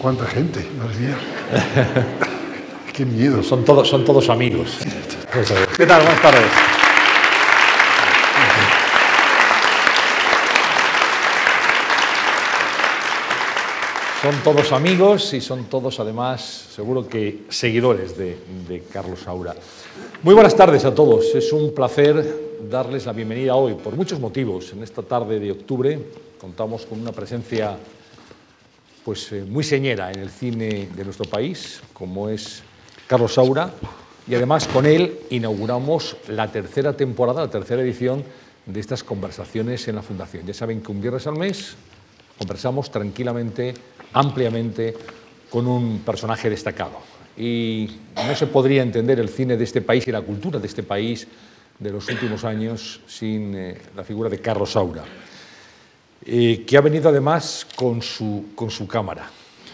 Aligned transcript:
¿Cuánta 0.00 0.24
gente? 0.24 0.66
Madre 0.78 0.96
mía. 0.98 1.18
Qué 2.94 3.04
miedo. 3.04 3.42
Son 3.42 3.66
todos, 3.66 3.86
son 3.86 4.02
todos 4.02 4.30
amigos. 4.30 4.78
¿Qué 5.76 5.84
tal? 5.84 6.00
Buenas 6.00 6.22
tardes. 6.22 6.46
Son 14.22 14.34
todos 14.42 14.72
amigos 14.72 15.34
y 15.34 15.40
son 15.42 15.64
todos, 15.64 16.00
además, 16.00 16.68
seguro 16.74 17.06
que 17.06 17.42
seguidores 17.50 18.16
de, 18.16 18.38
de, 18.68 18.82
Carlos 18.90 19.20
Saura. 19.20 19.54
Muy 20.22 20.32
buenas 20.32 20.56
tardes 20.56 20.86
a 20.86 20.94
todos. 20.94 21.34
Es 21.34 21.52
un 21.52 21.74
placer 21.74 22.56
darles 22.70 23.04
la 23.04 23.12
bienvenida 23.12 23.54
hoy, 23.54 23.74
por 23.74 23.96
muchos 23.96 24.18
motivos. 24.18 24.72
En 24.72 24.82
esta 24.82 25.02
tarde 25.02 25.38
de 25.38 25.52
octubre 25.52 25.98
contamos 26.38 26.86
con 26.86 27.00
una 27.00 27.12
presencia 27.12 27.76
pues, 29.04 29.32
eh, 29.32 29.44
muy 29.46 29.64
señera 29.64 30.10
en 30.10 30.20
el 30.20 30.30
cine 30.30 30.88
de 30.94 31.04
nuestro 31.04 31.28
país, 31.28 31.80
como 31.92 32.28
es 32.28 32.62
Carlos 33.06 33.34
Saura, 33.34 33.72
y 34.28 34.34
además 34.34 34.66
con 34.68 34.86
él 34.86 35.18
inauguramos 35.30 36.16
la 36.28 36.52
tercera 36.52 36.96
temporada, 36.96 37.42
la 37.42 37.50
tercera 37.50 37.82
edición 37.82 38.22
de 38.66 38.80
estas 38.80 39.02
conversaciones 39.02 39.88
en 39.88 39.96
la 39.96 40.02
Fundación. 40.02 40.46
Ya 40.46 40.54
saben 40.54 40.80
que 40.80 40.92
un 40.92 41.00
viernes 41.00 41.26
al 41.26 41.36
mes 41.36 41.74
conversamos 42.38 42.90
tranquilamente, 42.90 43.74
ampliamente, 44.12 44.94
con 45.50 45.66
un 45.66 46.00
personaje 46.00 46.48
destacado. 46.48 46.98
Y 47.36 47.90
no 48.14 48.34
se 48.36 48.46
podría 48.46 48.82
entender 48.82 49.18
el 49.18 49.28
cine 49.28 49.56
de 49.56 49.64
este 49.64 49.80
país 49.80 50.06
y 50.06 50.12
la 50.12 50.22
cultura 50.22 50.58
de 50.58 50.66
este 50.66 50.82
país 50.82 51.26
de 51.78 51.90
los 51.90 52.08
últimos 52.08 52.44
años 52.44 53.00
sin 53.06 53.54
eh, 53.54 53.78
la 53.96 54.04
figura 54.04 54.28
de 54.28 54.40
Carlos 54.40 54.72
Saura, 54.72 55.02
eh, 56.32 56.64
que 56.64 56.76
ha 56.76 56.80
venido 56.80 57.08
además 57.08 57.66
con 57.74 58.00
su, 58.00 58.50
con 58.54 58.70
su 58.70 58.86
cámara. 58.86 59.28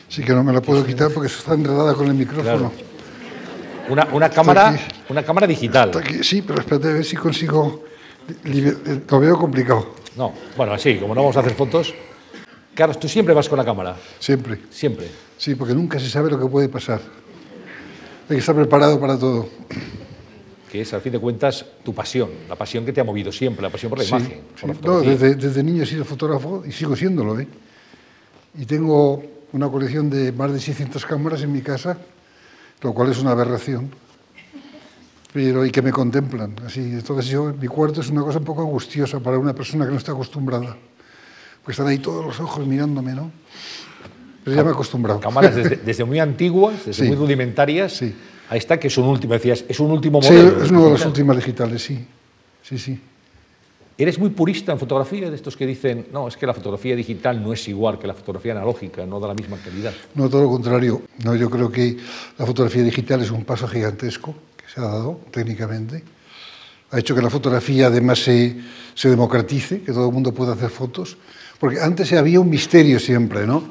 Sí, 0.08 0.22
que 0.22 0.32
no 0.32 0.42
me 0.42 0.54
la 0.54 0.62
puedo 0.62 0.86
quitar 0.86 1.12
porque 1.12 1.26
está 1.26 1.52
enredada 1.52 1.92
con 1.92 2.06
el 2.06 2.14
micrófono. 2.14 2.72
Una, 3.90 4.08
una, 4.10 4.30
cámara, 4.30 4.74
una 5.10 5.22
cámara 5.22 5.46
digital. 5.46 5.92
Sí, 6.22 6.40
pero 6.40 6.60
espérate 6.60 6.88
a 6.88 6.92
ver 6.94 7.04
si 7.04 7.14
consigo... 7.14 7.84
Lo 9.10 9.20
veo 9.20 9.38
complicado. 9.38 9.96
No, 10.16 10.32
bueno, 10.56 10.72
así, 10.72 10.96
como 10.96 11.14
no 11.14 11.20
vamos 11.20 11.36
a 11.36 11.40
hacer 11.40 11.52
fotos... 11.52 11.92
Carlos, 12.74 12.98
¿tú 12.98 13.06
siempre 13.06 13.34
vas 13.34 13.50
con 13.50 13.58
la 13.58 13.64
cámara? 13.64 13.94
Siempre. 14.18 14.60
Siempre. 14.70 15.08
Sí, 15.36 15.54
porque 15.56 15.74
nunca 15.74 15.98
se 15.98 16.08
sabe 16.08 16.30
lo 16.30 16.38
que 16.38 16.46
puede 16.46 16.70
pasar. 16.70 17.00
Hay 18.30 18.36
que 18.36 18.40
estar 18.40 18.54
preparado 18.54 18.98
para 18.98 19.18
todo 19.18 19.50
que 20.70 20.80
es, 20.80 20.92
al 20.92 21.00
fin 21.00 21.12
de 21.12 21.18
cuentas, 21.18 21.64
tu 21.84 21.94
pasión, 21.94 22.30
la 22.48 22.56
pasión 22.56 22.84
que 22.84 22.92
te 22.92 23.00
ha 23.00 23.04
movido 23.04 23.30
siempre, 23.30 23.62
la 23.62 23.70
pasión 23.70 23.90
por 23.90 23.98
la 23.98 24.04
imagen. 24.04 24.40
no, 24.82 25.00
desde, 25.00 25.34
desde, 25.36 25.62
niño 25.62 25.84
he 25.84 25.86
sido 25.86 26.04
fotógrafo 26.04 26.64
y 26.66 26.72
sigo 26.72 26.96
siéndolo. 26.96 27.38
¿eh? 27.38 27.46
Y 28.58 28.66
tengo 28.66 29.22
una 29.52 29.68
colección 29.68 30.10
de 30.10 30.32
más 30.32 30.52
de 30.52 30.60
600 30.60 31.04
cámaras 31.06 31.42
en 31.42 31.52
mi 31.52 31.62
casa, 31.62 31.96
lo 32.82 32.92
cual 32.92 33.10
es 33.10 33.18
una 33.18 33.30
aberración, 33.30 33.90
pero 35.32 35.64
y 35.64 35.70
que 35.70 35.82
me 35.82 35.92
contemplan. 35.92 36.56
Así, 36.66 36.80
entonces 36.80 37.30
yo, 37.30 37.54
mi 37.58 37.68
cuarto 37.68 38.00
es 38.00 38.10
una 38.10 38.22
cosa 38.22 38.38
un 38.38 38.44
poco 38.44 38.62
angustiosa 38.62 39.20
para 39.20 39.38
una 39.38 39.54
persona 39.54 39.84
que 39.84 39.92
no 39.92 39.98
está 39.98 40.12
acostumbrada, 40.12 40.76
porque 41.62 41.72
están 41.72 41.86
ahí 41.86 41.98
todos 41.98 42.24
los 42.24 42.40
ojos 42.40 42.66
mirándome, 42.66 43.14
¿no? 43.14 43.30
Pero 44.42 44.56
ya 44.56 44.62
me 44.62 44.70
he 44.70 44.72
acostumbrado. 44.72 45.20
Cámaras 45.20 45.54
desde, 45.54 45.76
desde 45.84 46.04
muy 46.04 46.18
antiguas, 46.18 46.86
desde 46.86 47.06
muy 47.06 47.16
rudimentarias. 47.16 47.92
Sí 47.92 48.14
Ahí 48.48 48.58
está, 48.58 48.78
que 48.78 48.88
es 48.88 48.98
un 48.98 49.06
último, 49.06 49.34
decías, 49.34 49.64
es 49.68 49.80
un 49.80 49.90
último 49.90 50.20
modelo. 50.20 50.50
Sí, 50.50 50.64
es 50.64 50.70
uno 50.70 50.84
de 50.84 50.90
los 50.90 51.06
últimos 51.06 51.36
digitales, 51.36 51.82
sí. 51.82 52.04
Sí, 52.62 52.78
sí. 52.78 53.00
¿Eres 53.98 54.18
muy 54.18 54.28
purista 54.28 54.72
en 54.72 54.78
fotografía 54.78 55.30
de 55.30 55.36
estos 55.36 55.56
que 55.56 55.66
dicen, 55.66 56.08
no, 56.12 56.28
es 56.28 56.36
que 56.36 56.46
la 56.46 56.52
fotografía 56.52 56.94
digital 56.94 57.42
no 57.42 57.52
es 57.54 57.66
igual 57.66 57.98
que 57.98 58.06
la 58.06 58.12
fotografía 58.12 58.52
analógica, 58.52 59.06
no 59.06 59.18
da 59.18 59.28
la 59.28 59.34
misma 59.34 59.56
calidad? 59.56 59.92
No, 60.14 60.28
todo 60.28 60.42
lo 60.42 60.50
contrario. 60.50 61.02
No, 61.24 61.34
yo 61.34 61.48
creo 61.48 61.72
que 61.72 61.96
la 62.36 62.44
fotografía 62.44 62.82
digital 62.82 63.22
es 63.22 63.30
un 63.30 63.44
paso 63.44 63.66
gigantesco 63.66 64.34
que 64.56 64.70
se 64.72 64.80
ha 64.80 64.84
dado 64.84 65.20
técnicamente. 65.30 66.04
Ha 66.90 66.98
hecho 66.98 67.14
que 67.14 67.22
la 67.22 67.30
fotografía 67.30 67.86
además 67.86 68.22
se, 68.22 68.56
se 68.94 69.08
democratice, 69.08 69.80
que 69.80 69.92
todo 69.92 70.08
el 70.08 70.12
mundo 70.12 70.32
pueda 70.32 70.52
hacer 70.52 70.68
fotos. 70.68 71.16
Porque 71.58 71.80
antes 71.80 72.12
había 72.12 72.38
un 72.38 72.50
misterio 72.50 73.00
siempre, 73.00 73.46
¿no? 73.46 73.62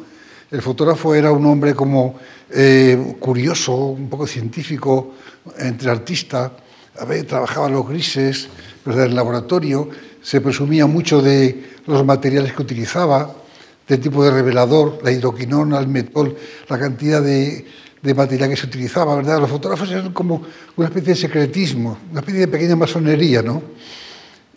El 0.51 0.61
fotógrafo 0.61 1.15
era 1.15 1.31
un 1.31 1.45
hombre 1.45 1.73
como 1.73 2.15
eh, 2.51 3.15
curioso, 3.19 3.75
un 3.75 4.09
poco 4.09 4.27
científico, 4.27 5.13
entre 5.57 5.89
artista, 5.89 6.51
a 6.97 7.05
ver, 7.05 7.25
trabajaba 7.25 7.69
los 7.69 7.87
grises, 7.87 8.47
en 8.85 8.99
el 8.99 9.15
laboratorio, 9.15 9.89
se 10.21 10.41
presumía 10.41 10.85
mucho 10.85 11.21
de 11.21 11.75
los 11.87 12.05
materiales 12.05 12.53
que 12.53 12.61
utilizaba, 12.61 13.35
del 13.87 13.99
tipo 13.99 14.23
de 14.23 14.31
revelador, 14.31 14.99
la 15.03 15.11
hidroquinona, 15.11 15.79
el 15.79 15.87
metol, 15.87 16.35
la 16.67 16.79
cantidad 16.79 17.21
de, 17.21 17.65
de 18.05 18.13
material 18.13 18.49
que 18.49 18.55
se 18.55 18.67
utilizaba, 18.67 19.15
¿verdad? 19.15 19.39
Los 19.39 19.49
fotógrafos 19.49 19.91
eran 19.91 20.13
como 20.13 20.43
una 20.75 20.87
especie 20.87 21.13
de 21.13 21.19
secretismo, 21.19 21.97
una 22.11 22.19
especie 22.19 22.41
de 22.41 22.47
pequeña 22.47 22.75
masonería, 22.75 23.41
¿no? 23.41 23.61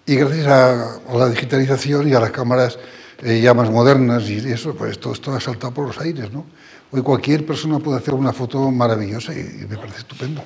Y 0.05 0.17
gracias 0.17 0.47
a, 0.47 1.01
la 1.15 1.29
digitalización 1.29 2.09
y 2.09 2.15
a 2.15 2.21
las 2.21 2.31
cámaras 2.31 2.79
eh, 3.23 3.41
ya 3.41 3.53
más 3.53 3.71
modernas 3.71 4.29
y 4.31 4.37
eso, 4.37 4.75
pues 4.75 4.99
todo 4.99 5.13
esto 5.13 5.33
ha 5.33 5.41
saltado 5.41 5.75
por 5.75 5.87
los 5.87 5.99
aires, 5.99 6.31
¿no? 6.33 6.45
Hoy 6.91 7.03
cualquier 7.03 7.45
persona 7.45 7.79
puede 7.79 7.99
hacer 7.99 8.15
una 8.15 8.33
foto 8.33 8.71
maravillosa 8.71 9.33
y, 9.35 9.67
me 9.69 9.77
parece 9.77 9.99
estupendo. 9.99 10.43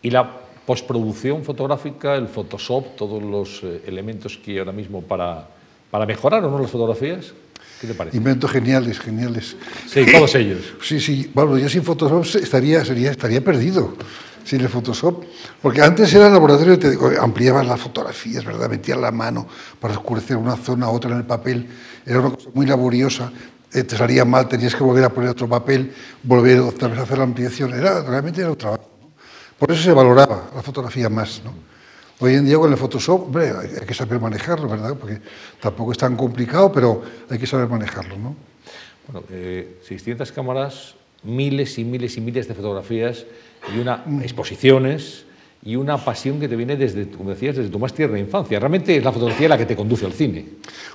¿Y 0.00 0.10
la 0.10 0.40
postproducción 0.66 1.44
fotográfica, 1.44 2.16
el 2.16 2.28
Photoshop, 2.28 2.96
todos 2.96 3.22
los 3.22 3.62
eh, 3.62 3.82
elementos 3.86 4.38
que 4.38 4.52
hay 4.52 4.58
ahora 4.58 4.72
mismo 4.72 5.02
para, 5.02 5.46
para 5.90 6.06
mejorar 6.06 6.44
o 6.44 6.50
no 6.50 6.58
las 6.58 6.70
fotografías? 6.70 7.34
¿Qué 7.80 7.86
te 7.86 7.94
parece? 7.94 8.16
Inventos 8.16 8.50
geniales, 8.50 8.98
geniales. 8.98 9.56
Sí, 9.86 10.04
todos 10.10 10.34
ellos. 10.34 10.60
Sí, 10.82 10.98
sí. 10.98 11.30
Bueno, 11.34 11.58
yo 11.58 11.68
sin 11.68 11.82
Photoshop 11.82 12.24
estaría, 12.42 12.84
sería, 12.84 13.10
estaría 13.10 13.42
perdido 13.42 13.94
sin 14.44 14.60
el 14.60 14.68
Photoshop. 14.68 15.24
Porque 15.60 15.82
antes 15.82 16.12
era 16.14 16.26
el 16.26 16.32
laboratorio, 16.32 16.78
te 16.78 16.96
ampliaban 17.20 17.66
las 17.66 17.80
fotografías, 17.80 18.44
¿verdad? 18.44 18.68
Metían 18.68 19.00
la 19.00 19.10
mano 19.10 19.46
para 19.80 19.94
oscurecer 19.94 20.36
una 20.36 20.56
zona, 20.56 20.88
otra 20.88 21.10
en 21.10 21.18
el 21.18 21.24
papel. 21.24 21.68
Era 22.04 22.20
una 22.20 22.30
cosa 22.30 22.50
muy 22.54 22.66
laboriosa. 22.66 23.32
Eh, 23.72 23.84
te 23.84 23.96
salía 23.96 24.24
mal, 24.24 24.48
tenías 24.48 24.74
que 24.74 24.84
volver 24.84 25.04
a 25.04 25.08
poner 25.08 25.30
otro 25.30 25.48
papel, 25.48 25.92
volver 26.22 26.60
otra 26.60 26.88
vez 26.88 26.98
a 26.98 27.02
hacer 27.02 27.18
la 27.18 27.24
ampliación. 27.24 27.72
Era, 27.72 28.02
realmente 28.02 28.40
era 28.40 28.50
un 28.50 28.56
trabajo. 28.56 28.88
Por 29.58 29.70
eso 29.70 29.82
se 29.82 29.92
valoraba 29.92 30.50
la 30.54 30.62
fotografía 30.62 31.08
más. 31.08 31.40
¿no? 31.44 31.54
Hoy 32.18 32.34
en 32.34 32.44
día 32.44 32.56
con 32.56 32.70
el 32.70 32.78
Photoshop, 32.78 33.24
hombre, 33.24 33.50
hay 33.50 33.86
que 33.86 33.94
saber 33.94 34.20
manejarlo, 34.20 34.68
¿verdad? 34.68 34.94
Porque 34.94 35.20
tampoco 35.60 35.92
es 35.92 35.98
tan 35.98 36.16
complicado, 36.16 36.70
pero 36.70 37.02
hay 37.30 37.38
que 37.38 37.46
saber 37.46 37.68
manejarlo, 37.68 38.16
¿no? 38.16 38.36
Bueno, 39.08 39.26
600 39.82 40.30
eh, 40.30 40.32
cámaras, 40.32 40.94
miles 41.24 41.78
y 41.78 41.84
miles 41.84 42.16
y 42.16 42.20
miles 42.20 42.46
de 42.46 42.54
fotografías 42.54 43.24
y 43.74 43.78
una 43.78 44.04
exposiciones 44.22 45.24
y 45.64 45.76
una 45.76 45.96
pasión 45.96 46.40
que 46.40 46.48
te 46.48 46.56
viene 46.56 46.76
desde, 46.76 47.08
como 47.08 47.30
decías, 47.30 47.56
desde 47.56 47.70
tu 47.70 47.78
más 47.78 47.94
tierna 47.94 48.18
infancia. 48.18 48.58
Realmente 48.58 48.96
es 48.96 49.04
la 49.04 49.12
fotografía 49.12 49.48
la 49.48 49.56
que 49.56 49.66
te 49.66 49.76
conduce 49.76 50.04
al 50.04 50.12
cine. 50.12 50.44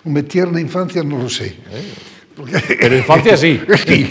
Una 0.03 0.21
tierna 0.23 0.59
infancia 0.59 1.03
no 1.03 1.17
lo 1.17 1.29
sé. 1.29 1.47
¿Eh? 1.47 2.75
Pero 2.79 2.97
infancia 2.97 3.37
sí. 3.37 3.61
sí. 3.87 4.09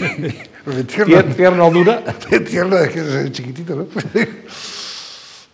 Tierna, 0.87 1.35
tierna 1.35 1.63
o 1.63 1.71
dura. 1.71 2.03
Tierna 2.49 2.81
es 2.81 2.89
que 2.89 2.99
es 2.99 3.31
chiquitito, 3.31 3.75
¿no? 3.75 3.87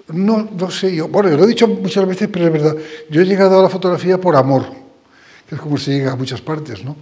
No, 0.05 0.49
no 0.57 0.69
sé 0.69 0.93
yo. 0.93 1.07
Bueno, 1.07 1.29
yo 1.29 1.37
lo 1.37 1.45
he 1.45 1.47
dicho 1.47 1.65
muchas 1.65 2.05
veces, 2.05 2.27
pero 2.31 2.45
es 2.45 2.51
verdad. 2.51 2.75
Yo 3.09 3.21
he 3.21 3.25
llegado 3.25 3.57
a 3.57 3.63
la 3.63 3.69
fotografía 3.69 4.19
por 4.19 4.35
amor, 4.35 4.65
que 5.47 5.55
es 5.55 5.61
como 5.61 5.77
se 5.77 5.91
llega 5.91 6.11
a 6.11 6.15
muchas 6.17 6.41
partes, 6.41 6.83
¿no? 6.83 6.97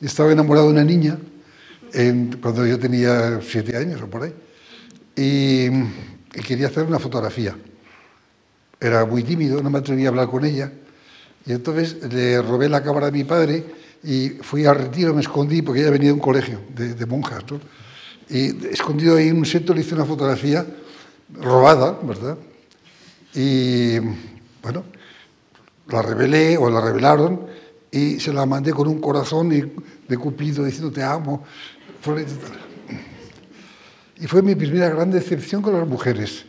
Estaba 0.00 0.30
enamorado 0.30 0.66
de 0.66 0.72
una 0.72 0.84
niña 0.84 1.18
cuando 2.40 2.64
yo 2.64 2.78
tenía 2.78 3.40
siete 3.42 3.76
años 3.76 4.00
o 4.00 4.06
por 4.06 4.22
ahí. 4.22 4.32
Y, 5.18 5.68
quería 6.46 6.68
hacer 6.68 6.84
una 6.84 7.00
fotografía. 7.00 7.56
Era 8.80 9.04
muy 9.04 9.24
tímido, 9.24 9.60
no 9.60 9.68
me 9.70 9.78
atrevía 9.78 10.06
a 10.06 10.10
hablar 10.10 10.28
con 10.28 10.44
ella. 10.44 10.72
Y 11.44 11.52
entonces 11.52 11.96
le 12.12 12.40
robé 12.40 12.68
la 12.68 12.82
cámara 12.82 13.08
a 13.08 13.10
mi 13.10 13.24
padre 13.24 13.64
y 14.04 14.28
fui 14.28 14.64
al 14.64 14.76
retiro, 14.76 15.12
me 15.12 15.20
escondí, 15.20 15.62
porque 15.62 15.80
ella 15.80 15.90
venía 15.90 16.08
de 16.08 16.12
un 16.12 16.20
colegio 16.20 16.60
de, 16.72 17.06
monjas. 17.06 17.42
Y 18.28 18.68
escondido 18.68 19.16
ahí 19.16 19.28
en 19.28 19.38
un 19.38 19.46
seto 19.46 19.74
le 19.74 19.80
hice 19.80 19.96
una 19.96 20.04
fotografía 20.04 20.64
robada, 21.34 21.98
¿verdad? 22.00 22.38
Y 23.34 23.98
bueno, 24.62 24.84
la 25.88 26.02
revelé 26.02 26.56
o 26.56 26.70
la 26.70 26.80
revelaron 26.80 27.46
y 27.90 28.20
se 28.20 28.32
la 28.32 28.46
mandé 28.46 28.72
con 28.72 28.86
un 28.86 29.00
corazón 29.00 29.48
de 29.48 30.16
Cupido 30.16 30.64
diciendo 30.64 30.92
te 30.92 31.02
amo. 31.02 31.44
Y 34.20 34.26
fue 34.26 34.42
mi 34.42 34.54
primera 34.54 34.88
gran 34.88 35.10
decepción 35.10 35.62
con 35.62 35.78
las 35.78 35.86
mujeres. 35.86 36.44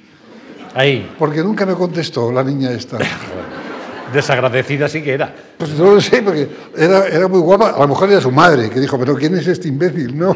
Ahí. 0.74 1.10
Porque 1.18 1.44
nunca 1.44 1.66
me 1.66 1.74
contestó 1.74 2.32
la 2.32 2.44
niña 2.44 2.72
esta. 2.72 2.98
Desagradecida 4.14 4.90
sí 4.90 5.04
que 5.04 5.14
era. 5.14 5.34
Pues 5.58 5.72
no 5.72 5.94
lo 5.94 6.02
sé, 6.02 6.24
porque 6.24 6.50
era, 6.76 7.08
era 7.08 7.28
muy 7.28 7.40
guapa. 7.40 7.72
A 7.72 7.80
lo 7.80 7.90
mejor 7.90 8.10
era 8.10 8.22
su 8.22 8.32
madre, 8.32 8.70
que 8.70 8.80
dijo, 8.80 8.98
pero 8.98 9.16
¿quién 9.16 9.36
es 9.36 9.46
este 9.48 9.68
imbécil? 9.68 10.18
No. 10.18 10.36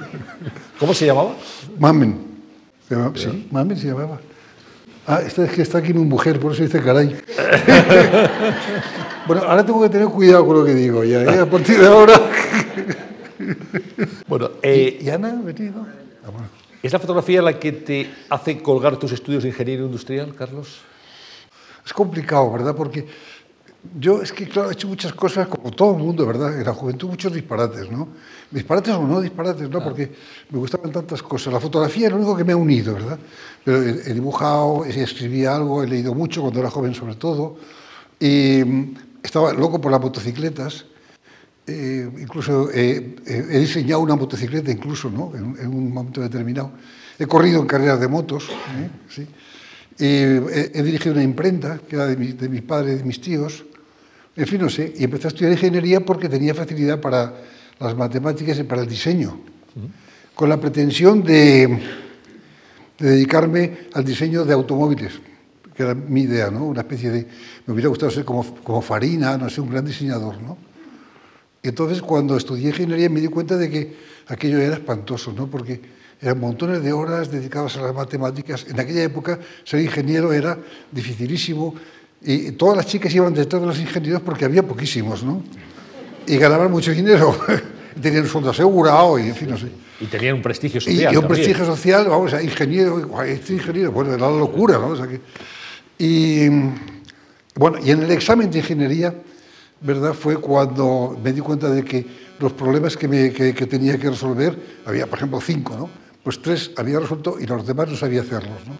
¿Cómo 0.78 0.92
se 0.92 1.06
llamaba? 1.06 1.34
Mamen. 1.78 2.28
Sí, 3.14 3.48
Mamen 3.50 3.76
se 3.76 3.86
llamaba. 3.86 4.20
Ah, 5.06 5.22
esta 5.26 5.44
es 5.44 5.52
que 5.52 5.62
está 5.62 5.78
aquí 5.78 5.94
mi 5.94 6.04
mujer, 6.04 6.38
por 6.38 6.52
eso 6.52 6.62
dice 6.62 6.82
caray. 6.82 7.16
bueno, 9.26 9.42
ahora 9.44 9.64
tengo 9.64 9.80
que 9.80 9.88
tener 9.88 10.08
cuidado 10.08 10.46
con 10.46 10.58
lo 10.58 10.64
que 10.66 10.74
digo 10.74 11.02
ya, 11.02 11.22
¿eh? 11.22 11.38
a 11.40 11.46
partir 11.46 11.80
de 11.80 11.86
ahora. 11.86 12.20
Bueno, 14.26 14.50
¿Y, 14.62 14.68
eh, 14.68 14.98
y 15.00 15.08
Ana 15.08 15.30
ha 15.30 15.42
venido? 15.42 15.86
¿Es 16.82 16.92
la 16.92 16.98
fotografía 16.98 17.42
la 17.42 17.58
que 17.58 17.72
te 17.72 18.10
hace 18.30 18.62
colgar 18.62 18.96
tus 18.96 19.12
estudios 19.12 19.42
de 19.42 19.50
ingeniería 19.50 19.84
industrial, 19.84 20.34
Carlos? 20.34 20.80
Es 21.84 21.92
complicado, 21.92 22.52
¿verdad? 22.52 22.74
Porque 22.74 23.06
yo 23.98 24.20
es 24.20 24.32
que, 24.32 24.48
claro, 24.48 24.70
he 24.70 24.72
hecho 24.72 24.88
muchas 24.88 25.12
cosas, 25.12 25.46
como 25.48 25.70
todo 25.70 25.92
el 25.96 26.02
mundo, 26.02 26.26
¿verdad? 26.26 26.58
En 26.58 26.64
la 26.64 26.74
juventud 26.74 27.08
muchos 27.08 27.32
disparates, 27.32 27.90
¿no? 27.90 28.08
Disparates 28.50 28.94
o 28.94 29.06
no 29.06 29.20
disparates, 29.20 29.70
¿no? 29.70 29.82
Porque 29.82 30.12
me 30.50 30.58
gustaban 30.58 30.92
tantas 30.92 31.22
cosas. 31.22 31.52
La 31.52 31.60
fotografía 31.60 32.06
es 32.06 32.12
lo 32.12 32.18
único 32.18 32.36
que 32.36 32.44
me 32.44 32.52
ha 32.52 32.56
unido, 32.56 32.94
¿verdad? 32.94 33.18
Pero 33.64 33.82
he, 33.82 34.10
he 34.10 34.14
dibujado, 34.14 34.84
he 34.84 35.02
escribí 35.02 35.44
algo, 35.46 35.82
he 35.82 35.86
leído 35.86 36.14
mucho 36.14 36.42
cuando 36.42 36.60
era 36.60 36.70
joven 36.70 36.94
sobre 36.94 37.14
todo. 37.14 37.56
Y 38.18 38.62
mm, 38.64 38.94
estaba 39.22 39.52
loco 39.52 39.80
por 39.80 39.92
las 39.92 40.00
motocicletas. 40.00 40.84
Eh, 41.68 42.08
incluso 42.22 42.70
eh, 42.72 43.16
eh, 43.26 43.46
he 43.50 43.58
diseñado 43.58 44.00
una 44.00 44.16
motocicleta, 44.16 44.70
incluso, 44.70 45.10
¿no? 45.10 45.32
En, 45.36 45.66
un 45.68 45.92
momento 45.92 46.22
determinado. 46.22 46.72
He 47.18 47.26
corrido 47.26 47.60
en 47.60 47.66
carreras 47.66 48.00
de 48.00 48.08
motos, 48.08 48.48
sí. 49.10 49.26
He, 49.98 50.82
dirigido 50.82 51.12
una 51.12 51.22
imprenta, 51.22 51.78
que 51.86 51.96
era 51.96 52.06
de, 52.06 52.16
mi, 52.16 52.28
de 52.28 52.48
mis 52.48 52.62
padres 52.62 52.98
de 52.98 53.04
mis 53.04 53.20
tíos. 53.20 53.66
En 54.34 54.46
fin, 54.46 54.62
no 54.62 54.70
sé. 54.70 54.94
Y 54.96 55.04
empecé 55.04 55.26
a 55.26 55.28
estudiar 55.28 55.52
ingeniería 55.52 56.00
porque 56.00 56.28
tenía 56.28 56.54
facilidad 56.54 57.00
para 57.00 57.34
las 57.78 57.96
matemáticas 57.96 58.58
y 58.58 58.62
para 58.62 58.82
el 58.82 58.88
diseño. 58.88 59.38
Con 60.34 60.48
la 60.48 60.58
pretensión 60.58 61.22
de, 61.22 61.66
de 62.98 63.10
dedicarme 63.10 63.88
al 63.92 64.04
diseño 64.04 64.44
de 64.44 64.54
automóviles, 64.54 65.20
que 65.74 65.82
era 65.82 65.94
mi 65.94 66.22
idea, 66.22 66.50
¿no? 66.50 66.64
Una 66.64 66.80
especie 66.80 67.10
de... 67.10 67.26
Me 67.66 67.74
hubiera 67.74 67.88
gustado 67.88 68.10
ser 68.10 68.24
como, 68.24 68.54
como 68.62 68.80
Farina, 68.80 69.36
no 69.36 69.50
sé, 69.50 69.60
un 69.60 69.68
gran 69.68 69.84
diseñador, 69.84 70.40
¿no? 70.40 70.67
Y 71.62 71.68
entonces 71.68 72.00
cuando 72.02 72.36
estudié 72.36 72.68
ingeniería 72.70 73.08
me 73.10 73.20
di 73.20 73.28
cuenta 73.28 73.56
de 73.56 73.68
que 73.70 73.96
aquello 74.28 74.58
era 74.60 74.74
espantoso, 74.74 75.32
¿no? 75.32 75.46
Porque 75.48 75.80
eran 76.20 76.38
montones 76.40 76.82
de 76.82 76.92
horas 76.92 77.30
dedicadas 77.30 77.76
a 77.76 77.82
las 77.82 77.94
matemáticas. 77.94 78.66
En 78.68 78.78
aquella 78.78 79.02
época 79.04 79.38
ser 79.64 79.80
ingeniero 79.80 80.32
era 80.32 80.58
dificilísimo 80.92 81.74
y 82.22 82.52
todas 82.52 82.76
las 82.76 82.86
chicas 82.86 83.14
iban 83.14 83.32
detrás 83.34 83.60
de 83.62 83.68
los 83.68 83.78
ingenieros 83.78 84.22
porque 84.22 84.44
había 84.44 84.62
poquísimos, 84.62 85.22
¿no? 85.22 85.42
Y 86.26 86.36
ganaban 86.36 86.70
mucho 86.70 86.92
dinero. 86.92 87.36
Tenían 88.02 88.22
un 88.24 88.28
sueldo 88.28 88.50
asegurado 88.50 89.18
y, 89.18 89.22
en 89.28 89.34
fin, 89.34 89.50
no 89.50 89.58
sé. 89.58 89.66
Y 90.00 90.06
tenían 90.06 90.36
un 90.36 90.42
prestigio 90.42 90.78
Y, 90.78 90.82
social. 90.82 91.12
y 91.12 91.16
un 91.16 91.22
también. 91.22 91.28
prestigio 91.28 91.64
social, 91.66 92.06
vamos, 92.08 92.32
a 92.32 92.40
ingeniero, 92.40 93.22
este 93.24 93.54
ingeniero, 93.54 93.90
bueno, 93.90 94.12
era 94.14 94.30
la 94.30 94.36
locura, 94.38 94.78
¿no? 94.78 94.88
O 94.88 94.96
sea 94.96 95.08
que- 95.08 95.20
y 95.98 96.48
bueno, 97.56 97.78
y 97.84 97.90
en 97.90 98.02
el 98.04 98.10
examen 98.12 98.48
de 98.50 98.58
ingeniería, 98.58 99.12
¿verdad? 99.80 100.12
Fue 100.14 100.36
cuando 100.36 101.18
me 101.22 101.32
di 101.32 101.40
cuenta 101.40 101.68
de 101.70 101.84
que 101.84 102.06
los 102.38 102.52
problemas 102.52 102.96
que, 102.96 103.08
me- 103.08 103.30
tenía 103.30 103.98
que 103.98 104.10
resolver, 104.10 104.80
había, 104.86 105.06
por 105.06 105.18
ejemplo, 105.18 105.40
cinco, 105.40 105.76
¿no? 105.76 105.90
Pues 106.22 106.40
tres 106.42 106.70
había 106.76 107.00
resuelto 107.00 107.36
y 107.40 107.46
los 107.46 107.66
demás 107.66 107.88
no 107.88 107.96
sabía 107.96 108.20
hacerlos, 108.22 108.66
¿no? 108.66 108.78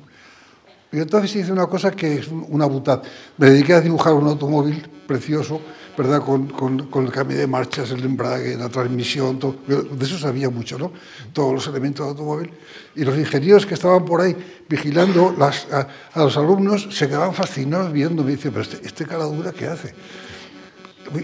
Y 0.91 1.01
entonces 1.01 1.37
hice 1.37 1.53
una 1.53 1.67
cosa 1.67 1.91
que 1.91 2.15
es 2.15 2.29
un- 2.29 2.47
una 2.49 2.65
butad. 2.67 3.03
Me 3.37 3.51
dediqué 3.51 3.75
a 3.75 3.81
dibujar 3.81 4.15
un 4.15 4.27
automóvil 4.27 4.89
precioso, 5.07 5.61
¿verdad? 5.97 6.23
Con, 6.23 6.89
el 7.05 7.13
cambio 7.13 7.37
de 7.37 7.47
marchas, 7.47 7.91
el 7.91 8.05
embrague, 8.05 8.57
la 8.57 8.69
transmisión, 8.69 9.39
todo. 9.39 9.57
De 9.67 10.05
eso 10.05 10.19
sabía 10.19 10.49
mucho, 10.49 10.79
¿no? 10.79 10.93
Todos 11.33 11.53
los 11.55 11.67
elementos 11.67 12.07
del 12.07 12.11
automóvil. 12.13 12.51
Y 12.95 13.05
los 13.05 13.19
ingenieros 13.19 13.67
que 13.67 13.75
estaban 13.75 14.05
por 14.05 14.21
ahí 14.21 14.35
vigilando 14.69 15.35
a, 15.41 15.89
los 16.19 16.37
alumnos 16.37 16.89
se 16.91 17.07
quedaban 17.09 17.35
fascinados 17.35 17.93
viendo. 17.93 18.23
Me 18.23 18.31
dicen, 18.33 18.53
pero 18.53 18.63
este, 18.63 18.87
este 18.87 19.05
cara 19.07 19.25
dura, 19.25 19.53
¿qué 19.53 19.67
hace? 19.67 19.95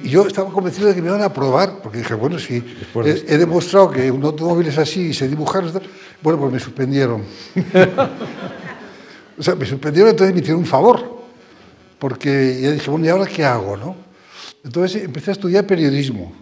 Y 0.03 0.09
yo 0.09 0.27
estaba 0.27 0.51
convencido 0.51 0.89
de 0.89 0.95
que 0.95 1.03
me 1.03 1.09
iban 1.09 1.23
a 1.23 1.33
probar, 1.33 1.81
porque 1.83 1.99
dije, 1.99 2.15
bueno, 2.15 2.39
si 2.39 2.61
Después 2.61 3.25
he, 3.27 3.35
he 3.35 3.39
demostrado 3.39 3.91
que 3.91 4.11
un 4.11 4.25
automóvil 4.25 4.67
es 4.69 4.79
así 4.79 5.09
y 5.09 5.15
se 5.15 5.29
dibujar, 5.29 5.65
bueno, 6.23 6.39
pues 6.39 6.53
me 6.53 6.61
suspendieron. 6.61 7.23
O 9.37 9.43
sea, 9.43 9.57
me 9.57 9.67
suspendieron, 9.67 10.11
entonces 10.11 10.33
me 10.33 10.41
hicieron 10.41 10.61
un 10.61 10.67
favor, 10.67 11.25
porque 11.99 12.61
ya 12.61 12.71
dije, 12.71 12.89
bueno, 12.89 13.07
¿y 13.07 13.09
ahora 13.09 13.27
qué 13.27 13.45
hago? 13.45 13.77
No? 13.77 13.97
Entonces 14.63 15.03
empecé 15.03 15.33
a 15.33 15.33
estudiar 15.33 15.67
periodismo 15.67 16.33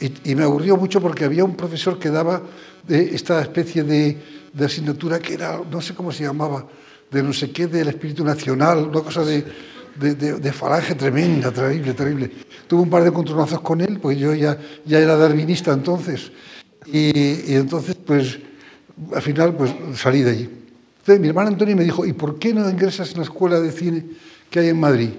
y, 0.00 0.30
y 0.30 0.34
me 0.34 0.44
aburrió 0.44 0.78
mucho 0.78 0.98
porque 1.00 1.26
había 1.26 1.44
un 1.44 1.54
profesor 1.54 1.98
que 1.98 2.08
daba 2.08 2.42
de 2.88 3.14
esta 3.14 3.42
especie 3.42 3.82
de, 3.82 4.16
de 4.52 4.64
asignatura 4.64 5.18
que 5.18 5.34
era, 5.34 5.60
no 5.70 5.80
sé 5.82 5.94
cómo 5.94 6.10
se 6.10 6.24
llamaba, 6.24 6.66
de 7.10 7.22
no 7.22 7.32
sé 7.32 7.50
qué, 7.50 7.66
del 7.66 7.88
espíritu 7.88 8.24
nacional, 8.24 8.88
una 8.88 9.00
cosa 9.02 9.22
de, 9.24 9.44
de, 9.98 10.14
de- 10.14 10.38
de 10.40 10.52
falange 10.52 10.94
tremenda, 10.94 11.50
terrible, 11.52 11.94
terrible. 11.94 12.30
Tuve 12.66 12.82
un 12.82 12.90
par 12.90 13.02
de 13.02 13.08
encontronazos 13.08 13.60
con 13.60 13.80
él, 13.80 13.98
porque 14.00 14.18
yo 14.18 14.34
ya, 14.34 14.58
ya 14.84 14.98
era 14.98 15.16
darwinista 15.16 15.72
entonces, 15.72 16.30
y, 16.86 17.52
y 17.52 17.54
entonces, 17.54 17.94
pues, 17.96 18.38
al 19.14 19.22
final, 19.22 19.54
pues 19.56 19.72
salí 19.94 20.22
de 20.22 20.30
allí. 20.30 20.50
Entonces 20.98 21.20
mi 21.20 21.28
hermano 21.28 21.48
Antonio 21.48 21.76
me 21.76 21.84
dijo, 21.84 22.04
¿y 22.04 22.12
por 22.12 22.38
qué 22.38 22.52
no 22.52 22.68
ingresas 22.68 23.12
en 23.12 23.18
la 23.18 23.22
escuela 23.24 23.60
de 23.60 23.70
cine 23.70 24.04
que 24.50 24.58
hay 24.60 24.68
en 24.68 24.80
Madrid? 24.80 25.10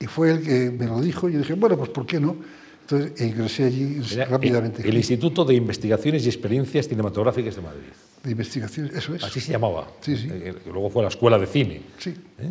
Y 0.00 0.06
fue 0.06 0.30
él 0.32 0.42
que 0.42 0.70
me 0.70 0.86
lo 0.86 1.00
dijo 1.00 1.28
y 1.28 1.32
yo 1.34 1.38
dije, 1.40 1.54
bueno, 1.54 1.76
pues 1.76 1.90
¿por 1.90 2.06
qué 2.06 2.18
no? 2.20 2.36
Entonces 2.82 3.20
ingresé 3.20 3.64
allí 3.64 4.00
Era 4.12 4.24
rápidamente. 4.24 4.82
El, 4.82 4.88
el 4.88 4.96
Instituto 4.96 5.44
de 5.44 5.54
Investigaciones 5.54 6.24
y 6.24 6.28
Experiencias 6.28 6.88
Cinematográficas 6.88 7.54
de 7.56 7.62
Madrid. 7.62 7.82
De 8.24 8.30
investigación, 8.32 8.90
eso 8.94 9.14
es. 9.14 9.22
Así 9.22 9.40
se 9.40 9.52
llamaba. 9.52 9.86
Sí, 10.00 10.16
sí. 10.16 10.28
Eh, 10.30 10.54
luego 10.66 10.88
fue 10.90 11.02
la 11.02 11.08
Escuela 11.08 11.38
de 11.38 11.46
Cine. 11.46 11.82
Sí. 11.98 12.10
¿eh? 12.38 12.50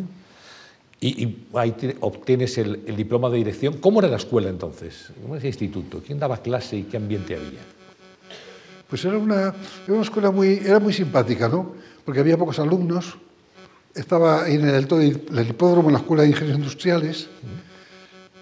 Y, 1.00 1.22
y 1.24 1.46
ahí 1.54 1.72
te- 1.72 1.96
obtienes 2.00 2.58
el, 2.58 2.80
el 2.86 2.96
diploma 2.96 3.30
de 3.30 3.36
dirección. 3.38 3.74
¿Cómo 3.78 4.00
era 4.00 4.08
la 4.08 4.16
escuela 4.16 4.48
entonces? 4.48 5.10
¿Cómo 5.22 5.34
era 5.34 5.38
ese 5.38 5.48
instituto? 5.48 6.02
¿Quién 6.04 6.18
daba 6.18 6.38
clase 6.42 6.76
y 6.76 6.82
qué 6.84 6.96
ambiente 6.96 7.36
había? 7.36 7.60
Pues 8.88 9.04
era 9.04 9.16
una, 9.18 9.40
era 9.42 9.54
una 9.94 10.02
escuela 10.02 10.30
muy, 10.30 10.54
era 10.64 10.80
muy 10.80 10.92
simpática, 10.92 11.48
¿no? 11.48 11.72
Porque 12.04 12.20
había 12.20 12.36
pocos 12.36 12.58
alumnos. 12.58 13.16
Estaba 13.94 14.48
en 14.48 14.66
el, 14.68 14.86
de- 14.88 15.20
el 15.40 15.48
hipódromo, 15.50 15.88
en 15.88 15.94
la 15.94 16.00
Escuela 16.00 16.22
de 16.22 16.30
Ingenieros 16.30 16.58
Industriales, 16.58 17.28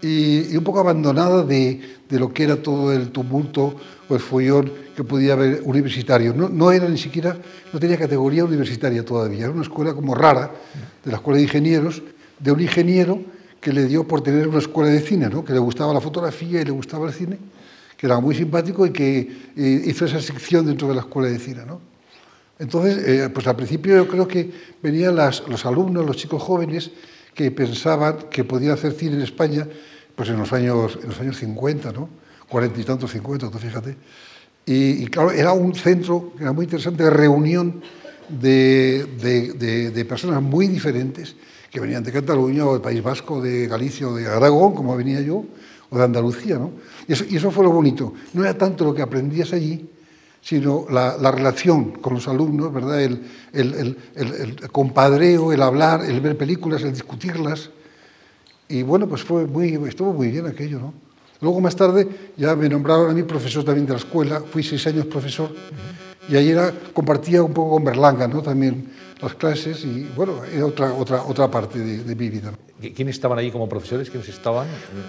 y, 0.03 0.53
y 0.53 0.57
un 0.57 0.65
poco 0.65 0.81
abandonada 0.81 1.43
de, 1.43 1.81
de 2.09 2.19
lo 2.21 2.33
que 2.33 2.45
era 2.45 2.57
todo 2.57 2.93
el 2.93 3.11
tumulto 3.11 3.75
o 4.09 4.15
el 4.15 4.21
follón 4.21 4.71
que 4.95 5.03
podía 5.05 5.33
haber 5.33 5.63
universitario. 5.65 6.33
No, 6.35 6.49
no 6.49 6.71
era 6.73 6.89
ni 6.89 6.99
siquiera, 6.99 7.37
no 7.73 7.79
tenía 7.81 7.97
categoría 7.99 8.45
universitaria 8.45 9.05
todavía. 9.05 9.45
Era 9.45 9.51
una 9.51 9.63
escuela 9.63 9.95
como 9.95 10.15
rara, 10.15 10.53
de 11.05 11.11
la 11.11 11.17
Escuela 11.17 11.39
de 11.39 11.45
Ingenieros, 11.45 12.03
de 12.39 12.53
un 12.53 12.61
ingeniero 12.61 13.21
que 13.61 13.73
le 13.73 13.87
dio 13.87 14.07
por 14.07 14.23
tener 14.23 14.47
una 14.49 14.59
escuela 14.59 14.91
de 14.91 15.01
cine, 15.01 15.29
¿no? 15.29 15.45
que 15.45 15.53
le 15.53 15.59
gustaba 15.59 15.93
la 15.93 16.01
fotografía 16.01 16.61
y 16.61 16.65
le 16.65 16.71
gustaba 16.71 17.09
el 17.09 17.15
cine, 17.15 17.39
que 17.97 18.07
era 18.07 18.21
muy 18.21 18.35
simpático 18.35 18.87
y 18.87 18.91
que 18.91 19.19
eh, 19.57 19.83
hizo 19.87 20.05
esa 20.05 20.21
sección 20.21 20.67
dentro 20.67 20.89
de 20.89 20.95
la 20.95 21.01
escuela 21.01 21.29
de 21.29 21.39
cine. 21.39 21.65
¿no? 21.67 21.81
Entonces, 22.59 22.99
eh, 23.07 23.29
pues 23.33 23.47
al 23.47 23.57
principio 23.57 23.97
yo 23.97 24.09
creo 24.09 24.29
que 24.29 24.51
venían 24.83 25.17
los 25.17 25.67
alumnos, 25.67 26.05
los 26.07 26.17
chicos 26.17 26.43
jóvenes, 26.43 26.91
que 27.35 27.51
pensaban 27.51 28.17
que 28.31 28.45
podían 28.45 28.73
hacer 28.73 28.93
cine 28.93 29.17
en 29.17 29.23
España, 29.23 29.67
pues 30.15 30.29
en 30.31 30.39
los 30.39 30.53
años, 30.53 30.99
en 31.03 31.09
los 31.09 31.21
años 31.21 31.37
50, 31.37 31.93
¿no? 31.93 32.09
Cuarenta 32.49 32.81
y 32.81 32.85
tantos, 32.85 33.11
50, 33.13 33.51
tú 33.51 33.59
fíjate. 33.59 33.97
Y, 34.65 35.07
claro, 35.09 35.31
era 35.33 35.53
un 35.53 35.75
centro, 35.75 36.33
que 36.37 36.43
era 36.45 36.53
muy 36.53 36.65
interesante, 36.65 37.09
reunión 37.11 37.83
de- 38.29 39.05
de- 39.59 39.91
de 39.91 40.05
personas 40.07 40.41
muy 40.43 40.67
diferentes, 40.67 41.37
que 41.77 41.81
venían 41.83 42.03
de 42.03 42.11
Cataluña, 42.11 42.65
o 42.65 42.73
del 42.73 42.81
País 42.81 43.03
Vasco, 43.03 43.39
de 43.43 43.67
Galicia, 43.69 44.09
o 44.09 44.15
de 44.15 44.27
Aragón, 44.27 44.75
como 44.75 44.97
venía 44.97 45.21
yo, 45.21 45.45
o 45.91 45.99
de 45.99 46.03
Andalucía, 46.03 46.57
¿no? 46.57 46.71
Y 47.07 47.13
eso, 47.13 47.27
y 47.29 47.37
eso 47.37 47.51
fue 47.51 47.65
lo 47.65 47.71
bonito. 47.71 48.15
No 48.33 48.43
era 48.45 48.57
tanto 48.57 48.83
lo 48.83 48.95
que 48.95 49.03
aprendías 49.03 49.53
allí, 49.53 49.87
sino 50.41 50.87
la, 50.91 51.19
la 51.19 51.31
relación 51.31 51.91
con 52.01 52.15
los 52.15 52.29
alumnos, 52.29 52.73
¿verdad? 52.73 53.03
El, 53.03 53.21
el- 53.53 53.75
el- 53.75 53.97
el- 54.17 54.71
compadreo, 54.73 55.53
el 55.53 55.61
hablar, 55.61 56.03
el 56.03 56.19
ver 56.23 56.39
películas, 56.39 56.81
el 56.83 56.93
discutirlas. 56.95 57.69
Y 58.71 58.83
bueno, 58.83 59.07
pues 59.07 59.23
fue 59.23 59.45
muy, 59.47 59.75
estuvo 59.87 60.15
muy 60.15 60.31
bien 60.31 60.47
aquello, 60.47 60.79
¿no? 60.81 60.95
Luego 61.43 61.61
más 61.61 61.77
tarde 61.77 62.09
ya 62.39 62.57
me 62.57 62.71
nombraron 62.71 63.11
a 63.11 63.13
mí 63.13 63.23
profesor 63.25 63.65
también 63.65 63.85
de 63.87 63.93
la 63.93 63.99
escuela, 63.99 64.41
fui 64.41 64.63
seis 64.63 64.87
años 64.87 65.05
profesor, 65.05 65.51
y 66.27 66.37
ahí 66.37 66.49
era, 66.49 66.73
compartía 66.95 67.43
un 67.43 67.53
poco 67.53 67.73
con 67.75 67.85
Berlanga, 67.85 68.27
¿no? 68.27 68.41
También 68.41 68.96
las 69.21 69.35
clases, 69.35 69.85
y 69.85 70.11
bueno, 70.15 70.45
era 70.45 70.67
otra, 70.67 70.93
otra, 70.93 71.23
otra 71.23 71.51
parte 71.51 71.79
de, 71.79 72.05
de 72.05 72.15
mi 72.15 72.29
vida. 72.29 72.51
¿no? 72.51 72.59
¿Qui- 72.83 72.95
¿Quiénes 72.95 73.17
estaban 73.17 73.39
ahí 73.39 73.51
como 73.51 73.69
profesores? 73.69 74.11
¿Quiénes 74.11 74.29
estaban? 74.29 74.67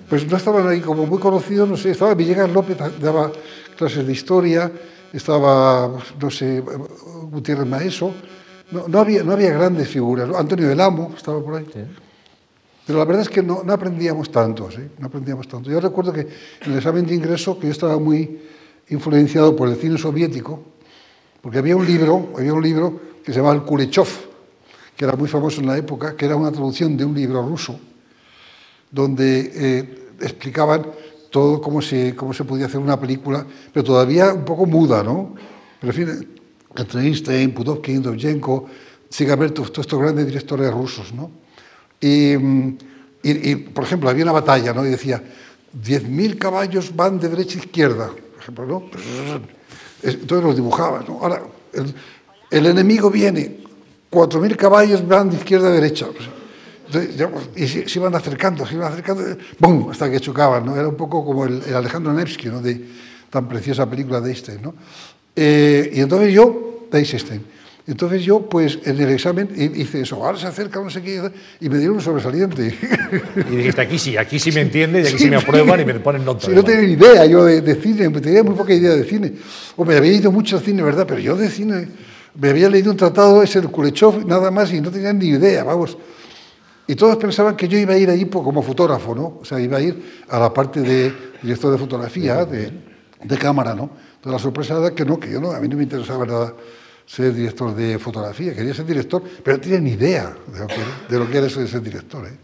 Pues 0.09 0.25
no 0.29 0.37
estaban 0.37 0.67
ahí 0.67 0.79
como 0.79 1.05
muy 1.05 1.19
conocidos, 1.19 1.67
no 1.67 1.75
sé, 1.75 1.91
estaba 1.91 2.13
Villegas 2.13 2.49
López, 2.51 2.77
daba 3.01 3.31
clases 3.77 4.05
de 4.07 4.13
historia, 4.13 4.71
estaba, 5.11 5.91
no 6.21 6.29
sé, 6.29 6.63
Gutiérrez 7.31 7.67
Maeso, 7.67 8.13
no, 8.71 8.87
no 8.87 8.99
había, 8.99 9.23
no 9.23 9.33
había 9.33 9.51
grandes 9.51 9.87
figuras. 9.89 10.29
Antonio 10.35 10.67
del 10.69 10.79
Amo 10.81 11.13
estaba 11.15 11.41
por 11.43 11.55
ahí. 11.55 11.65
Sí. 11.73 11.79
Pero 12.85 12.99
la 12.99 13.05
verdad 13.05 13.23
es 13.23 13.29
que 13.29 13.43
no, 13.43 13.63
no 13.65 13.73
aprendíamos 13.73 14.31
tanto, 14.31 14.71
¿sí? 14.71 14.79
no 14.99 15.07
aprendíamos 15.07 15.47
tanto. 15.49 15.69
Yo 15.69 15.81
recuerdo 15.81 16.13
que 16.13 16.21
en 16.21 16.71
el 16.71 16.77
examen 16.77 17.05
de 17.05 17.15
ingreso, 17.15 17.59
que 17.59 17.67
yo 17.67 17.71
estaba 17.73 17.99
muy 17.99 18.39
influenciado 18.89 19.53
por 19.53 19.67
el 19.67 19.75
cine 19.75 19.97
soviético, 19.97 20.61
porque 21.41 21.57
había 21.57 21.75
un 21.75 21.85
libro, 21.85 22.29
había 22.37 22.53
un 22.53 22.63
libro 22.63 23.06
que 23.27 23.33
se 23.33 23.39
llamaba 23.39 23.55
El 23.55 23.63
Kulechov, 23.63 24.07
que 24.95 25.03
era 25.03 25.17
muy 25.17 25.27
famoso 25.27 25.59
en 25.59 25.67
la 25.67 25.77
época, 25.77 26.15
que 26.15 26.23
era 26.23 26.37
una 26.37 26.49
traducción 26.49 26.95
de 26.95 27.03
un 27.03 27.13
libro 27.13 27.45
ruso, 27.45 27.77
donde 28.89 29.51
eh, 29.53 30.13
explicaban 30.21 30.87
todo 31.29 31.59
cómo 31.59 31.81
se, 31.81 32.15
cómo 32.15 32.33
se 32.33 32.45
podía 32.45 32.67
hacer 32.67 32.79
una 32.79 32.97
película, 32.97 33.45
pero 33.73 33.83
todavía 33.83 34.33
un 34.33 34.45
poco 34.45 34.65
muda, 34.65 35.03
¿no? 35.03 35.35
Pero 35.81 35.91
en 35.91 35.93
fin, 35.93 36.37
entre 36.73 37.01
Einstein, 37.01 37.53
Pudovkin, 37.53 38.01
Dovzhenko, 38.01 38.65
Sigabertov, 39.09 39.71
todos 39.71 39.87
estos 39.87 39.99
grandes 39.99 40.25
directores 40.25 40.71
rusos, 40.71 41.13
¿no? 41.13 41.29
Y, 41.99 42.31
y, 42.31 42.71
y, 43.23 43.55
por 43.57 43.83
ejemplo, 43.83 44.09
había 44.09 44.23
una 44.23 44.31
batalla, 44.31 44.73
¿no? 44.73 44.85
Y 44.85 44.91
decía, 44.91 45.21
10.000 45.77 46.37
caballos 46.37 46.95
van 46.95 47.19
de 47.19 47.27
derecha 47.27 47.59
a 47.59 47.63
izquierda, 47.63 48.07
por 48.07 48.41
ejemplo, 48.41 48.65
¿no? 48.65 48.83
Pues, 48.89 49.03
entonces 50.15 50.45
los 50.45 50.55
dibujaba, 50.55 51.03
¿no? 51.05 51.19
Ahora, 51.21 51.43
el 52.49 52.65
enemigo 52.65 53.09
viene, 53.09 53.57
4.000 54.11 54.55
caballos 54.55 55.07
van 55.07 55.29
de 55.29 55.37
izquierda 55.37 55.67
a 55.67 55.71
derecha. 55.71 56.07
Entonces, 56.87 57.17
ya, 57.17 57.29
pues, 57.29 57.49
y 57.55 57.67
se, 57.67 57.87
se, 57.87 57.99
iban 57.99 58.15
acercando, 58.15 58.65
se 58.65 58.75
iban 58.75 58.91
acercando, 58.91 59.23
¡bum! 59.59 59.89
hasta 59.91 60.09
que 60.09 60.19
chocaban. 60.19 60.65
¿no? 60.65 60.75
Era 60.75 60.87
un 60.87 60.95
poco 60.95 61.25
como 61.25 61.45
el, 61.45 61.61
el 61.67 61.75
Alejandro 61.75 62.13
Nevsky, 62.13 62.47
¿no? 62.47 62.61
de 62.61 62.81
tan 63.29 63.47
preciosa 63.47 63.89
película 63.89 64.21
de 64.21 64.29
Einstein. 64.29 64.61
¿no? 64.61 64.73
Eh, 65.35 65.91
y 65.93 65.99
entonces 65.99 66.33
yo, 66.33 66.87
de 66.89 66.99
Einstein, 66.99 67.43
entonces 67.87 68.21
yo, 68.23 68.41
pues 68.49 68.79
en 68.83 68.99
el 68.99 69.11
examen 69.11 69.49
hice 69.55 70.01
eso, 70.01 70.21
ahora 70.23 70.37
se 70.37 70.45
acerca, 70.45 70.81
no 70.81 70.89
sé 70.89 71.01
qué, 71.01 71.21
y 71.61 71.69
me 71.69 71.77
dieron 71.77 71.95
un 71.95 72.01
sobresaliente. 72.01 72.75
Y 73.49 73.55
dijiste, 73.55 73.79
aquí 73.79 73.97
sí, 73.97 74.17
aquí 74.17 74.39
sí 74.39 74.51
me 74.51 74.59
entiende, 74.59 74.99
y 74.99 75.03
aquí 75.03 75.11
sí, 75.17 75.23
sí 75.23 75.29
me 75.29 75.37
aprueban 75.37 75.79
y 75.79 75.85
me 75.85 75.93
ponen 75.95 76.25
nota. 76.25 76.47
Sí, 76.47 76.51
no 76.53 76.65
tenía 76.65 76.81
ni 76.81 76.93
idea 76.93 77.25
yo 77.25 77.45
de, 77.45 77.61
de, 77.61 77.75
cine, 77.75 78.09
tenía 78.09 78.43
muy 78.43 78.55
poca 78.55 78.73
idea 78.73 78.91
de 78.91 79.05
cine. 79.05 79.31
O 79.77 79.85
me 79.85 79.95
había 79.95 80.11
ido 80.11 80.33
mucho 80.33 80.57
al 80.57 80.63
cine, 80.63 80.83
¿verdad? 80.83 81.05
Pero 81.07 81.21
yo 81.21 81.37
de 81.37 81.49
cine, 81.49 81.87
me 82.35 82.49
había 82.49 82.69
leído 82.69 82.91
un 82.91 82.97
tratado, 82.97 83.41
ese 83.41 83.59
el 83.59 83.69
Kulechov, 83.69 84.25
nada 84.25 84.51
más, 84.51 84.71
y 84.73 84.81
no 84.81 84.91
tenía 84.91 85.13
ni 85.13 85.27
idea, 85.27 85.63
vamos. 85.63 85.97
Y 86.87 86.95
todos 86.95 87.17
pensaban 87.17 87.55
que 87.55 87.67
yo 87.67 87.77
iba 87.77 87.93
a 87.93 87.97
ir 87.97 88.09
allí 88.09 88.25
como 88.25 88.61
fotógrafo, 88.61 89.13
¿no? 89.13 89.39
O 89.41 89.45
sea, 89.45 89.59
iba 89.59 89.77
a 89.77 89.81
ir 89.81 90.23
a 90.29 90.39
la 90.39 90.53
parte 90.53 90.81
de 90.81 91.13
director 91.41 91.71
de 91.71 91.77
fotografía, 91.77 92.45
de, 92.45 92.71
de 93.23 93.37
cámara, 93.37 93.75
¿no? 93.75 93.89
Entonces 94.15 94.31
la 94.31 94.39
sorpresa 94.39 94.77
era 94.77 94.95
que 94.95 95.03
no, 95.03 95.19
que 95.19 95.31
yo 95.31 95.41
no, 95.41 95.51
a 95.51 95.59
mí 95.59 95.67
no 95.67 95.75
me 95.75 95.83
interesaba 95.83 96.25
nada 96.25 96.53
ser 97.05 97.33
director 97.33 97.73
de 97.73 97.97
fotografía, 97.97 98.53
quería 98.53 98.73
ser 98.73 98.85
director, 98.85 99.23
pero 99.43 99.57
no 99.57 99.63
tenía 99.63 99.79
ni 99.79 99.91
idea 99.91 100.35
de 100.51 100.59
lo 100.59 100.67
que, 100.67 100.75
de 101.09 101.19
lo 101.19 101.29
que 101.29 101.37
era 101.37 101.47
eso 101.47 101.61
de 101.61 101.67
ser 101.67 101.81
director. 101.81 102.27
¿eh? 102.27 102.37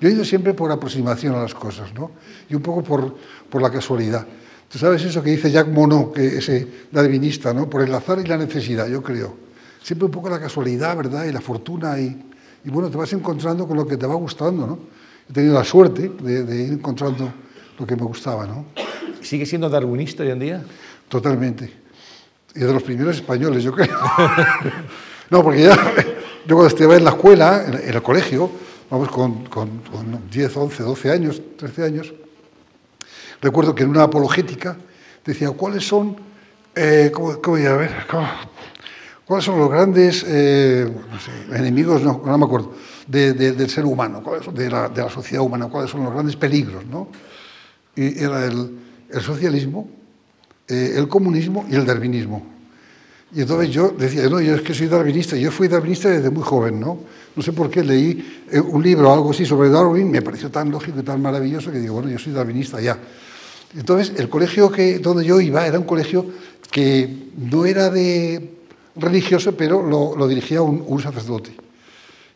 Yo 0.00 0.08
he 0.08 0.12
ido 0.12 0.24
siempre 0.24 0.54
por 0.54 0.70
aproximación 0.70 1.34
a 1.34 1.42
las 1.42 1.54
cosas, 1.54 1.92
¿no? 1.94 2.12
Y 2.48 2.54
un 2.54 2.62
poco 2.62 2.82
por, 2.82 3.16
por 3.50 3.60
la 3.60 3.70
casualidad. 3.70 4.26
Tú 4.72 4.78
sabes 4.78 5.04
eso 5.04 5.22
que 5.22 5.32
dice 5.32 5.50
Jacques 5.50 5.70
Monod, 5.70 6.14
que 6.14 6.38
ese 6.38 6.66
darwinista, 6.90 7.52
¿no? 7.52 7.68
Por 7.68 7.82
el 7.82 7.94
azar 7.94 8.18
y 8.20 8.26
la 8.26 8.38
necesidad, 8.38 8.88
yo 8.88 9.02
creo. 9.02 9.36
Siempre 9.82 10.06
un 10.06 10.10
poco 10.10 10.30
la 10.30 10.40
casualidad, 10.40 10.96
¿verdad? 10.96 11.26
Y 11.26 11.32
la 11.32 11.42
fortuna 11.42 12.00
y, 12.00 12.24
y 12.64 12.70
bueno, 12.70 12.88
te 12.88 12.96
vas 12.96 13.12
encontrando 13.12 13.68
con 13.68 13.76
lo 13.76 13.86
que 13.86 13.98
te 13.98 14.06
va 14.06 14.14
gustando, 14.14 14.66
¿no? 14.66 14.78
He 15.28 15.32
tenido 15.34 15.52
la 15.52 15.64
suerte 15.64 16.10
de, 16.22 16.44
de 16.44 16.62
ir 16.62 16.72
encontrando 16.72 17.30
lo 17.78 17.86
que 17.86 17.96
me 17.96 18.04
gustaba, 18.04 18.46
¿no? 18.46 18.64
¿Sigue 19.20 19.44
siendo 19.44 19.68
darwinista 19.68 20.22
hoy 20.22 20.30
en 20.30 20.38
día? 20.38 20.64
Totalmente. 21.06 21.70
Y 22.54 22.60
de 22.60 22.72
los 22.72 22.82
primeros 22.82 23.16
españoles, 23.16 23.62
yo 23.62 23.72
creo. 23.72 23.98
no, 25.30 25.42
porque 25.42 25.64
ya, 25.64 25.76
yo 26.46 26.56
cuando 26.56 26.68
estaba 26.68 26.96
en 26.96 27.04
la 27.04 27.10
escuela, 27.10 27.64
en, 27.66 27.74
en 27.74 27.94
el 27.94 28.02
colegio, 28.02 28.50
vamos, 28.88 29.10
con, 29.10 29.44
con, 29.44 29.80
con, 29.80 30.30
10, 30.30 30.56
11, 30.56 30.82
12 30.82 31.10
años, 31.10 31.42
13 31.58 31.84
años, 31.84 32.14
recuerdo 33.42 33.74
que 33.74 33.82
en 33.82 33.90
una 33.90 34.04
apologética 34.04 34.76
decía, 35.24 35.50
¿cuáles 35.50 35.86
son, 35.86 36.16
eh, 36.74 37.10
cómo, 37.12 37.38
cómo 37.42 37.56
a 37.56 37.76
ver, 37.76 37.90
cuáles 39.26 39.44
son 39.44 39.58
los 39.58 39.68
grandes 39.68 40.24
eh, 40.26 40.90
enemigos, 41.52 42.02
no, 42.02 42.22
no 42.24 42.38
me 42.38 42.44
acuerdo, 42.44 42.72
de, 43.06 43.34
de, 43.34 43.52
del 43.52 43.68
ser 43.68 43.84
humano, 43.84 44.22
de, 44.54 44.70
la, 44.70 45.10
sociedad 45.10 45.44
humana, 45.44 45.68
cuáles 45.68 45.90
son 45.90 46.04
los 46.04 46.12
grandes 46.12 46.36
peligros, 46.36 46.86
¿no? 46.86 47.08
Y 47.94 48.22
era 48.22 48.46
el, 48.46 48.78
el 49.10 49.20
socialismo, 49.20 49.88
eh, 50.68 50.94
el 50.96 51.08
comunismo 51.08 51.66
y 51.68 51.74
el 51.74 51.84
darwinismo. 51.84 52.46
Y 53.34 53.40
entonces 53.40 53.70
yo 53.70 53.88
decía, 53.90 54.28
no, 54.28 54.40
yo 54.40 54.54
es 54.54 54.60
que 54.60 54.74
soy 54.74 54.88
darwinista, 54.88 55.36
yo 55.36 55.50
fui 55.50 55.66
darwinista 55.66 56.08
desde 56.08 56.30
muy 56.30 56.42
joven, 56.42 56.78
¿no? 56.78 56.98
No 57.34 57.42
sé 57.42 57.52
por 57.52 57.70
qué 57.70 57.82
leí 57.82 58.44
eh, 58.50 58.60
un 58.60 58.82
libro 58.82 59.10
o 59.10 59.14
algo 59.14 59.30
así 59.30 59.46
sobre 59.46 59.70
Darwin, 59.70 60.10
me 60.10 60.20
pareció 60.20 60.50
tan 60.50 60.70
lógico 60.70 61.00
y 61.00 61.02
tan 61.02 61.22
maravilloso 61.22 61.72
que 61.72 61.78
digo, 61.78 61.94
bueno, 61.94 62.10
yo 62.10 62.18
soy 62.18 62.32
darwinista 62.32 62.80
ya. 62.80 62.98
Entonces, 63.76 64.14
el 64.18 64.28
colegio 64.28 64.70
que, 64.70 64.98
donde 64.98 65.24
yo 65.24 65.40
iba 65.40 65.66
era 65.66 65.78
un 65.78 65.86
colegio 65.86 66.26
que 66.70 67.08
no 67.36 67.64
era 67.64 67.90
de 67.90 68.50
religioso, 68.96 69.56
pero 69.56 69.82
lo, 69.82 70.16
lo 70.16 70.28
dirigía 70.28 70.62
un, 70.62 70.84
un 70.86 71.00
sacerdote. 71.00 71.52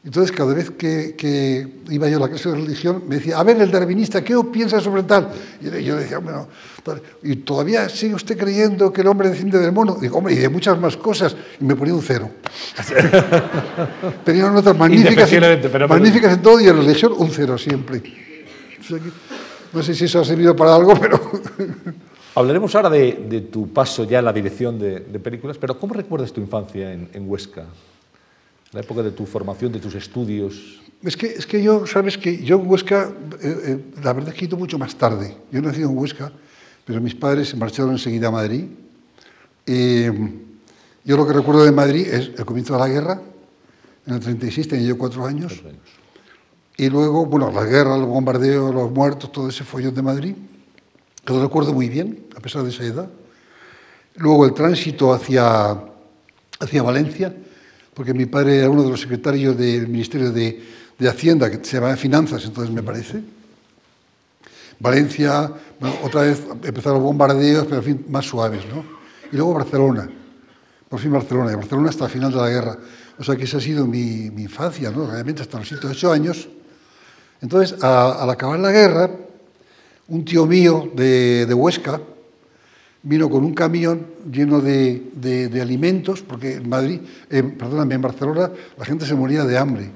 Entonces, 0.07 0.31
cada 0.31 0.55
vez 0.55 0.71
que, 0.71 1.17
que, 1.17 1.67
iba 1.91 2.09
yo 2.09 2.19
a 2.19 2.21
la 2.21 2.29
clase 2.29 2.49
de 2.49 2.55
religión, 2.55 3.03
me 3.09 3.17
decía, 3.17 3.41
a 3.41 3.43
ver, 3.43 3.61
el 3.61 3.73
darwinista, 3.73 4.23
¿qué 4.23 4.37
piensa 4.53 4.81
sobre 4.81 5.03
tal? 5.03 5.33
Y 5.61 5.83
yo 5.83 5.97
decía, 5.97 6.19
bueno. 6.19 6.47
¿y 7.25 7.35
todavía 7.37 7.89
sigue 7.89 8.15
usted 8.15 8.39
creyendo 8.39 8.93
que 8.93 9.01
el 9.01 9.09
hombre 9.09 9.29
desciende 9.29 9.59
del 9.59 9.73
mono? 9.73 9.99
Digo, 10.01 10.19
hombre, 10.19 10.35
y 10.35 10.37
de 10.37 10.49
muchas 10.49 10.79
más 10.79 10.97
cosas. 10.97 11.35
Y 11.61 11.65
me 11.65 11.75
ponía 11.75 11.93
un 11.93 12.03
cero. 12.03 12.31
Tenía 14.25 14.49
notas 14.49 14.79
magníficas, 14.79 15.29
pero, 15.29 15.89
magníficas 15.89 16.35
en 16.35 16.43
todo 16.43 16.61
y 16.61 16.69
en 16.69 16.77
religión 16.77 17.13
un 17.17 17.29
cero 17.29 17.59
siempre. 17.59 18.01
No 19.73 19.83
sé 19.83 19.95
si 19.95 20.05
eso 20.05 20.21
ha 20.21 20.25
servido 20.25 20.55
para 20.55 20.75
algo, 20.75 20.95
pero... 21.01 21.21
Hablaremos 22.35 22.75
ahora 22.75 22.91
de, 22.91 23.27
de, 23.29 23.41
tu 23.41 23.73
paso 23.73 24.05
ya 24.05 24.19
en 24.19 24.27
la 24.27 24.33
dirección 24.33 24.79
de, 24.79 25.01
de, 25.01 25.19
películas, 25.19 25.57
pero 25.59 25.79
¿cómo 25.79 25.95
recuerdas 25.95 26.33
tu 26.33 26.41
infancia 26.41 26.93
en, 26.93 27.09
en 27.15 27.29
Huesca? 27.29 27.65
la 28.73 28.81
época 28.81 29.03
de 29.03 29.11
tu 29.11 29.27
formación, 29.27 29.73
de 29.73 29.81
tus 29.81 29.95
estudios? 29.95 30.81
Es 31.03 31.17
que, 31.17 31.27
es 31.27 31.47
que 31.47 31.63
yo, 31.63 31.87
sabes 31.87 32.19
que 32.19 32.43
yo 32.43 32.57
en 32.57 32.67
Huesca, 32.67 33.11
eh, 33.43 33.57
eh, 33.65 33.85
la 34.03 34.13
verdad 34.13 34.31
es 34.31 34.39
que 34.39 34.45
he 34.45 34.49
ido 34.49 34.59
mucho 34.59 34.79
más 34.79 34.95
tarde. 34.97 35.37
Yo 35.51 35.63
nacido 35.63 35.89
en 35.89 35.97
Huesca, 35.97 36.31
pero 36.85 37.01
mis 37.01 37.15
padres 37.15 37.49
se 37.49 37.57
marcharon 37.57 37.93
enseguida 37.93 38.29
a 38.29 38.31
Madrid. 38.31 38.65
Eh, 39.67 40.13
yo 41.05 41.17
lo 41.17 41.27
que 41.27 41.33
recuerdo 41.33 41.65
de 41.65 41.73
Madrid 41.73 42.07
es 42.07 42.33
el 42.37 42.45
comienzo 42.45 42.75
de 42.75 42.81
la 42.81 42.89
guerra, 42.89 43.21
en 44.07 44.15
el 44.15 44.21
36 44.21 44.69
tenía 44.69 44.89
yo 44.89 44.99
cuatro 44.99 45.25
años. 45.25 45.53
Cuatro 45.55 45.71
años. 45.71 45.96
Y 46.77 46.91
luego, 46.91 47.25
bueno, 47.25 47.51
la 47.51 47.65
guerra, 47.65 47.97
los 47.97 48.07
bombardeos, 48.07 48.75
los 48.75 48.91
muertos, 48.91 49.33
todo 49.33 49.49
ese 49.49 49.65
follón 49.65 49.95
de 49.95 50.03
Madrid, 50.03 50.35
que 51.25 51.33
lo 51.33 51.43
recuerdo 51.43 51.73
muy 51.73 51.89
bien, 51.89 52.27
a 52.37 52.41
pesar 52.41 52.63
de 52.63 52.71
esa 52.71 52.85
edad. 52.85 53.09
Luego 54.17 54.45
el 54.45 54.53
tránsito 54.53 55.13
hacia, 55.13 55.79
hacia 56.61 56.83
Valencia, 56.83 57.35
porque 57.95 58.13
mi 58.13 58.27
padre 58.27 58.59
era 58.59 58.71
uno 58.71 58.83
de 58.83 58.91
los 58.91 59.01
secretarios 59.01 59.57
del 59.57 59.89
Ministerio 59.89 60.31
de, 60.31 60.63
de 60.99 61.09
Hacienda, 61.09 61.51
que 61.51 61.65
se 61.65 61.77
llamaba 61.77 61.97
Finanzas, 61.97 62.45
entonces 62.45 62.75
me 62.75 62.83
parece. 62.83 63.23
Valencia, 64.79 65.51
otra 66.03 66.23
vez 66.23 66.43
empezaron 66.63 66.99
los 66.99 67.05
bombardeos, 67.05 67.65
pero 67.65 67.79
en 67.79 67.83
fin, 67.83 68.05
más 68.11 68.27
suaves, 68.27 68.65
¿no? 68.67 68.85
Y 69.33 69.37
luego 69.37 69.55
Barcelona, 69.55 70.09
por 70.89 71.01
fin 71.01 71.11
Barcelona, 71.11 71.53
y 71.53 71.55
Barcelona 71.55 71.89
hasta 71.89 72.05
el 72.05 72.11
final 72.11 72.31
de 72.31 72.37
la 72.37 72.49
guerra. 72.51 72.79
O 73.19 73.25
sea 73.25 73.35
que 73.35 73.45
esa 73.45 73.57
ha 73.57 73.61
sido 73.61 73.87
mi, 73.87 74.31
mi 74.31 74.43
infancia, 74.43 74.91
¿no? 74.91 75.07
Realmente 75.11 75.41
hasta 75.41 75.59
los 75.59 75.69
108 75.69 76.13
años. 76.13 76.49
Entonces, 77.41 77.83
al 77.83 78.29
acabar 78.31 78.59
la 78.59 78.71
guerra, 78.71 79.11
un 80.09 80.25
tío 80.25 80.47
mío 80.47 80.91
de, 80.95 81.53
Huesca, 81.55 82.01
vino 83.03 83.31
con 83.31 83.45
un 83.45 83.55
camión 83.55 84.07
lleno 84.31 84.61
de, 84.61 85.59
alimentos, 85.61 86.23
porque 86.23 86.55
en 86.55 86.69
Madrid, 86.69 87.01
perdóname, 87.29 87.95
en 87.95 88.03
Barcelona 88.03 88.51
la 88.77 88.85
gente 88.85 89.07
se 89.07 89.15
moría 89.15 89.45
de 89.45 89.59
hambre. 89.59 89.91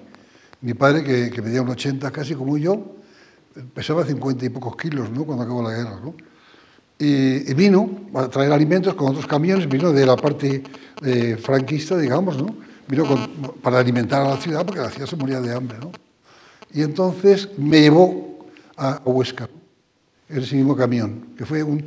Mi 0.61 0.75
padre, 0.75 1.03
que, 1.03 1.31
que 1.31 1.41
medía 1.41 1.63
un 1.63 1.71
80 1.71 2.11
casi 2.11 2.35
como 2.35 2.59
yo, 2.59 2.97
pesaba 3.75 4.05
50 4.05 4.45
y 4.45 4.49
pocos 4.49 4.77
kilos 4.77 5.11
¿no? 5.11 5.25
cuando 5.25 5.45
acabó 5.45 5.63
la 5.63 5.71
guerra. 5.71 6.01
¿no? 6.03 6.15
Y, 6.99 7.55
vino 7.55 7.89
a 8.15 8.29
traer 8.29 8.53
alimentos 8.53 8.95
con 8.95 9.09
otros 9.09 9.27
camiones, 9.27 9.69
vino 9.69 9.93
de 9.93 10.07
la 10.07 10.17
parte 10.17 10.63
eh, 11.03 11.37
franquista, 11.41 11.97
digamos, 11.97 12.37
¿no? 12.37 12.55
vino 12.87 13.05
para 13.63 13.79
alimentar 13.79 14.23
a 14.27 14.31
la 14.31 14.37
ciudad, 14.37 14.65
porque 14.67 14.81
la 14.81 14.91
ciudad 14.91 15.07
se 15.07 15.17
moría 15.17 15.41
de 15.41 15.55
hambre. 15.55 15.79
¿no? 15.81 15.93
Y 16.73 16.83
entonces 16.83 17.49
me 17.59 17.81
llevó 17.81 18.39
a 18.77 19.01
Huesca, 19.05 19.49
en 20.29 20.39
ese 20.39 20.57
mismo 20.57 20.77
camión, 20.77 21.29
que 21.37 21.45
fue 21.45 21.63
un, 21.63 21.85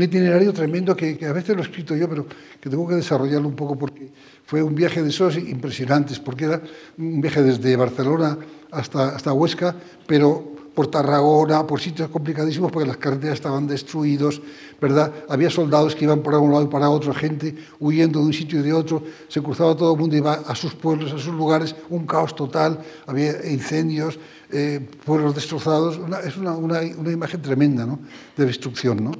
itinerario 0.00 0.52
tremendo 0.52 0.96
que, 0.96 1.16
que, 1.16 1.26
a 1.26 1.32
veces 1.32 1.54
lo 1.54 1.62
he 1.62 1.64
escrito 1.64 1.94
yo, 1.94 2.08
pero 2.08 2.26
que 2.60 2.70
tengo 2.70 2.88
que 2.88 2.94
desarrollarlo 2.94 3.48
un 3.48 3.54
poco 3.54 3.78
porque 3.78 4.10
fue 4.44 4.62
un 4.62 4.74
viaje 4.74 5.02
de 5.02 5.10
esos 5.10 5.36
impresionantes, 5.36 6.18
porque 6.18 6.46
era 6.46 6.62
un 6.98 7.20
viaje 7.20 7.42
desde 7.42 7.76
Barcelona 7.76 8.38
hasta, 8.70 9.14
hasta 9.14 9.32
Huesca, 9.32 9.76
pero 10.06 10.55
por 10.76 10.88
Tarragona, 10.88 11.66
por 11.66 11.80
sitios 11.80 12.10
complicadísimos, 12.10 12.70
porque 12.70 12.86
las 12.86 12.98
carreteras 12.98 13.36
estaban 13.36 13.66
destruidos, 13.66 14.42
¿verdad? 14.78 15.10
Había 15.26 15.48
soldados 15.48 15.96
que 15.96 16.04
iban 16.04 16.20
para 16.20 16.38
un 16.38 16.52
lado 16.52 16.64
y 16.64 16.68
para 16.68 16.90
otro, 16.90 17.14
gente 17.14 17.56
huyendo 17.80 18.20
de 18.20 18.26
un 18.26 18.32
sitio 18.34 18.60
y 18.60 18.62
de 18.62 18.74
otro, 18.74 19.02
se 19.26 19.40
cruzaba 19.40 19.74
todo 19.74 19.94
el 19.94 19.98
mundo, 19.98 20.14
iba 20.14 20.34
a 20.34 20.54
sus 20.54 20.74
pueblos, 20.74 21.14
a 21.14 21.18
sus 21.18 21.32
lugares, 21.32 21.74
un 21.88 22.06
caos 22.06 22.36
total, 22.36 22.78
había 23.06 23.50
incendios, 23.50 24.18
eh, 24.52 24.86
pueblos 25.02 25.34
destrozados, 25.34 25.98
es 26.26 26.36
una, 26.36 26.52
una, 26.52 26.80
una, 26.98 27.10
imagen 27.10 27.40
tremenda, 27.40 27.86
¿no? 27.86 27.98
De 28.36 28.44
destrucción, 28.44 29.02
¿no? 29.02 29.12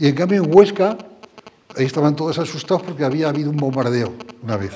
Y 0.00 0.08
en 0.08 0.16
cambio 0.16 0.42
en 0.42 0.52
Huesca, 0.52 0.98
ahí 1.76 1.84
estaban 1.84 2.16
todos 2.16 2.40
asustados 2.40 2.82
porque 2.82 3.04
había 3.04 3.28
habido 3.28 3.50
un 3.50 3.56
bombardeo 3.56 4.14
una 4.42 4.56
vez, 4.56 4.72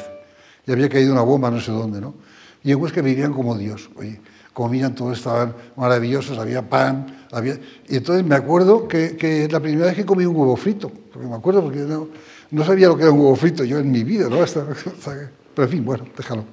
y 0.68 0.70
había 0.70 0.88
caído 0.88 1.12
una 1.12 1.22
bomba 1.22 1.50
no 1.50 1.60
sé 1.60 1.72
dónde, 1.72 2.00
¿no? 2.00 2.14
Y 2.62 2.70
en 2.70 2.80
Huesca 2.80 3.02
vivían 3.02 3.32
como 3.32 3.58
Dios, 3.58 3.90
oye, 3.96 4.20
comían, 4.52 4.94
todos 4.94 5.18
estaban 5.18 5.54
maravillosos, 5.76 6.38
había 6.38 6.68
pan, 6.68 7.26
había... 7.32 7.58
Y 7.88 7.96
entonces 7.96 8.24
me 8.24 8.34
acuerdo 8.34 8.86
que, 8.86 9.16
que, 9.16 9.48
la 9.48 9.60
primera 9.60 9.86
vez 9.86 9.96
que 9.96 10.04
comí 10.04 10.24
un 10.24 10.36
huevo 10.36 10.56
frito, 10.56 10.90
porque 11.12 11.28
me 11.28 11.34
acuerdo 11.34 11.62
porque 11.62 11.80
no, 11.80 12.08
no 12.50 12.64
sabía 12.64 12.88
lo 12.88 12.96
que 12.96 13.02
era 13.02 13.12
un 13.12 13.20
huevo 13.20 13.36
frito 13.36 13.64
yo 13.64 13.78
en 13.78 13.90
mi 13.90 14.04
vida, 14.04 14.28
¿no? 14.28 14.36
Hasta, 14.42 14.62
hasta, 14.62 15.30
pero 15.54 15.66
en 15.66 15.70
fin, 15.70 15.84
bueno, 15.84 16.04
déjalo. 16.16 16.44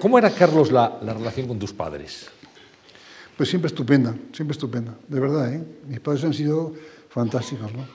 ¿Cómo 0.00 0.18
era, 0.18 0.30
Carlos, 0.30 0.72
la, 0.72 0.98
la 1.02 1.14
relación 1.14 1.46
con 1.46 1.58
tus 1.58 1.72
padres? 1.72 2.26
Pues 3.36 3.48
siempre 3.48 3.68
estupenda, 3.68 4.14
siempre 4.32 4.52
estupenda, 4.52 4.94
de 5.06 5.20
verdad, 5.20 5.52
¿eh? 5.52 5.62
Mis 5.86 6.00
padres 6.00 6.24
han 6.24 6.34
sido 6.34 6.72
fantásticos, 7.08 7.72
¿no? 7.72 7.86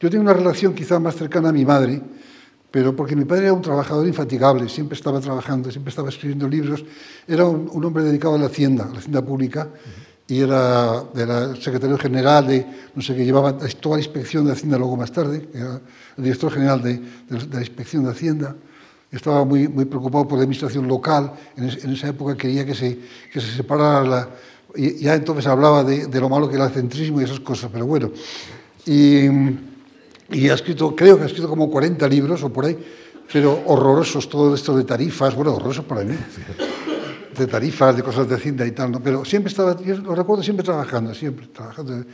Yo 0.00 0.10
tengo 0.10 0.22
una 0.22 0.32
relación 0.32 0.74
quizá 0.74 0.98
más 0.98 1.16
cercana 1.16 1.50
a 1.50 1.52
mi 1.52 1.64
madre, 1.64 2.02
pero 2.76 2.94
porque 2.94 3.16
mi 3.16 3.24
padre 3.24 3.44
era 3.44 3.54
un 3.54 3.62
trabajador 3.62 4.06
infatigable, 4.06 4.68
siempre 4.68 4.96
estaba 4.96 5.18
trabajando, 5.18 5.70
siempre 5.70 5.88
estaba 5.88 6.10
escribiendo 6.10 6.46
libros, 6.46 6.84
era 7.26 7.46
un, 7.46 7.82
hombre 7.82 8.04
dedicado 8.04 8.34
a 8.34 8.38
la 8.38 8.48
hacienda, 8.48 8.86
la 8.92 8.98
hacienda 8.98 9.22
pública, 9.22 9.70
y 10.28 10.40
era, 10.40 11.02
secretario 11.58 11.96
general 11.96 12.46
de, 12.46 12.66
no 12.94 13.00
sé, 13.00 13.16
que 13.16 13.24
llevaba 13.24 13.56
toda 13.56 13.96
la 13.96 14.02
inspección 14.02 14.44
de 14.44 14.52
Hacienda 14.52 14.76
luego 14.76 14.94
más 14.94 15.10
tarde, 15.10 15.48
era 15.54 15.80
el 16.18 16.22
director 16.22 16.52
general 16.52 16.82
de, 16.82 17.00
la 17.50 17.60
inspección 17.60 18.04
de 18.04 18.10
Hacienda, 18.10 18.54
estaba 19.10 19.42
muy, 19.46 19.68
preocupado 19.68 20.28
por 20.28 20.36
la 20.36 20.42
administración 20.42 20.86
local, 20.86 21.32
en, 21.56 21.64
es, 21.64 21.82
en 21.82 21.94
esa 21.94 22.08
época 22.08 22.36
quería 22.36 22.66
que 22.66 22.74
se, 22.74 22.98
que 23.32 23.40
se 23.40 23.56
separara 23.56 24.06
la... 24.06 24.28
Ya 24.76 25.14
entonces 25.14 25.46
hablaba 25.46 25.82
de, 25.82 26.08
de 26.08 26.20
lo 26.20 26.28
malo 26.28 26.46
que 26.46 26.56
era 26.56 26.66
el 26.66 26.72
centrismo 26.72 27.22
y 27.22 27.24
esas 27.24 27.40
cosas, 27.40 27.70
pero 27.72 27.86
bueno. 27.86 28.10
Y, 28.84 29.30
y 30.30 30.48
ha 30.48 30.54
escrito, 30.54 30.94
creo 30.94 31.16
que 31.16 31.24
ha 31.24 31.26
escrito 31.26 31.48
como 31.48 31.70
40 31.70 32.08
libros 32.08 32.42
o 32.42 32.52
por 32.52 32.64
ahí, 32.64 32.76
pero 33.32 33.62
horrorosos, 33.66 34.28
todo 34.28 34.54
esto 34.54 34.76
de 34.76 34.84
tarifas, 34.84 35.34
bueno, 35.34 35.54
horrorosos 35.54 35.84
para 35.84 36.02
mí, 36.02 36.14
de 37.36 37.46
tarifas, 37.46 37.96
de 37.96 38.02
cosas 38.02 38.28
de 38.28 38.34
Hacienda 38.34 38.66
y 38.66 38.72
tal, 38.72 38.92
¿no? 38.92 39.00
pero 39.00 39.24
siempre 39.24 39.50
estaba, 39.50 39.80
yo 39.82 39.96
lo 39.98 40.14
recuerdo 40.14 40.42
siempre 40.42 40.64
trabajando, 40.64 41.14
siempre 41.14 41.46
trabajando, 41.48 42.04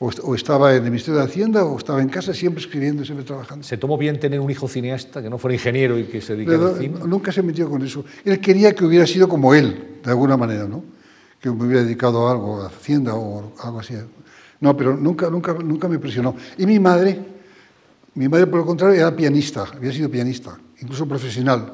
o, 0.00 0.10
o, 0.22 0.34
estaba 0.34 0.76
en 0.76 0.84
el 0.84 0.90
Ministerio 0.90 1.18
de 1.18 1.26
Hacienda 1.26 1.64
o 1.64 1.76
estaba 1.76 2.00
en 2.00 2.08
casa 2.08 2.32
siempre 2.32 2.62
escribiendo, 2.62 3.04
siempre 3.04 3.24
trabajando. 3.26 3.64
¿Se 3.64 3.76
tomó 3.78 3.98
bien 3.98 4.20
tener 4.20 4.38
un 4.38 4.48
hijo 4.48 4.68
cineasta 4.68 5.20
que 5.20 5.28
no 5.28 5.38
fuera 5.38 5.54
ingeniero 5.54 5.98
y 5.98 6.04
que 6.04 6.20
se 6.20 6.36
dedicara 6.36 6.68
al 6.68 6.78
cine? 6.78 7.00
Nunca 7.04 7.32
se 7.32 7.42
metió 7.42 7.68
con 7.68 7.82
eso. 7.82 8.04
Él 8.24 8.38
quería 8.38 8.72
que 8.76 8.84
hubiera 8.84 9.08
sido 9.08 9.28
como 9.28 9.54
él, 9.54 9.98
de 10.04 10.10
alguna 10.10 10.36
manera, 10.36 10.68
¿no? 10.68 10.84
Que 11.40 11.50
me 11.50 11.64
hubiera 11.64 11.82
dedicado 11.82 12.28
a 12.28 12.30
algo, 12.30 12.62
a 12.62 12.66
Hacienda 12.66 13.16
o 13.16 13.52
algo 13.60 13.80
así. 13.80 13.94
No, 14.60 14.76
pero 14.76 14.96
nunca, 14.96 15.30
nunca, 15.30 15.54
nunca 15.54 15.88
me 15.88 15.98
presionó. 15.98 16.36
Y 16.56 16.66
mi 16.66 16.78
madre, 16.78 17.18
mi 18.18 18.28
madre, 18.28 18.48
por 18.48 18.58
el 18.58 18.66
contrario, 18.66 19.00
era 19.00 19.14
pianista, 19.14 19.64
había 19.72 19.92
sido 19.92 20.10
pianista, 20.10 20.58
incluso 20.82 21.06
profesional, 21.06 21.72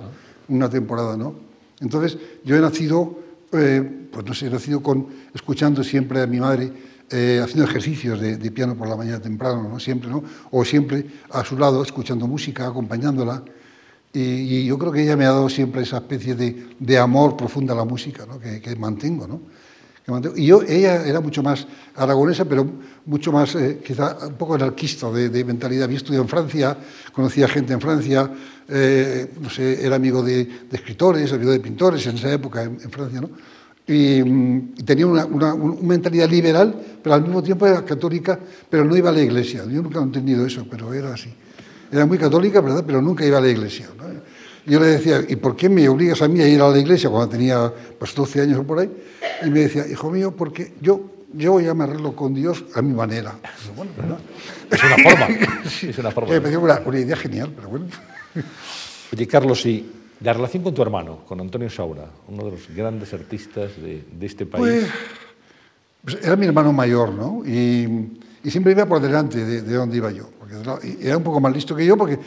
una 0.49 0.69
temporada, 0.69 1.17
¿no? 1.17 1.35
Entonces, 1.81 2.19
yo 2.45 2.55
he 2.55 2.61
nacido, 2.61 3.19
eh, 3.51 4.09
pues 4.13 4.27
no 4.27 4.35
sé, 4.35 4.49
he 4.49 4.51
nacido 4.51 4.83
con, 4.83 5.07
escuchando 5.35 5.83
siempre 5.83 6.21
a 6.21 6.27
mi 6.27 6.41
madre, 6.41 6.71
eh, 7.11 7.41
haciendo 7.43 7.65
ejercicios 7.65 8.21
de, 8.21 8.37
de, 8.37 8.51
piano 8.51 8.75
por 8.75 8.89
la 8.89 8.95
mañana 8.95 9.21
temprano, 9.21 9.67
¿no? 9.67 9.81
Siempre, 9.81 10.11
¿no? 10.11 10.23
O 10.51 10.67
siempre 10.67 11.07
a 11.31 11.43
su 11.47 11.57
lado, 11.57 11.83
escuchando 11.83 12.27
música, 12.27 12.67
acompañándola. 12.67 13.43
Y, 14.13 14.21
y 14.21 14.67
yo 14.67 14.79
creo 14.79 14.93
que 14.93 15.03
ella 15.03 15.17
me 15.17 15.25
ha 15.25 15.31
dado 15.31 15.49
siempre 15.49 15.81
esa 15.81 15.97
especie 15.97 16.35
de, 16.35 16.69
de 16.79 16.99
amor 16.99 17.39
profundo 17.39 17.73
a 17.73 17.77
la 17.77 17.87
música, 17.87 18.27
¿no? 18.27 18.39
Que, 18.39 18.61
que 18.61 18.77
mantengo, 18.77 19.27
¿no? 19.27 19.41
Y 20.37 20.47
yo, 20.47 20.61
ella 20.63 21.07
era 21.07 21.21
mucho 21.21 21.43
más 21.43 21.67
aragonesa, 21.97 22.45
pero 22.45 22.67
mucho 23.07 23.33
más, 23.33 23.55
eh, 23.55 23.81
quizá 23.85 24.19
un 24.27 24.35
poco 24.35 24.55
anarquista 24.55 25.11
de, 25.11 25.45
mentalidad. 25.45 25.85
Había 25.85 25.97
estudiado 25.97 26.25
en 26.25 26.29
Francia, 26.29 26.77
conocía 27.11 27.49
gente 27.49 27.73
en 27.73 27.81
Francia, 27.81 28.31
eh, 28.69 29.33
no 29.41 29.49
sé, 29.49 29.85
era 29.85 29.97
amigo 29.97 30.23
de, 30.23 30.45
de, 30.45 30.77
escritores, 30.77 31.33
amigo 31.33 31.53
de 31.53 31.61
pintores 31.61 32.07
en 32.07 32.17
esa 32.17 32.31
época 32.31 32.65
en, 32.65 32.91
Francia, 32.91 33.23
¿no? 33.23 33.31
Y, 33.87 34.21
y 34.21 34.83
tenía 34.85 35.07
una, 35.07 35.25
una, 35.25 35.55
una, 35.55 35.81
mentalidad 35.81 36.29
liberal, 36.29 36.75
pero 37.03 37.15
al 37.15 37.23
mismo 37.23 37.43
tiempo 37.43 37.67
era 37.67 37.83
católica, 37.83 38.39
pero 38.69 38.85
no 38.85 38.95
iba 38.97 39.09
a 39.09 39.13
la 39.13 39.23
iglesia. 39.23 39.65
Yo 39.65 39.83
nunca 39.83 40.01
he 40.01 40.03
entendido 40.03 40.45
eso, 40.45 40.67
pero 40.71 40.93
era 40.93 41.15
así. 41.15 41.33
Era 41.91 42.05
muy 42.05 42.19
católica, 42.19 42.61
¿verdad? 42.61 42.85
Pero 42.87 43.01
nunca 43.01 43.25
iba 43.25 43.39
a 43.39 43.41
la 43.41 43.49
iglesia. 43.49 43.89
¿no? 43.97 44.05
Yo 44.67 44.81
le 44.81 44.87
decía, 44.87 45.23
¿y 45.29 45.37
por 45.37 45.57
qué 45.57 45.69
me 45.69 45.87
obligas 45.89 46.23
a 46.23 46.29
mí 46.29 46.41
a 46.41 46.49
ir 46.49 46.61
a 46.61 46.69
la 46.69 46.79
iglesia 46.79 47.11
cuando 47.11 47.29
tenía 47.29 47.71
pues, 47.99 48.15
12 48.15 48.41
años 48.41 48.59
o 48.59 48.63
por 48.65 48.79
ahí? 48.79 48.91
Y 49.45 49.51
me 49.51 49.61
decía, 49.61 49.87
hijo 49.87 50.11
mío, 50.11 50.35
porque 50.35 50.73
yo, 50.81 51.03
yo 51.33 51.61
ya 51.61 51.75
me 51.75 51.85
arreglo 51.85 52.17
con 52.17 52.33
Dios 52.33 52.65
a 52.75 52.81
mi 52.81 52.95
manera. 52.95 53.35
Bueno, 53.77 53.93
es 54.71 54.83
una 54.83 54.97
forma. 54.97 55.29
sí. 55.69 55.89
Es 55.89 55.99
una 55.99 56.11
forma. 56.11 56.31
Me 56.31 56.41
pareció 56.41 56.61
una, 56.61 56.81
una, 56.85 56.99
idea 56.99 57.17
genial, 57.17 57.53
pero 57.55 57.69
bueno. 57.69 57.87
Oye, 59.13 59.27
Carlos, 59.27 59.67
y 59.67 59.91
la 60.21 60.33
relación 60.33 60.63
con 60.63 60.73
tu 60.73 60.81
hermano, 60.81 61.19
con 61.27 61.41
Antonio 61.41 61.69
Saura, 61.69 62.07
uno 62.29 62.45
de 62.45 62.51
los 62.53 62.75
grandes 62.75 63.13
artistas 63.13 63.77
de, 63.77 64.03
de 64.11 64.27
este 64.27 64.47
país. 64.47 64.63
Pues, 64.63 64.87
pues, 66.05 66.25
era 66.25 66.37
mi 66.37 66.47
hermano 66.47 66.73
mayor, 66.73 67.13
¿no? 67.13 67.43
Y, 67.45 68.19
y 68.43 68.51
siempre 68.51 68.73
iba 68.73 68.87
por 68.87 69.01
delante 69.01 69.45
de, 69.45 69.61
de 69.61 69.75
donde 69.75 69.99
iba 69.99 70.11
yo. 70.11 70.31
Porque 70.39 70.55
era 71.03 71.19
un 71.19 71.23
poco 71.23 71.41
más 71.41 71.53
listo 71.53 71.77
que 71.77 71.85
yo, 71.85 71.99
porque 71.99 72.19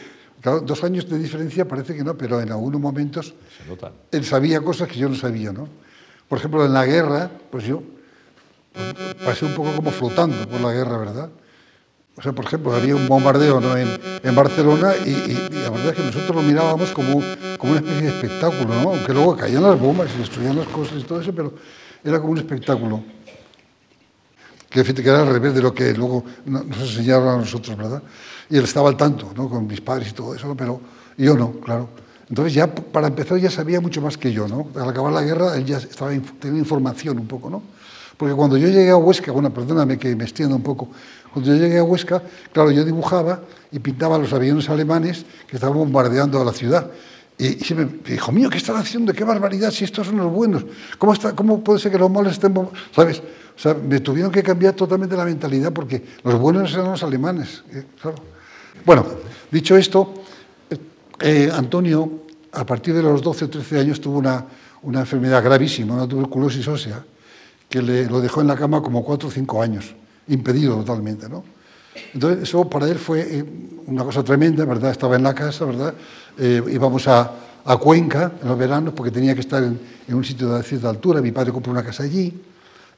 Claro, 0.47 0.61
dos 0.61 0.81
años 0.85 1.09
de 1.09 1.19
diferencia 1.19 1.67
parece 1.67 1.93
que 1.93 2.05
no, 2.05 2.17
pero 2.17 2.39
en 2.39 2.49
algunos 2.49 2.79
momentos 2.79 3.33
él 4.13 4.23
sabía 4.23 4.61
cosas 4.61 4.87
que 4.87 4.97
yo 4.97 5.09
no 5.09 5.15
sabía, 5.15 5.51
¿no? 5.51 5.67
Por 6.29 6.37
ejemplo, 6.37 6.63
en 6.63 6.71
la 6.71 6.85
guerra, 6.85 7.29
pues 7.51 7.65
yo 7.65 7.83
pasé 9.25 9.43
un 9.43 9.53
poco 9.53 9.73
como 9.75 9.91
flotando 9.91 10.47
por 10.47 10.61
la 10.61 10.71
guerra, 10.71 10.99
¿verdad? 10.99 11.29
O 12.15 12.21
sea, 12.21 12.31
por 12.31 12.45
ejemplo, 12.45 12.73
había 12.73 12.95
un 12.95 13.09
bombardeo 13.09 13.59
¿no? 13.59 13.75
en, 13.75 13.89
en, 14.23 14.35
Barcelona 14.35 14.93
y, 15.05 15.09
y, 15.09 15.47
y, 15.51 15.55
la 15.63 15.69
verdad 15.69 15.89
es 15.89 15.95
que 15.95 16.03
nosotros 16.03 16.37
lo 16.37 16.41
mirábamos 16.41 16.91
como, 16.91 17.21
como 17.57 17.73
una 17.73 17.81
especie 17.81 18.03
de 18.03 18.07
espectáculo, 18.07 18.73
¿no? 18.73 18.91
Aunque 18.91 19.13
luego 19.13 19.35
caían 19.35 19.63
las 19.63 19.77
bombas 19.77 20.09
y 20.15 20.19
destruían 20.19 20.55
las 20.55 20.67
cosas 20.67 20.97
y 20.97 21.03
todo 21.03 21.19
eso, 21.19 21.35
pero 21.35 21.55
era 22.05 22.21
como 22.21 22.31
un 22.31 22.37
espectáculo. 22.37 23.03
Que, 24.69 24.81
que 24.81 25.01
era 25.09 25.23
al 25.23 25.27
revés 25.27 25.53
de 25.55 25.61
lo 25.61 25.73
que 25.73 25.93
luego 25.93 26.23
nos 26.45 26.79
enseñaron 26.79 27.27
a 27.27 27.37
nosotros, 27.37 27.75
¿verdad? 27.75 28.01
Y 28.49 28.57
él 28.57 28.63
estaba 28.63 28.89
al 28.89 28.97
tanto, 28.97 29.31
¿no? 29.35 29.49
con 29.49 29.67
mis 29.67 29.81
padres 29.81 30.09
y 30.09 30.13
todo 30.13 30.33
eso, 30.35 30.55
pero 30.55 30.79
yo 31.17 31.35
no, 31.35 31.51
claro. 31.59 31.89
Entonces 32.29 32.53
ya 32.53 32.73
para 32.73 33.07
empezar 33.07 33.37
ya 33.37 33.49
sabía 33.49 33.79
mucho 33.79 34.01
más 34.01 34.17
que 34.17 34.31
yo, 34.33 34.47
¿no? 34.47 34.67
Al 34.75 34.89
acabar 34.89 35.13
la 35.13 35.21
guerra 35.21 35.55
él 35.55 35.65
ya 35.65 35.77
estaba 35.77 36.11
tenía 36.39 36.59
información 36.59 37.17
un 37.19 37.27
poco, 37.27 37.49
¿no? 37.49 37.61
Porque 38.17 38.33
cuando 38.33 38.57
yo 38.57 38.67
llegué 38.67 38.89
a 38.89 38.97
Huesca, 38.97 39.31
bueno, 39.31 39.53
perdóname 39.53 39.97
que 39.97 40.15
me 40.15 40.23
extienda 40.23 40.55
un 40.55 40.63
poco, 40.63 40.89
cuando 41.31 41.53
yo 41.53 41.61
llegué 41.61 41.77
a 41.77 41.83
Huesca, 41.83 42.21
claro, 42.51 42.71
yo 42.71 42.83
dibujaba 42.83 43.41
y 43.71 43.79
pintaba 43.79 44.17
los 44.17 44.33
aviones 44.33 44.67
alemanes 44.69 45.25
que 45.47 45.55
estaban 45.57 45.77
bombardeando 45.77 46.41
a 46.41 46.43
la 46.43 46.51
ciudad. 46.51 46.89
Y, 47.37 47.47
y 47.47 47.59
se 47.59 47.75
me 47.75 47.85
dijo, 47.85 48.31
mío, 48.31 48.49
¿qué 48.49 48.57
están 48.57 48.75
haciendo? 48.77 49.13
¡Qué 49.13 49.23
barbaridad! 49.23 49.69
Si 49.69 49.83
estos 49.83 50.07
son 50.07 50.17
los 50.17 50.31
buenos. 50.31 50.65
¿Cómo, 50.97 51.13
está, 51.13 51.35
cómo 51.35 51.63
puede 51.63 51.79
ser 51.79 51.91
que 51.91 51.99
los 51.99 52.09
malos 52.09 52.33
estén... 52.33 52.55
¿Sabes? 52.91 53.21
O 53.55 53.59
sea, 53.59 53.75
me 53.75 53.99
tuvieron 53.99 54.31
que 54.31 54.41
cambiar 54.41 54.73
totalmente 54.73 55.15
la 55.15 55.25
mentalidad 55.25 55.71
porque 55.71 56.03
los 56.23 56.39
buenos 56.39 56.73
eran 56.73 56.91
los 56.91 57.03
alemanes. 57.03 57.63
¿eh? 57.71 57.85
Claro. 58.01 58.17
Bueno, 58.87 59.05
dicho 59.51 59.75
esto, 59.75 60.13
eh, 61.19 61.49
Antonio, 61.51 62.21
a 62.53 62.65
partir 62.65 62.93
de 62.93 63.03
los 63.03 63.21
12 63.21 63.43
o 63.43 63.49
13 63.49 63.79
años, 63.79 63.99
tuvo 63.99 64.17
una, 64.17 64.45
una 64.83 65.01
enfermedad 65.01 65.43
gravísima, 65.43 65.95
una 65.95 66.07
tuberculosis 66.07 66.65
ósea, 66.69 67.03
que 67.67 67.81
le, 67.81 68.05
lo 68.05 68.21
dejó 68.21 68.39
en 68.39 68.47
la 68.47 68.55
cama 68.55 68.81
como 68.81 69.03
4 69.03 69.27
o 69.27 69.31
5 69.31 69.61
años, 69.61 69.93
impedido 70.29 70.77
totalmente, 70.77 71.27
¿no? 71.27 71.43
Entonces, 72.13 72.43
eso 72.43 72.69
para 72.69 72.87
él 72.87 72.97
fue 72.97 73.39
eh, 73.39 73.45
una 73.87 74.05
cosa 74.05 74.23
tremenda, 74.23 74.63
¿verdad? 74.63 74.91
Estaba 74.91 75.17
en 75.17 75.23
la 75.23 75.35
casa, 75.35 75.65
¿verdad? 75.65 75.93
Eh, 76.37 76.63
íbamos 76.71 77.09
a, 77.09 77.29
a, 77.65 77.75
Cuenca 77.75 78.31
en 78.41 78.47
los 78.47 78.57
veranos 78.57 78.93
porque 78.93 79.11
tenía 79.11 79.33
que 79.33 79.41
estar 79.41 79.61
en, 79.63 79.77
en, 80.07 80.15
un 80.15 80.23
sitio 80.23 80.53
de 80.53 80.63
cierta 80.63 80.87
altura. 80.87 81.21
Mi 81.21 81.33
padre 81.33 81.51
compró 81.51 81.73
una 81.73 81.83
casa 81.83 82.03
allí. 82.03 82.33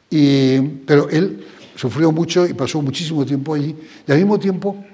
Y, 0.07 0.59
pero 0.85 1.09
él 1.09 1.47
sufrió 1.75 2.11
mucho 2.11 2.45
y 2.45 2.53
pasó 2.53 2.79
muchísimo 2.79 3.25
tiempo 3.25 3.55
allí. 3.55 3.75
Y 4.07 4.11
al 4.11 4.19
mismo 4.19 4.37
tiempo 4.37 4.85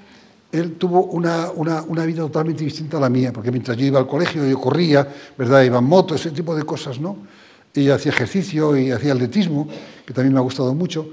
él 0.60 0.76
tuvo 0.78 1.06
una, 1.06 1.52
una, 1.52 1.82
una, 1.84 2.06
vida 2.06 2.22
totalmente 2.22 2.63
distinta 2.63 2.98
a 2.98 3.00
la 3.00 3.10
mía, 3.10 3.34
porque 3.34 3.52
mientras 3.52 3.78
yo 3.78 3.86
iba 3.86 4.00
al 4.00 4.08
colegio, 4.08 4.46
yo 4.46 4.60
corría, 4.60 5.08
¿verdad? 5.38 5.63
Iba 5.63 5.80
en 5.80 5.84
moto, 5.84 6.15
ese 6.15 6.32
tipo 6.32 6.56
de 6.56 6.63
cosas, 6.63 7.00
¿no? 7.00 7.18
Y 7.74 7.89
hacía 7.89 8.12
ejercicio 8.12 8.78
y 8.78 8.91
hacía 8.91 9.13
atletismo, 9.13 9.68
que 10.06 10.13
también 10.13 10.34
me 10.34 10.39
ha 10.39 10.44
gustado 10.44 10.74
mucho. 10.74 11.10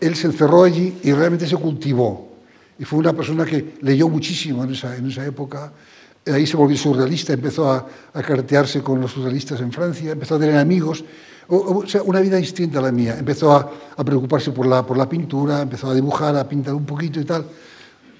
Él 0.00 0.16
se 0.16 0.28
encerró 0.28 0.64
allí 0.64 0.98
y 1.02 1.12
realmente 1.12 1.46
se 1.46 1.56
cultivó. 1.56 2.28
Y 2.78 2.84
fue 2.84 2.98
una 2.98 3.12
persona 3.12 3.44
que 3.44 3.74
leyó 3.82 4.08
muchísimo 4.08 4.64
en 4.64 4.72
esa, 4.72 4.96
en 4.96 5.10
esa 5.10 5.26
época. 5.26 5.72
Ahí 6.26 6.46
se 6.46 6.56
volvió 6.56 6.76
surrealista, 6.76 7.32
empezó 7.32 7.70
a, 7.70 7.86
a 8.14 8.22
cartearse 8.22 8.82
con 8.82 9.00
los 9.00 9.12
surrealistas 9.12 9.60
en 9.60 9.72
Francia, 9.72 10.12
empezó 10.12 10.36
a 10.36 10.38
tener 10.38 10.56
amigos. 10.56 11.04
O 11.48 11.86
sea, 11.86 12.02
una 12.02 12.20
vida 12.20 12.36
distinta 12.36 12.78
a 12.78 12.82
la 12.82 12.92
mía. 12.92 13.16
Empezó 13.18 13.52
a, 13.52 13.70
a 13.96 14.04
preocuparse 14.04 14.50
por 14.52 14.66
la, 14.66 14.86
por 14.86 14.96
la 14.96 15.08
pintura, 15.08 15.62
empezó 15.62 15.90
a 15.90 15.94
dibujar, 15.94 16.36
a 16.36 16.48
pintar 16.48 16.74
un 16.74 16.86
poquito 16.86 17.20
y 17.20 17.24
tal. 17.24 17.44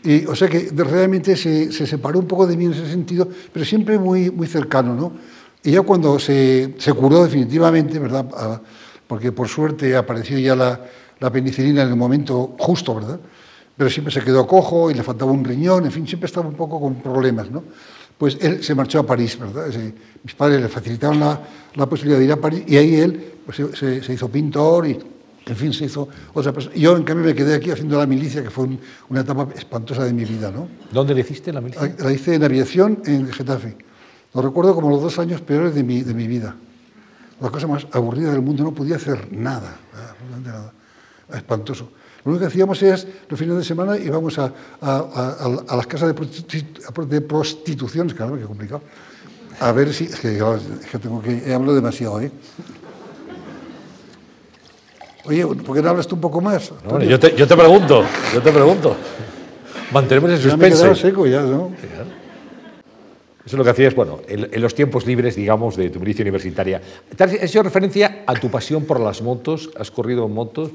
Y, 0.04 0.26
o 0.26 0.36
sea 0.36 0.48
que 0.48 0.70
realmente 0.74 1.36
se, 1.36 1.72
se, 1.72 1.86
separó 1.86 2.20
un 2.20 2.26
poco 2.26 2.46
de 2.46 2.56
mí 2.56 2.66
en 2.66 2.72
ese 2.72 2.88
sentido, 2.88 3.28
pero 3.52 3.64
siempre 3.64 3.98
muy, 3.98 4.30
muy 4.30 4.46
cercano, 4.46 4.94
¿no? 4.94 5.12
Y 5.62 5.72
ya 5.72 5.82
cuando 5.82 6.18
se, 6.18 6.74
se 6.78 6.92
curó 6.92 7.24
definitivamente, 7.24 7.98
¿verdad? 7.98 8.26
Ah, 8.36 8.60
porque 9.06 9.32
por 9.32 9.48
suerte 9.48 9.96
apareció 9.96 10.38
ya 10.38 10.54
la, 10.54 10.80
la, 11.18 11.32
penicilina 11.32 11.82
en 11.82 11.88
el 11.88 11.96
momento 11.96 12.54
justo, 12.58 12.94
¿verdad? 12.94 13.18
Pero 13.76 13.90
siempre 13.90 14.12
se 14.12 14.22
quedó 14.22 14.46
cojo 14.46 14.90
y 14.90 14.94
le 14.94 15.02
faltaba 15.02 15.32
un 15.32 15.44
riñón, 15.44 15.84
en 15.84 15.92
fin, 15.92 16.06
siempre 16.06 16.26
estaba 16.26 16.48
un 16.48 16.54
poco 16.54 16.80
con 16.80 16.96
problemas, 16.96 17.50
¿no? 17.50 17.64
Pues 18.16 18.36
él 18.40 18.62
se 18.62 18.74
marchó 18.74 19.00
a 19.00 19.06
París, 19.06 19.38
¿verdad? 19.38 19.66
Mis 20.22 20.34
padres 20.34 20.60
le 20.60 20.68
facilitaron 20.68 21.20
la, 21.20 21.40
la 21.74 21.86
posibilidad 21.86 22.18
de 22.18 22.24
ir 22.24 22.32
a 22.32 22.36
París 22.36 22.62
y 22.66 22.76
ahí 22.76 22.96
él 22.96 23.32
pues 23.46 23.58
se, 23.78 24.02
se, 24.02 24.12
hizo 24.12 24.28
pintor 24.28 24.86
y, 24.86 24.98
en 25.48 25.56
fin, 25.56 25.72
se 25.72 25.86
hizo 25.86 26.08
otra 26.34 26.52
persona. 26.52 26.74
Yo, 26.76 26.96
en 26.96 27.02
cambio, 27.04 27.24
me 27.24 27.34
quedé 27.34 27.54
aquí 27.54 27.70
haciendo 27.70 27.98
la 27.98 28.06
milicia, 28.06 28.42
que 28.42 28.50
fue 28.50 28.68
una 29.08 29.20
etapa 29.20 29.48
espantosa 29.56 30.04
de 30.04 30.12
mi 30.12 30.24
vida, 30.24 30.50
¿no? 30.50 30.68
¿Dónde 30.92 31.14
le 31.14 31.22
hiciste 31.22 31.52
la 31.52 31.60
milicia? 31.60 31.94
La, 31.98 32.12
hice 32.12 32.34
en 32.34 32.44
aviación 32.44 33.02
en 33.06 33.30
Getafe. 33.32 33.76
Lo 34.34 34.42
recuerdo 34.42 34.74
como 34.74 34.90
los 34.90 35.00
dos 35.00 35.18
años 35.18 35.40
peores 35.40 35.74
de 35.74 35.82
mi, 35.82 36.02
de 36.02 36.12
mi 36.12 36.26
vida. 36.26 36.54
La 37.40 37.50
cosa 37.50 37.66
más 37.66 37.86
aburrida 37.92 38.30
del 38.30 38.42
mundo, 38.42 38.62
no 38.62 38.74
podía 38.74 38.96
hacer 38.96 39.32
nada, 39.32 39.76
absolutamente 39.92 40.50
nada. 40.50 40.72
Espantoso. 41.32 41.92
Lo 42.24 42.32
único 42.32 42.40
que 42.40 42.48
hacíamos 42.48 42.82
es, 42.82 43.06
los 43.28 43.38
fines 43.38 43.56
de 43.56 43.64
semana, 43.64 43.96
íbamos 43.96 44.38
a, 44.38 44.52
a, 44.80 45.64
a 45.68 45.76
las 45.76 45.86
casas 45.86 46.14
de, 46.14 47.06
de 47.06 47.20
prostitución, 47.20 48.08
claro, 48.10 48.36
qué 48.36 48.44
complicado, 48.44 48.82
a 49.60 49.72
ver 49.72 49.92
si. 49.92 50.04
Es 50.04 50.20
que, 50.20 50.36
es 50.36 50.86
que 50.90 50.98
tengo 50.98 51.20
que. 51.20 51.52
Hablo 51.52 51.74
demasiado, 51.74 52.20
¿eh? 52.20 52.30
Oye, 55.28 55.46
¿por 55.46 55.76
qué 55.76 55.82
no 55.82 55.90
hablas 55.90 56.06
tú 56.06 56.14
un 56.14 56.22
poco 56.22 56.40
más? 56.40 56.72
No, 56.90 57.02
yo, 57.02 57.20
te, 57.20 57.36
yo, 57.36 57.46
te, 57.46 57.54
pregunto, 57.54 58.02
yo 58.32 58.40
te 58.40 58.50
pregunto. 58.50 58.96
Mantenemos 59.92 60.30
el 60.30 60.38
suspense. 60.38 60.82
Ya 60.82 60.88
me 60.88 60.96
seco 60.96 61.26
ya, 61.26 61.42
¿no? 61.42 61.70
Eso 63.44 63.56
es 63.56 63.58
lo 63.58 63.64
que 63.64 63.70
hacías, 63.70 63.94
bueno, 63.94 64.20
en, 64.26 64.48
en, 64.50 64.62
los 64.62 64.74
tiempos 64.74 65.06
libres, 65.06 65.36
digamos, 65.36 65.76
de 65.76 65.90
tu 65.90 66.00
milicia 66.00 66.22
universitaria. 66.22 66.80
Te 67.14 67.24
has 67.24 67.32
hecho 67.34 67.62
referencia 67.62 68.24
a 68.26 68.34
tu 68.34 68.50
pasión 68.50 68.86
por 68.86 69.00
las 69.00 69.20
motos, 69.20 69.70
has 69.78 69.90
corrido 69.90 70.24
en 70.24 70.32
motos, 70.32 70.70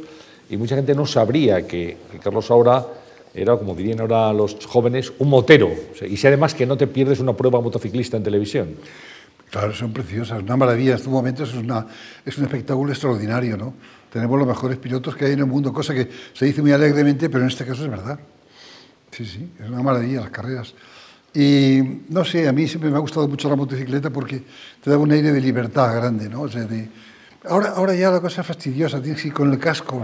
y 0.50 0.58
mucha 0.58 0.76
gente 0.76 0.94
no 0.94 1.08
sabría 1.08 1.66
que, 1.68 1.98
que 2.12 2.20
Carlos 2.20 2.52
ahora 2.52 2.86
era, 3.34 3.58
como 3.58 3.74
dirían 3.74 4.02
ahora 4.02 4.32
los 4.34 4.64
jóvenes, 4.68 5.12
un 5.18 5.30
motero. 5.30 5.68
O 5.68 5.96
sea, 5.96 6.08
y 6.08 6.16
sé 6.18 6.28
además 6.28 6.54
que 6.54 6.68
no 6.68 6.78
te 6.78 6.86
pierdes 6.86 7.20
una 7.20 7.34
prueba 7.34 7.60
motociclista 7.60 8.18
en 8.18 8.24
televisión. 8.24 8.76
Claro, 9.50 9.74
son 9.74 9.94
preciosas, 9.94 10.42
una 10.42 10.58
maravilla. 10.58 10.92
En 10.92 10.98
estos 10.98 11.12
momentos 11.12 11.50
es, 11.50 11.56
una, 11.56 11.86
es 12.26 12.38
un 12.38 12.46
espectáculo 12.46 12.92
extraordinario, 12.92 13.58
¿no? 13.58 13.74
Tenemos 14.14 14.38
los 14.38 14.48
mejores 14.48 14.78
pilotos 14.78 15.16
que 15.16 15.26
hay 15.26 15.32
en 15.32 15.40
el 15.40 15.48
mundo, 15.48 15.74
cosa 15.74 15.92
que 15.92 16.08
se 16.34 16.46
dice 16.46 16.62
muy 16.62 16.72
alegremente, 16.72 17.32
pero 17.32 17.42
en 17.42 17.50
este 17.50 17.66
caso 17.66 17.84
es 17.84 17.90
verdad. 17.90 18.20
Sí, 19.10 19.26
sí, 19.26 19.52
es 19.60 19.68
una 19.68 19.82
maravilla 19.82 20.22
las 20.22 20.30
carreras. 20.30 20.76
Y 21.34 21.82
no 22.10 22.24
sé, 22.24 22.48
a 22.48 22.52
mí 22.52 22.68
siempre 22.68 22.92
me 22.92 22.98
ha 22.98 23.00
gustado 23.00 23.28
mucho 23.28 23.50
la 23.50 23.56
motocicleta 23.56 24.12
porque 24.12 24.44
te 24.84 24.92
da 24.92 25.00
un 25.00 25.12
aire 25.12 25.32
de 25.32 25.42
libertad 25.42 25.96
grande, 25.96 26.30
¿no? 26.30 26.42
O 26.42 26.48
sea, 26.48 26.62
de... 26.66 26.88
ahora, 27.50 27.70
ahora 27.70 27.96
ya 27.96 28.12
la 28.12 28.22
cosa 28.22 28.42
es 28.42 28.48
fastidiosa, 28.48 29.02
tienes 29.02 29.20
que 29.20 29.30
ir 29.30 29.34
con 29.34 29.52
el 29.52 29.58
casco, 29.58 30.04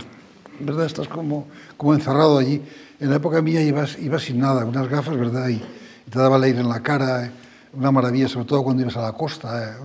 ¿verdad? 0.59 0.87
Estás 0.87 1.07
como, 1.07 1.47
como 1.77 1.93
encerrado 1.93 2.39
allí. 2.39 2.63
En 2.99 3.11
la 3.11 3.17
época 3.17 3.43
mía 3.43 3.61
ibas, 3.61 3.99
ibas 3.99 4.23
sin 4.23 4.39
nada, 4.39 4.65
unas 4.65 4.89
gafas, 4.89 5.15
¿verdad? 5.15 5.49
Y, 5.49 5.61
te 6.09 6.17
daba 6.17 6.37
el 6.37 6.43
aire 6.45 6.61
en 6.61 6.69
la 6.69 6.81
cara, 6.81 7.27
eh, 7.27 7.31
una 7.73 7.91
maravilla, 7.91 8.27
sobre 8.27 8.47
todo 8.47 8.63
cuando 8.63 8.81
ibas 8.81 8.97
a 8.97 9.03
la 9.03 9.11
costa. 9.11 9.69
Eh. 9.69 9.75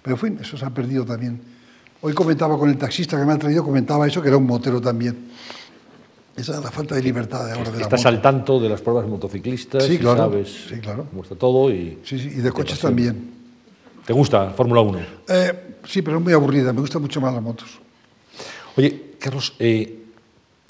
Pero 0.00 0.16
en 0.16 0.20
fin, 0.20 0.38
eso 0.40 0.56
se 0.56 0.64
ha 0.64 0.70
perdido 0.70 1.04
también. 1.04 1.55
Hoy 2.06 2.12
comentaba 2.12 2.56
con 2.56 2.70
el 2.70 2.78
taxista 2.78 3.18
que 3.18 3.24
me 3.24 3.32
ha 3.32 3.36
traído, 3.36 3.64
comentaba 3.64 4.06
eso, 4.06 4.22
que 4.22 4.28
era 4.28 4.36
un 4.36 4.46
motero 4.46 4.80
también. 4.80 5.26
Esa 6.36 6.54
es 6.54 6.62
la 6.62 6.70
falta 6.70 6.94
de 6.94 7.02
libertad 7.02 7.44
de 7.44 7.54
ahora 7.54 7.68
de 7.72 7.82
Estás 7.82 8.06
al 8.06 8.22
tanto 8.22 8.60
de 8.60 8.68
las 8.68 8.80
pruebas 8.80 9.08
motociclistas, 9.08 9.82
sí, 9.82 9.98
claro, 9.98 10.18
sabes 10.18 10.66
sí, 10.68 10.76
claro. 10.76 11.06
cómo 11.10 11.24
está 11.24 11.34
todo. 11.34 11.68
Y, 11.68 11.98
sí, 12.04 12.16
sí, 12.20 12.28
y 12.28 12.40
de 12.42 12.52
coches 12.52 12.78
también. 12.78 13.32
¿Te 14.06 14.12
gusta 14.12 14.50
Fórmula 14.50 14.82
1? 14.82 14.98
Eh, 15.26 15.78
sí, 15.84 16.00
pero 16.00 16.18
es 16.18 16.22
muy 16.22 16.32
aburrida, 16.32 16.72
me 16.72 16.80
gustan 16.80 17.02
mucho 17.02 17.20
más 17.20 17.34
las 17.34 17.42
motos. 17.42 17.80
Oye, 18.76 19.16
Carlos, 19.18 19.54
eh, 19.58 20.04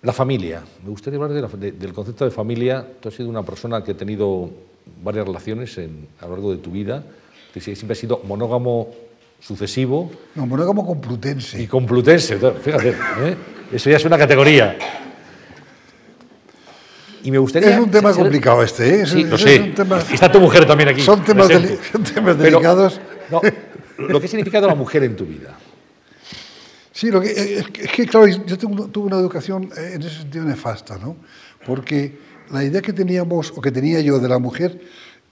la 0.00 0.14
familia. 0.14 0.62
Me 0.84 0.88
gustaría 0.88 1.18
hablar 1.20 1.34
de 1.34 1.42
la, 1.42 1.48
de, 1.48 1.72
del 1.72 1.92
concepto 1.92 2.24
de 2.24 2.30
familia. 2.30 2.82
Tú 2.98 3.10
has 3.10 3.14
sido 3.14 3.28
una 3.28 3.42
persona 3.42 3.84
que 3.84 3.90
ha 3.90 3.96
tenido 3.98 4.48
varias 5.04 5.26
relaciones 5.26 5.76
en, 5.76 6.08
a 6.18 6.24
lo 6.28 6.32
largo 6.32 6.52
de 6.52 6.62
tu 6.62 6.70
vida. 6.70 7.04
Que 7.52 7.60
siempre 7.60 7.92
has 7.92 7.98
sido 7.98 8.22
monógamo 8.24 8.88
sucesivo. 9.40 10.10
No, 10.34 10.46
monógamo 10.46 10.86
complutense. 10.86 11.60
Y 11.60 11.66
complutense, 11.66 12.38
fíjate. 12.38 12.90
¿eh? 12.90 13.36
Eso 13.72 13.90
ya 13.90 13.96
es 13.96 14.04
una 14.04 14.18
categoría. 14.18 14.76
Y 17.22 17.30
me 17.30 17.38
gustaría... 17.38 17.70
Es 17.70 17.80
un 17.80 17.90
tema 17.90 18.12
complicado 18.12 18.62
este, 18.62 19.02
¿eh? 19.02 19.06
Sí, 19.06 19.24
lo 19.24 19.36
sé. 19.36 19.58
Tema, 19.74 19.98
Está 19.98 20.30
tu 20.30 20.38
mujer 20.38 20.64
también 20.66 20.90
aquí. 20.90 21.00
Son 21.00 21.24
temas, 21.24 21.48
deli 21.48 21.76
son 21.90 22.04
temas 22.04 22.36
Pero, 22.36 22.50
delicados. 22.58 23.00
No, 23.30 23.40
lo 23.98 24.20
que 24.20 24.26
ha 24.26 24.28
significado 24.28 24.68
la 24.68 24.74
mujer 24.74 25.02
en 25.02 25.16
tu 25.16 25.26
vida. 25.26 25.58
Sí, 26.92 27.10
lo 27.10 27.20
que, 27.20 27.30
es, 27.30 27.68
que, 27.68 27.82
es 27.82 27.90
que 27.90 28.06
claro, 28.06 28.26
yo 28.26 28.56
tengo, 28.56 28.86
tuve 28.88 29.08
una 29.08 29.16
educación 29.16 29.70
en 29.76 30.00
ese 30.00 30.18
sentido 30.18 30.44
nefasta, 30.44 30.96
¿no? 30.96 31.16
Porque 31.66 32.16
la 32.50 32.62
idea 32.64 32.80
que 32.80 32.92
teníamos, 32.92 33.52
o 33.56 33.60
que 33.60 33.72
tenía 33.72 34.00
yo 34.00 34.18
de 34.18 34.28
la 34.28 34.38
mujer, 34.38 34.80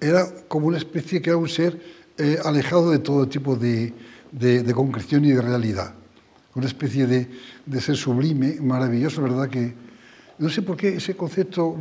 era 0.00 0.26
como 0.48 0.66
una 0.66 0.78
especie 0.78 1.22
que 1.22 1.30
era 1.30 1.36
un 1.36 1.48
ser 1.48 1.78
eh, 2.16 2.38
alejado 2.44 2.92
de 2.92 3.00
todo 3.00 3.26
tipo 3.28 3.56
de, 3.56 3.92
concreción 4.74 5.24
y 5.24 5.32
de 5.32 5.42
realidad. 5.42 5.94
Una 6.54 6.66
especie 6.66 7.06
de, 7.06 7.28
ser 7.80 7.96
sublime, 7.96 8.58
maravilloso, 8.60 9.22
¿verdad? 9.22 9.48
Que 9.48 9.74
no 10.38 10.48
sé 10.48 10.62
por 10.62 10.76
qué 10.76 10.96
ese 10.96 11.16
concepto 11.16 11.76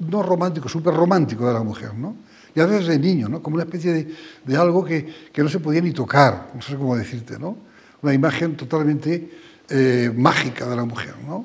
no 0.00 0.22
romántico, 0.22 0.68
súper 0.68 0.94
romántico 0.94 1.46
de 1.46 1.54
la 1.54 1.62
mujer, 1.62 1.94
¿no? 1.94 2.16
Y 2.54 2.60
a 2.60 2.66
veces 2.66 2.88
de 2.88 2.98
niño, 2.98 3.28
¿no? 3.28 3.42
Como 3.42 3.54
una 3.54 3.64
especie 3.64 3.92
de, 3.92 4.14
de 4.44 4.56
algo 4.56 4.84
que, 4.84 5.30
que, 5.32 5.42
no 5.42 5.48
se 5.48 5.60
podía 5.60 5.80
ni 5.80 5.92
tocar, 5.92 6.50
no 6.54 6.60
sé 6.60 6.76
cómo 6.76 6.94
decirte, 6.96 7.38
¿no? 7.38 7.56
Una 8.02 8.12
imagen 8.12 8.56
totalmente 8.56 9.30
eh, 9.70 10.12
mágica 10.14 10.68
de 10.68 10.76
la 10.76 10.84
mujer, 10.84 11.14
¿no? 11.26 11.44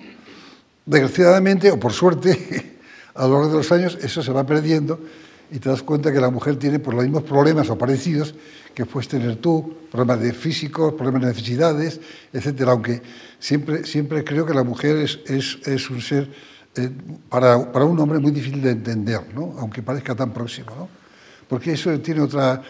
Desgraciadamente, 0.86 1.72
o 1.72 1.80
por 1.80 1.94
suerte, 1.94 2.80
a 3.16 3.28
lo 3.28 3.34
largo 3.34 3.50
de 3.50 3.58
los 3.58 3.72
años 3.72 3.98
eso 4.02 4.22
se 4.22 4.32
va 4.32 4.46
perdiendo 4.46 5.00
y 5.56 5.60
te 5.60 5.70
das 5.70 5.82
cuenta 5.84 6.12
que 6.12 6.20
la 6.20 6.30
mujer 6.30 6.58
tiene 6.58 6.80
pues, 6.80 6.94
los 6.94 7.06
mismos 7.06 7.24
problemas 7.24 7.70
o 7.70 7.78
parecidos 7.78 8.36
que 8.74 8.86
puedes 8.86 9.08
tener 9.08 9.38
tú, 9.38 9.74
problemas 9.90 10.20
de 10.20 10.34
físicos, 10.34 10.94
problemas 10.96 11.22
de 11.22 11.28
necesidades, 11.30 12.02
etcétera, 12.34 12.74
aunque 12.74 13.02
siempre, 13.40 13.86
siempre 13.86 14.26
creo 14.26 14.46
que 14.46 14.54
la 14.54 14.66
mujer 14.66 14.98
es, 14.98 15.18
es, 15.26 15.60
es 15.66 15.90
un 15.90 16.02
ser 16.02 16.30
eh, 16.76 16.92
para, 17.30 17.72
para, 17.72 17.86
un 17.86 17.98
hombre 17.98 18.20
muy 18.20 18.32
difícil 18.32 18.62
de 18.62 18.72
entender, 18.72 19.22
¿no? 19.34 19.56
aunque 19.58 19.82
parezca 19.82 20.14
tan 20.14 20.34
próximo, 20.34 20.72
¿no? 20.78 20.90
porque 21.48 21.72
eso 21.72 21.98
tiene 22.02 22.20
otra, 22.20 22.62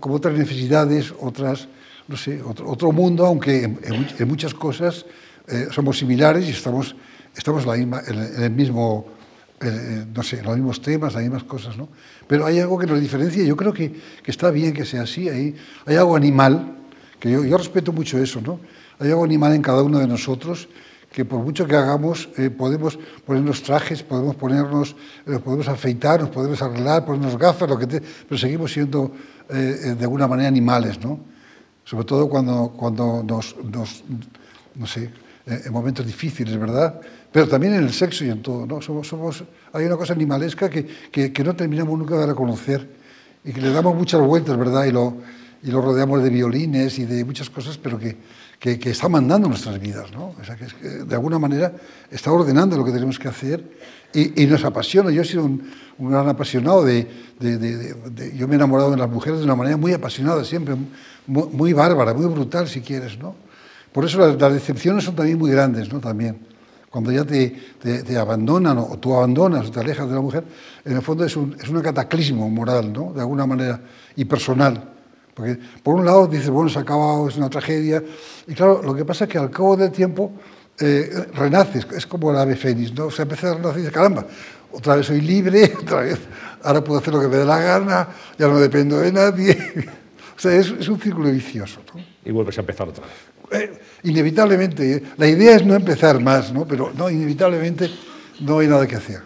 como 0.00 0.16
otras 0.16 0.36
necesidades, 0.36 1.14
otras, 1.20 1.68
no 2.08 2.16
sé, 2.16 2.42
otro, 2.42 2.68
otro 2.68 2.90
mundo, 2.90 3.24
aunque 3.24 3.62
en, 3.62 4.28
muchas 4.28 4.52
cosas 4.52 5.06
eh, 5.46 5.68
somos 5.70 5.96
similares 5.96 6.48
y 6.48 6.50
estamos, 6.50 6.96
estamos 7.36 7.64
la 7.64 7.76
misma, 7.76 8.02
en 8.04 8.42
el 8.42 8.50
mismo 8.50 9.21
eh, 9.62 10.04
no 10.14 10.22
sé, 10.22 10.42
los 10.42 10.56
mismos 10.56 10.82
temas, 10.82 11.14
las 11.14 11.22
mismas 11.22 11.44
cosas, 11.44 11.76
¿no? 11.76 11.88
Pero 12.26 12.46
hay 12.46 12.60
algo 12.60 12.78
que 12.78 12.86
nos 12.86 13.00
diferencia 13.00 13.42
yo 13.44 13.56
creo 13.56 13.72
que, 13.72 13.92
que 14.22 14.30
está 14.30 14.50
bien 14.50 14.72
que 14.72 14.84
sea 14.84 15.02
así. 15.02 15.28
Hay, 15.28 15.54
hay 15.86 15.96
algo 15.96 16.16
animal, 16.16 16.76
que 17.20 17.30
yo, 17.30 17.56
respeto 17.56 17.92
mucho 17.92 18.18
eso, 18.18 18.40
¿no? 18.40 18.58
Hay 18.98 19.10
algo 19.10 19.24
animal 19.24 19.54
en 19.54 19.62
cada 19.62 19.82
uno 19.82 19.98
de 19.98 20.06
nosotros 20.06 20.68
que 21.12 21.24
por 21.26 21.40
mucho 21.40 21.66
que 21.66 21.76
hagamos, 21.76 22.30
eh, 22.38 22.48
podemos 22.48 22.98
ponernos 23.26 23.62
trajes, 23.62 24.02
podemos 24.02 24.34
ponernos, 24.34 24.96
eh, 25.26 25.38
podemos 25.44 25.68
afeitar, 25.68 26.20
nos 26.20 26.30
podemos 26.30 26.62
arreglar, 26.62 27.04
ponernos 27.04 27.36
gafas, 27.36 27.68
lo 27.68 27.78
que 27.78 27.86
te, 27.86 28.00
pero 28.00 28.38
seguimos 28.38 28.72
siendo 28.72 29.12
eh, 29.50 29.94
de 29.96 30.04
alguna 30.04 30.26
manera 30.26 30.48
animales, 30.48 30.98
¿no? 31.04 31.20
Sobre 31.84 32.06
todo 32.06 32.28
cuando, 32.30 32.72
cuando 32.74 33.22
nos, 33.22 33.56
nos 33.62 34.04
no 34.74 34.86
sé, 34.86 35.10
en 35.44 35.72
momentos 35.72 36.06
difíciles, 36.06 36.58
¿verdad? 36.58 37.00
Pero 37.32 37.48
también 37.48 37.74
en 37.74 37.84
el 37.84 37.92
sexo 37.92 38.24
y 38.24 38.30
en 38.30 38.42
todo. 38.42 38.66
¿no? 38.66 38.82
Somos, 38.82 39.08
somos, 39.08 39.42
hay 39.72 39.86
una 39.86 39.96
cosa 39.96 40.12
animalesca 40.12 40.68
que, 40.68 40.86
que, 41.10 41.32
que, 41.32 41.44
no 41.44 41.56
terminamos 41.56 41.98
nunca 41.98 42.16
de 42.16 42.26
reconocer 42.26 42.86
y 43.44 43.52
que 43.52 43.60
le 43.60 43.70
damos 43.72 43.96
muchas 43.96 44.20
vueltas, 44.20 44.56
¿verdad? 44.56 44.84
Y 44.84 44.92
lo, 44.92 45.16
y 45.62 45.70
lo 45.70 45.80
rodeamos 45.80 46.22
de 46.22 46.30
violines 46.30 46.98
y 46.98 47.06
de 47.06 47.24
muchas 47.24 47.48
cosas, 47.48 47.78
pero 47.78 47.98
que, 47.98 48.16
que, 48.58 48.78
que 48.78 48.90
está 48.90 49.08
mandando 49.08 49.48
nuestras 49.48 49.80
vidas, 49.80 50.12
¿no? 50.12 50.34
O 50.38 50.44
sea, 50.44 50.56
que, 50.56 50.66
es 50.66 50.74
que, 50.74 50.88
de 50.88 51.14
alguna 51.14 51.38
manera 51.38 51.72
está 52.10 52.30
ordenando 52.30 52.76
lo 52.76 52.84
que 52.84 52.92
tenemos 52.92 53.18
que 53.18 53.28
hacer 53.28 53.64
y, 54.12 54.42
y 54.42 54.46
nos 54.46 54.64
apasiona. 54.64 55.10
Yo 55.10 55.22
he 55.22 55.24
sido 55.24 55.44
un, 55.44 55.70
un 55.98 56.10
gran 56.10 56.28
apasionado 56.28 56.84
de, 56.84 57.08
de, 57.40 57.56
de, 57.56 57.94
de, 57.94 58.36
Yo 58.36 58.46
me 58.46 58.54
he 58.54 58.56
enamorado 58.56 58.90
de 58.90 58.98
las 58.98 59.08
mujeres 59.08 59.38
de 59.38 59.44
una 59.44 59.56
manera 59.56 59.78
muy 59.78 59.92
apasionada, 59.92 60.44
siempre, 60.44 60.74
muy, 61.26 61.48
muy 61.48 61.72
bárbara, 61.72 62.12
muy 62.12 62.26
brutal, 62.26 62.68
si 62.68 62.82
quieres, 62.82 63.18
¿no? 63.18 63.34
Por 63.92 64.04
eso 64.04 64.18
las, 64.18 64.40
las 64.40 64.52
decepciones 64.52 65.04
son 65.04 65.14
también 65.16 65.38
muy 65.38 65.50
grandes, 65.50 65.92
¿no? 65.92 66.00
También 66.00 66.51
cuando 66.92 67.10
ya 67.10 67.24
te, 67.24 67.48
te, 67.80 68.18
abandonan 68.18 68.76
o 68.76 68.98
tú 68.98 69.14
abandonas 69.14 69.66
o 69.66 69.70
te 69.70 69.80
alejas 69.80 70.06
de 70.06 70.14
la 70.14 70.20
mujer, 70.20 70.44
en 70.84 70.92
el 70.94 71.00
fondo 71.00 71.24
es 71.24 71.34
un, 71.36 71.56
es 71.58 71.66
un 71.70 71.80
cataclismo 71.80 72.50
moral, 72.50 72.92
¿no? 72.92 73.14
de 73.14 73.20
alguna 73.22 73.46
manera, 73.46 73.80
y 74.14 74.26
personal. 74.26 74.90
Porque 75.32 75.58
por 75.82 75.94
un 75.94 76.04
lado 76.04 76.26
dices, 76.26 76.50
bueno, 76.50 76.68
se 76.68 76.78
ha 76.78 76.82
acabado, 76.82 77.26
es 77.28 77.38
una 77.38 77.48
tragedia, 77.48 78.04
y 78.46 78.52
claro, 78.52 78.82
lo 78.82 78.94
que 78.94 79.06
pasa 79.06 79.24
es 79.24 79.30
que 79.30 79.38
al 79.38 79.50
cabo 79.50 79.74
del 79.74 79.90
tiempo 79.90 80.32
eh, 80.78 81.28
renaces, 81.32 81.86
es 81.96 82.06
como 82.06 82.30
el 82.30 82.36
ave 82.36 82.56
fénix, 82.56 82.92
¿no? 82.92 83.06
O 83.06 83.10
sea, 83.10 83.22
empiezas 83.22 83.52
a 83.52 83.54
renacer 83.54 83.78
y 83.78 83.80
dices, 83.84 83.94
caramba, 83.94 84.26
otra 84.70 84.96
vez 84.96 85.06
soy 85.06 85.22
libre, 85.22 85.72
otra 85.80 86.02
vez, 86.02 86.18
ahora 86.62 86.84
puedo 86.84 87.00
hacer 87.00 87.14
lo 87.14 87.22
que 87.22 87.28
me 87.28 87.36
dé 87.36 87.46
la 87.46 87.58
gana, 87.58 88.08
ya 88.38 88.48
no 88.48 88.58
dependo 88.58 88.98
de 88.98 89.12
nadie. 89.12 89.56
o 90.36 90.38
sea, 90.38 90.54
es, 90.54 90.70
un 90.70 91.00
círculo 91.00 91.30
vicioso. 91.30 91.80
Y 92.22 92.30
vuelves 92.30 92.58
a 92.58 92.60
empezar 92.60 92.86
otra 92.86 93.04
vez 93.04 93.31
eh, 93.52 93.72
inevitablemente, 94.04 95.02
la 95.16 95.26
idea 95.26 95.56
es 95.56 95.64
no 95.64 95.74
empezar 95.74 96.20
más, 96.20 96.52
¿no? 96.52 96.66
pero 96.66 96.92
no, 96.96 97.10
inevitablemente 97.10 97.90
no 98.40 98.58
hay 98.58 98.68
nada 98.68 98.86
que 98.86 98.96
hacer. 98.96 99.22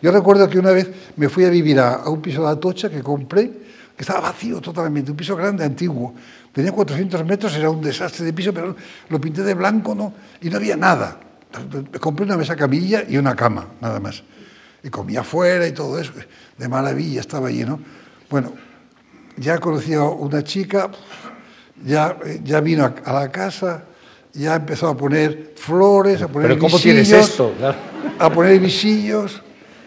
Yo 0.00 0.10
recuerdo 0.10 0.48
que 0.48 0.58
una 0.58 0.70
vez 0.70 0.90
me 1.16 1.28
fui 1.28 1.44
a 1.44 1.50
vivir 1.50 1.78
a, 1.78 1.94
a, 1.94 2.10
un 2.10 2.22
piso 2.22 2.42
de 2.42 2.50
Atocha 2.50 2.88
que 2.88 3.02
compré, 3.02 3.50
que 3.96 4.02
estaba 4.02 4.20
vacío 4.20 4.60
totalmente, 4.60 5.10
un 5.10 5.16
piso 5.16 5.36
grande, 5.36 5.64
antiguo. 5.64 6.14
Tenía 6.52 6.72
400 6.72 7.24
metros, 7.24 7.54
era 7.54 7.70
un 7.70 7.80
desastre 7.80 8.24
de 8.24 8.32
piso, 8.32 8.52
pero 8.52 8.74
lo 9.08 9.20
pinté 9.20 9.42
de 9.42 9.54
blanco 9.54 9.94
¿no? 9.94 10.14
y 10.40 10.48
no 10.48 10.56
había 10.56 10.76
nada. 10.76 11.18
Compré 12.00 12.24
una 12.24 12.36
mesa 12.36 12.56
camilla 12.56 13.04
y 13.08 13.16
una 13.16 13.34
cama, 13.34 13.66
nada 13.80 14.00
más. 14.00 14.22
Y 14.82 14.88
comía 14.88 15.20
afuera 15.20 15.66
y 15.66 15.72
todo 15.72 15.98
eso. 15.98 16.12
De 16.56 16.68
maravilla 16.68 17.20
estaba 17.20 17.48
allí, 17.48 17.64
¿no? 17.64 17.80
Bueno, 18.30 18.52
ya 19.36 19.58
conocí 19.58 19.94
a 19.94 20.02
una 20.02 20.44
chica, 20.44 20.90
ya, 21.84 22.16
ya 22.44 22.60
vino 22.60 22.84
a, 22.84 22.94
a 23.04 23.12
la 23.12 23.30
casa, 23.30 23.84
ya 24.32 24.56
empezó 24.56 24.88
a 24.88 24.96
poner 24.96 25.54
flores, 25.56 26.22
a 26.22 26.28
poner 26.28 26.48
¿Pero 26.50 26.60
cómo 26.60 26.76
visillos, 26.76 27.08
tienes 27.08 27.28
esto? 27.28 27.52
Claro. 27.58 27.76
a 28.18 28.30
poner 28.30 28.58
visillos. 28.60 29.42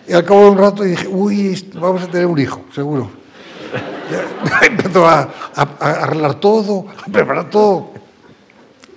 Y 0.07 0.13
al 0.13 0.25
cabo 0.25 0.41
de 0.45 0.49
un 0.51 0.57
rato 0.57 0.83
dije, 0.83 1.07
uy, 1.07 1.69
vamos 1.75 2.03
a 2.03 2.07
tener 2.07 2.25
un 2.27 2.39
hijo, 2.39 2.65
seguro. 2.73 3.09
Ya 4.11 4.67
empezó 4.67 5.07
a, 5.07 5.21
a- 5.55 5.77
a 5.79 5.89
arreglar 6.03 6.35
todo, 6.39 6.85
a 7.07 7.09
preparar 7.11 7.49
todo. 7.49 7.91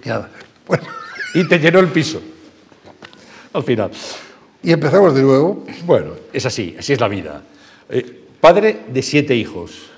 Y 0.04 0.09
nada. 0.09 0.28
Bueno, 0.66 0.82
Y 1.35 1.46
te 1.48 1.59
llenó 1.61 1.78
el 1.78 1.88
piso. 1.88 2.20
Al 3.52 3.62
final. 3.62 3.90
y 4.62 4.72
empezamos 4.72 5.14
de 5.14 5.22
nuevo. 5.22 5.64
Bueno, 5.87 6.11
es 6.32 6.44
así, 6.44 6.74
así 6.78 6.92
es 6.92 7.00
la 7.00 7.09
vida. 7.09 7.40
Eh, 7.88 8.24
padre 8.40 8.80
de 8.88 9.00
siete 9.02 9.35
hijos. 9.37 9.90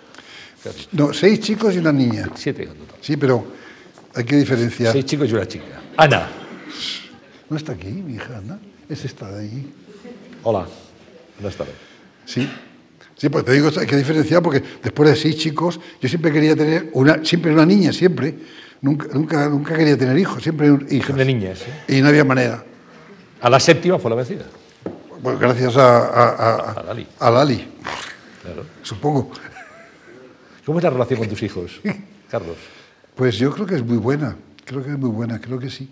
No, 0.92 1.12
seis 1.12 1.40
chicos 1.40 1.74
y 1.74 1.78
una 1.78 1.92
niña. 1.92 2.28
Siete 2.35 2.66
total. 2.66 2.96
Sí, 3.00 3.16
pero 3.16 3.46
hay 4.14 4.24
que 4.24 4.37
diferenciar. 4.37 4.92
Seis 4.92 5.04
chicos 5.04 5.28
y 5.28 5.33
una 5.35 5.46
chica. 5.46 5.81
Ana. 5.96 6.28
No 7.50 7.57
está 7.57 7.72
aquí, 7.72 7.88
mi 7.88 8.14
hija, 8.14 8.38
Ana. 8.38 8.59
Es 8.88 9.04
esta 9.04 9.31
de 9.33 9.44
allí. 9.44 9.72
Hola. 10.42 10.66
Buenas 11.38 11.57
tardes. 11.57 11.74
Sí. 12.24 12.48
Sí, 13.16 13.28
pues 13.28 13.44
te 13.44 13.52
digo, 13.52 13.70
hay 13.78 13.87
que 13.87 13.96
diferenciar 13.96 14.42
porque 14.42 14.62
después 14.83 15.11
de 15.11 15.16
seis 15.16 15.37
chicos, 15.37 15.81
yo 16.00 16.09
siempre 16.09 16.31
quería 16.33 16.54
tener 16.54 16.90
una, 16.92 17.24
siempre 17.24 17.52
una 17.52 17.66
niña, 17.66 17.92
siempre. 17.92 18.35
Nunca, 18.81 19.09
nunca, 19.12 19.48
nunca 19.48 19.76
quería 19.76 19.98
tener 19.98 20.16
hijos, 20.18 20.40
siempre 20.42 20.70
hijas. 20.90 21.16
De 21.16 21.24
niñas. 21.24 21.62
¿eh? 21.88 21.96
Y 21.98 22.00
no 22.00 22.09
había 22.09 22.24
manera. 22.24 22.64
A 23.40 23.50
la 23.50 23.59
séptima 23.59 23.98
fue 23.98 24.11
la 24.11 24.16
vencida. 24.16 24.44
Pues 25.22 25.38
gracias 25.40 25.76
a, 25.76 25.98
a, 25.98 26.28
a- 26.28 26.72
A 26.74 26.83
Lali. 26.85 27.07
a 27.18 27.31
Lali, 27.31 27.66
Claro. 28.42 28.64
supongo. 28.83 29.33
¿Cómo 30.68 30.81
es 30.81 30.85
la 30.85 30.90
relación 30.90 31.20
con 31.20 31.28
tus 31.31 31.42
hijos, 31.42 31.81
Carlos? 32.31 32.59
Pues 33.14 33.38
yo 33.38 33.50
creo 33.52 33.64
que 33.64 33.76
es 33.76 33.83
muy 33.83 33.96
buena, 33.96 34.37
creo 34.66 34.85
que 34.85 34.90
es 34.90 34.98
muy 34.98 35.09
buena, 35.09 35.40
creo 35.40 35.59
que 35.59 35.70
sí. 35.70 35.88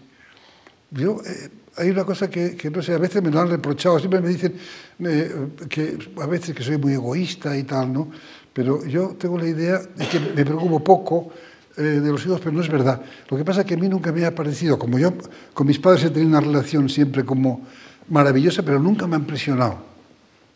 Yo, 0.91 1.17
eh, 1.25 1.49
hay 1.79 1.89
una 1.89 2.05
cosa 2.05 2.29
que, 2.29 2.55
que 2.57 2.69
no 2.69 2.83
sé, 2.83 2.93
a 2.93 2.99
veces 2.99 3.23
me 3.23 3.31
lo 3.31 3.41
han 3.41 3.49
reprochado, 3.49 3.99
siempre 3.99 4.21
me 4.21 4.29
dicen 4.29 4.55
eh, 4.99 5.49
que 5.71 5.97
a 6.21 6.27
veces 6.27 6.55
que 6.55 6.63
soy 6.63 6.77
muy 6.77 6.93
egoísta 6.93 7.57
y 7.57 7.63
tal, 7.63 7.91
¿no? 7.91 8.11
Pero 8.53 8.85
yo 8.85 9.17
tengo 9.19 9.39
la 9.39 9.49
idea 9.49 9.79
de 9.79 10.09
que 10.09 10.21
me 10.21 10.45
preocupo 10.45 10.85
poco 10.85 11.33
eh, 11.79 11.81
de 11.81 12.13
los 12.13 12.27
hijos, 12.27 12.39
pero 12.41 12.53
no 12.53 12.61
es 12.61 12.69
verdad. 12.69 13.01
Lo 13.31 13.39
que 13.39 13.47
pasa 13.47 13.63
es 13.63 13.67
que 13.67 13.73
a 13.73 13.79
mí 13.79 13.89
nunca 13.89 14.13
me 14.13 14.27
ha 14.27 14.35
parecido, 14.35 14.79
como 14.79 14.99
yo 14.99 15.15
con 15.55 15.67
mis 15.67 15.79
padres 15.79 16.05
he 16.05 16.11
tenido 16.11 16.29
una 16.29 16.41
relación 16.43 16.91
siempre 16.91 17.25
como 17.25 17.67
maravillosa, 18.11 18.63
pero 18.63 18.79
nunca 18.79 19.07
me 19.07 19.17
han 19.17 19.25
presionado. 19.25 19.79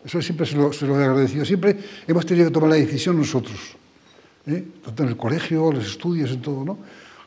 Eso 0.05 0.21
siempre 0.21 0.45
se 0.45 0.57
lo, 0.57 0.75
se 0.75 0.87
lo 0.87 1.01
he 1.01 1.05
agradecido. 1.05 1.43
Siempre 1.47 1.79
hemos 2.07 2.27
tenido 2.27 2.49
que 2.49 2.53
tomar 2.53 2.69
la 2.69 2.77
decisión 2.77 3.17
nosotros. 3.17 3.81
¿Eh? 4.47 4.65
tanto 4.85 5.03
en 5.03 5.11
el 5.11 5.17
colegio, 5.17 5.73
los 5.73 5.87
estudios, 5.87 6.31
en 6.31 6.41
todo, 6.41 6.65
¿no? 6.65 6.79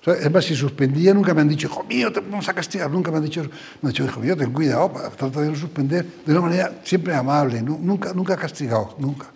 O 0.05 0.11
es 0.11 0.31
más, 0.31 0.43
si 0.43 0.53
suspendía, 0.53 1.13
nunca 1.13 1.33
me 1.33 1.41
han 1.41 1.47
dicho, 1.47 1.67
hijo 1.67 1.83
mío, 1.85 2.11
te 2.11 2.19
vamos 2.19 2.47
a 2.49 2.53
castigar, 2.53 2.91
nunca 2.91 3.09
me 3.09 3.17
han 3.17 3.23
dicho. 3.23 3.41
Me 3.41 3.87
han 3.87 3.93
dicho, 3.93 4.03
hijo 4.03 4.19
mío, 4.19 4.35
ten 4.35 4.51
cuidado, 4.51 4.91
trata 5.15 5.41
de 5.41 5.49
no 5.49 5.55
suspender, 5.55 6.05
de 6.25 6.31
una 6.33 6.41
manera 6.41 6.81
siempre 6.83 7.15
amable, 7.15 7.61
nunca, 7.61 8.13
nunca 8.13 8.35
castigado, 8.35 8.95
nunca. 8.99 9.27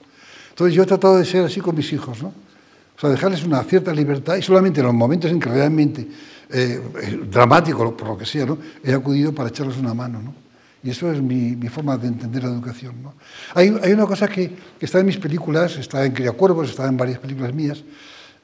Entonces 0.50 0.76
yo 0.76 0.84
he 0.84 0.86
tratado 0.86 1.18
de 1.18 1.26
ser 1.26 1.46
así 1.46 1.62
con 1.62 1.76
mis 1.76 1.92
hijos, 1.94 2.22
¿no? 2.22 2.30
O 2.30 3.00
sea, 3.00 3.10
dejarles 3.10 3.44
una 3.44 3.64
cierta 3.64 3.94
libertad 3.94 4.36
y 4.36 4.42
solamente 4.42 4.82
en 4.82 4.88
los 4.88 4.96
momentos 4.96 5.32
en 5.32 5.40
que 5.40 5.50
realmente, 5.50 6.02
eh, 6.50 6.82
eh, 7.02 7.20
dramático, 7.30 7.96
por 7.96 8.08
lo 8.10 8.18
que 8.18 8.26
sea, 8.26 8.46
¿no? 8.46 8.58
He 8.84 8.92
acudido 8.92 9.34
para 9.34 9.50
echarles 9.50 9.78
una 9.78 9.94
mano, 9.94 10.22
¿no? 10.22 10.47
Y 10.88 10.92
eso 10.92 11.12
es 11.12 11.22
mi, 11.22 11.54
mi 11.58 11.68
forma 11.68 11.98
de 11.98 12.08
entender 12.08 12.44
la 12.44 12.50
educación. 12.50 13.04
¿no? 13.04 13.14
Hay, 13.54 13.76
hay 13.84 13.92
una 13.92 14.06
cosa 14.06 14.26
que, 14.26 14.50
que 14.80 14.86
está 14.86 15.02
en 15.02 15.06
mis 15.06 15.18
películas, 15.18 15.76
está 15.76 16.06
en 16.06 16.14
Criacuervos, 16.14 16.70
está 16.70 16.88
en 16.88 16.96
varias 16.96 17.20
películas 17.20 17.54
mías, 17.54 17.84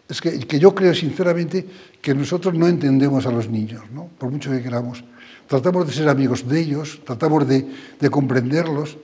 es 0.10 0.20
que, 0.20 0.38
que 0.40 0.60
yo 0.60 0.76
creo 0.76 0.94
sinceramente 0.94 1.66
que 2.02 2.14
nosotros 2.14 2.54
no 2.54 2.68
entendemos 2.68 3.26
a 3.28 3.32
los 3.32 3.48
niños, 3.48 3.84
¿no? 3.94 4.10
por 4.18 4.30
mucho 4.30 4.52
que 4.52 4.62
queramos. 4.62 5.06
Tratamos 5.48 5.88
de 5.88 5.94
ser 5.94 6.10
amigos 6.10 6.46
de 6.46 6.60
ellos, 6.60 7.00
tratamos 7.06 7.48
de, 7.48 7.66
de 7.98 8.10
comprenderlos, 8.10 8.98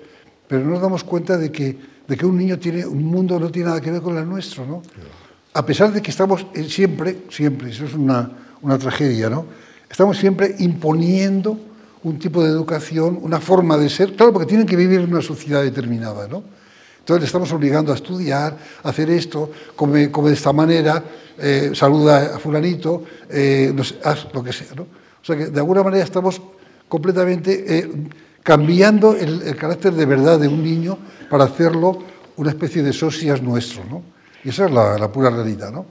pero 0.50 0.66
no 0.66 0.72
nos 0.72 0.82
damos 0.82 1.06
cuenta 1.06 1.38
de 1.38 1.50
que, 1.50 1.78
de 2.10 2.18
que 2.18 2.26
un 2.26 2.38
niño 2.38 2.60
tiene, 2.60 2.86
un 2.86 3.06
mundo 3.06 3.40
no 3.40 3.50
tiene 3.50 3.70
nada 3.70 3.80
que 3.80 3.90
ver 3.90 4.02
con 4.02 4.18
el 4.18 4.28
nuestro. 4.28 4.66
¿no? 4.66 4.82
A 5.54 5.66
pesar 5.66 5.94
de 5.94 6.02
que 6.02 6.12
estamos 6.12 6.46
siempre, 6.68 7.22
siempre, 7.30 7.70
eso 7.70 7.86
es 7.86 7.94
una, 7.94 8.30
una 8.62 8.78
tragedia, 8.78 9.30
¿no? 9.30 9.46
estamos 9.90 10.18
siempre 10.18 10.58
imponiendo 10.60 11.69
un 12.04 12.18
tipo 12.18 12.44
de 12.44 12.50
educación, 12.50 13.20
una 13.22 13.40
forma 13.40 13.78
de 13.78 13.90
ser, 13.90 14.16
claro, 14.16 14.32
porque 14.32 14.48
tienen 14.48 14.66
que 14.66 14.76
vivir 14.76 15.02
en 15.02 15.12
una 15.12 15.22
sociedad 15.22 15.62
determinada, 15.62 16.28
¿no? 16.28 16.44
Entonces 17.00 17.22
le 17.22 17.26
estamos 17.26 17.52
obligando 17.52 17.92
a 17.92 17.96
estudiar, 17.96 18.58
a 18.84 18.90
hacer 18.90 19.10
esto, 19.10 19.52
come, 19.76 20.08
de 20.08 20.34
esta 20.34 20.54
manera, 20.54 21.04
eh, 21.38 21.72
saluda 21.74 22.36
a 22.36 22.40
fulanito, 22.40 23.04
eh, 23.30 23.74
haz 24.04 24.28
lo 24.34 24.44
que 24.44 24.54
sea, 24.54 24.76
¿no? 24.76 24.84
O 24.84 25.26
sea 25.26 25.36
que 25.36 25.48
de 25.48 25.60
alguna 25.60 25.84
manera 25.84 26.04
estamos 26.04 26.42
completamente 26.88 27.80
eh, 27.80 27.92
cambiando 28.44 29.16
el, 29.16 29.42
el 29.42 29.56
carácter 29.56 29.94
de 29.94 30.06
verdad 30.06 30.40
de 30.40 30.48
un 30.48 30.64
niño 30.64 30.98
para 31.30 31.46
hacerlo 31.46 32.00
una 32.38 32.52
especie 32.52 32.82
de 32.82 32.94
socias 32.94 33.42
nuestro, 33.42 33.84
¿no? 33.86 34.04
Y 34.44 34.50
esa 34.50 34.66
es 34.66 34.72
la, 34.72 34.98
la 34.98 35.12
pura 35.12 35.30
realidad, 35.30 35.72
¿no? 35.72 35.86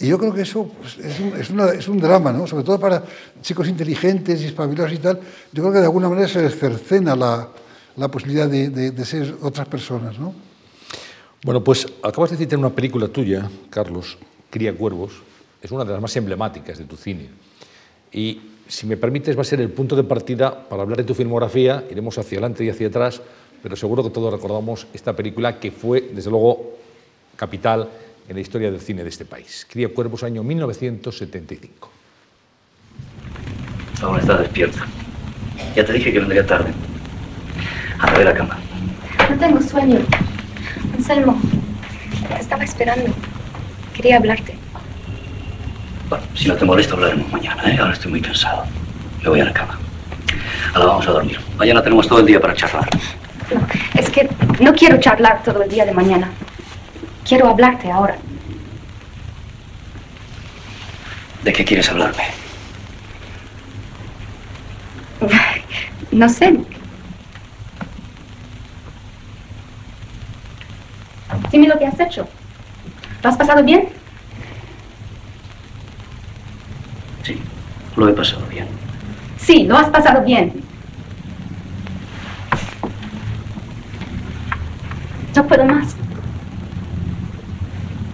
Y 0.00 0.08
yo 0.08 0.18
creo 0.18 0.32
que 0.32 0.40
eso 0.40 0.66
pues, 0.80 0.96
es, 0.96 1.20
un, 1.20 1.38
es, 1.38 1.50
una, 1.50 1.68
es, 1.72 1.86
un, 1.86 2.00
drama, 2.00 2.32
¿no? 2.32 2.46
sobre 2.46 2.64
todo 2.64 2.80
para 2.80 3.04
chicos 3.42 3.68
inteligentes 3.68 4.40
y 4.40 4.46
espabilados 4.46 4.94
y 4.94 4.96
tal. 4.96 5.20
Yo 5.52 5.62
creo 5.62 5.72
que 5.74 5.78
de 5.80 5.84
alguna 5.84 6.08
manera 6.08 6.26
se 6.26 6.40
les 6.40 6.58
cercena 6.58 7.14
la, 7.14 7.48
la 7.96 8.08
posibilidad 8.08 8.48
de, 8.48 8.70
de, 8.70 8.92
de, 8.92 9.04
ser 9.04 9.34
otras 9.42 9.68
personas. 9.68 10.18
¿no? 10.18 10.34
Bueno, 11.44 11.62
pues 11.62 11.86
acabas 12.02 12.30
de 12.30 12.38
citar 12.38 12.58
una 12.58 12.70
película 12.70 13.08
tuya, 13.08 13.50
Carlos, 13.68 14.16
Cría 14.48 14.74
Cuervos. 14.74 15.22
Es 15.60 15.70
una 15.70 15.84
de 15.84 15.92
las 15.92 16.00
más 16.00 16.16
emblemáticas 16.16 16.78
de 16.78 16.84
tu 16.84 16.96
cine. 16.96 17.28
Y 18.10 18.40
si 18.66 18.86
me 18.86 18.96
permites, 18.96 19.36
va 19.36 19.42
a 19.42 19.44
ser 19.44 19.60
el 19.60 19.68
punto 19.68 19.96
de 19.96 20.04
partida 20.04 20.66
para 20.66 20.82
hablar 20.82 20.96
de 20.96 21.04
tu 21.04 21.14
filmografía. 21.14 21.84
Iremos 21.90 22.16
hacia 22.16 22.38
adelante 22.38 22.64
y 22.64 22.70
hacia 22.70 22.86
atrás, 22.86 23.20
pero 23.62 23.76
seguro 23.76 24.02
que 24.02 24.08
todos 24.08 24.32
recordamos 24.32 24.86
esta 24.94 25.14
película 25.14 25.60
que 25.60 25.70
fue, 25.70 26.08
desde 26.14 26.30
luego, 26.30 26.78
capital 27.36 27.90
en 28.30 28.36
la 28.36 28.42
historia 28.42 28.70
del 28.70 28.80
cine 28.80 29.02
de 29.02 29.08
este 29.08 29.24
país. 29.24 29.66
Cría 29.68 29.92
Cuervos, 29.92 30.22
año 30.22 30.44
1975. 30.44 31.90
Aún 34.02 34.20
está 34.20 34.36
despierta. 34.36 34.86
Ya 35.74 35.84
te 35.84 35.92
dije 35.92 36.12
que 36.12 36.20
vendría 36.20 36.46
tarde. 36.46 36.70
A 37.98 38.12
ver 38.12 38.24
la 38.24 38.32
cama. 38.32 38.56
No 39.28 39.36
tengo 39.36 39.60
sueño. 39.60 39.98
Anselmo, 40.96 41.40
te 42.28 42.40
estaba 42.40 42.62
esperando. 42.62 43.12
Quería 43.94 44.18
hablarte. 44.18 44.54
Bueno, 46.08 46.24
si 46.36 46.46
no 46.46 46.54
te 46.54 46.64
molesta 46.64 46.94
hablaremos 46.94 47.32
mañana, 47.32 47.64
¿eh? 47.64 47.78
Ahora 47.80 47.94
estoy 47.94 48.12
muy 48.12 48.20
cansado. 48.20 48.64
Me 49.24 49.28
voy 49.28 49.40
a 49.40 49.46
la 49.46 49.52
cama. 49.52 49.76
Ahora 50.72 50.86
vamos 50.86 51.08
a 51.08 51.10
dormir. 51.10 51.40
Mañana 51.58 51.82
tenemos 51.82 52.06
todo 52.06 52.20
el 52.20 52.26
día 52.26 52.40
para 52.40 52.54
charlar. 52.54 52.88
No, 53.52 53.66
es 54.00 54.08
que 54.08 54.30
no 54.60 54.72
quiero 54.72 55.00
charlar 55.00 55.42
todo 55.42 55.64
el 55.64 55.68
día 55.68 55.84
de 55.84 55.92
mañana. 55.92 56.30
Quiero 57.30 57.48
hablarte 57.48 57.88
ahora. 57.88 58.16
¿De 61.44 61.52
qué 61.52 61.64
quieres 61.64 61.88
hablarme? 61.88 62.24
No 66.10 66.28
sé. 66.28 66.58
Dime 71.52 71.68
lo 71.68 71.78
que 71.78 71.86
has 71.86 72.00
hecho. 72.00 72.28
¿Lo 73.22 73.28
has 73.28 73.36
pasado 73.36 73.62
bien? 73.62 73.88
Sí, 77.22 77.40
lo 77.94 78.08
he 78.08 78.12
pasado 78.12 78.44
bien. 78.46 78.66
Sí, 79.38 79.66
lo 79.68 79.78
has 79.78 79.88
pasado 79.90 80.24
bien. 80.24 80.64
No 85.36 85.46
puedo 85.46 85.64
más. 85.64 85.94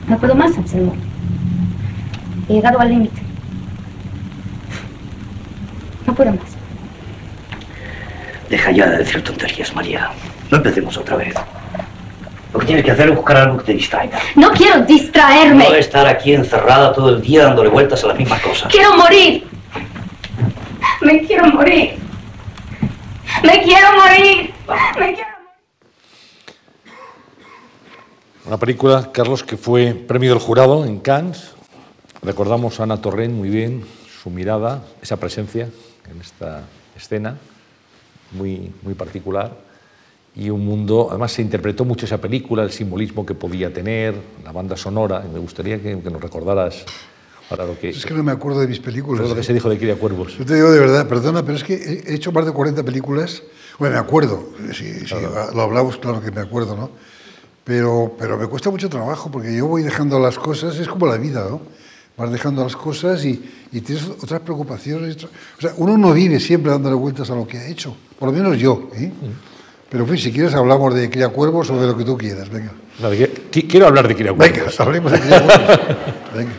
No 0.08 0.18
puedo 0.18 0.34
más, 0.34 0.56
Anselmo. 0.56 0.94
He 2.48 2.54
llegado 2.54 2.78
al 2.78 2.88
límite. 2.88 3.20
No 6.06 6.14
puedo 6.14 6.30
más. 6.30 6.56
Deja 8.48 8.70
ya 8.70 8.86
de 8.86 8.98
decir 8.98 9.22
tonterías, 9.24 9.74
María. 9.74 10.10
No 10.50 10.58
empecemos 10.58 10.96
otra 10.96 11.16
vez. 11.16 11.34
Lo 12.52 12.60
que 12.60 12.66
tienes 12.66 12.84
que 12.84 12.92
hacer 12.92 13.08
es 13.08 13.16
buscar 13.16 13.36
algo 13.36 13.58
que 13.58 13.64
te 13.64 13.72
distraiga. 13.74 14.18
No 14.36 14.50
quiero 14.52 14.82
distraerme. 14.82 15.64
No 15.68 15.74
estar 15.74 16.06
aquí 16.06 16.32
encerrada 16.32 16.92
todo 16.92 17.10
el 17.16 17.20
día 17.20 17.44
dándole 17.44 17.68
vueltas 17.68 18.02
a 18.04 18.06
las 18.06 18.16
mismas 18.16 18.40
cosas. 18.40 18.72
Quiero 18.72 18.96
morir. 18.96 19.46
Me 21.00 21.20
quiero 21.26 21.46
morir. 21.48 21.98
Me 23.42 23.62
quiero 23.62 23.88
morir. 23.96 24.54
Me 24.98 25.14
quiero 25.14 25.25
Una 28.46 28.58
película, 28.58 29.10
Carlos, 29.12 29.42
que 29.42 29.56
fue 29.56 29.92
premio 29.92 30.30
del 30.30 30.38
jurado 30.38 30.84
en 30.84 31.00
Cannes. 31.00 31.50
Recordamos 32.22 32.78
a 32.78 32.84
Ana 32.84 33.00
Torrent 33.00 33.34
muy 33.34 33.48
bien, 33.48 33.84
su 34.22 34.30
mirada, 34.30 34.84
esa 35.02 35.16
presencia 35.16 35.68
en 36.08 36.20
esta 36.20 36.62
escena 36.96 37.36
muy, 38.30 38.72
muy 38.82 38.94
particular 38.94 39.50
y 40.36 40.50
un 40.50 40.64
mundo, 40.64 41.08
además 41.10 41.32
se 41.32 41.42
interpretó 41.42 41.84
mucho 41.84 42.06
esa 42.06 42.18
película, 42.18 42.62
el 42.62 42.70
simbolismo 42.70 43.26
que 43.26 43.34
podía 43.34 43.72
tener, 43.72 44.14
la 44.44 44.52
banda 44.52 44.76
sonora, 44.76 45.24
y 45.26 45.32
me 45.32 45.40
gustaría 45.40 45.82
que, 45.82 45.98
que 46.00 46.10
nos 46.10 46.20
recordaras 46.22 46.84
para 47.48 47.64
lo 47.64 47.76
que... 47.76 47.88
Es 47.88 48.06
que 48.06 48.14
no 48.14 48.22
me 48.22 48.32
acuerdo 48.32 48.60
de 48.60 48.68
mis 48.68 48.78
películas. 48.78 49.22
Todo 49.22 49.30
lo 49.30 49.34
que 49.34 49.42
se 49.42 49.54
dijo 49.54 49.68
de 49.68 49.78
Cría 49.78 49.96
Cuervos. 49.96 50.38
Yo 50.38 50.44
te 50.44 50.54
digo 50.54 50.70
de 50.70 50.78
verdad, 50.78 51.08
perdona, 51.08 51.42
pero 51.42 51.56
es 51.56 51.64
que 51.64 51.74
he 52.06 52.14
hecho 52.14 52.30
más 52.30 52.44
de 52.44 52.52
40 52.52 52.84
películas. 52.84 53.42
Bueno, 53.78 53.94
me 53.94 54.00
acuerdo, 54.00 54.50
si, 54.72 55.06
si 55.06 55.14
lo 55.14 55.62
hablamos, 55.62 55.96
claro 55.96 56.20
que 56.20 56.30
me 56.30 56.42
acuerdo, 56.42 56.76
¿no? 56.76 56.90
Pero, 57.66 58.14
pero 58.16 58.38
me 58.38 58.46
cuesta 58.46 58.70
mucho 58.70 58.88
trabajo 58.88 59.28
porque 59.28 59.52
yo 59.56 59.66
voy 59.66 59.82
dejando 59.82 60.20
las 60.20 60.38
cosas, 60.38 60.78
es 60.78 60.86
como 60.86 61.04
la 61.08 61.16
vida, 61.16 61.46
¿no? 61.50 61.60
Vas 62.16 62.30
dejando 62.30 62.62
las 62.62 62.76
cosas 62.76 63.24
y, 63.24 63.42
y 63.72 63.80
tienes 63.80 64.06
otras 64.08 64.40
preocupaciones. 64.40 65.16
O 65.24 65.28
sea, 65.60 65.72
uno 65.78 65.98
no 65.98 66.12
vive 66.12 66.38
siempre 66.38 66.70
dándole 66.70 66.94
vueltas 66.94 67.28
a 67.30 67.34
lo 67.34 67.44
que 67.44 67.58
ha 67.58 67.66
hecho, 67.66 67.96
por 68.20 68.28
lo 68.30 68.34
menos 68.38 68.56
yo, 68.56 68.88
¿eh? 68.94 69.10
Pero 69.90 70.04
en 70.04 70.10
fin, 70.10 70.18
si 70.18 70.32
quieres 70.32 70.54
hablamos 70.54 70.94
de 70.94 71.10
Cría 71.10 71.28
Cuervos 71.30 71.68
o 71.70 71.80
de 71.80 71.88
lo 71.88 71.96
que 71.96 72.04
tú 72.04 72.16
quieras, 72.16 72.48
venga. 72.50 72.72
No, 73.00 73.10
de 73.10 73.28
quiero 73.68 73.86
hablar 73.88 74.06
de 74.06 74.14
Cría 74.14 74.30
Venga, 74.32 74.54
Cuervos, 74.54 74.80
hablemos 74.80 75.10
de 75.12 75.20
Cría 75.20 75.42
Cuervos. 75.42 75.78
Venga. 76.36 76.52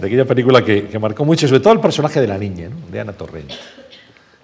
de 0.00 0.06
aquella 0.08 0.24
película 0.26 0.64
que, 0.64 0.88
que 0.88 0.98
marcó 0.98 1.24
mucho, 1.24 1.46
sobre 1.46 1.60
todo 1.60 1.72
el 1.74 1.80
personaje 1.80 2.20
de 2.20 2.26
la 2.26 2.36
niña, 2.38 2.68
¿no? 2.70 2.76
de 2.90 3.00
Ana 3.00 3.12
Torrent. 3.12 3.50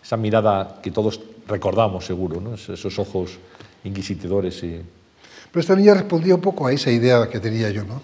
Esa 0.02 0.16
mirada 0.16 0.78
que 0.82 0.90
todos 0.92 1.20
recordamos 1.48 2.04
seguro, 2.06 2.40
¿no? 2.40 2.54
Es- 2.54 2.68
esos 2.68 2.96
ojos 3.00 3.32
inquisidores 3.82 4.62
y... 4.62 4.80
Pero 5.50 5.60
esta 5.60 5.74
niña 5.74 5.94
respondía 5.94 6.34
un 6.34 6.40
poco 6.40 6.66
a 6.66 6.72
esa 6.72 6.90
idea 6.90 7.28
que 7.28 7.40
tenía 7.40 7.70
yo, 7.70 7.84
¿no? 7.84 8.02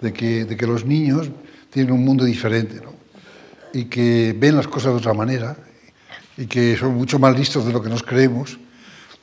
De 0.00 0.12
que, 0.12 0.44
de 0.44 0.56
que 0.56 0.66
los 0.66 0.84
niños 0.84 1.30
tienen 1.70 1.92
un 1.92 2.04
mundo 2.04 2.24
diferente, 2.24 2.80
¿no? 2.82 2.92
Y 3.72 3.84
que 3.84 4.34
ven 4.38 4.56
las 4.56 4.66
cosas 4.66 4.92
de 4.92 4.98
otra 4.98 5.14
manera 5.14 5.56
y 6.36 6.46
que 6.46 6.76
son 6.76 6.94
mucho 6.94 7.18
más 7.18 7.36
listos 7.36 7.66
de 7.66 7.72
lo 7.72 7.82
que 7.82 7.88
nos 7.88 8.02
creemos. 8.02 8.58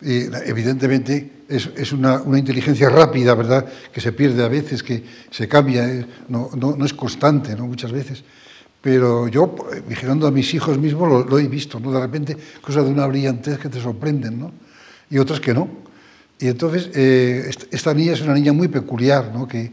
Y, 0.02 0.26
evidentemente 0.46 1.44
es, 1.48 1.70
es 1.76 1.92
una, 1.92 2.22
una 2.22 2.40
inteligencia 2.40 2.90
rápida, 2.90 3.34
¿verdad? 3.36 3.66
Que 3.92 4.02
se 4.02 4.12
pierde 4.12 4.44
a 4.44 4.48
veces, 4.48 4.84
que 4.84 5.04
se 5.32 5.48
cambia, 5.48 5.88
¿eh? 5.88 6.06
no, 6.30 6.50
no, 6.56 6.76
no 6.76 6.86
es 6.86 6.94
constante, 6.94 7.56
¿no? 7.56 7.68
Muchas 7.68 7.92
veces. 7.92 8.24
Pero 8.82 9.28
yo, 9.28 9.56
vigilando 9.88 10.28
a 10.28 10.32
mis 10.32 10.54
hijos 10.54 10.78
mismos, 10.78 11.10
lo, 11.10 11.26
lo 11.26 11.40
he 11.40 11.48
visto, 11.48 11.80
¿no? 11.80 11.92
De 11.92 12.00
repente, 12.00 12.38
cosas 12.62 12.86
de 12.86 12.92
una 12.92 13.08
brillantez 13.08 13.58
que 13.58 13.68
te 13.68 13.82
sorprenden, 13.82 14.40
¿no? 14.40 14.52
Y 15.10 15.18
otras 15.18 15.40
que 15.40 15.54
no. 15.54 15.86
Y 16.40 16.48
entonces, 16.48 16.90
eh, 16.94 17.46
est- 17.50 17.74
esta 17.74 17.94
niña 17.94 18.14
es 18.14 18.22
una 18.22 18.34
niña 18.34 18.52
muy 18.54 18.68
peculiar, 18.68 19.32
¿no? 19.34 19.48
que, 19.48 19.72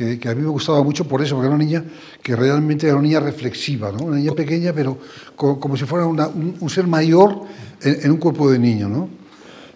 a 0.00 0.34
mí 0.34 0.40
me 0.42 0.48
gustaba 0.48 0.82
mucho 0.82 1.06
por 1.06 1.20
eso, 1.22 1.34
porque 1.34 1.46
era 1.48 1.54
una 1.54 1.62
niña 1.64 1.84
que 2.22 2.34
realmente 2.34 2.86
era 2.86 2.96
una 2.96 3.02
niña 3.06 3.20
reflexiva, 3.20 3.90
una 3.90 4.16
niña 4.16 4.32
pequeña, 4.32 4.72
pero 4.72 4.98
co- 5.36 5.60
como 5.60 5.76
si 5.76 5.84
fuera 5.84 6.06
un, 6.06 6.70
ser 6.70 6.86
mayor 6.86 7.42
en, 7.82 8.10
un 8.10 8.16
cuerpo 8.16 8.50
de 8.50 8.58
niño, 8.58 8.88
¿no? 8.88 9.08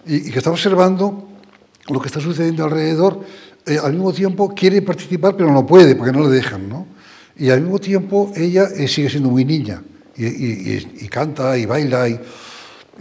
y, 0.06 0.30
que 0.30 0.38
está 0.38 0.50
observando 0.50 1.28
lo 1.90 2.00
que 2.00 2.06
está 2.08 2.20
sucediendo 2.20 2.64
alrededor, 2.64 3.20
eh, 3.66 3.78
al 3.82 3.92
mismo 3.92 4.12
tiempo 4.14 4.48
quiere 4.54 4.80
participar, 4.82 5.36
pero 5.36 5.52
no 5.52 5.66
puede, 5.66 5.94
porque 5.94 6.12
no 6.12 6.22
le 6.26 6.34
dejan. 6.34 6.68
¿no? 6.70 6.86
Y 7.36 7.50
al 7.50 7.60
mismo 7.60 7.78
tiempo 7.78 8.32
ella 8.34 8.66
eh, 8.74 8.88
sigue 8.88 9.10
siendo 9.10 9.28
muy 9.28 9.44
niña, 9.44 9.82
y, 10.16 11.06
canta, 11.08 11.58
y 11.58 11.66
baila, 11.66 12.08
y 12.08 12.18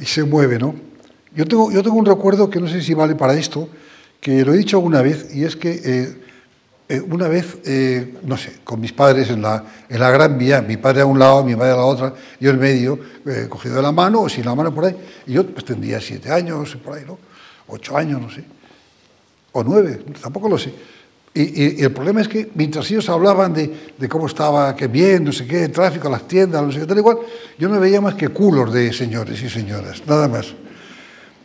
se 0.06 0.24
mueve, 0.24 0.60
¿no? 0.60 0.76
Yo 1.36 1.46
tengo, 1.46 1.72
yo 1.72 1.82
tengo 1.82 1.96
un 1.98 2.06
recuerdo 2.06 2.50
que 2.50 2.60
no 2.60 2.68
sé 2.68 2.82
si 2.82 2.94
vale 2.94 3.16
para 3.16 3.34
esto, 3.34 3.68
que 4.22 4.46
lo 4.46 4.54
he 4.54 4.58
dicho 4.58 4.78
alguna 4.78 5.02
vez, 5.02 5.34
y 5.36 5.44
es 5.44 5.56
que 5.56 5.72
eh, 5.84 6.18
eh, 6.90 7.02
una 7.02 7.28
vez, 7.28 7.58
eh, 7.66 8.16
no 8.24 8.38
sé, 8.38 8.58
con 8.64 8.80
mis 8.80 8.94
padres 8.94 9.30
en 9.30 9.42
la, 9.42 9.64
en 9.90 10.00
la 10.00 10.12
Gran 10.12 10.38
Vía, 10.38 10.62
mi 10.62 10.78
padre 10.78 11.02
a 11.02 11.06
un 11.06 11.18
lado, 11.18 11.44
mi 11.44 11.56
madre 11.56 11.72
a 11.74 11.78
la 11.78 11.86
otra, 11.86 12.14
yo 12.40 12.52
en 12.52 12.60
medio, 12.60 13.00
cogido 13.50 13.76
de 13.76 13.82
la 13.82 13.92
mano 13.92 14.22
o 14.22 14.30
sin 14.30 14.46
la 14.46 14.54
mano 14.54 14.74
por 14.74 14.86
ahí, 14.86 14.96
y 15.26 15.34
yo 15.34 15.46
pues 15.48 15.66
tendría 15.66 16.00
siete 16.00 16.32
años, 16.32 16.76
por 16.84 16.98
ahí, 16.98 17.04
¿no? 17.06 17.18
Ocho 17.68 17.98
años, 17.98 18.22
no 18.22 18.30
sé, 18.30 18.44
o 19.54 19.64
nueve, 19.64 20.04
tampoco 20.22 20.48
lo 20.50 20.58
sé. 20.58 20.74
Y, 21.36 21.42
y- 21.42 21.76
y 21.80 21.82
el 21.82 21.92
problema 21.92 22.22
es 22.22 22.28
que 22.28 22.52
mientras 22.54 22.90
ellos 22.92 23.10
hablaban 23.10 23.54
de, 23.56 23.92
de 23.98 24.08
cómo 24.08 24.28
estaba, 24.28 24.76
que 24.76 24.88
bien, 24.88 25.24
no 25.24 25.32
sé 25.32 25.48
qué, 25.48 25.64
el 25.64 25.72
tráfico, 25.72 26.08
las 26.10 26.28
tiendas, 26.28 26.62
no 26.62 26.72
sé 26.72 26.82
qué, 26.82 26.86
tal 26.86 26.98
igual, 27.00 27.18
yo 27.58 27.70
no 27.70 27.80
veía 27.80 28.00
más 28.02 28.14
que 28.14 28.30
culos 28.30 28.72
de 28.72 28.94
señores 28.94 29.42
y 29.42 29.50
señoras, 29.50 30.04
nada 30.06 30.28
más. 30.28 30.54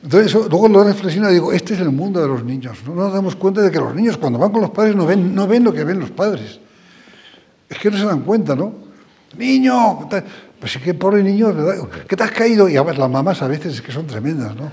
Entonces, 0.03 0.33
luego 0.35 0.69
lo 0.69 0.85
reflexiono 0.85 1.29
y 1.31 1.35
digo, 1.35 1.53
este 1.53 1.75
es 1.75 1.81
el 1.81 1.91
mundo 1.91 2.21
de 2.23 2.29
los 2.29 2.45
niños. 2.45 2.79
No 2.87 2.95
nos 2.95 3.13
damos 3.13 3.35
cuenta 3.37 3.61
de 3.63 3.71
que 3.71 3.79
los 3.79 3.95
niños 3.95 4.17
cuando 4.17 4.39
van 4.39 4.53
con 4.53 4.61
los 4.63 4.71
padres 4.71 4.95
no 4.95 5.05
ven, 5.07 5.35
no 5.35 5.47
ven 5.47 5.65
lo 5.65 5.73
que 5.73 5.83
ven 5.85 5.99
los 5.99 6.11
padres. 6.11 6.61
Es 7.69 7.79
que 7.79 7.91
no 7.91 7.99
se 7.99 8.05
dan 8.05 8.21
cuenta, 8.21 8.55
¿no? 8.55 8.73
Niño, 9.37 10.09
pues 10.09 10.73
sí 10.73 10.79
que 10.79 10.95
pobre 10.95 11.23
niño, 11.23 11.53
¿verdad? 11.53 11.75
¿Qué 12.09 12.17
te 12.17 12.23
has 12.23 12.31
caído? 12.31 12.69
Y 12.69 12.75
las 12.75 13.11
mamás 13.11 13.43
a 13.43 13.49
veces 13.49 13.75
es 13.75 13.83
que 13.83 13.93
son 13.93 14.07
tremendas, 14.07 14.55
¿no? 14.57 14.71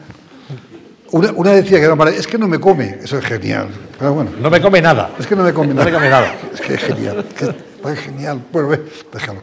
Una, 1.11 1.31
una 1.33 1.51
decía 1.51 1.77
que 1.79 1.85
era 1.85 1.95
marav- 1.95 2.13
es 2.13 2.27
que 2.27 2.37
no 2.37 2.47
me 2.47 2.59
come, 2.59 2.97
eso 3.03 3.17
es 3.17 3.25
genial. 3.25 3.67
Pero 3.97 4.13
bueno, 4.13 4.31
No 4.39 4.49
me 4.49 4.61
come 4.61 4.81
nada. 4.81 5.11
es 5.19 5.25
que 5.27 5.35
no 5.35 5.43
me 5.43 5.53
come 5.53 5.73
No 5.73 5.83
me 5.83 5.91
come 5.91 6.09
nada. 6.09 6.33
Es 6.53 6.61
que 6.61 6.73
es 6.75 6.81
genial, 6.81 7.25
que 7.37 7.45
es 7.91 7.99
genial. 7.99 8.41
Bueno, 8.51 8.69
ve, 8.69 8.83
déjalo. 9.13 9.41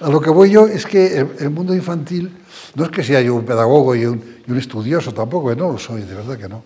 A 0.00 0.08
lo 0.08 0.18
que 0.18 0.30
voy 0.30 0.50
yo 0.50 0.66
es 0.66 0.86
que 0.86 1.18
el, 1.18 1.50
mundo 1.50 1.74
infantil, 1.74 2.30
no 2.74 2.84
es 2.84 2.90
que 2.90 3.04
sea 3.04 3.20
yo 3.20 3.34
un 3.34 3.44
pedagogo 3.44 3.94
y 3.94 4.06
un, 4.06 4.40
estudioso 4.56 5.12
tampoco, 5.12 5.50
que 5.50 5.56
no 5.56 5.72
lo 5.72 5.78
soy, 5.78 6.02
de 6.02 6.14
verdad 6.14 6.38
que 6.38 6.48
no. 6.48 6.64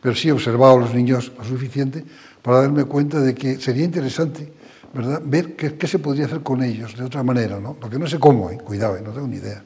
Pero 0.00 0.14
sí 0.14 0.28
he 0.28 0.32
observado 0.32 0.78
a 0.78 0.80
los 0.80 0.94
niños 0.94 1.30
lo 1.36 1.44
suficiente 1.44 2.02
para 2.40 2.62
darme 2.62 2.84
cuenta 2.84 3.20
de 3.20 3.34
que 3.34 3.60
sería 3.60 3.84
interesante, 3.84 4.50
¿verdad?, 4.94 5.20
ver 5.22 5.54
qué, 5.56 5.86
se 5.86 5.98
podría 5.98 6.24
hacer 6.24 6.40
con 6.40 6.62
ellos 6.62 6.96
de 6.96 7.04
otra 7.04 7.22
manera, 7.22 7.60
¿no? 7.60 7.74
Porque 7.74 7.98
no 7.98 8.06
sé 8.06 8.18
cómo, 8.18 8.50
¿eh? 8.50 8.56
cuidado, 8.56 8.96
¿eh? 8.96 9.02
no 9.04 9.12
tengo 9.12 9.28
ni 9.28 9.36
idea. 9.36 9.62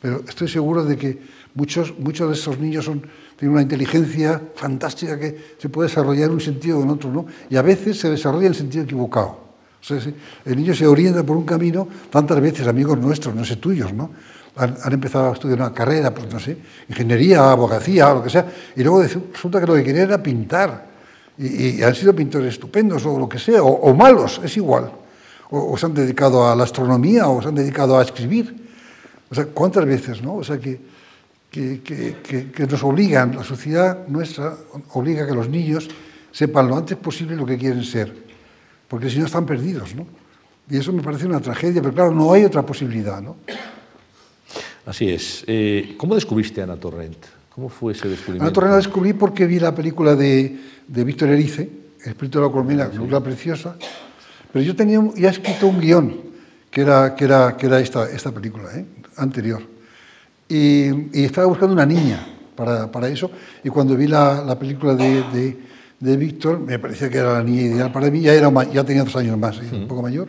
Pero 0.00 0.22
estoy 0.28 0.48
seguro 0.48 0.84
de 0.84 0.96
que 0.96 1.18
muchos, 1.54 1.96
muchos 1.98 2.28
de 2.28 2.34
estos 2.34 2.58
niños 2.58 2.90
tienen 3.36 3.52
una 3.52 3.62
inteligencia 3.62 4.42
fantástica 4.56 5.18
que 5.18 5.54
se 5.56 5.68
puede 5.68 5.88
desarrollar 5.88 6.26
en 6.28 6.34
un 6.34 6.40
sentido 6.40 6.80
o 6.80 6.82
en 6.82 6.90
otro, 6.90 7.12
¿no? 7.12 7.26
Y 7.48 7.56
a 7.56 7.62
veces 7.62 8.00
se 8.00 8.10
desarrolla 8.10 8.46
en 8.46 8.52
el 8.52 8.58
sentido 8.58 8.82
equivocado. 8.82 9.43
El 10.44 10.56
niño 10.56 10.74
se 10.74 10.86
orienta 10.86 11.22
por 11.22 11.36
un 11.36 11.44
camino, 11.44 11.86
tantas 12.10 12.40
veces 12.40 12.66
amigos 12.66 12.98
nuestros, 12.98 13.34
no 13.34 13.44
sé 13.44 13.56
tuyos, 13.56 13.92
¿no? 13.92 14.10
Han, 14.56 14.92
empezado 14.92 15.30
a 15.30 15.32
estudiar 15.32 15.58
una 15.58 15.74
carrera, 15.74 16.14
pues 16.14 16.32
no 16.32 16.38
sé, 16.38 16.56
ingeniería, 16.88 17.50
abogacía, 17.50 18.14
lo 18.14 18.22
que 18.22 18.30
sea, 18.30 18.46
y 18.76 18.82
luego 18.82 19.02
resulta 19.02 19.60
que 19.60 19.66
lo 19.66 19.74
que 19.74 19.82
querían 19.82 20.06
era 20.06 20.22
pintar. 20.22 20.94
Y, 21.36 21.82
han 21.82 21.94
sido 21.94 22.14
pintores 22.14 22.54
estupendos 22.54 23.04
o 23.04 23.18
lo 23.18 23.28
que 23.28 23.38
sea, 23.38 23.62
o, 23.62 23.92
malos, 23.94 24.40
es 24.44 24.56
igual. 24.56 24.90
O, 25.50 25.76
se 25.76 25.86
han 25.86 25.94
dedicado 25.94 26.48
a 26.48 26.54
la 26.54 26.64
astronomía 26.64 27.28
o 27.28 27.42
se 27.42 27.48
han 27.48 27.56
dedicado 27.56 27.98
a 27.98 28.02
escribir. 28.02 28.54
O 29.28 29.34
sea, 29.34 29.46
¿cuántas 29.46 29.84
veces, 29.84 30.22
no? 30.22 30.36
O 30.36 30.44
sea, 30.44 30.58
que, 30.58 30.80
que, 31.50 31.82
que, 31.82 32.50
que 32.52 32.66
nos 32.66 32.82
obligan, 32.84 33.36
la 33.36 33.44
sociedad 33.44 34.06
nuestra 34.06 34.54
obliga 34.92 35.24
a 35.24 35.26
que 35.26 35.34
los 35.34 35.48
niños 35.48 35.88
sepan 36.30 36.68
lo 36.68 36.76
antes 36.76 36.96
posible 36.96 37.36
lo 37.36 37.44
que 37.44 37.58
quieren 37.58 37.82
ser, 37.82 38.24
porque 38.88 39.10
si 39.10 39.18
no 39.18 39.26
están 39.26 39.46
perdidos, 39.46 39.94
¿no? 39.94 40.06
Y 40.70 40.78
eso 40.78 40.92
me 40.92 41.02
parece 41.02 41.26
una 41.26 41.40
tragedia, 41.40 41.82
pero 41.82 41.94
claro, 41.94 42.10
no 42.12 42.32
hay 42.32 42.44
otra 42.44 42.64
posibilidad, 42.64 43.20
¿no? 43.20 43.36
Así 44.86 45.10
es. 45.10 45.44
Eh, 45.46 45.94
¿Cómo 45.96 46.14
descubriste 46.14 46.60
a 46.60 46.64
Ana 46.64 46.76
Torrent? 46.76 47.16
¿Cómo 47.54 47.68
fue 47.68 47.92
ese 47.92 48.08
descubrimiento? 48.08 48.44
Ana 48.44 48.52
Torrent 48.52 48.70
la 48.72 48.76
descubrí 48.78 49.12
porque 49.12 49.46
vi 49.46 49.58
la 49.58 49.74
película 49.74 50.14
de, 50.14 50.58
de 50.86 51.04
Víctor 51.04 51.30
Erice, 51.30 51.68
El 52.02 52.10
espíritu 52.10 52.38
de 52.38 52.46
la 52.46 52.52
colmena, 52.52 52.84
una 52.84 52.92
película 52.92 53.20
preciosa, 53.22 53.76
pero 54.52 54.64
yo 54.64 54.74
tenía 54.76 55.00
ya 55.16 55.30
escrito 55.30 55.66
un 55.66 55.80
guion 55.80 56.20
que 56.70 56.80
era, 56.80 57.14
que 57.14 57.24
era, 57.24 57.56
que 57.56 57.66
era 57.66 57.80
esta, 57.80 58.10
esta 58.10 58.32
película, 58.32 58.68
¿eh? 58.74 58.84
anterior. 59.16 59.62
Y, 60.48 61.18
y 61.18 61.24
estaba 61.24 61.46
buscando 61.46 61.72
una 61.72 61.86
niña 61.86 62.26
para, 62.54 62.90
para 62.90 63.08
eso, 63.08 63.30
y 63.62 63.68
cuando 63.68 63.96
vi 63.96 64.06
la, 64.06 64.42
la 64.44 64.58
película 64.58 64.94
de, 64.94 65.22
de, 65.32 65.56
de 66.04 66.18
Víctor, 66.18 66.60
me 66.60 66.78
parecía 66.78 67.08
que 67.08 67.16
era 67.16 67.32
la 67.32 67.42
niña 67.42 67.62
ideal 67.62 67.90
para 67.90 68.10
mí, 68.10 68.20
ya, 68.20 68.34
era, 68.34 68.52
ya 68.64 68.84
tenía 68.84 69.04
dos 69.04 69.16
años 69.16 69.38
más, 69.38 69.56
¿eh? 69.56 69.68
un 69.72 69.88
poco 69.88 70.02
mayor. 70.02 70.28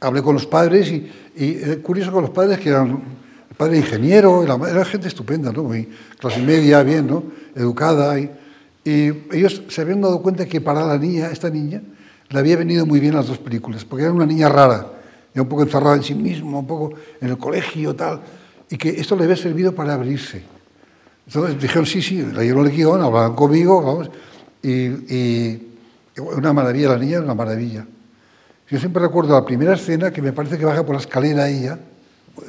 Hablé 0.00 0.22
con 0.22 0.34
los 0.34 0.46
padres 0.46 0.90
y, 0.90 1.12
y 1.36 1.58
eh, 1.62 1.80
curioso 1.82 2.10
con 2.10 2.22
los 2.22 2.30
padres 2.30 2.58
que 2.58 2.70
eran 2.70 3.02
el 3.50 3.56
padre 3.58 3.76
ingeniero, 3.76 4.42
madre 4.56 4.72
era 4.72 4.86
gente 4.86 5.06
estupenda, 5.06 5.52
¿no? 5.52 5.64
Muy 5.64 5.86
clase 6.18 6.40
media, 6.40 6.82
bien, 6.82 7.08
¿no? 7.08 7.24
Educada. 7.54 8.18
Y, 8.18 8.30
y 8.86 9.12
ellos 9.32 9.64
se 9.68 9.82
habían 9.82 10.00
dado 10.00 10.22
cuenta 10.22 10.46
que 10.46 10.62
para 10.62 10.82
la 10.86 10.96
niña, 10.96 11.26
esta 11.30 11.50
niña, 11.50 11.82
le 12.30 12.38
había 12.38 12.56
venido 12.56 12.86
muy 12.86 13.00
bien 13.00 13.14
las 13.14 13.26
dos 13.26 13.36
películas, 13.36 13.84
porque 13.84 14.04
era 14.04 14.14
una 14.14 14.24
niña 14.24 14.48
rara, 14.48 14.86
ya 15.34 15.42
un 15.42 15.48
poco 15.48 15.62
encerrada 15.62 15.96
en 15.96 16.04
sí 16.04 16.14
misma, 16.14 16.60
un 16.60 16.66
poco 16.66 16.94
en 17.20 17.28
el 17.28 17.36
colegio, 17.36 17.94
tal, 17.94 18.22
y 18.70 18.78
que 18.78 18.88
esto 18.88 19.14
le 19.14 19.24
había 19.24 19.36
servido 19.36 19.74
para 19.74 19.92
abrirse. 19.92 20.42
Entonces 21.32 21.62
dijeron, 21.62 21.86
sí, 21.86 22.02
sí, 22.02 22.22
leyeron 22.22 22.66
el 22.66 22.72
guion, 22.72 23.00
hablaban 23.00 23.36
conmigo, 23.36 23.80
vamos, 23.80 24.10
y, 24.60 24.86
y 25.14 25.62
una 26.18 26.52
maravilla, 26.52 26.88
la 26.88 26.98
niña 26.98 27.20
una 27.20 27.36
maravilla. 27.36 27.86
Yo 28.68 28.80
siempre 28.80 29.00
recuerdo 29.00 29.34
la 29.34 29.44
primera 29.44 29.74
escena 29.74 30.10
que 30.10 30.20
me 30.20 30.32
parece 30.32 30.58
que 30.58 30.64
baja 30.64 30.84
por 30.84 30.96
la 30.96 31.00
escalera 31.00 31.48
ella, 31.48 31.78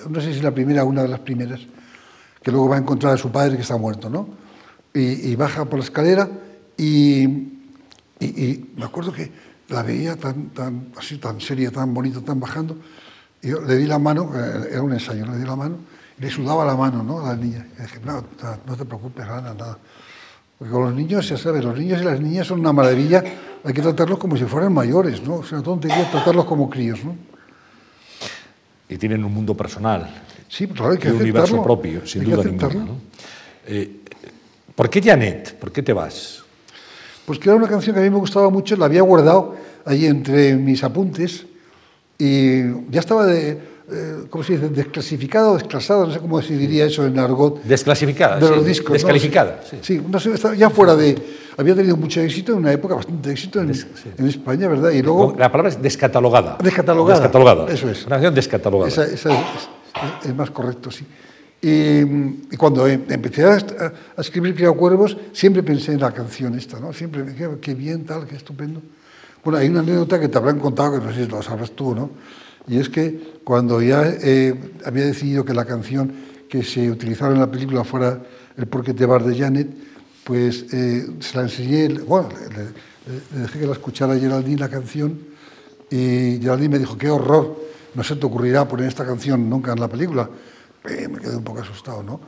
no 0.10 0.20
sé 0.20 0.34
si 0.34 0.40
la 0.40 0.50
primera 0.50 0.84
o 0.84 0.88
una 0.88 1.04
de 1.04 1.10
las 1.10 1.20
primeras, 1.20 1.60
que 2.42 2.50
luego 2.50 2.70
va 2.70 2.78
a 2.78 2.80
encontrar 2.80 3.14
a 3.14 3.18
su 3.18 3.32
padre 3.32 3.56
que 3.56 3.62
está 3.62 3.78
muerto, 3.78 4.10
¿no? 4.10 4.28
Y, 4.96 5.36
baja 5.36 5.66
por 5.66 5.78
la 5.78 5.86
escalera 5.86 6.28
Y, 6.76 7.24
y, 8.20 8.72
me 8.76 8.86
acuerdo 8.86 9.14
que 9.14 9.32
la 9.70 9.84
veía 9.84 10.16
tan, 10.16 10.50
tan, 10.50 10.88
así, 10.98 11.20
tan 11.20 11.40
seria, 11.40 11.70
tan 11.70 11.94
bonita, 11.94 12.20
tan 12.22 12.40
bajando. 12.40 12.78
Y 13.44 13.50
yo 13.50 13.62
le 13.62 13.78
di 13.78 13.86
la 13.86 14.00
mano, 14.00 14.32
eh, 14.36 14.70
era 14.72 14.82
un 14.82 14.92
ensayo, 14.92 15.28
le 15.28 15.38
di 15.38 15.46
la 15.46 15.56
mano, 15.56 15.78
le 16.22 16.30
sudaba 16.30 16.63
la 16.63 16.76
mano 16.76 17.01
¿no? 17.01 17.26
a 17.26 17.30
la 17.30 17.36
niña. 17.36 17.65
Y 17.78 17.82
dije, 17.82 17.99
no, 18.05 18.24
no, 18.67 18.78
te 18.78 18.86
preocupes, 18.86 19.26
Ana, 19.26 19.55
nada. 19.55 19.78
Porque 20.57 20.72
con 20.72 20.84
los 20.84 20.93
niños, 20.93 21.28
ya 21.28 21.36
sabes, 21.36 21.63
los 21.63 21.78
niños 21.78 21.99
y 21.99 22.05
las 22.05 22.22
niñas 22.22 22.45
son 22.45 22.59
una 22.59 22.72
maravilla, 22.72 23.24
hay 23.63 23.74
que 23.74 23.82
tratarlos 23.82 24.19
como 24.19 24.38
si 24.38 24.45
fueran 24.45 24.72
mayores, 24.72 25.24
¿no? 25.24 25.38
O 25.38 25.43
sea, 25.43 25.61
tontería 25.63 26.09
tratarlos 26.11 26.45
como 26.45 26.69
críos, 26.69 27.03
¿no? 27.03 27.15
Y 28.88 28.97
tienen 28.97 29.24
un 29.24 29.34
mundo 29.34 29.57
personal. 29.57 30.24
Sí, 30.47 30.67
claro, 30.67 30.91
hay 30.91 30.99
que 30.99 31.07
y 31.07 31.11
un 31.11 31.22
universo 31.22 31.63
propio, 31.63 32.05
sin 32.05 32.22
Hay 32.22 32.28
duda 32.30 32.43
ninguna. 32.43 32.93
Eh, 33.65 34.01
¿Por 34.76 34.89
qué 34.91 35.01
Janet? 35.01 35.57
¿Por 35.57 35.72
qué 35.72 35.82
te 35.82 35.93
vas? 35.93 36.43
Pues 37.26 37.39
que 37.39 37.49
era 37.49 37.55
una 37.55 37.67
canción 37.67 37.95
que 37.95 37.99
a 37.99 38.03
mí 38.03 38.11
me 38.11 38.17
gustaba 38.17 38.49
mucho, 38.51 38.76
la 38.76 38.86
había 38.86 39.01
guardado 39.01 39.55
ahí 39.86 40.05
entre 40.05 40.55
mis 40.55 40.84
apuntes 40.84 41.47
y 42.19 42.61
ya 42.91 42.99
estaba 42.99 43.26
de, 43.26 43.70
eh, 43.92 44.24
¿cómo 44.30 44.44
se 44.44 44.54
dice? 44.54 44.70
Desclasificada 44.70 45.52
o 45.52 45.54
desclasada, 45.56 46.06
no 46.08 46.14
sé 46.14 46.20
cómo 46.20 46.42
se 46.42 46.56
diría 46.56 46.86
eso 46.86 47.06
en 47.06 47.18
argot. 47.20 47.62
Desclasificada. 47.64 48.38
de 48.39 48.48
sí, 48.48 48.54
los 48.56 48.66
discos. 48.66 48.89
¿no? 48.89 48.94
Descalificada. 48.94 49.62
Sí, 49.70 49.78
sí. 49.82 49.98
sí, 50.00 50.06
no 50.10 50.20
sé, 50.20 50.32
ya 50.58 50.70
fuera 50.70 50.96
de... 50.96 51.16
Había 51.58 51.76
tenido 51.76 51.98
mucho 51.98 52.22
éxito 52.22 52.54
en 52.54 52.60
una 52.60 52.72
época, 52.72 52.96
bastante 52.96 53.32
éxito 53.32 53.60
en, 53.62 53.72
en 54.18 54.28
España, 54.28 54.68
¿verdad? 54.70 54.92
Y 54.92 55.02
luego... 55.02 55.36
La 55.38 55.52
palabra 55.52 55.70
es 55.70 55.82
descatalogada. 55.82 56.58
Descatalogada. 56.64 57.20
Descatalogada. 57.20 57.72
Eso 57.74 57.89
es. 57.89 58.06
Una 58.06 58.16
canción 58.16 58.34
descatalogada. 58.36 58.88
Esa, 58.88 59.04
esa 59.06 59.30
es, 59.32 59.38
es- 60.24 60.30
es 60.30 60.36
más 60.36 60.50
correcto, 60.52 60.89
sí. 60.89 61.06
Y, 61.62 62.00
y 62.54 62.58
cuando 62.58 62.88
em- 62.88 63.04
empecé 63.10 63.44
a- 63.44 63.58
a 64.18 64.22
escribir 64.22 64.56
Criado 64.56 64.74
Cuervos, 64.76 65.16
siempre 65.34 65.62
pensé 65.62 65.92
en 65.92 66.00
la 66.00 66.12
canción 66.12 66.56
esta, 66.58 66.80
¿no? 66.80 66.94
Siempre 66.94 67.24
me 67.24 67.32
dije, 67.32 67.48
qué 67.62 67.76
bien, 67.76 68.06
tal, 68.06 68.26
qué 68.26 68.36
estupendo. 68.38 68.82
Bueno, 69.44 69.60
hay 69.60 69.68
una 69.68 69.82
anécdota 69.82 70.20
que 70.20 70.28
te 70.30 70.38
habrán 70.38 70.58
contado, 70.60 71.00
que 71.00 71.06
no 71.06 71.14
sé 71.14 71.26
si 71.26 71.30
lo 71.30 71.42
sabrás 71.44 71.72
tú, 71.72 71.94
¿no? 71.94 72.10
Y 72.68 72.78
es 72.78 72.89
que 72.89 73.39
cuando 73.43 73.82
ya 73.82 74.03
eh, 74.05 74.53
había 74.86 75.05
decidido 75.05 75.43
que 75.43 75.53
la 75.53 75.66
canción 75.66 76.12
que 76.49 76.64
se 76.64 76.89
utilizara 76.91 77.34
en 77.34 77.39
la 77.39 77.49
película 77.49 77.84
fuera 77.84 78.22
El 78.57 78.68
Por 78.68 78.84
qué 78.84 78.93
te 78.93 79.05
vas 79.05 79.26
de 79.26 79.38
Janet, 79.38 79.68
pues 80.24 80.66
eh, 80.74 81.07
se 81.20 81.38
la 81.38 81.43
enseñé, 81.43 81.88
bueno, 81.99 82.30
le, 83.34 83.41
dejé 83.41 83.59
que 83.59 83.66
la 83.66 83.74
escuchara 83.74 84.18
Geraldine 84.18 84.59
la 84.59 84.70
canción 84.70 85.18
y 85.89 86.39
Geraldine 86.41 86.70
me 86.70 86.80
dijo, 86.80 86.97
qué 86.97 87.09
horror, 87.09 87.55
no 87.95 88.03
se 88.03 88.16
te 88.16 88.26
ocurrirá 88.26 88.68
poner 88.68 88.88
esta 88.88 89.05
canción 89.05 89.49
nunca 89.49 89.74
en 89.74 89.80
la 89.80 89.88
película. 89.88 90.30
Eh, 90.88 91.07
me 91.07 91.20
quedé 91.20 91.36
un 91.36 91.43
poco 91.43 91.59
asustado, 91.62 92.03
¿no? 92.03 92.20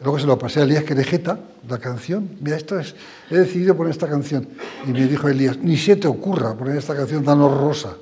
Luego 0.00 0.18
se 0.18 0.26
lo 0.26 0.38
pasé 0.38 0.60
a 0.60 0.64
Elías 0.64 0.84
Querejeta, 0.84 1.40
la 1.68 1.78
canción. 1.78 2.28
Mira, 2.40 2.56
esto 2.56 2.78
es, 2.78 2.94
he 3.30 3.38
decidido 3.38 3.74
poner 3.76 3.92
esta 3.92 4.08
canción. 4.08 4.46
Y 4.86 4.90
me 4.90 5.06
dijo 5.06 5.28
Elías, 5.28 5.56
ni 5.58 5.76
se 5.76 5.96
te 5.96 6.06
ocurra 6.06 6.54
poner 6.54 6.76
esta 6.76 6.94
canción 6.94 7.24
tan 7.24 7.40
horrorosa. 7.40 7.96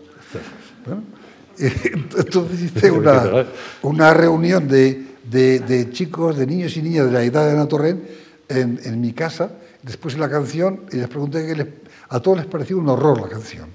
Y 1.59 1.65
Entonces 2.19 2.61
hice 2.63 2.91
una, 2.91 3.47
una 3.83 4.13
reunión 4.15 4.67
de, 4.69 5.03
de- 5.31 5.61
de 5.61 5.91
chicos, 5.91 6.37
de 6.37 6.47
niños 6.47 6.77
y 6.77 6.83
niñas 6.83 7.07
de 7.07 7.13
la 7.13 7.23
edad 7.23 7.47
de 7.47 7.53
Ana 7.53 7.67
Torrent 7.69 8.01
en, 8.49 8.81
en 8.85 9.01
mi 9.01 9.13
casa. 9.13 9.51
Después 9.83 10.15
de 10.15 10.21
la 10.21 10.31
canción 10.31 10.81
y 10.93 10.97
les 10.97 11.09
pregunté 11.09 11.47
que 11.47 11.55
les- 11.55 11.67
a 12.09 12.21
todos 12.21 12.39
les 12.39 12.47
pareció 12.47 12.79
un 12.79 12.89
horror 12.89 13.21
la 13.21 13.29
canción. 13.29 13.69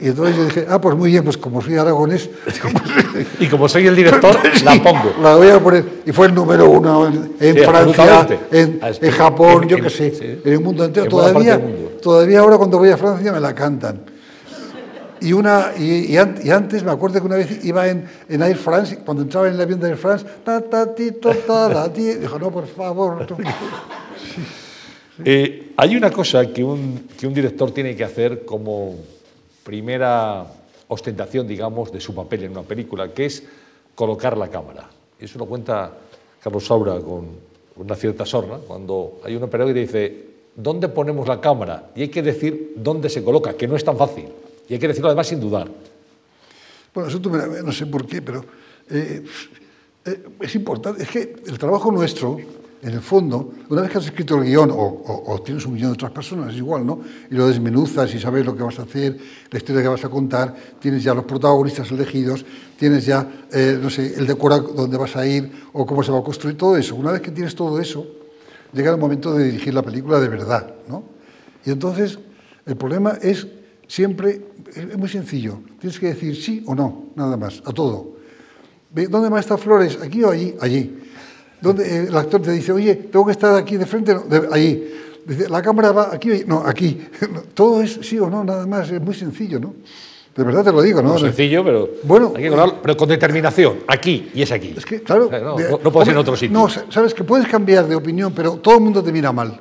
Y 0.00 0.08
entonces 0.08 0.36
yo 0.36 0.44
dije, 0.44 0.66
ah, 0.68 0.80
pues 0.80 0.96
muy 0.96 1.10
bien, 1.10 1.22
pues 1.22 1.36
como 1.36 1.62
soy 1.62 1.76
aragonés, 1.76 2.28
Y 3.40 3.46
como 3.46 3.68
soy 3.68 3.86
el 3.86 3.94
director, 3.96 4.36
la 4.64 4.72
Sí, 4.72 4.80
pongo. 4.80 5.12
La 5.22 5.36
voy 5.36 5.48
a 5.48 5.60
poner. 5.60 5.84
Y 6.04 6.12
fue 6.12 6.26
el 6.26 6.34
número 6.34 6.68
uno 6.68 7.06
en, 7.06 7.32
en 7.38 7.54
Sí, 7.54 7.60
Francia, 7.64 8.26
en, 8.50 8.78
Ah, 8.82 8.90
en 9.00 9.10
Japón, 9.12 9.62
en- 9.62 9.68
yo 9.68 9.76
qué 9.80 9.90
sé, 9.90 10.10
sí. 10.14 10.40
en 10.44 10.52
el 10.52 10.60
mundo 10.60 10.84
entero. 10.84 11.08
Todavía, 11.08 11.58
mundo. 11.58 11.92
todavía 12.02 12.40
ahora 12.40 12.56
cuando 12.58 12.78
voy 12.78 12.90
a 12.90 12.96
Francia 12.96 13.32
me 13.32 13.40
la 13.40 13.54
cantan. 13.54 14.00
Y, 15.20 15.32
una, 15.32 15.72
y, 15.78 16.12
y 16.12 16.16
an- 16.16 16.38
y 16.42 16.50
antes 16.50 16.82
me 16.84 16.90
acuerdo 16.90 17.20
que 17.20 17.26
una 17.26 17.36
vez 17.36 17.64
iba 17.64 17.88
en, 17.88 18.04
en 18.28 18.42
Air 18.42 18.56
France, 18.56 18.98
cuando 19.04 19.22
entraba 19.22 19.48
en 19.48 19.54
el 19.54 19.60
avión 19.60 19.80
de 19.80 19.88
Air 19.88 19.96
France, 19.96 20.26
ta, 20.44 20.60
ta, 20.60 20.94
ti, 20.94 21.12
ta, 21.12 21.92
ti, 21.92 22.14
dijo, 22.14 22.38
no, 22.38 22.50
por 22.50 22.66
favor. 22.66 23.30
no". 23.30 23.36
Eh, 25.24 25.72
hay 25.76 25.94
una 25.96 26.10
cosa 26.10 26.44
que 26.52 26.64
un, 26.64 27.06
que 27.16 27.26
un 27.28 27.32
director 27.34 27.70
tiene 27.70 27.94
que 27.94 28.02
hacer 28.02 28.44
como 28.44 28.96
primera 29.62 30.44
ostentación, 30.88 31.46
digamos, 31.46 31.92
de 31.92 32.00
su 32.00 32.12
papel 32.14 32.42
en 32.44 32.50
una 32.50 32.62
película, 32.62 33.12
que 33.14 33.26
es 33.26 33.44
colocar 33.94 34.36
la 34.36 34.48
cámara. 34.48 34.88
Eso 35.20 35.38
lo 35.38 35.46
cuenta 35.46 35.92
Carlos 36.42 36.66
Saura 36.66 36.98
con 36.98 37.28
una 37.76 37.94
cierta 37.94 38.26
sorna, 38.26 38.58
cuando 38.66 39.20
hay 39.24 39.36
un 39.36 39.44
operador 39.44 39.76
y 39.76 39.80
dice, 39.82 40.26
¿dónde 40.56 40.88
ponemos 40.88 41.28
la 41.28 41.40
cámara? 41.40 41.90
Y 41.94 42.02
hay 42.02 42.08
que 42.08 42.20
decir 42.22 42.72
dónde 42.76 43.08
se 43.08 43.22
coloca, 43.22 43.54
que 43.54 43.68
no 43.68 43.76
es 43.76 43.84
tan 43.84 43.96
fácil. 43.96 44.26
Y 44.68 44.74
hay 44.74 44.78
que 44.78 44.88
decirlo 44.88 45.08
además 45.08 45.26
sin 45.26 45.40
dudar. 45.40 45.70
Bueno, 46.94 47.08
eso 47.08 47.20
tú 47.20 47.30
me- 47.30 47.62
no 47.62 47.72
sé 47.72 47.86
por 47.86 48.06
qué, 48.06 48.22
pero 48.22 48.44
eh, 48.90 49.24
eh, 50.04 50.24
es 50.40 50.54
importante. 50.54 51.02
Es 51.02 51.08
que 51.10 51.36
el 51.46 51.58
trabajo 51.58 51.90
nuestro, 51.90 52.38
en 52.82 52.90
el 52.90 53.00
fondo, 53.00 53.52
una 53.70 53.82
vez 53.82 53.90
que 53.90 53.98
has 53.98 54.04
escrito 54.06 54.36
el 54.36 54.44
guion 54.44 54.70
o, 54.72 55.40
tienes 55.44 55.64
un 55.66 55.74
guion 55.74 55.88
de 55.90 55.94
otras 55.94 56.12
personas, 56.12 56.50
es 56.52 56.58
igual, 56.58 56.84
¿no? 56.86 57.00
Y 57.30 57.34
lo 57.34 57.48
desmenuzas 57.48 58.14
y 58.14 58.20
sabes 58.20 58.44
lo 58.44 58.54
que 58.54 58.62
vas 58.62 58.78
a 58.78 58.82
hacer, 58.82 59.18
la 59.50 59.58
historia 59.58 59.82
que 59.82 59.88
vas 59.88 60.04
a 60.04 60.08
contar, 60.08 60.54
tienes 60.80 61.02
ya 61.02 61.14
los 61.14 61.24
protagonistas 61.24 61.90
elegidos, 61.90 62.44
tienes 62.78 63.06
ya, 63.06 63.46
eh, 63.50 63.78
no 63.80 63.88
sé, 63.90 64.14
el 64.16 64.26
decoro 64.26 64.58
donde 64.58 64.96
vas 64.98 65.16
a 65.16 65.26
ir 65.26 65.50
o 65.72 65.86
cómo 65.86 66.02
se 66.02 66.12
va 66.12 66.18
a 66.18 66.22
construir 66.22 66.56
todo 66.56 66.76
eso. 66.76 66.94
Una 66.94 67.10
vez 67.12 67.22
que 67.22 67.30
tienes 67.30 67.54
todo 67.54 67.80
eso, 67.80 68.06
llega 68.72 68.90
el 68.92 68.98
momento 68.98 69.32
de 69.34 69.44
dirigir 69.44 69.72
la 69.74 69.82
película 69.82 70.20
de 70.20 70.28
verdad, 70.28 70.74
¿no? 70.88 71.02
Y 71.64 71.70
entonces 71.70 72.18
el 72.66 72.76
problema 72.76 73.18
es 73.22 73.46
siempre, 73.86 74.40
es 74.74 74.96
muy 74.98 75.08
sencillo, 75.08 75.58
tienes 75.80 75.98
que 75.98 76.06
decir 76.08 76.36
sí 76.36 76.62
o 76.66 76.74
no, 76.74 77.06
nada 77.16 77.36
más, 77.36 77.62
a 77.64 77.72
todo. 77.72 78.14
¿Dónde 78.90 79.28
va 79.28 79.38
a 79.38 79.40
estar 79.40 79.58
Flores? 79.58 79.98
¿Aquí 80.02 80.22
o 80.22 80.30
allí? 80.30 80.54
Allí. 80.60 80.98
¿Dónde, 81.60 81.84
eh, 81.84 82.06
el 82.08 82.16
actor 82.16 82.40
te 82.42 82.52
dice, 82.52 82.70
oye, 82.72 82.94
tengo 82.94 83.24
que 83.26 83.32
estar 83.32 83.56
aquí 83.56 83.76
de 83.76 83.86
frente, 83.86 84.14
no, 84.14 84.20
de- 84.20 84.48
allí. 84.52 84.84
Dice, 85.26 85.48
la 85.48 85.62
cámara 85.62 85.90
va 85.92 86.10
aquí, 86.12 86.44
no, 86.46 86.58
aquí. 86.64 87.00
Todo 87.54 87.82
es 87.82 87.98
sí 88.02 88.18
o 88.18 88.28
no, 88.28 88.44
nada 88.44 88.66
más, 88.66 88.90
es 88.90 89.00
muy 89.00 89.14
sencillo, 89.14 89.58
¿no? 89.58 89.74
De 90.36 90.42
verdad 90.44 90.64
te 90.64 90.72
lo 90.72 90.82
digo, 90.82 91.00
¿no? 91.00 91.12
No, 91.14 91.18
sencillo, 91.18 91.64
pero, 91.64 91.88
Bueno, 92.02 92.32
hay 92.36 92.42
que 92.42 92.50
colarlo, 92.50 92.82
pero 92.82 92.96
con 92.96 93.08
determinación. 93.08 93.78
Aquí 93.86 94.30
y 94.34 94.42
es 94.42 94.50
aquí. 94.52 94.74
Es 94.76 94.84
que, 94.84 95.00
claro. 95.02 95.26
O 95.26 95.30
sea, 95.30 95.38
no, 95.40 95.56
de- 95.56 95.70
no- 95.70 95.80
no 95.82 95.92
puede 95.92 96.06
ser 96.06 96.14
en 96.14 96.18
otro 96.18 96.36
sitio. 96.36 96.56
No, 96.58 96.68
sabes 96.68 97.14
que 97.14 97.24
puedes 97.24 97.46
cambiar 97.48 97.86
de 97.88 97.94
opinión, 97.96 98.32
pero 98.34 98.56
todo 98.56 98.74
el 98.74 98.80
mundo 98.80 99.02
te 99.02 99.10
mira 99.12 99.32
mal. 99.32 99.60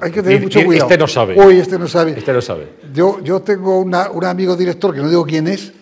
Hay 0.00 0.10
que 0.10 0.22
tener 0.22 0.40
Y- 0.40 0.44
mucho 0.44 0.60
y 0.60 0.64
cuidado. 0.64 0.86
este 0.88 0.98
no 0.98 1.06
sabe. 1.06 1.38
Uy, 1.38 1.58
este 1.58 1.78
no 1.78 1.86
sabe. 1.88 2.12
Este 2.16 2.32
lo 2.32 2.40
sabe. 2.40 2.68
Yo, 2.94 3.20
yo 3.22 3.40
tengo 3.42 3.78
una- 3.80 4.10
un 4.10 4.24
amigo 4.24 4.56
director, 4.56 4.94
que 4.94 5.00
no 5.00 5.08
digo 5.08 5.24
quién 5.24 5.46
es, 5.48 5.72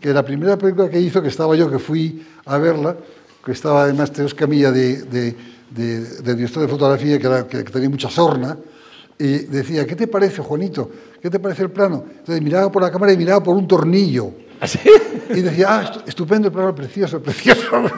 que 0.00 0.12
la 0.12 0.24
primera 0.24 0.56
película 0.58 0.88
que 0.90 0.98
hizo, 1.00 1.22
que 1.22 1.28
estaba 1.28 1.54
yo, 1.54 1.70
que 1.70 1.78
fui 1.78 2.24
a 2.46 2.58
verla, 2.58 2.96
que 3.44 3.52
estaba 3.52 3.84
además 3.84 4.12
Teo 4.12 4.26
Escamilla 4.26 4.72
de, 4.72 5.02
de, 5.02 5.36
de- 5.70 6.00
de 6.22 6.34
director 6.34 6.62
de 6.62 6.68
fotografía, 6.68 7.18
que, 7.20 7.26
era- 7.26 7.46
que- 7.46 7.62
que 7.64 7.70
tenía 7.72 7.88
mucha 7.88 8.10
sorna, 8.10 8.56
y 9.18 9.38
decía, 9.44 9.86
¿qué 9.86 9.94
te 9.94 10.08
parece, 10.08 10.42
Juanito? 10.42 10.90
¿Qué 11.20 11.30
te 11.30 11.38
parece 11.38 11.62
el 11.62 11.70
plano? 11.70 12.04
Entonces 12.18 12.42
miraba 12.42 12.72
por 12.72 12.82
la 12.82 12.90
cámara 12.90 13.12
y 13.12 13.16
miraba 13.16 13.40
por 13.42 13.54
un 13.56 13.68
tornillo. 13.68 14.32
¿Así? 14.60 14.78
Y 15.30 15.40
decía, 15.40 15.66
ah, 15.70 15.84
estu- 15.84 16.02
estupendo 16.06 16.48
el 16.48 16.52
plano, 16.52 16.74
precioso, 16.74 17.20
precioso. 17.22 17.62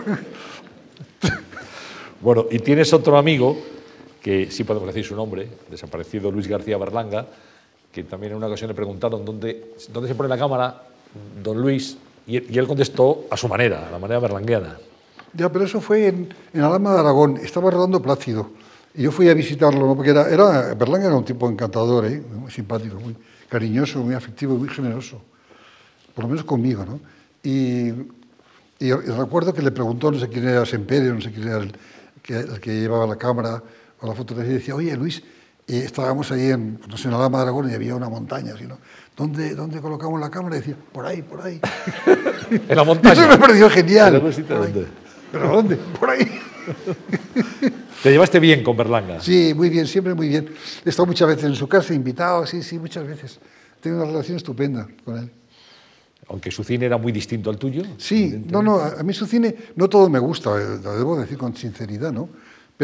Bueno, 2.20 2.46
y 2.50 2.58
tienes 2.58 2.92
otro 2.94 3.18
amigo, 3.18 3.56
que 4.24 4.50
sí 4.50 4.64
podemos 4.64 4.86
decir 4.88 5.04
su 5.04 5.14
nombre, 5.14 5.46
desaparecido 5.70 6.30
Luis 6.30 6.48
García 6.48 6.78
Berlanga, 6.78 7.26
que 7.92 8.04
también 8.04 8.32
en 8.32 8.38
una 8.38 8.46
ocasión 8.46 8.68
le 8.68 8.74
preguntaron 8.74 9.22
dónde, 9.22 9.74
dónde 9.92 10.08
se 10.08 10.14
pone 10.14 10.30
la 10.30 10.38
cámara, 10.38 10.82
don 11.42 11.60
Luis, 11.60 11.98
y, 12.26 12.54
y 12.54 12.58
él 12.58 12.66
contestó 12.66 13.26
a 13.30 13.36
su 13.36 13.48
manera, 13.48 13.86
a 13.86 13.90
la 13.90 13.98
manera 13.98 14.20
berlangueana. 14.20 14.78
Ya, 15.34 15.52
pero 15.52 15.66
eso 15.66 15.78
fue 15.78 16.06
en, 16.06 16.34
en 16.54 16.60
Alhama 16.62 16.94
de 16.94 17.00
Aragón, 17.00 17.36
estaba 17.36 17.70
rodando 17.70 18.00
Plácido. 18.00 18.48
Y 18.94 19.02
yo 19.02 19.12
fui 19.12 19.28
a 19.28 19.34
visitarlo, 19.34 19.86
¿no? 19.86 19.94
porque 19.94 20.12
era, 20.12 20.26
era, 20.30 20.72
Berlanga 20.72 21.08
era 21.08 21.16
un 21.16 21.24
tipo 21.26 21.46
encantador, 21.46 22.06
¿eh? 22.06 22.22
muy 22.34 22.50
simpático, 22.50 22.98
muy 22.98 23.14
cariñoso, 23.50 23.98
muy 23.98 24.14
afectivo 24.14 24.54
y 24.54 24.56
muy 24.56 24.68
generoso. 24.70 25.20
Por 26.14 26.24
lo 26.24 26.30
menos 26.30 26.44
conmigo, 26.44 26.82
¿no? 26.86 26.98
Y, 27.42 27.88
y 28.78 28.90
recuerdo 28.90 29.52
que 29.52 29.60
le 29.60 29.70
preguntó, 29.70 30.10
no 30.10 30.18
sé 30.18 30.30
quién 30.30 30.48
era 30.48 30.64
Sempere, 30.64 31.10
no 31.10 31.20
sé 31.20 31.30
quién 31.30 31.46
era 31.46 31.58
el 31.58 31.72
que, 32.22 32.36
el 32.38 32.58
que 32.58 32.80
llevaba 32.80 33.06
la 33.06 33.16
cámara 33.16 33.62
o 34.00 34.06
la 34.06 34.14
fotografía, 34.14 34.52
y 34.52 34.54
decía, 34.54 34.74
oye, 34.74 34.96
Luis, 34.96 35.22
eh, 35.66 35.82
estábamos 35.84 36.30
ahí 36.30 36.50
en, 36.50 36.78
no 36.88 36.96
sé, 36.96 37.08
en 37.08 37.14
Alhama 37.14 37.38
de 37.38 37.42
Aragón 37.44 37.70
y 37.70 37.74
había 37.74 37.94
una 37.94 38.08
montaña, 38.08 38.54
así, 38.54 38.64
¿no? 38.64 38.78
¿Dónde, 39.16 39.54
¿Dónde 39.54 39.80
colocamos 39.80 40.20
la 40.20 40.30
cámara? 40.30 40.56
Y 40.56 40.58
decía, 40.60 40.76
por 40.92 41.06
ahí, 41.06 41.22
por 41.22 41.40
ahí. 41.40 41.60
En 42.68 42.76
la 42.76 42.84
montaña. 42.84 43.14
Eso 43.14 43.28
me 43.28 43.38
pareció 43.38 43.70
genial. 43.70 44.22
¿Pero 44.46 44.58
dónde? 44.58 44.86
¿Pero 45.32 45.48
dónde? 45.48 45.76
Por 45.76 46.10
ahí. 46.10 46.40
Te 48.02 48.10
llevaste 48.10 48.38
bien 48.38 48.62
con 48.62 48.76
Berlanga. 48.76 49.20
Sí, 49.20 49.54
muy 49.56 49.70
bien, 49.70 49.86
siempre 49.86 50.12
muy 50.12 50.28
bien. 50.28 50.50
He 50.84 50.90
estado 50.90 51.06
muchas 51.06 51.26
veces 51.26 51.44
en 51.44 51.54
su 51.54 51.66
casa, 51.66 51.94
invitado, 51.94 52.44
sí, 52.44 52.62
sí, 52.62 52.78
muchas 52.78 53.06
veces. 53.06 53.38
Tengo 53.80 53.96
una 53.96 54.06
relación 54.06 54.36
estupenda 54.36 54.86
con 55.04 55.18
él. 55.18 55.30
Aunque 56.28 56.50
su 56.50 56.62
cine 56.64 56.86
era 56.86 56.98
muy 56.98 57.12
distinto 57.12 57.48
al 57.48 57.56
tuyo. 57.56 57.82
Sí, 57.96 58.44
no, 58.50 58.62
no, 58.62 58.78
a 58.78 59.02
mí 59.02 59.14
su 59.14 59.26
cine 59.26 59.54
no 59.76 59.88
todo 59.88 60.08
me 60.10 60.18
gusta, 60.18 60.50
lo 60.50 60.96
debo 60.96 61.16
decir 61.18 61.38
con 61.38 61.56
sinceridad, 61.56 62.12
¿no? 62.12 62.28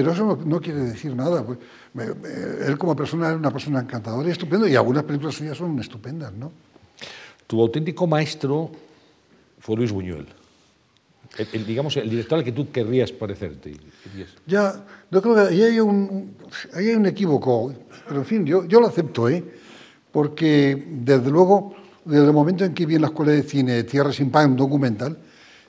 Pero 0.03 0.13
eso 0.13 0.25
no, 0.25 0.37
no 0.37 0.61
quiere 0.61 0.81
decir 0.81 1.15
nada. 1.15 1.45
Pues, 1.45 1.59
me- 1.95 2.07
me- 2.15 2.67
él 2.67 2.77
como 2.79 2.95
persona 2.97 3.29
era 3.29 3.37
una 3.37 3.51
persona 3.51 3.81
encantadora 3.81 4.29
y 4.29 4.33
estupendo, 4.33 4.67
y 4.67 4.77
algunas 4.77 5.05
películas 5.05 5.35
suyas 5.35 5.57
son 5.57 5.79
estupendas, 5.79 6.33
¿no? 6.33 6.53
Tu 7.47 7.61
auténtico 7.61 8.07
maestro 8.07 8.71
fue 9.59 9.77
Luis 9.77 9.91
Buñuel. 9.93 10.27
El, 11.39 11.49
el, 11.53 11.67
digamos, 11.67 11.97
el 11.97 12.11
director 12.11 12.39
al 12.39 12.45
que 12.45 12.53
tú 12.53 12.71
querrías 12.73 13.13
parecerte. 13.13 13.77
Ya, 14.47 14.85
yo 15.11 15.23
creo 15.23 15.35
que 15.37 15.41
ahí 15.43 15.63
hay 15.63 15.81
un, 15.81 16.35
ahí 16.75 16.89
hay 16.89 16.95
un 16.97 17.07
equívoco, 17.07 17.73
pero 18.09 18.21
en 18.21 18.27
fin, 18.27 18.45
yo, 18.45 18.65
yo 18.65 18.81
lo 18.81 18.89
acepto, 18.89 19.29
¿eh? 19.29 19.45
porque 20.11 20.87
desde 20.91 21.31
luego, 21.31 21.75
desde 22.05 22.27
el 22.27 22.33
momento 22.33 22.65
en 22.65 22.75
que 22.75 22.85
vi 22.85 22.97
en 22.97 23.03
la 23.03 23.09
Escuela 23.09 23.31
de 23.33 23.43
Cine 23.45 23.85
Tierra 23.85 24.13
sin 24.13 24.31
Pan, 24.31 24.51
un 24.53 24.57
documental, 24.57 25.17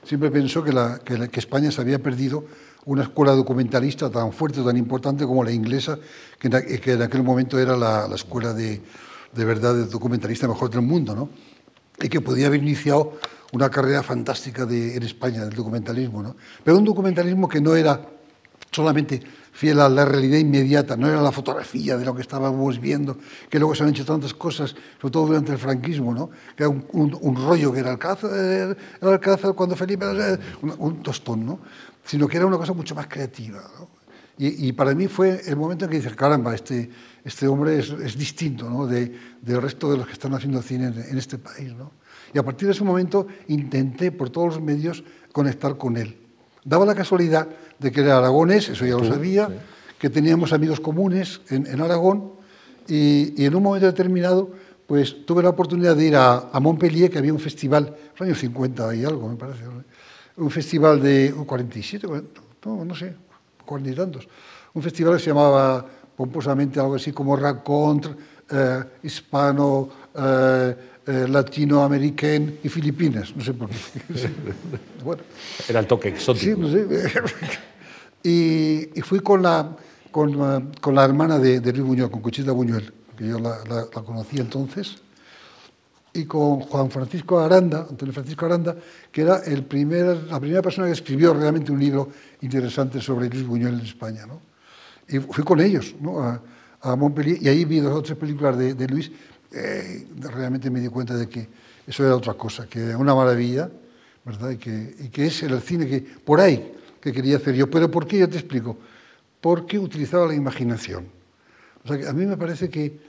siempre 0.04 0.30
pensó 0.32 0.64
que, 0.64 0.72
la- 0.72 0.98
que 1.04 1.16
la- 1.16 1.28
que 1.28 1.38
España 1.38 1.70
se 1.70 1.80
había 1.80 2.00
perdido 2.00 2.44
una 2.84 3.02
escuela 3.02 3.32
documentalista 3.32 4.10
tan 4.10 4.32
fuerte, 4.32 4.60
tan 4.62 4.76
importante 4.76 5.24
como 5.24 5.44
la 5.44 5.52
inglesa, 5.52 5.98
que 6.38 6.48
en, 6.48 6.80
que 6.80 6.92
en 6.92 7.02
aquel 7.02 7.22
momento 7.22 7.58
era 7.58 7.76
la, 7.76 8.08
la 8.08 8.14
escuela 8.16 8.52
de, 8.52 8.80
de 9.32 9.44
verdad 9.44 9.74
de 9.74 9.86
documentalista 9.86 10.48
mejor 10.48 10.70
del 10.70 10.82
mundo, 10.82 11.14
¿no? 11.14 11.28
y 12.00 12.08
que 12.08 12.20
podía 12.20 12.48
haber 12.48 12.60
iniciado 12.62 13.18
una 13.52 13.70
carrera 13.70 14.02
fantástica 14.02 14.66
de, 14.66 14.96
en 14.96 15.02
España 15.04 15.44
del 15.44 15.54
documentalismo, 15.54 16.22
¿no? 16.22 16.34
pero 16.64 16.78
un 16.78 16.84
documentalismo 16.84 17.48
que 17.48 17.60
no 17.60 17.76
era 17.76 18.00
solamente 18.70 19.20
fiel 19.52 19.80
a 19.80 19.88
la 19.90 20.06
realidad 20.06 20.38
inmediata, 20.38 20.96
no 20.96 21.06
era 21.06 21.20
la 21.20 21.30
fotografía 21.30 21.98
de 21.98 22.06
lo 22.06 22.14
que 22.14 22.22
estábamos 22.22 22.80
viendo, 22.80 23.18
que 23.50 23.58
luego 23.58 23.74
se 23.74 23.82
han 23.82 23.90
hecho 23.90 24.04
tantas 24.06 24.32
cosas, 24.32 24.74
sobre 24.98 25.12
todo 25.12 25.26
durante 25.26 25.52
el 25.52 25.58
franquismo, 25.58 26.14
¿no? 26.14 26.30
que 26.56 26.62
era 26.62 26.70
un, 26.70 26.86
un- 26.92 27.16
un 27.20 27.36
rollo 27.36 27.70
que 27.72 27.80
era 27.80 27.90
Alcázar, 27.90 28.30
el 28.32 28.76
Alcázar 29.08 29.52
cuando 29.54 29.76
Felipe, 29.76 30.06
era 30.06 30.38
un, 30.62 30.74
un 30.78 31.02
tostón, 31.02 31.44
¿no? 31.44 31.58
Sino 32.04 32.28
que 32.28 32.36
era 32.36 32.46
una 32.46 32.56
cosa 32.56 32.72
mucho 32.72 32.94
más 32.94 33.06
creativa. 33.06 33.62
¿no? 33.78 33.88
Y, 34.38 34.68
y 34.68 34.72
para 34.72 34.94
mí 34.94 35.08
fue 35.08 35.42
el 35.46 35.56
momento 35.56 35.84
en 35.84 35.90
que 35.90 35.96
dices, 35.98 36.14
caramba, 36.14 36.54
este, 36.54 36.90
este 37.24 37.46
hombre 37.46 37.78
es, 37.78 37.90
es 37.90 38.16
distinto 38.16 38.68
¿no? 38.68 38.86
de, 38.86 39.16
del 39.40 39.62
resto 39.62 39.90
de 39.90 39.98
los 39.98 40.06
que 40.06 40.12
están 40.12 40.34
haciendo 40.34 40.62
cine 40.62 40.86
en, 40.86 40.98
en 40.98 41.18
este 41.18 41.38
país. 41.38 41.74
¿no? 41.74 41.92
Y 42.32 42.38
a 42.38 42.42
partir 42.42 42.66
de 42.66 42.72
ese 42.72 42.84
momento 42.84 43.26
intenté 43.48 44.10
por 44.10 44.30
todos 44.30 44.54
los 44.54 44.62
medios 44.62 45.04
conectar 45.32 45.76
con 45.76 45.96
él. 45.96 46.16
Daba 46.64 46.86
la 46.86 46.94
casualidad 46.94 47.48
de 47.78 47.90
que 47.90 48.00
era 48.00 48.18
aragonés, 48.18 48.68
eso 48.68 48.86
ya 48.86 48.96
lo 48.96 49.04
sabía, 49.04 49.48
que 49.98 50.10
teníamos 50.10 50.52
amigos 50.52 50.80
comunes 50.80 51.40
en, 51.48 51.66
en 51.66 51.80
Aragón 51.80 52.32
y, 52.88 53.40
y 53.40 53.46
en 53.46 53.54
un 53.54 53.62
momento 53.62 53.86
determinado 53.86 54.50
pues 54.86 55.24
tuve 55.24 55.42
la 55.42 55.48
oportunidad 55.48 55.96
de 55.96 56.06
ir 56.06 56.16
a, 56.16 56.50
a 56.52 56.60
Montpellier, 56.60 57.10
que 57.10 57.18
había 57.18 57.32
un 57.32 57.40
festival, 57.40 57.86
en 57.86 58.10
los 58.12 58.20
años 58.20 58.38
50 58.38 58.94
y 58.94 59.04
algo, 59.04 59.28
me 59.28 59.36
parece, 59.36 59.64
¿no? 59.64 59.82
Un 60.36 60.50
festival 60.50 61.00
de 61.02 61.32
47, 61.46 62.06
40, 62.06 62.40
no, 62.66 62.84
no 62.84 62.94
sé, 62.94 63.14
cuarenta 63.64 63.90
y 63.90 63.94
tantos, 63.94 64.28
un 64.74 64.82
festival 64.82 65.14
que 65.16 65.20
se 65.22 65.26
llamaba 65.30 65.84
pomposamente 66.16 66.80
algo 66.80 66.94
así 66.94 67.12
como 67.12 67.36
Racontre, 67.36 68.12
eh, 68.50 68.84
Hispano, 69.02 69.88
eh, 70.14 70.76
eh, 71.06 71.26
Latinoamerican 71.28 72.54
y 72.62 72.68
Filipinas, 72.68 73.34
no 73.34 73.42
sé 73.44 73.52
por 73.54 73.68
qué. 73.68 73.76
bueno, 75.04 75.22
Era 75.68 75.80
el 75.80 75.86
toque 75.86 76.08
exótico. 76.10 76.44
Sí, 76.44 76.60
no 76.60 76.68
sé. 76.68 76.86
y, 78.22 78.98
y 78.98 79.02
fui 79.02 79.20
con 79.20 79.42
la, 79.42 79.76
con, 80.10 80.38
la- 80.38 80.62
con 80.80 80.94
la 80.94 81.04
hermana 81.04 81.38
de, 81.38 81.60
de 81.60 81.72
Luis 81.72 81.86
Buñuel, 81.86 82.10
con 82.10 82.20
Conchita 82.22 82.52
Buñuel, 82.52 82.92
que 83.16 83.26
yo 83.28 83.38
la, 83.38 83.58
la, 83.68 83.76
la 83.94 84.02
conocí 84.02 84.38
entonces, 84.38 84.96
y 86.14 86.24
con 86.24 86.60
Juan 86.60 86.90
Francisco 86.90 87.40
Aranda, 87.40 87.86
Antonio 87.88 88.12
Francisco 88.12 88.46
Aranda, 88.46 88.76
que 89.10 89.22
era 89.22 89.38
el 89.44 89.64
primer, 89.64 90.24
la 90.24 90.38
primera 90.38 90.62
persona 90.62 90.86
que 90.86 90.92
escribió 90.92 91.32
realmente 91.32 91.72
un 91.72 91.80
libro 91.80 92.08
interesante 92.42 93.00
sobre 93.00 93.28
Luis 93.28 93.46
Buñuel 93.46 93.74
en 93.74 93.80
España. 93.80 94.26
¿no? 94.26 94.40
Y 95.08 95.18
fui 95.18 95.42
con 95.42 95.60
ellos 95.60 95.94
¿no? 96.00 96.22
a, 96.22 96.40
a 96.82 96.96
Montpellier 96.96 97.42
y 97.42 97.48
ahí 97.48 97.64
vi 97.64 97.80
dos 97.80 97.94
o 97.94 98.02
tres 98.02 98.18
películas 98.18 98.58
de, 98.58 98.74
de 98.74 98.88
Luis. 98.88 99.10
eh, 99.52 100.06
realmente 100.18 100.70
me 100.70 100.80
di 100.80 100.88
cuenta 100.88 101.14
de 101.14 101.28
que 101.28 101.48
eso 101.86 102.04
era 102.04 102.16
otra 102.16 102.34
cosa, 102.34 102.66
que 102.66 102.80
era 102.80 102.98
una 102.98 103.14
maravilla, 103.14 103.70
¿verdad? 104.24 104.50
Y 104.50 104.56
que, 104.56 104.94
y 105.00 105.08
que 105.08 105.26
es 105.26 105.42
el 105.42 105.60
cine 105.60 105.86
que 105.86 106.00
por 106.00 106.40
ahí 106.40 106.72
que 107.00 107.12
quería 107.12 107.36
hacer 107.36 107.54
yo. 107.54 107.68
Pero 107.68 107.90
¿por 107.90 108.06
qué? 108.06 108.18
Yo 108.18 108.28
te 108.28 108.38
explico. 108.38 108.78
Porque 109.40 109.78
utilizaba 109.78 110.26
la 110.26 110.34
imaginación. 110.34 111.06
O 111.84 111.88
sea, 111.88 111.98
que 111.98 112.06
a 112.06 112.12
mí 112.12 112.24
me 112.24 112.36
parece 112.36 112.68
que, 112.70 113.00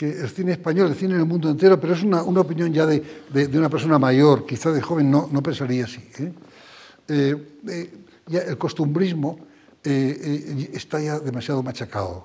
que 0.00 0.08
el 0.18 0.30
cine 0.30 0.52
español, 0.52 0.88
el 0.88 0.94
cine 0.94 1.12
en 1.12 1.20
el 1.20 1.26
mundo 1.26 1.50
entero, 1.50 1.78
pero 1.78 1.92
es 1.92 2.02
una, 2.02 2.22
una 2.22 2.40
opinión 2.40 2.72
ya 2.72 2.86
de, 2.86 3.02
de- 3.34 3.58
una 3.58 3.68
persona 3.68 3.98
mayor, 3.98 4.46
quizás 4.46 4.72
de 4.72 4.80
joven 4.80 5.10
no, 5.10 5.28
no 5.30 5.42
pensaría 5.42 5.84
así. 5.84 6.00
¿eh? 6.18 6.32
Eh, 7.06 7.58
eh, 7.68 7.92
el 8.48 8.56
costumbrismo 8.56 9.38
está 9.84 11.00
ya 11.02 11.18
demasiado 11.20 11.62
machacado. 11.62 12.24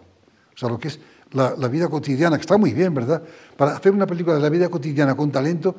O 0.53 0.57
sea, 0.57 0.69
lo 0.69 0.80
que 0.80 0.88
es 0.88 0.99
la, 1.34 1.53
vida 1.67 1.89
cotidiana, 1.89 2.38
que 2.38 2.41
está 2.47 2.55
muy 2.57 2.71
bien, 2.71 2.93
¿verdad? 2.93 3.21
Para 3.57 3.76
hacer 3.76 3.91
una 3.91 4.07
película 4.07 4.38
de 4.38 4.41
la 4.41 4.49
vida 4.49 4.69
cotidiana 4.69 5.13
con 5.13 5.30
talento 5.30 5.76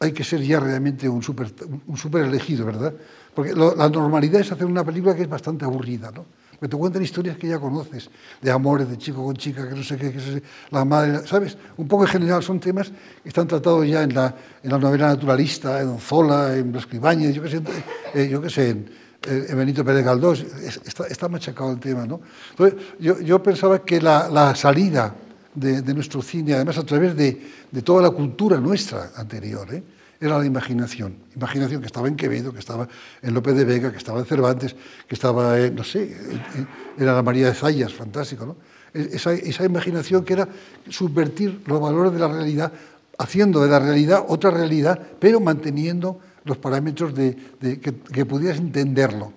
hay 0.00 0.12
que 0.12 0.24
ser 0.24 0.42
ya 0.42 0.60
realmente 0.60 1.08
un 1.08 1.22
súper 1.22 1.50
un 1.86 1.96
súper 1.96 2.26
elegido, 2.26 2.66
¿verdad? 2.66 2.92
Porque 3.34 3.54
la 3.54 3.88
normalidad 3.88 4.42
es 4.42 4.52
hacer 4.52 4.66
una 4.66 4.84
película 4.84 5.14
que 5.16 5.22
es 5.22 5.28
bastante 5.30 5.64
aburrida, 5.64 6.10
¿no? 6.10 6.26
Porque 6.62 6.76
te 6.76 6.78
cuentan 6.78 7.02
historias 7.02 7.36
que 7.38 7.48
ya 7.48 7.58
conoces, 7.58 8.08
de 8.40 8.48
amores, 8.48 8.88
de 8.88 8.96
chico 8.96 9.24
con 9.24 9.34
chica, 9.34 9.68
que 9.68 9.74
no 9.74 9.82
sé 9.82 9.96
qué, 9.96 10.12
que 10.12 10.20
sé, 10.20 10.40
la 10.70 10.84
madre, 10.84 11.26
¿sabes? 11.26 11.58
Un 11.76 11.88
poco 11.88 12.04
en 12.04 12.10
general 12.10 12.40
son 12.40 12.60
temas 12.60 12.92
que 13.20 13.28
están 13.30 13.48
tratados 13.48 13.84
ya 13.88 14.04
en 14.04 14.14
la, 14.14 14.32
en 14.62 14.70
la 14.70 14.78
novela 14.78 15.08
naturalista, 15.08 15.80
en 15.82 15.98
Zola, 15.98 16.54
en 16.56 16.70
Blasco 16.70 16.94
Ibáñez, 16.94 17.34
yo 17.34 17.42
qué 17.42 17.48
sé, 17.50 17.60
eh, 18.14 18.28
yo 18.30 18.40
qué 18.40 18.48
sé, 18.48 18.68
en, 18.70 18.88
eh, 19.26 19.46
en 19.48 19.58
Benito 19.58 19.84
Pérez 19.84 20.04
Galdós, 20.04 20.38
es- 20.62 20.80
está, 20.86 21.08
está 21.08 21.28
machacado 21.28 21.72
el 21.72 21.80
tema, 21.80 22.06
¿no? 22.06 22.20
Entonces, 22.50 22.78
yo, 23.00 23.18
yo 23.20 23.42
pensaba 23.42 23.84
que 23.84 24.00
la, 24.00 24.28
la 24.28 24.54
salida 24.54 25.16
de, 25.56 25.82
de 25.82 25.94
nuestro 25.94 26.22
cine, 26.22 26.54
además 26.54 26.78
a 26.78 26.86
través 26.86 27.16
de, 27.16 27.42
de 27.72 27.82
toda 27.82 28.02
la 28.02 28.10
cultura 28.10 28.56
nuestra 28.58 29.10
anterior, 29.16 29.66
¿eh? 29.74 29.82
Era 30.22 30.38
la 30.38 30.46
imaginación. 30.46 31.16
Imaginación 31.34 31.80
que 31.80 31.86
estaba 31.86 32.06
en 32.08 32.16
Quevedo, 32.16 32.52
que 32.52 32.60
estaba 32.60 32.88
en 33.20 33.34
López 33.34 33.56
de 33.56 33.64
Vega, 33.64 33.90
que 33.90 33.98
estaba 33.98 34.20
en 34.20 34.24
Cervantes, 34.24 34.76
que 35.08 35.14
estaba, 35.14 35.58
en, 35.58 35.74
no 35.74 35.82
sé, 35.84 36.16
era 36.96 37.14
la 37.14 37.22
María 37.22 37.48
de 37.48 37.54
Zayas, 37.54 37.92
fantástico, 37.92 38.46
¿no? 38.46 38.56
E- 38.94 39.10
Esa, 39.16 39.32
esa 39.32 39.64
imaginación 39.64 40.24
que 40.24 40.34
era 40.34 40.48
subvertir 40.88 41.62
los 41.66 41.80
valores 41.80 42.12
de 42.12 42.18
la 42.20 42.28
realidad, 42.28 42.72
haciendo 43.18 43.60
de 43.62 43.68
la 43.68 43.78
realidad 43.80 44.24
otra 44.28 44.50
realidad, 44.50 44.98
pero 45.18 45.40
manteniendo 45.40 46.18
los 46.44 46.56
parámetros 46.56 47.14
de, 47.14 47.36
que 47.80 48.24
pudieras 48.26 48.58
entenderlo. 48.58 49.32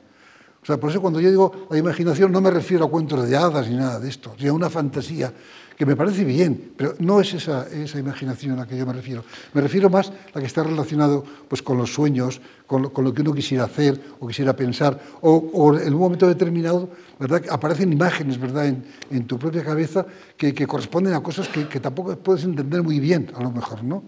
O 0.61 0.65
sea, 0.65 0.77
por 0.77 0.89
eso 0.89 0.99
cuando 0.99 1.19
yo 1.19 1.29
digo 1.29 1.67
la 1.69 1.77
imaginación 1.77 2.31
no 2.31 2.41
me 2.41 2.49
refiero 2.49 2.85
a 2.85 2.89
cuentos 2.89 3.29
de 3.29 3.37
hadas 3.37 3.69
ni 3.69 3.75
nada 3.75 3.99
de 3.99 4.09
esto, 4.09 4.33
sino 4.37 4.51
a 4.51 4.55
una 4.55 4.69
fantasía 4.69 5.31
que 5.77 5.85
me 5.85 5.95
parece 5.95 6.23
bien, 6.23 6.71
pero 6.77 6.95
no 6.99 7.19
es 7.19 7.33
esa, 7.33 7.67
esa 7.69 7.99
imaginación 7.99 8.53
a 8.53 8.55
la 8.61 8.65
que 8.67 8.77
yo 8.77 8.85
me 8.85 8.93
refiero. 8.93 9.23
Me 9.53 9.61
refiero 9.61 9.89
más 9.89 10.09
a 10.09 10.13
la 10.35 10.41
que 10.41 10.47
está 10.47 10.63
relacionado 10.63 11.23
pues, 11.49 11.61
con 11.61 11.77
los 11.77 11.93
sueños, 11.93 12.39
con 12.65 12.81
lo, 12.83 12.93
con 12.93 13.03
lo 13.03 13.13
que 13.13 13.21
uno 13.21 13.33
quisiera 13.33 13.65
hacer 13.65 13.99
o 14.19 14.27
quisiera 14.27 14.55
pensar, 14.55 14.99
o, 15.21 15.75
en 15.77 15.93
un 15.93 15.99
momento 15.99 16.27
determinado, 16.27 16.89
¿verdad? 17.19 17.43
aparecen 17.49 17.91
imágenes 17.91 18.39
¿verdad? 18.39 18.67
En, 18.67 18.85
en 19.11 19.25
tu 19.27 19.37
propia 19.37 19.63
cabeza 19.63 20.05
que, 20.37 20.53
que 20.53 20.65
corresponden 20.65 21.13
a 21.13 21.21
cosas 21.21 21.47
que, 21.49 21.67
que 21.67 21.79
tampoco 21.79 22.15
puedes 22.17 22.43
entender 22.45 22.81
muy 22.81 22.99
bien, 22.99 23.31
a 23.35 23.43
lo 23.43 23.51
mejor, 23.51 23.83
¿no? 23.83 24.03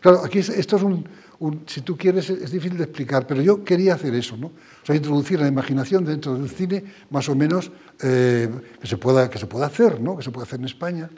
Claro, 0.00 0.22
aquí 0.24 0.38
es- 0.38 0.48
esto 0.48 0.76
es 0.76 0.82
un, 0.82 1.04
un- 1.40 1.64
si 1.66 1.80
tú 1.80 1.96
quieres, 1.96 2.30
es 2.30 2.50
difícil 2.52 2.78
de 2.78 2.84
explicar, 2.84 3.26
pero 3.26 3.42
yo 3.42 3.64
quería 3.64 3.94
hacer 3.94 4.14
eso, 4.14 4.36
¿no? 4.36 4.46
O 4.48 4.84
sea, 4.86 4.94
introducir 4.94 5.40
la 5.40 5.48
imaginación 5.48 6.04
dentro 6.04 6.34
del 6.34 6.48
cine, 6.48 6.84
más 7.10 7.28
o 7.28 7.34
menos, 7.34 7.70
eh, 8.02 8.48
que, 8.80 8.86
se 8.86 8.96
pueda, 8.96 9.28
que 9.28 9.38
se 9.38 9.46
pueda 9.46 9.66
hacer, 9.66 10.00
¿no? 10.00 10.16
Que 10.16 10.22
se 10.22 10.30
pueda 10.30 10.44
hacer 10.44 10.58
en 10.60 10.66
España. 10.66 11.10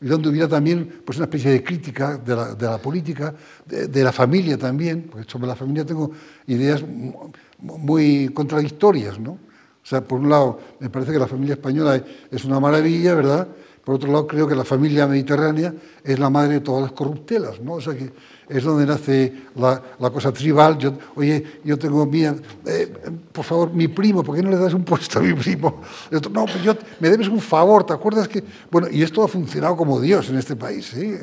Y 0.00 0.06
donde 0.06 0.28
hubiera 0.28 0.48
también 0.48 1.00
pues, 1.04 1.16
una 1.18 1.26
especie 1.26 1.52
de 1.52 1.62
crítica 1.62 2.18
de 2.18 2.34
la, 2.34 2.54
de 2.56 2.66
la 2.66 2.78
política, 2.78 3.34
de, 3.64 3.86
de 3.86 4.02
la 4.04 4.10
familia 4.12 4.58
también, 4.58 5.06
porque 5.10 5.30
sobre 5.30 5.46
la 5.46 5.54
familia 5.54 5.86
tengo 5.86 6.10
ideas 6.48 6.82
mu- 6.82 7.30
muy 7.58 8.28
contradictorias, 8.34 9.18
¿no? 9.20 9.32
O 9.32 9.86
sea, 9.86 10.00
por 10.02 10.18
un 10.20 10.28
lado, 10.28 10.58
me 10.80 10.90
parece 10.90 11.12
que 11.12 11.18
la 11.18 11.26
familia 11.26 11.54
española 11.54 12.02
es 12.30 12.44
una 12.44 12.58
maravilla, 12.60 13.14
¿verdad? 13.14 13.48
Por 13.84 13.96
otro 13.96 14.12
lado, 14.12 14.28
creo 14.28 14.46
que 14.46 14.54
la 14.54 14.64
familia 14.64 15.08
mediterránea 15.08 15.74
es 16.04 16.16
la 16.16 16.30
madre 16.30 16.54
de 16.54 16.60
todas 16.60 16.82
las 16.82 16.92
corruptelas, 16.92 17.60
¿no? 17.60 17.74
O 17.74 17.80
sea, 17.80 17.94
que 17.94 18.12
es 18.48 18.62
donde 18.62 18.86
nace 18.86 19.32
la, 19.56 19.82
la 19.98 20.10
cosa 20.10 20.32
tribal. 20.32 20.78
Yo, 20.78 20.92
oye, 21.16 21.60
yo 21.64 21.76
tengo 21.76 22.06
mía, 22.06 22.32
eh, 22.64 22.92
por 23.32 23.44
favor, 23.44 23.72
mi 23.72 23.88
primo, 23.88 24.22
¿por 24.22 24.36
qué 24.36 24.42
no 24.42 24.50
le 24.50 24.56
das 24.56 24.72
un 24.72 24.84
puesto 24.84 25.18
a 25.18 25.22
mi 25.22 25.34
primo? 25.34 25.80
No, 26.12 26.44
pues 26.44 26.62
yo, 26.62 26.76
me 27.00 27.10
debes 27.10 27.26
un 27.26 27.40
favor, 27.40 27.84
¿te 27.84 27.92
acuerdas 27.92 28.28
que...? 28.28 28.44
Bueno, 28.70 28.86
y 28.88 29.02
esto 29.02 29.24
ha 29.24 29.28
funcionado 29.28 29.76
como 29.76 30.00
Dios 30.00 30.30
en 30.30 30.38
este 30.38 30.54
país, 30.54 30.86
¿sí? 30.94 31.16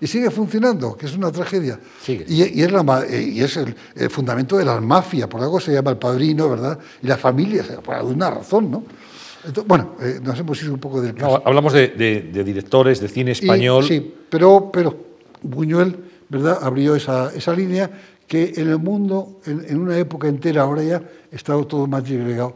Y 0.00 0.06
sigue 0.06 0.30
funcionando, 0.30 0.96
que 0.96 1.06
es 1.06 1.16
una 1.16 1.32
tragedia. 1.32 1.80
Sigue. 2.00 2.26
Y, 2.28 2.60
y 2.60 2.62
es, 2.62 2.70
la, 2.70 3.04
eh, 3.08 3.22
y 3.22 3.42
es 3.42 3.56
el, 3.56 3.74
el 3.96 4.08
fundamento 4.08 4.56
de 4.56 4.64
la 4.64 4.80
mafia, 4.80 5.28
por 5.28 5.40
algo 5.40 5.58
se 5.58 5.72
llama 5.72 5.90
el 5.90 5.98
padrino, 5.98 6.48
¿verdad? 6.48 6.78
Y 7.02 7.08
la 7.08 7.16
familia, 7.16 7.64
por 7.82 7.96
alguna 7.96 8.30
razón, 8.30 8.70
¿no? 8.70 8.84
Entonces, 9.46 9.66
bueno, 9.68 9.96
eh, 10.00 10.20
nos 10.22 10.38
hemos 10.38 10.62
ido 10.62 10.74
un 10.74 10.80
poco 10.80 11.00
del 11.00 11.14
caso. 11.14 11.38
No, 11.38 11.42
hablamos 11.44 11.72
de, 11.72 11.88
de- 11.88 12.22
de 12.32 12.44
directores 12.44 13.00
de 13.00 13.08
cine 13.08 13.30
Y- 13.30 13.32
español. 13.32 13.84
sí, 13.84 14.14
pero, 14.30 14.70
pero 14.72 14.96
Buñuel 15.42 15.96
¿verdad? 16.28 16.58
abrió 16.62 16.94
esa, 16.96 17.32
esa 17.34 17.52
línea 17.54 17.90
que 18.26 18.54
en 18.56 18.68
el 18.70 18.78
mundo, 18.78 19.40
en, 19.46 19.64
en 19.68 19.80
una 19.80 19.98
época 19.98 20.28
entera, 20.28 20.62
ahora 20.62 20.82
ya, 20.82 21.02
estaba 21.30 21.62
todo 21.64 21.86
más 21.86 22.04
disgregado 22.04 22.54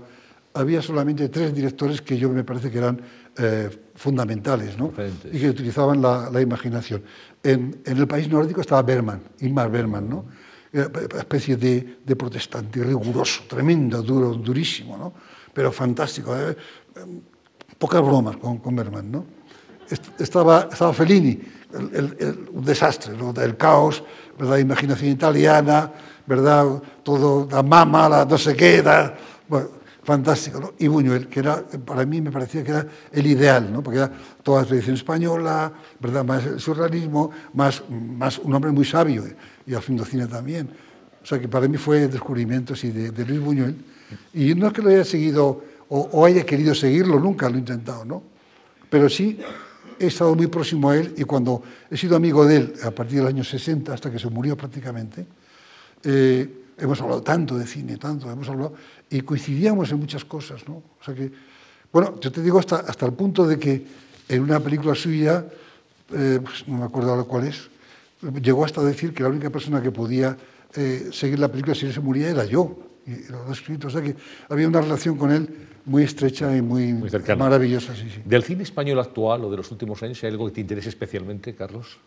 había 0.54 0.82
solamente 0.82 1.28
tres 1.28 1.54
directores 1.54 2.00
que 2.02 2.16
yo 2.18 2.30
me 2.30 2.42
parece 2.42 2.68
que 2.70 2.78
eran 2.78 3.00
eh, 3.36 3.68
fundamentales 3.94 4.76
¿no? 4.76 4.92
Y 5.30 5.38
que 5.38 5.50
utilizaban 5.50 6.02
la, 6.02 6.30
la 6.32 6.40
imaginación. 6.40 7.02
En, 7.44 7.76
en, 7.84 7.96
el 7.96 8.08
país 8.08 8.28
nórdico 8.28 8.60
estaba 8.60 8.82
Berman, 8.82 9.20
Ingmar 9.40 9.70
Berman, 9.70 10.08
¿no? 10.08 10.24
Era 10.72 10.88
una 10.88 11.20
especie 11.20 11.56
de, 11.56 11.98
de, 12.04 12.16
protestante 12.16 12.82
riguroso, 12.82 13.42
tremendo, 13.46 14.02
duro, 14.02 14.32
durísimo, 14.34 14.96
¿no? 14.98 15.12
Pero 15.58 15.72
fantástico. 15.72 16.36
¿eh? 16.38 16.56
Pocas 17.78 18.00
bromas 18.00 18.36
con, 18.36 18.58
con 18.58 18.76
Berman. 18.76 19.10
¿no? 19.10 19.26
Estaba, 20.16 20.68
estaba 20.70 20.92
Fellini, 20.92 21.36
el, 21.74 21.96
el, 21.96 22.16
el, 22.20 22.48
un 22.52 22.64
desastre, 22.64 23.16
¿no? 23.16 23.34
el 23.42 23.56
caos, 23.56 24.04
¿verdad? 24.38 24.58
imaginación 24.58 25.10
italiana, 25.10 25.92
¿verdad? 26.24 26.80
todo, 27.02 27.48
la 27.50 27.64
mama, 27.64 28.08
la 28.08 28.24
no 28.24 28.38
sé 28.38 28.54
qué, 28.54 28.84
la, 28.84 29.12
bueno, 29.48 29.70
fantástico. 30.04 30.60
¿no? 30.60 30.74
Y 30.78 30.86
Buñuel, 30.86 31.26
que 31.26 31.40
era, 31.40 31.66
para 31.66 32.06
mí 32.06 32.20
me 32.20 32.30
parecía 32.30 32.62
que 32.62 32.70
era 32.70 32.86
el 33.10 33.26
ideal, 33.26 33.72
¿no? 33.72 33.82
porque 33.82 33.98
era 33.98 34.12
toda 34.44 34.62
la 34.62 34.68
tradición 34.68 34.94
española, 34.94 35.72
¿verdad? 35.98 36.24
más 36.24 36.46
el 36.46 36.60
surrealismo, 36.60 37.32
más, 37.54 37.82
más 37.90 38.38
un 38.38 38.54
hombre 38.54 38.70
muy 38.70 38.84
sabio, 38.84 39.24
y 39.66 39.74
al 39.74 39.82
cine 39.82 40.28
también. 40.28 40.70
O 41.20 41.26
sea 41.26 41.40
que 41.40 41.48
para 41.48 41.66
mí 41.66 41.78
fue 41.78 42.06
descubrimiento 42.06 42.76
sí, 42.76 42.92
de, 42.92 43.10
de, 43.10 43.24
Luis 43.26 43.40
Buñuel. 43.40 43.97
Y 44.34 44.54
no 44.54 44.68
es 44.68 44.72
que 44.72 44.82
lo 44.82 44.90
haya 44.90 45.04
seguido 45.04 45.62
o, 45.88 46.26
haya 46.26 46.44
querido 46.44 46.74
seguirlo, 46.74 47.18
nunca 47.18 47.48
lo 47.48 47.56
he 47.56 47.60
intentado, 47.60 48.04
¿no? 48.04 48.22
Pero 48.90 49.08
sí 49.08 49.38
he 49.98 50.06
estado 50.06 50.34
muy 50.34 50.46
próximo 50.46 50.90
a 50.90 50.96
él 50.96 51.14
y 51.16 51.24
cuando 51.24 51.62
he 51.90 51.96
sido 51.96 52.16
amigo 52.16 52.44
de 52.44 52.56
él 52.56 52.74
a 52.84 52.90
partir 52.90 53.18
del 53.18 53.26
año 53.26 53.44
60 53.44 53.92
hasta 53.92 54.10
que 54.10 54.18
se 54.18 54.28
murió 54.28 54.56
prácticamente, 54.56 55.26
eh, 56.04 56.48
hemos 56.76 57.00
hablado 57.00 57.22
tanto 57.22 57.56
de 57.58 57.66
cine, 57.66 57.96
tanto, 57.96 58.30
hemos 58.30 58.48
hablado, 58.48 58.74
y 59.10 59.22
coincidíamos 59.22 59.90
en 59.90 59.98
muchas 59.98 60.24
cosas, 60.24 60.66
¿no? 60.68 60.74
O 60.74 61.04
sea 61.04 61.14
que, 61.14 61.32
bueno, 61.92 62.20
yo 62.20 62.30
te 62.30 62.42
digo 62.42 62.58
hasta, 62.58 62.76
hasta 62.76 63.06
el 63.06 63.12
punto 63.12 63.46
de 63.46 63.58
que 63.58 63.86
en 64.28 64.42
una 64.42 64.60
película 64.60 64.94
suya, 64.94 65.46
eh, 66.12 66.40
pues 66.42 66.68
no 66.68 66.78
me 66.78 66.84
acuerdo 66.84 67.10
ahora 67.10 67.24
cuál 67.24 67.46
es, 67.46 67.70
llegó 68.42 68.64
hasta 68.64 68.82
decir 68.82 69.14
que 69.14 69.22
la 69.22 69.30
única 69.30 69.50
persona 69.50 69.82
que 69.82 69.90
podía 69.90 70.36
eh, 70.74 71.08
seguir 71.12 71.38
la 71.38 71.48
película 71.48 71.74
si 71.74 71.86
él 71.86 71.94
se 71.94 72.00
moría 72.00 72.28
era 72.28 72.44
yo, 72.44 72.87
y 73.08 73.32
lo 73.32 73.50
escrito, 73.50 73.88
o 73.88 73.90
sea 73.90 74.02
que 74.02 74.14
había 74.48 74.68
una 74.68 74.80
relación 74.80 75.16
con 75.16 75.32
él 75.32 75.48
muy 75.84 76.02
estrecha 76.02 76.54
y 76.56 76.60
muy, 76.60 76.92
muy 76.92 77.10
maravillosa. 77.36 77.94
Sí, 77.94 78.10
sí. 78.14 78.20
¿Del 78.24 78.42
cine 78.42 78.62
español 78.62 79.00
actual 79.00 79.44
o 79.44 79.50
de 79.50 79.56
los 79.56 79.70
últimos 79.70 80.02
años 80.02 80.22
hay 80.22 80.30
algo 80.30 80.46
que 80.46 80.52
te 80.52 80.60
interese 80.60 80.90
especialmente, 80.90 81.54
Carlos? 81.54 81.98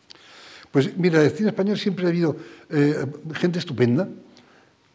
Pues 0.70 0.96
mira, 0.98 1.20
del 1.20 1.32
cine 1.32 1.50
español 1.50 1.78
siempre 1.78 2.06
ha 2.06 2.10
habido 2.10 2.36
eh, 2.70 3.06
gente 3.34 3.60
estupenda, 3.60 4.08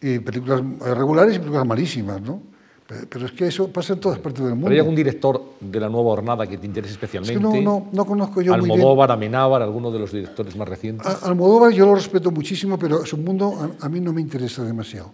y 0.01 0.19
películas 0.21 0.63
regulares 0.81 1.37
y 1.37 1.39
películas 1.39 1.67
malísimas, 1.67 2.21
¿no? 2.21 2.43
Pero 2.87 3.27
es 3.27 3.33
que 3.33 3.49
eso 3.49 3.67
pasa 3.67 3.95
en 3.95 4.01
todas 4.01 4.21
partes 4.21 4.45
del 4.45 4.53
mundo. 4.53 4.67
¿Pero 4.67 4.75
hay 4.75 4.79
algún 4.79 4.95
director 4.95 5.43
de 5.61 5.81
la 5.81 5.89
nueva 5.89 6.11
hornada 6.11 6.47
que 6.47 6.57
te 6.57 6.67
interese 6.67 6.93
especialmente? 6.93 7.33
Es 7.33 7.53
que 7.53 7.61
no, 7.61 7.81
no, 7.81 7.89
no 7.93 8.05
conozco 8.05 8.41
yo 8.41 8.55
Almodóvar, 8.55 9.09
muy 9.09 9.17
bien. 9.19 9.35
Amenábar, 9.35 9.63
alguno 9.63 9.91
de 9.91 9.99
los 9.99 10.13
directores 10.13 10.55
más 10.55 10.69
recientes. 10.69 11.05
A, 11.05 11.27
Almodóvar 11.27 11.73
yo 11.73 11.85
lo 11.85 11.97
respeto 11.97 12.31
muchísimo, 12.31 12.79
pero 12.79 13.05
su 13.05 13.17
mundo 13.17 13.75
a, 13.81 13.87
a, 13.87 13.89
mí 13.89 13.99
no 13.99 14.13
me 14.13 14.21
interesa 14.21 14.63
demasiado. 14.63 15.11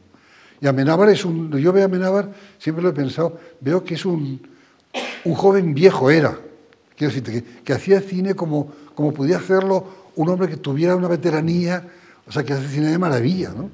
Y 0.62 0.68
Amenábar 0.68 1.08
es 1.08 1.24
un... 1.24 1.50
Yo 1.58 1.72
veo 1.72 1.82
a 1.82 1.86
Amenábar, 1.86 2.30
siempre 2.56 2.84
lo 2.84 2.90
he 2.90 2.92
pensado, 2.92 3.36
veo 3.60 3.82
que 3.82 3.94
es 3.94 4.06
un, 4.06 4.40
un 5.24 5.34
joven 5.34 5.74
viejo 5.74 6.08
era. 6.08 6.38
Quiero 6.96 7.12
decirte, 7.12 7.32
que, 7.32 7.62
que 7.64 7.72
hacía 7.72 8.00
cine 8.00 8.34
como, 8.34 8.72
como 8.94 9.12
podía 9.12 9.38
hacerlo 9.38 9.84
un 10.14 10.28
hombre 10.28 10.48
que 10.48 10.58
tuviera 10.58 10.94
una 10.94 11.08
veteranía, 11.08 11.84
o 12.28 12.30
sea, 12.30 12.44
que 12.44 12.52
hace 12.52 12.68
cine 12.68 12.92
de 12.92 12.98
maravilla, 12.98 13.50
¿no? 13.50 13.70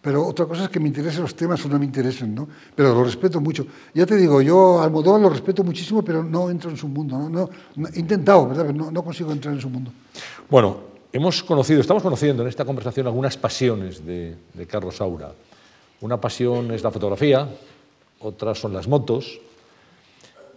Pero 0.00 0.24
otra 0.24 0.46
cosa 0.46 0.64
es 0.64 0.68
que 0.68 0.78
me 0.78 0.86
interesen 0.86 1.22
los 1.22 1.34
temas 1.34 1.64
o 1.64 1.68
no 1.68 1.80
me 1.80 1.84
interesen, 1.84 2.32
¿no? 2.32 2.46
Pero 2.76 2.94
lo 2.94 3.02
respeto 3.02 3.40
mucho. 3.40 3.66
Ya 3.92 4.06
te 4.06 4.14
digo, 4.14 4.40
yo 4.40 4.80
Almodóvar 4.80 5.20
lo 5.20 5.28
respeto 5.30 5.64
muchísimo, 5.64 6.04
pero 6.04 6.22
no 6.22 6.48
entro 6.48 6.70
en 6.70 6.76
su 6.76 6.86
mundo. 6.86 7.28
No, 7.28 7.50
no, 7.74 7.88
he 7.92 7.98
intentado, 7.98 8.46
¿verdad? 8.46 8.72
No, 8.72 8.92
no, 8.92 9.02
consigo 9.02 9.32
entrar 9.32 9.52
en 9.52 9.60
su 9.60 9.68
mundo. 9.68 9.90
Bueno, 10.48 10.78
hemos 11.12 11.42
conocido, 11.42 11.80
estamos 11.80 12.04
conociendo 12.04 12.44
en 12.44 12.48
esta 12.48 12.64
conversación 12.64 13.08
algunas 13.08 13.36
pasiones 13.36 14.06
de, 14.06 14.36
de 14.54 14.66
Carlos 14.68 14.94
Saura. 14.94 15.32
Una 16.00 16.20
pasión 16.20 16.70
es 16.72 16.82
la 16.82 16.90
fotografía, 16.90 17.48
otras 18.20 18.58
son 18.58 18.72
las 18.72 18.88
motos, 18.88 19.40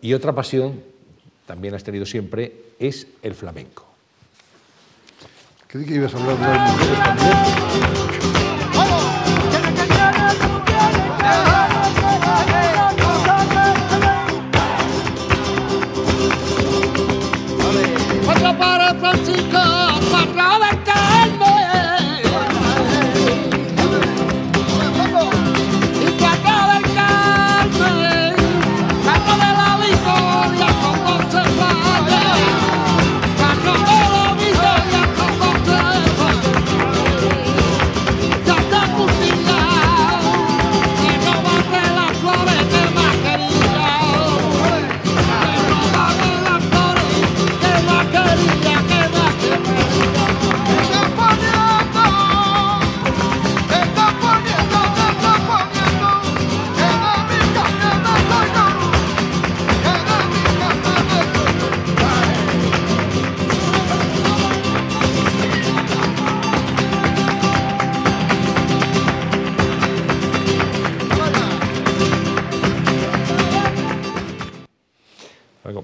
y 0.01 0.13
otra 0.13 0.33
pasión, 0.33 0.83
también 1.45 1.73
has 1.75 1.83
tenido 1.83 2.05
siempre, 2.05 2.53
es 2.79 3.07
el 3.21 3.35
flamenco. 3.35 3.85
Creí 5.67 5.85
que 5.85 5.95
ibas 5.95 6.13
a 6.15 6.17
hablar 6.17 6.37
de 6.37 6.95
también. 7.03 7.98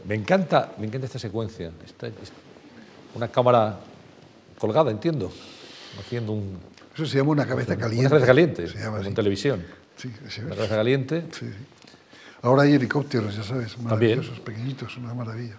Me 0.07 0.15
encanta, 0.15 0.73
me 0.77 0.85
encanta 0.87 1.05
esta 1.07 1.19
secuencia. 1.19 1.71
Esta, 1.85 2.07
es 2.07 2.13
una 3.15 3.27
cámara 3.27 3.79
colgada, 4.59 4.91
entiendo, 4.91 5.31
haciendo 5.99 6.33
un, 6.33 6.57
Eso 6.93 7.05
se 7.05 7.17
llama 7.17 7.31
una 7.31 7.45
cabeza 7.45 7.75
caliente. 7.75 7.99
una 8.01 8.09
cabeza 8.09 8.25
caliente, 8.27 8.67
Se 8.67 8.77
llama 8.79 8.99
así. 8.99 9.07
en 9.07 9.13
televisión. 9.15 9.63
Sí, 9.97 10.11
sí, 10.29 10.41
Una 10.41 10.55
cabeza 10.55 10.75
caliente. 10.75 11.23
sí, 11.31 11.45
sí. 11.47 11.65
Ahora 12.41 12.63
hay 12.63 12.73
helicópteros, 12.73 13.35
ya 13.35 13.43
sabes, 13.43 13.73
También. 13.73 13.89
maravillosos, 13.89 14.39
pequeñitos, 14.41 14.95
una 14.97 15.13
maravilla. 15.15 15.55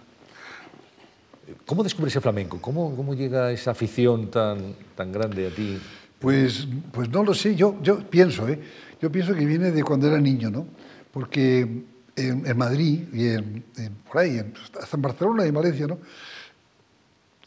¿Cómo 1.65 1.83
descubres 1.83 2.15
el 2.15 2.21
flamenco? 2.21 2.61
¿Cómo, 2.61 2.95
cómo 2.95 3.13
llega 3.13 3.51
esa 3.51 3.71
afición 3.71 4.29
tan, 4.31 4.73
tan 4.95 5.11
grande 5.11 5.47
a 5.47 5.49
ti? 5.49 5.77
Pues, 6.19 6.67
pues 6.93 7.09
no 7.09 7.23
lo 7.23 7.33
sé, 7.33 7.55
yo, 7.55 7.75
yo 7.81 7.99
pienso, 8.09 8.47
¿eh? 8.47 8.59
yo 9.01 9.11
pienso 9.11 9.33
que 9.33 9.45
viene 9.45 9.71
de 9.71 9.83
cuando 9.83 10.07
era 10.07 10.17
niño, 10.19 10.49
¿no? 10.49 10.65
Porque 11.11 11.83
en, 12.17 12.57
Madrid 12.57 13.07
y 13.13 13.27
en, 13.27 13.63
por 14.07 14.19
ahí, 14.21 14.39
hasta 14.79 14.97
en 14.97 15.01
Barcelona 15.01 15.45
y 15.45 15.49
en 15.49 15.53
Valencia, 15.53 15.87
¿no? 15.87 15.99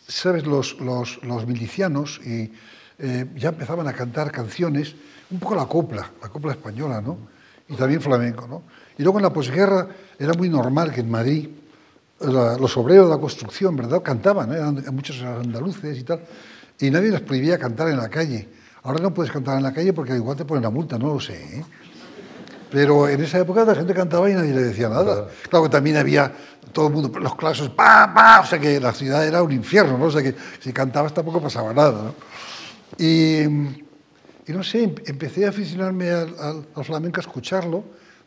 Sabes, 0.06 0.46
los, 0.46 0.80
los, 0.80 1.22
los 1.22 1.46
milicianos 1.46 2.20
y, 2.24 2.50
eh, 3.02 3.26
ya 3.34 3.48
empezaban 3.48 3.88
a 3.88 3.94
cantar 3.94 4.30
canciones, 4.30 4.94
un 5.30 5.38
poco 5.38 5.54
la 5.54 5.64
copla, 5.64 6.10
la 6.20 6.28
copla 6.28 6.52
española, 6.52 7.00
¿no? 7.00 7.16
Y 7.68 7.74
también 7.74 8.02
flamenco, 8.02 8.46
¿no? 8.46 8.62
Y 8.98 9.02
luego 9.02 9.18
en 9.18 9.22
la 9.22 9.32
posguerra 9.32 9.88
era 10.18 10.34
muy 10.34 10.50
normal 10.50 10.92
que 10.92 11.00
en 11.00 11.10
Madrid 11.10 11.48
los 12.20 12.76
obreros 12.76 13.08
de 13.08 13.14
la 13.14 13.20
construcción, 13.20 13.74
¿verdad? 13.74 14.02
Cantaban, 14.02 14.52
¿eh? 14.52 14.56
eran 14.56 14.94
muchos 14.94 15.22
andaluces 15.22 15.96
y 15.98 16.02
tal, 16.02 16.20
y 16.78 16.90
nadie 16.90 17.10
les 17.10 17.22
prohibía 17.22 17.58
cantar 17.58 17.88
en 17.88 17.96
la 17.96 18.10
calle. 18.10 18.48
Ahora 18.82 19.00
no 19.00 19.14
puedes 19.14 19.32
cantar 19.32 19.56
en 19.56 19.62
la 19.62 19.72
calle 19.72 19.94
porque 19.94 20.14
igual 20.14 20.36
te 20.36 20.44
ponen 20.44 20.62
la 20.62 20.70
multa, 20.70 20.98
no 20.98 21.14
lo 21.14 21.20
sé. 21.20 21.58
¿eh? 21.58 21.64
Pero 22.70 23.08
en 23.08 23.22
esa 23.22 23.38
época 23.38 23.64
la 23.64 23.74
gente 23.74 23.92
cantaba 23.94 24.30
y 24.30 24.34
nadie 24.34 24.52
le 24.54 24.62
decía 24.62 24.88
nada. 24.88 25.28
Claro 25.48 25.64
que 25.64 25.70
también 25.70 25.96
había 25.96 26.32
todo 26.72 26.86
el 26.86 26.92
mundo, 26.94 27.18
los 27.18 27.34
clasos, 27.34 27.68
pa, 27.70 28.12
pa, 28.14 28.40
o 28.40 28.46
sea 28.46 28.58
que 28.60 28.78
la 28.78 28.92
ciudad 28.92 29.26
era 29.26 29.42
un 29.42 29.50
infierno, 29.52 29.98
¿no? 29.98 30.04
O 30.04 30.10
sea 30.10 30.22
que 30.22 30.34
si 30.60 30.72
cantabas 30.72 31.12
tampoco 31.12 31.40
pasaba 31.42 31.72
nada, 31.74 32.02
¿no? 32.04 32.14
Y, 32.98 33.40
y 34.46 34.52
no 34.52 34.62
sé, 34.62 34.84
em- 34.84 34.94
empecé 35.06 35.46
a 35.46 35.50
aficionarme 35.50 36.10
al, 36.10 36.34
al- 36.38 36.66
al 36.74 36.84
flamenco, 36.84 37.18
a 37.18 37.22
escucharlo 37.22 37.84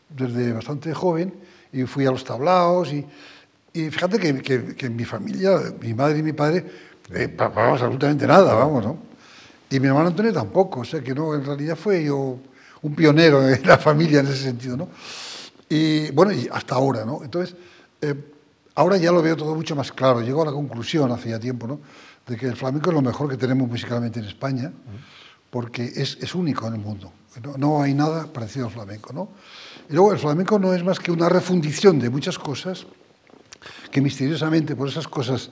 desde 0.09 0.51
bastante 0.53 0.93
joven 0.93 1.33
y 1.71 1.83
fui 1.83 2.05
a 2.05 2.11
los 2.11 2.23
tablaos 2.23 2.91
y, 2.91 3.05
y 3.73 3.89
fíjate 3.89 4.19
que, 4.19 4.41
que, 4.41 4.75
que 4.75 4.85
en 4.87 4.95
mi 4.95 5.05
familia, 5.05 5.57
mi 5.81 5.93
madre 5.93 6.19
y 6.19 6.23
mi 6.23 6.33
padre, 6.33 6.65
eh, 7.13 7.35
absolutamente 7.37 8.27
nada, 8.27 8.53
vamos, 8.53 8.83
¿no? 8.85 8.97
Y 9.69 9.79
mi 9.79 9.87
hermano 9.87 10.07
Antonio 10.09 10.31
tampoco, 10.33 10.81
o 10.81 10.85
sea 10.85 11.01
que 11.01 11.13
no, 11.15 11.33
en 11.33 11.45
realidad 11.45 11.75
fue 11.75 12.03
yo 12.03 12.37
un 12.83 12.95
pionero 12.95 13.49
en 13.49 13.65
la 13.65 13.77
familia 13.77 14.19
en 14.19 14.27
ese 14.27 14.43
sentido, 14.43 14.77
¿no? 14.77 14.89
Y 15.69 16.11
bueno, 16.11 16.31
y 16.31 16.47
hasta 16.51 16.75
ahora, 16.75 17.03
¿no? 17.03 17.23
Entonces, 17.23 17.55
eh, 18.01 18.13
ahora 18.75 18.97
ya 18.97 19.11
lo 19.11 19.21
veo 19.21 19.35
todo 19.35 19.55
mucho 19.55 19.75
más 19.75 19.91
claro. 19.91 20.21
Llego 20.21 20.43
a 20.43 20.45
la 20.45 20.51
conclusión 20.51 21.11
hace 21.11 21.29
ya 21.29 21.39
tiempo, 21.39 21.65
¿no? 21.65 21.79
De 22.27 22.37
que 22.37 22.45
el 22.45 22.55
flamenco 22.55 22.89
es 22.89 22.93
lo 22.93 23.01
mejor 23.01 23.29
que 23.29 23.37
tenemos 23.37 23.67
musicalmente 23.67 24.19
en 24.19 24.25
España, 24.25 24.71
porque 25.49 25.83
es, 25.83 26.17
es 26.21 26.35
único 26.35 26.67
en 26.67 26.75
el 26.75 26.79
mundo. 26.79 27.11
No, 27.41 27.57
no 27.57 27.81
hay 27.81 27.93
nada 27.93 28.31
parecido 28.31 28.67
al 28.67 28.71
flamenco, 28.71 29.11
¿no? 29.13 29.29
Y 29.89 29.93
luego 29.93 30.11
el 30.11 30.19
flamenco 30.19 30.59
no 30.59 30.73
es 30.73 30.83
más 30.83 30.99
que 30.99 31.11
una 31.11 31.29
refundición 31.29 31.99
de 31.99 32.09
muchas 32.09 32.37
cosas 32.37 32.85
que 33.89 34.01
misteriosamente 34.01 34.75
por 34.75 34.89
esas 34.89 35.07
cosas 35.07 35.49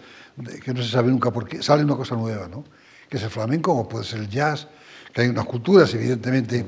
que 0.63 0.73
no 0.73 0.81
se 0.81 0.89
sabe 0.89 1.09
nunca 1.09 1.31
por 1.31 1.47
qué, 1.47 1.61
sale 1.63 1.83
una 1.83 1.95
cosa 1.95 2.15
nueva, 2.15 2.47
¿no? 2.47 2.63
Que 3.09 3.17
es 3.17 3.23
el 3.23 3.29
flamenco 3.29 3.73
o 3.73 3.87
puede 3.87 4.05
ser 4.05 4.19
el 4.19 4.29
jazz, 4.29 4.67
que 5.13 5.21
hay 5.21 5.27
unas 5.29 5.45
culturas 5.45 5.93
evidentemente 5.93 6.65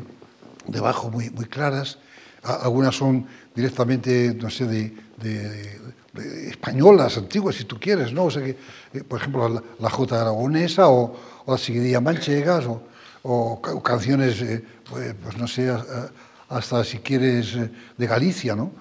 debajo 0.68 1.10
muy, 1.10 1.30
muy 1.30 1.46
claras, 1.46 1.98
algunas 2.44 2.96
son 2.96 3.26
directamente, 3.56 4.34
no 4.40 4.50
sé, 4.50 4.66
de, 4.66 4.94
españolas, 6.50 7.18
antiguas, 7.18 7.56
si 7.56 7.64
tú 7.66 7.80
quieres, 7.80 8.14
¿no? 8.14 8.26
O 8.26 8.32
sea 8.32 8.44
que, 8.44 8.58
eh, 8.94 9.04
por 9.08 9.20
ejemplo, 9.20 9.48
la, 9.50 9.64
la 9.80 9.90
jota 9.90 10.22
aragonesa 10.22 10.88
o, 10.90 11.16
o 11.46 11.52
las 11.52 11.62
seguidillas 11.62 12.02
manchegas 12.02 12.66
o, 12.66 12.84
o 13.24 13.62
ca- 13.62 13.74
o 13.74 13.82
canciones, 13.82 14.42
eh, 14.42 14.64
pues, 14.90 15.16
pues 15.22 15.38
no 15.38 15.48
sé, 15.48 15.74
hasta 16.50 16.84
si 16.84 17.00
quieres 17.00 17.56
eh, 17.56 17.72
de 17.98 18.08
Galicia, 18.08 18.56
¿no? 18.56 18.72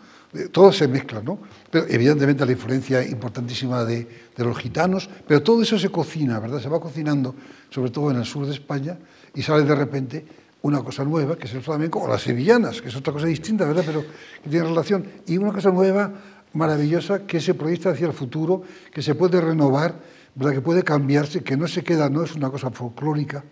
Todo 0.51 0.73
se 0.73 0.89
mezcla, 0.89 1.21
¿no? 1.21 1.39
Pero 1.71 1.87
evidentemente 1.89 2.47
la 2.47 2.53
influencia 2.53 3.07
importantísima 3.07 3.85
de, 3.85 4.09
de 4.35 4.45
los 4.45 4.57
gitanos, 4.59 5.09
pero 5.29 5.43
todo 5.43 5.63
eso 5.63 5.79
se 5.79 5.91
cocina, 5.91 6.39
¿verdad? 6.41 6.59
Se 6.61 6.71
va 6.71 6.81
cocinando, 6.81 7.35
sobre 7.69 7.91
todo 7.91 8.11
en 8.11 8.17
el 8.17 8.25
sur 8.25 8.47
de 8.47 8.53
España, 8.55 8.99
y 9.35 9.43
sale 9.43 9.65
de 9.65 9.75
repente 9.75 10.25
una 10.63 10.83
cosa 10.83 11.05
nueva, 11.05 11.37
que 11.37 11.47
es 11.47 11.55
el 11.55 11.63
flamenco, 11.63 12.01
o 12.01 12.09
las 12.09 12.23
sevillanas, 12.23 12.81
que 12.81 12.89
es 12.89 12.97
otra 12.97 13.13
cosa 13.13 13.27
distinta, 13.27 13.65
¿verdad? 13.65 13.83
Pero 13.85 14.03
que 14.43 14.49
tiene 14.49 14.67
relación, 14.67 15.07
y 15.27 15.37
una 15.37 15.53
cosa 15.53 15.71
nueva, 15.71 16.13
maravillosa, 16.55 17.27
que 17.27 17.41
se 17.41 17.55
proyecta 17.55 17.91
hacia 17.91 18.07
el 18.07 18.13
futuro, 18.13 18.63
que 18.93 19.03
se 19.03 19.15
puede 19.15 19.41
renovar, 19.41 19.95
¿verdad? 20.35 20.55
Que 20.55 20.61
puede 20.61 20.83
cambiarse, 20.83 21.43
que 21.43 21.57
no 21.57 21.67
se 21.67 21.83
queda, 21.83 22.09
no 22.09 22.23
es 22.23 22.35
una 22.35 22.51
cosa 22.51 22.71
folclórica, 22.71 23.45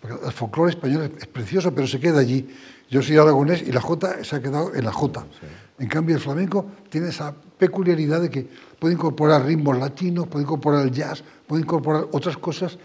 porque 0.00 0.26
el 0.26 0.32
folclore 0.32 0.70
español 0.70 1.12
es, 1.16 1.26
precioso, 1.26 1.72
pero 1.74 1.86
se 1.86 2.00
queda 2.00 2.18
allí. 2.18 2.48
Yo 2.90 3.00
soy 3.00 3.16
aragonés 3.16 3.62
y 3.62 3.72
la 3.72 3.80
jota 3.80 4.22
se 4.22 4.36
ha 4.36 4.42
quedado 4.42 4.74
en 4.74 4.84
la 4.84 4.92
jota. 4.92 5.24
En 5.78 5.88
cambio, 5.88 6.16
el 6.16 6.20
flamenco 6.20 6.66
tiene 6.90 7.08
esa 7.08 7.32
peculiaridad 7.32 8.20
de 8.20 8.28
que 8.28 8.46
puede 8.78 8.94
incorporar 8.94 9.46
ritmos 9.46 9.78
latinos, 9.78 10.26
puede 10.26 10.44
incorporar 10.44 10.84
el 10.84 10.90
jazz, 10.90 11.22
puede 11.46 11.62
incorporar 11.62 12.06
otras 12.12 12.36
cosas 12.36 12.76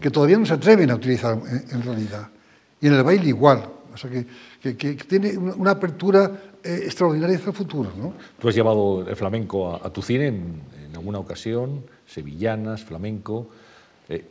que 0.00 0.10
todavía 0.10 0.36
no 0.36 0.44
se 0.44 0.54
atreven 0.54 0.90
a 0.90 0.96
utilizar 0.96 1.38
en, 1.48 1.64
en 1.70 1.82
realidad. 1.82 2.28
Y 2.84 2.88
en 2.88 2.92
el 2.92 3.02
baile 3.02 3.28
igual. 3.28 3.64
O 3.94 3.96
sea, 3.96 4.10
que, 4.10 4.26
que- 4.60 4.76
que 4.76 5.04
tiene 5.04 5.38
una, 5.38 5.70
apertura 5.70 6.30
eh, 6.62 6.82
extraordinaria 6.84 7.36
hacia 7.38 7.48
el 7.48 7.56
futuro. 7.56 7.90
¿no? 7.96 8.12
Tú 8.38 8.48
has 8.48 8.54
llevado 8.54 9.06
el 9.08 9.16
flamenco 9.16 9.70
a, 9.72 9.86
a 9.86 9.90
tu 9.90 10.02
cine 10.02 10.26
en, 10.28 10.60
en 10.88 10.94
alguna 10.94 11.18
ocasión, 11.18 11.82
sevillanas, 12.06 12.84
flamenco, 12.84 13.48
eh, 14.10 14.22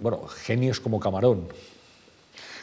bueno, 0.00 0.26
genios 0.26 0.80
como 0.80 0.98
Camarón. 0.98 1.48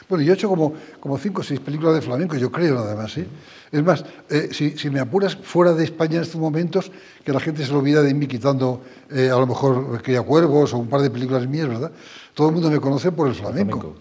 Bueno, 0.08 0.24
yo 0.24 0.32
he 0.32 0.34
hecho 0.36 0.48
como, 0.48 0.72
como 1.00 1.18
cinco 1.18 1.40
o 1.42 1.44
seis 1.44 1.60
películas 1.60 1.94
de 1.94 2.00
flamenco, 2.00 2.36
yo 2.36 2.50
creo, 2.50 2.74
nada 2.74 2.94
más. 2.96 3.16
¿eh? 3.18 3.26
Es 3.72 3.82
más, 3.84 4.04
eh, 4.30 4.48
si, 4.52 4.78
si 4.78 4.88
me 4.90 4.98
apuras 5.00 5.36
fuera 5.36 5.72
de 5.74 5.84
España 5.84 6.16
en 6.16 6.22
estos 6.22 6.40
momentos, 6.40 6.90
que 7.24 7.32
la 7.32 7.40
gente 7.40 7.64
se 7.66 7.72
lo 7.72 7.78
olvida 7.80 8.02
de 8.02 8.14
mí 8.14 8.26
quitando 8.26 8.80
eh, 9.10 9.30
a 9.30 9.38
lo 9.38 9.46
mejor 9.46 10.00
Cría 10.02 10.22
Cuervos 10.22 10.72
o 10.74 10.78
un 10.78 10.88
par 10.88 11.02
de 11.02 11.10
películas 11.10 11.46
mías, 11.48 11.68
¿verdad? 11.68 11.90
Todo 12.34 12.48
el 12.48 12.54
mundo 12.54 12.70
me 12.70 12.78
conoce 12.80 13.10
por 13.12 13.28
el 13.28 13.34
flamenco. 13.34 13.78
flamenco. 13.80 14.00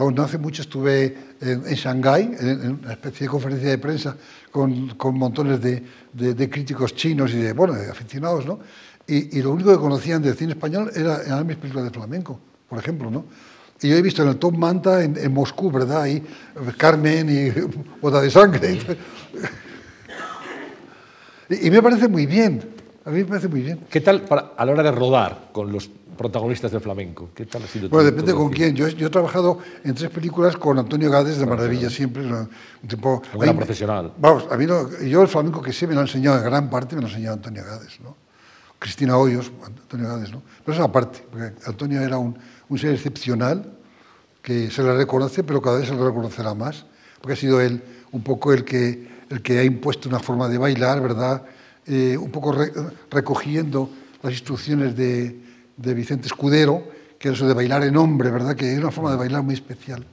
Aún 0.00 0.14
no 0.14 0.22
hace 0.22 0.38
mucho 0.38 0.62
estuve 0.62 1.14
en, 1.42 1.62
en 1.66 1.74
Shanghái, 1.74 2.22
en, 2.40 2.48
en 2.48 2.70
una 2.82 2.92
especie 2.92 3.26
de 3.26 3.30
conferencia 3.30 3.68
de 3.68 3.76
prensa 3.76 4.16
con, 4.50 4.88
con 4.96 5.18
montones 5.18 5.60
de, 5.60 5.82
de- 6.14 6.32
de 6.32 6.48
críticos 6.48 6.94
chinos 6.94 7.32
y 7.34 7.36
de, 7.36 7.52
bueno, 7.52 7.74
de 7.74 7.90
aficionados, 7.90 8.46
¿no? 8.46 8.60
Y, 9.06 9.38
y 9.38 9.42
lo 9.42 9.50
único 9.52 9.70
que 9.70 9.76
conocían 9.76 10.22
del 10.22 10.34
cine 10.38 10.52
español 10.52 10.90
era, 10.96 11.22
eran 11.22 11.46
mis 11.46 11.56
películas 11.58 11.84
de 11.84 11.90
flamenco, 11.90 12.40
por 12.66 12.78
ejemplo, 12.78 13.10
¿no? 13.10 13.26
Y 13.82 13.90
yo 13.90 13.96
he 13.96 14.00
visto 14.00 14.22
en 14.22 14.30
el 14.30 14.36
Top 14.38 14.56
Manta 14.56 15.04
en, 15.04 15.18
en 15.18 15.34
Moscú, 15.34 15.70
¿verdad? 15.70 16.00
Ahí, 16.00 16.24
Carmen 16.78 17.28
y 17.28 17.50
Boda 18.00 18.22
de 18.22 18.30
Sangre. 18.30 18.78
Y, 21.50 21.66
y 21.66 21.70
me 21.70 21.82
parece 21.82 22.08
muy 22.08 22.24
bien, 22.24 22.62
a 23.04 23.10
mí 23.10 23.18
me 23.18 23.24
parece 23.26 23.48
muy 23.48 23.60
bien. 23.60 23.80
¿Qué 23.90 24.00
tal 24.00 24.22
para- 24.22 24.52
a 24.56 24.64
la 24.64 24.72
hora 24.72 24.82
de 24.82 24.92
rodar 24.92 25.48
con 25.52 25.70
los 25.70 25.90
protagonistas 26.24 26.70
del 26.70 26.82
flamenco? 26.82 27.30
¿Qué 27.34 27.46
tal 27.46 27.62
ha 27.62 27.66
sido 27.66 27.88
Bueno, 27.88 28.04
depende 28.04 28.34
con 28.34 28.50
quién. 28.50 28.76
Yo, 28.76 28.86
yo 28.88 29.06
he 29.06 29.10
trabajado 29.10 29.58
en 29.82 29.94
tres 29.94 30.10
películas 30.10 30.54
con 30.54 30.78
Antonio 30.78 31.10
Gades 31.10 31.38
de 31.38 31.46
maravilla 31.46 31.88
siempre. 31.88 32.22
Un 32.26 32.48
tipo, 32.86 33.22
Un 33.32 33.40
gran 33.40 33.56
profesional. 33.56 34.12
Vamos, 34.18 34.44
a 34.50 34.56
mí 34.58 34.66
no- 34.66 34.90
yo 35.00 35.22
el 35.22 35.28
flamenco 35.28 35.62
que 35.62 35.72
sé 35.72 35.86
me 35.86 35.94
lo 35.94 36.00
ha 36.00 36.02
enseñado 36.02 36.36
en 36.36 36.44
gran 36.44 36.68
parte, 36.68 36.94
me 36.94 37.00
lo 37.00 37.06
ha 37.06 37.10
enseñado 37.10 37.36
Antonio 37.36 37.64
Gades, 37.64 37.98
¿no? 38.02 38.16
Cristina 38.78 39.16
Hoyos, 39.16 39.50
Antonio 39.64 40.08
Gades, 40.08 40.30
¿no? 40.30 40.42
Pero 40.62 40.74
eso 40.74 40.84
aparte, 40.84 41.24
porque 41.30 41.54
Antonio 41.64 42.02
era 42.02 42.18
un, 42.18 42.36
un 42.68 42.78
ser 42.78 42.92
excepcional 42.92 43.72
que 44.42 44.70
se 44.70 44.82
le 44.82 44.94
reconoce, 44.94 45.42
pero 45.42 45.62
cada 45.62 45.78
vez 45.78 45.88
se 45.88 45.94
le 45.94 46.04
reconocerá 46.04 46.52
más, 46.52 46.84
porque 47.22 47.32
ha 47.32 47.36
sido 47.36 47.62
él 47.62 47.82
un 48.12 48.22
poco 48.22 48.52
el 48.52 48.64
que, 48.64 49.08
el 49.30 49.40
que 49.40 49.58
ha 49.58 49.64
impuesto 49.64 50.06
una 50.10 50.18
forma 50.18 50.48
de 50.48 50.58
bailar, 50.58 51.00
¿verdad? 51.00 51.44
Eh, 51.86 52.18
un 52.18 52.30
poco 52.30 52.52
re- 52.52 52.72
recogiendo 53.10 53.88
las 54.22 54.32
instrucciones 54.34 54.94
de, 54.94 55.48
de 55.80 55.94
Vicente 55.94 56.26
Escudero, 56.26 56.82
que 57.18 57.28
era 57.28 57.36
eso 57.36 57.46
de 57.46 57.54
bailar 57.54 57.82
en 57.84 57.96
hombre, 57.96 58.30
¿verdad? 58.30 58.54
Que 58.54 58.72
es 58.72 58.78
una 58.78 58.90
forma 58.90 59.12
de 59.12 59.16
bailar 59.16 59.42
muy 59.42 59.54
especial. 59.54 60.04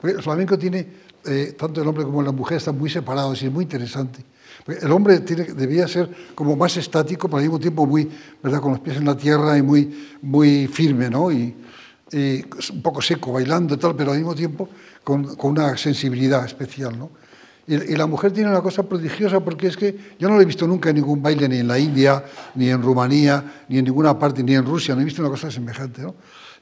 Porque 0.00 0.16
el 0.16 0.22
flamenco 0.22 0.58
tiene, 0.58 0.86
eh, 1.24 1.54
tanto 1.58 1.82
el 1.82 1.88
hombre 1.88 2.04
como 2.04 2.22
la 2.22 2.32
mujer 2.32 2.58
están 2.58 2.78
muy 2.78 2.90
separados 2.90 3.42
y 3.42 3.46
es 3.46 3.52
muy 3.52 3.64
interesante. 3.64 4.24
El 4.80 4.92
hombre 4.92 5.20
tiene, 5.20 5.44
debía 5.44 5.88
ser 5.88 6.08
como 6.34 6.56
más 6.56 6.76
estático, 6.76 7.28
pero 7.28 7.38
al 7.38 7.44
mismo 7.44 7.58
tiempo 7.58 7.86
muy, 7.86 8.08
¿verdad? 8.42 8.60
Con 8.60 8.72
los 8.72 8.80
pies 8.80 8.96
en 8.96 9.04
la 9.04 9.16
tierra 9.16 9.56
y 9.56 9.62
muy, 9.62 10.16
muy 10.22 10.66
firme, 10.66 11.10
¿no? 11.10 11.30
Y, 11.30 11.54
y 12.12 12.44
un 12.72 12.82
poco 12.82 13.00
seco, 13.00 13.32
bailando 13.32 13.74
y 13.74 13.78
tal, 13.78 13.96
pero 13.96 14.12
al 14.12 14.18
mismo 14.18 14.34
tiempo 14.34 14.68
con, 15.02 15.36
con 15.36 15.52
una 15.52 15.76
sensibilidad 15.76 16.44
especial, 16.44 16.98
¿no? 16.98 17.10
Y, 17.66 17.74
y 17.74 17.96
la 17.96 18.06
mujer 18.06 18.32
tiene 18.32 18.50
una 18.50 18.60
cosa 18.60 18.82
prodigiosa 18.82 19.40
porque 19.40 19.68
es 19.68 19.76
que 19.76 20.14
yo 20.18 20.28
no 20.28 20.34
lo 20.34 20.42
he 20.42 20.44
visto 20.44 20.66
nunca 20.66 20.90
en 20.90 20.96
ningún 20.96 21.22
baile, 21.22 21.48
ni 21.48 21.58
en 21.58 21.68
la 21.68 21.78
India, 21.78 22.24
ni 22.54 22.68
en 22.70 22.82
Rumanía, 22.82 23.64
ni 23.68 23.78
en 23.78 23.84
ninguna 23.84 24.18
parte, 24.18 24.42
ni 24.42 24.54
en 24.54 24.64
Rusia, 24.64 24.94
no 24.94 25.00
he 25.00 25.04
visto 25.04 25.22
una 25.22 25.30
cosa 25.30 25.50
semejante, 25.50 26.02
¿no? 26.02 26.14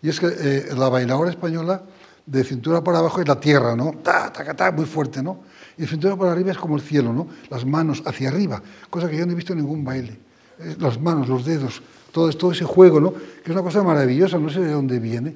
Y 0.03 0.09
es 0.09 0.21
que 0.21 0.29
eh, 0.29 0.69
la 0.77 0.89
bailadora 0.89 1.31
española, 1.31 1.83
de 2.27 2.45
cintura 2.45 2.83
para 2.85 2.99
abajo 2.99 3.21
es 3.21 3.27
la 3.29 3.41
tierra, 3.41 3.75
¿no? 3.75 3.93
Ta, 4.03 4.33
ta, 4.33 4.55
ta, 4.55 4.71
muy 4.71 4.85
fuerte, 4.85 5.23
¿no? 5.23 5.41
Y 5.77 5.83
de 5.83 5.89
cintura 5.89 6.17
para 6.17 6.33
arriba 6.33 6.53
es 6.53 6.59
como 6.59 6.77
el 6.77 6.83
cielo, 6.83 7.13
¿no? 7.13 7.29
Las 7.51 7.65
manos 7.65 8.03
hacia 8.05 8.29
arriba, 8.29 8.63
cosa 8.89 9.09
que 9.09 9.17
yo 9.17 9.27
no 9.27 9.33
he 9.33 9.35
visto 9.35 9.53
en 9.53 9.61
ningún 9.61 9.85
baile. 9.85 10.19
Eh, 10.59 10.77
Las 10.79 11.01
manos, 11.01 11.29
los 11.29 11.45
dedos, 11.45 11.83
todo, 12.13 12.31
todo 12.33 12.53
ese 12.53 12.65
juego, 12.65 13.01
¿no? 13.01 13.13
Que 13.13 13.45
es 13.47 13.51
una 13.51 13.63
cosa 13.63 13.83
maravillosa, 13.83 14.39
no 14.39 14.51
sé 14.51 14.61
de 14.61 14.73
dónde 14.73 14.99
viene, 14.99 15.35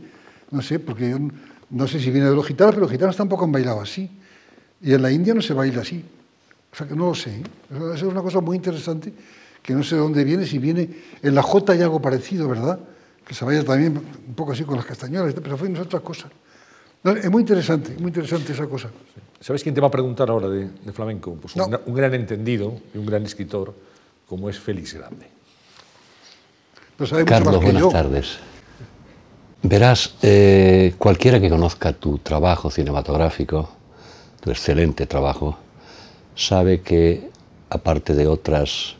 no 0.50 0.62
sé, 0.62 0.78
porque 0.78 1.10
yo 1.10 1.18
no 1.70 1.88
sé 1.88 1.98
si 1.98 2.10
viene 2.10 2.28
de 2.28 2.36
los 2.36 2.46
gitanos, 2.46 2.74
pero 2.74 2.82
los 2.82 2.92
gitanos 2.92 3.16
tampoco 3.16 3.44
han 3.44 3.52
bailado 3.52 3.80
así. 3.80 4.10
Y 4.82 4.92
en 4.94 5.02
la 5.02 5.10
India 5.10 5.34
no 5.34 5.42
se 5.42 5.54
baila 5.54 5.82
así. 5.82 6.04
O 6.72 6.76
sea 6.76 6.86
que 6.88 6.94
no 6.94 7.06
lo 7.08 7.14
sé. 7.14 7.30
¿eh? 7.30 7.42
Eso 7.70 7.94
es 7.94 8.02
una 8.02 8.22
cosa 8.22 8.40
muy 8.40 8.56
interesante 8.56 9.12
que 9.62 9.72
no 9.72 9.82
sé 9.82 9.94
de 9.94 10.00
dónde 10.02 10.24
viene. 10.24 10.46
Si 10.46 10.58
viene 10.58 10.88
en 11.22 11.34
la 11.34 11.42
Jota 11.42 11.72
hay 11.72 11.82
algo 11.82 12.00
parecido, 12.02 12.48
¿verdad? 12.48 12.78
Que 13.26 13.34
se 13.34 13.44
baila 13.44 13.64
también 13.64 13.96
un 13.96 14.34
poco 14.34 14.52
así 14.52 14.64
con 14.64 14.76
las 14.76 14.84
castañuelas, 14.84 15.34
pero 15.42 15.56
fue 15.56 15.68
no 15.68 15.80
es 15.80 15.86
otra 15.86 16.00
cosa. 16.00 16.28
No, 17.02 17.12
es 17.12 17.30
muy 17.30 17.40
interesante, 17.42 17.94
muy 17.98 18.08
interesante 18.08 18.52
esa 18.52 18.66
cosa. 18.66 18.90
¿Sabes 19.40 19.62
quién 19.62 19.74
te 19.74 19.80
va 19.80 19.88
a 19.88 19.90
preguntar 19.90 20.28
ahora 20.30 20.48
de, 20.48 20.68
de 20.68 20.92
flamenco? 20.92 21.34
Pues 21.34 21.54
un, 21.54 21.60
No. 21.62 21.68
gra- 21.68 21.80
un 21.86 21.94
gran 21.94 22.14
entendido 22.14 22.80
y 22.94 22.98
un 22.98 23.06
gran 23.06 23.22
escritor 23.24 23.74
como 24.26 24.48
es 24.48 24.58
Félix 24.58 24.94
Grande. 24.94 25.26
Sabe 27.06 27.22
mucho 27.22 27.26
Carlos, 27.26 27.52
más 27.52 27.58
que 27.60 27.64
buenas 27.64 27.82
yo. 27.82 27.88
tardes. 27.90 28.38
Verás, 29.62 30.14
eh, 30.22 30.94
cualquiera 30.98 31.40
que 31.40 31.48
conozca 31.50 31.92
tu 31.92 32.18
trabajo 32.18 32.70
cinematográfico, 32.70 33.68
tu 34.44 34.50
excelente 34.50 35.06
trabajo, 35.06 35.56
sabe 36.36 36.82
que 36.82 37.30
aparte 37.70 38.14
de 38.14 38.26
otras 38.26 38.94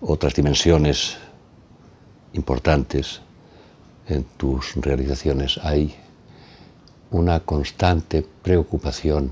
otras 0.00 0.34
dimensiones 0.34 1.18
importantes 2.32 3.20
en 4.08 4.24
tus 4.38 4.74
realizaciones 4.76 5.58
hay 5.62 5.94
una 7.10 7.40
constante 7.40 8.26
preocupación 8.42 9.30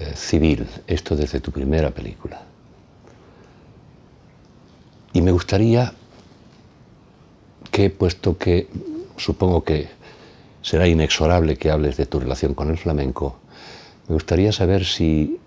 eh, 0.00 0.14
civil, 0.16 0.66
esto 0.88 1.14
desde 1.14 1.38
tu 1.38 1.52
primera 1.52 1.92
película. 1.92 2.42
Y 5.12 5.22
me 5.22 5.30
gustaría 5.30 5.92
que, 7.70 7.88
puesto 7.88 8.36
que 8.36 8.68
supongo 9.16 9.62
que 9.62 9.97
será 10.62 10.86
inexorable 10.86 11.56
que 11.56 11.70
hables 11.70 11.96
de 11.96 12.06
tu 12.06 12.20
relación 12.20 12.54
con 12.54 12.70
el 12.70 12.78
flamenco, 12.78 13.38
me 14.08 14.14
gustaría 14.14 14.52
saber 14.52 14.84
si 14.84 15.38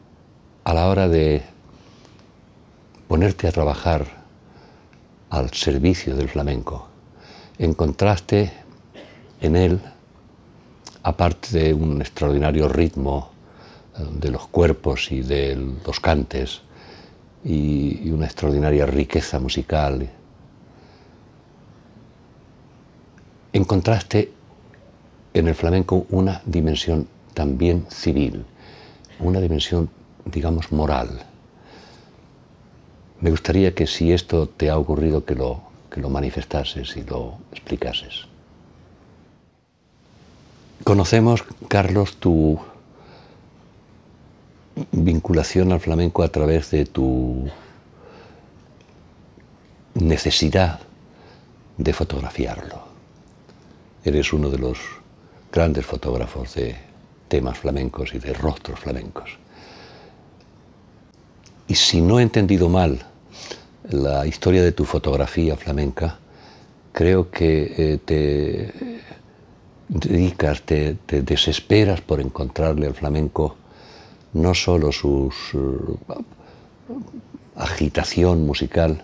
a 0.63 0.73
la 0.73 0.87
hora 0.87 1.07
de 1.07 1.41
ponerte 3.07 3.47
a 3.47 3.51
trabajar 3.51 4.05
al 5.29 5.49
servicio 5.51 6.15
del 6.15 6.29
flamenco, 6.29 6.87
encontraste 7.57 8.51
en 9.41 9.55
él, 9.55 9.81
aparte 11.03 11.57
de 11.57 11.73
un 11.73 12.01
extraordinario 12.01 12.69
ritmo 12.69 13.31
de 13.97 14.29
los 14.29 14.47
cuerpos 14.47 15.11
y 15.11 15.21
de 15.21 15.55
los 15.85 15.99
cantes 15.99 16.61
y, 17.43 18.07
y 18.07 18.11
una 18.11 18.25
extraordinaria 18.25 18.85
riqueza 18.85 19.39
musical. 19.39 20.07
Encontraste 23.53 24.31
en 25.33 25.47
el 25.47 25.55
flamenco 25.55 26.05
una 26.09 26.41
dimensión 26.45 27.07
también 27.33 27.85
civil, 27.89 28.45
una 29.19 29.39
dimensión, 29.39 29.89
digamos, 30.25 30.71
moral. 30.71 31.23
Me 33.21 33.29
gustaría 33.29 33.73
que 33.73 33.87
si 33.87 34.11
esto 34.11 34.47
te 34.49 34.69
ha 34.69 34.77
ocurrido, 34.77 35.23
que 35.25 35.35
lo, 35.35 35.61
que 35.89 36.01
lo 36.01 36.09
manifestases 36.09 36.97
y 36.97 37.03
lo 37.03 37.37
explicases. 37.51 38.25
Conocemos, 40.83 41.43
Carlos, 41.67 42.17
tu 42.17 42.59
vinculación 44.91 45.71
al 45.71 45.79
flamenco 45.79 46.23
a 46.23 46.29
través 46.29 46.71
de 46.71 46.85
tu 46.85 47.47
necesidad 49.93 50.79
de 51.77 51.93
fotografiarlo. 51.93 52.81
Eres 54.03 54.33
uno 54.33 54.49
de 54.49 54.57
los 54.57 55.00
grandes 55.51 55.85
fotógrafos 55.85 56.55
de 56.55 56.75
temas 57.27 57.57
flamencos 57.57 58.13
y 58.13 58.19
de 58.19 58.33
rostros 58.33 58.79
flamencos. 58.79 59.37
Y 61.67 61.75
si 61.75 62.01
no 62.01 62.19
he 62.19 62.23
entendido 62.23 62.69
mal 62.69 62.99
la 63.89 64.25
historia 64.25 64.63
de 64.63 64.71
tu 64.71 64.85
fotografía 64.85 65.55
flamenca, 65.55 66.17
creo 66.91 67.31
que 67.31 67.73
eh, 67.77 67.97
te 68.03 68.73
dedicas, 69.87 70.61
te, 70.61 70.97
desesperas 71.07 72.01
por 72.01 72.21
encontrarle 72.21 72.87
al 72.87 72.93
flamenco 72.93 73.55
no 74.33 74.53
solo 74.53 74.91
su 74.91 75.29
uh, 75.53 75.97
agitación 77.55 78.45
musical, 78.45 79.03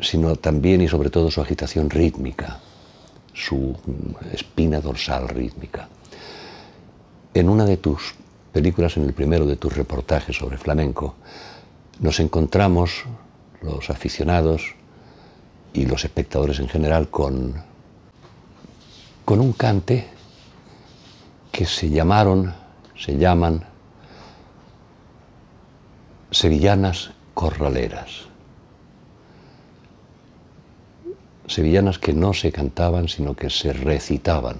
sino 0.00 0.36
también 0.36 0.82
y 0.82 0.88
sobre 0.88 1.10
todo 1.10 1.30
su 1.30 1.40
agitación 1.40 1.88
rítmica, 1.88 2.60
su 3.40 3.76
espina 4.32 4.80
dorsal 4.80 5.28
rítmica. 5.28 5.88
En 7.32 7.48
una 7.48 7.64
de 7.64 7.76
tus 7.76 8.14
películas, 8.52 8.96
en 8.96 9.04
el 9.04 9.12
primero 9.12 9.46
de 9.46 9.56
tus 9.56 9.76
reportajes 9.76 10.36
sobre 10.36 10.58
flamenco, 10.58 11.14
nos 12.00 12.20
encontramos, 12.20 13.04
los 13.62 13.90
aficionados, 13.90 14.74
y 15.72 15.86
los 15.86 16.04
espectadores 16.04 16.58
en 16.58 16.68
general 16.68 17.08
con, 17.08 17.54
con 19.24 19.40
un 19.40 19.52
cante 19.52 20.08
que 21.52 21.66
se 21.66 21.90
llamaron, 21.90 22.52
se 22.98 23.16
llaman 23.16 23.64
sevillanas 26.30 27.10
corraleras. 27.34 28.29
Sevillanas 31.50 31.98
que 31.98 32.12
no 32.12 32.32
se 32.32 32.52
cantaban, 32.52 33.08
sino 33.08 33.34
que 33.34 33.50
se 33.50 33.72
recitaban. 33.72 34.58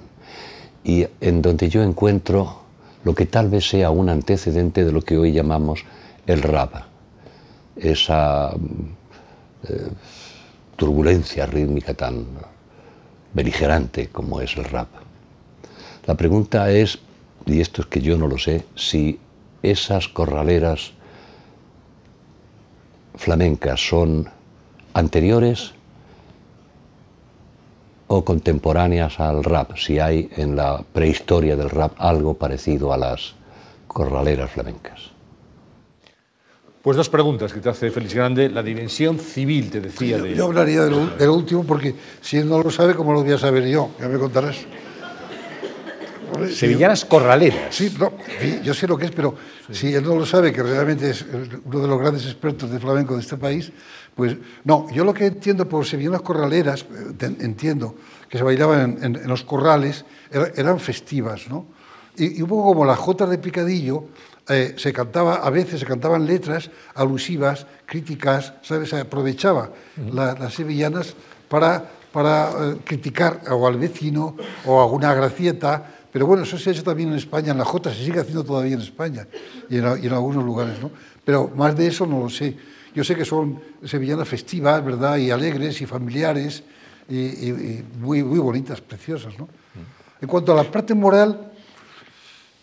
Y 0.82 1.06
en 1.20 1.40
donde 1.40 1.68
yo 1.68 1.84
encuentro 1.84 2.62
lo 3.04 3.14
que 3.14 3.26
tal 3.26 3.48
vez 3.48 3.68
sea 3.68 3.90
un 3.90 4.08
antecedente 4.08 4.84
de 4.84 4.90
lo 4.90 5.00
que 5.00 5.16
hoy 5.16 5.30
llamamos 5.30 5.84
el 6.26 6.42
rap. 6.42 6.74
Esa 7.76 8.50
eh, 9.68 9.88
turbulencia 10.74 11.46
rítmica 11.46 11.94
tan 11.94 12.26
beligerante 13.34 14.08
como 14.08 14.40
es 14.40 14.56
el 14.56 14.64
rap. 14.64 14.88
La 16.06 16.16
pregunta 16.16 16.72
es, 16.72 16.98
y 17.46 17.60
esto 17.60 17.82
es 17.82 17.86
que 17.86 18.00
yo 18.00 18.18
no 18.18 18.26
lo 18.26 18.36
sé, 18.36 18.64
si 18.74 19.20
esas 19.62 20.08
corraleras 20.08 20.90
flamencas 23.14 23.78
son 23.88 24.28
anteriores 24.92 25.74
o 28.12 28.24
contemporáneas 28.24 29.20
al 29.20 29.44
rap, 29.44 29.76
si 29.76 30.00
hay 30.00 30.28
en 30.36 30.56
la 30.56 30.82
prehistoria 30.82 31.54
del 31.54 31.70
rap 31.70 31.92
algo 31.96 32.34
parecido 32.34 32.92
a 32.92 32.96
las 32.96 33.34
corraleras 33.86 34.50
flamencas. 34.50 35.10
Pues 36.82 36.96
dos 36.96 37.08
preguntas 37.08 37.52
que 37.52 37.60
te 37.60 37.68
hace 37.68 37.88
Félix 37.92 38.14
Grande. 38.14 38.48
La 38.48 38.64
dimensión 38.64 39.20
civil, 39.20 39.70
te 39.70 39.80
decía. 39.80 40.16
Yo, 40.16 40.24
de... 40.24 40.34
yo 40.34 40.46
hablaría 40.46 40.82
de 40.82 40.90
lo, 40.90 41.06
de 41.06 41.24
lo, 41.24 41.34
último 41.34 41.62
porque 41.62 41.94
si 42.20 42.38
él 42.38 42.48
no 42.48 42.60
lo 42.60 42.70
sabe, 42.72 42.96
¿cómo 42.96 43.12
lo 43.12 43.22
voy 43.22 43.32
a 43.32 43.38
saber 43.38 43.68
yo? 43.68 43.90
Ya 44.00 44.08
me 44.08 44.18
contarás. 44.18 44.56
Sevillanas 46.52 47.04
corraleras. 47.04 47.74
Sí, 47.74 47.94
no, 47.98 48.12
yo 48.62 48.74
sé 48.74 48.88
lo 48.88 48.96
que 48.96 49.06
es, 49.06 49.10
pero 49.12 49.34
sí. 49.68 49.88
si 49.88 49.94
él 49.94 50.02
no 50.02 50.16
lo 50.16 50.26
sabe, 50.26 50.52
que 50.52 50.62
realmente 50.62 51.10
es 51.10 51.24
uno 51.64 51.80
de 51.80 51.86
los 51.88 52.00
grandes 52.00 52.24
expertos 52.24 52.70
de 52.70 52.80
flamenco 52.80 53.14
de 53.14 53.20
este 53.20 53.36
país, 53.36 53.70
pues 54.14 54.36
no, 54.64 54.90
yo 54.90 55.04
lo 55.04 55.14
que 55.14 55.26
entiendo 55.26 55.68
por 55.68 55.86
sevillanas 55.86 56.22
corraleras, 56.22 56.84
entiendo 57.20 57.94
que 58.28 58.38
se 58.38 58.44
bailaban 58.44 58.98
en, 58.98 59.04
en, 59.04 59.16
en 59.16 59.28
los 59.28 59.42
corrales, 59.44 60.04
eran 60.30 60.78
festivas, 60.78 61.48
¿no? 61.48 61.66
Y, 62.16 62.38
y, 62.38 62.42
un 62.42 62.48
poco 62.48 62.64
como 62.64 62.84
las 62.84 62.98
jotas 62.98 63.30
de 63.30 63.38
picadillo, 63.38 64.04
eh, 64.48 64.74
se 64.76 64.92
cantaba, 64.92 65.36
a 65.36 65.50
veces 65.50 65.78
se 65.80 65.86
cantaban 65.86 66.26
letras 66.26 66.70
alusivas, 66.94 67.66
críticas, 67.86 68.54
¿sabes? 68.62 68.90
Se 68.90 68.98
aprovechaba 68.98 69.70
uh 69.96 70.00
-huh. 70.00 70.12
la, 70.12 70.34
las 70.34 70.54
sevillanas 70.54 71.14
para, 71.48 71.84
para 72.12 72.50
eh, 72.50 72.76
criticar 72.84 73.42
o 73.48 73.66
al 73.66 73.78
vecino 73.78 74.36
o 74.66 74.80
a 74.80 74.86
una 74.86 75.14
gracieta, 75.14 76.02
pero 76.12 76.26
bueno, 76.26 76.42
eso 76.42 76.58
se 76.58 76.70
ha 76.70 76.72
hecho 76.72 76.82
también 76.82 77.10
en 77.10 77.14
España, 77.16 77.52
en 77.52 77.58
la 77.58 77.64
Jota 77.64 77.94
se 77.94 78.04
sigue 78.04 78.18
haciendo 78.18 78.42
todavía 78.42 78.74
en 78.74 78.80
España 78.80 79.28
y 79.68 79.78
en, 79.78 79.84
y 80.02 80.06
en 80.06 80.12
algunos 80.12 80.44
lugares, 80.44 80.80
¿no? 80.82 80.90
Pero 81.24 81.52
más 81.54 81.76
de 81.76 81.86
eso 81.86 82.06
no 82.06 82.18
lo 82.18 82.28
sé. 82.28 82.56
Yo 82.94 83.04
sé 83.04 83.14
que 83.14 83.24
son 83.24 83.60
sevillanas 83.84 84.28
festivas, 84.28 84.84
¿verdad? 84.84 85.16
Y 85.18 85.30
alegres 85.30 85.80
y 85.80 85.86
familiares 85.86 86.64
y, 87.08 87.16
y, 87.16 87.48
y 87.48 87.84
muy, 88.00 88.22
muy 88.22 88.38
bonitas, 88.38 88.80
preciosas, 88.80 89.38
¿no? 89.38 89.48
En 90.20 90.28
cuanto 90.28 90.52
a 90.52 90.56
la 90.56 90.70
parte 90.70 90.94
moral, 90.94 91.50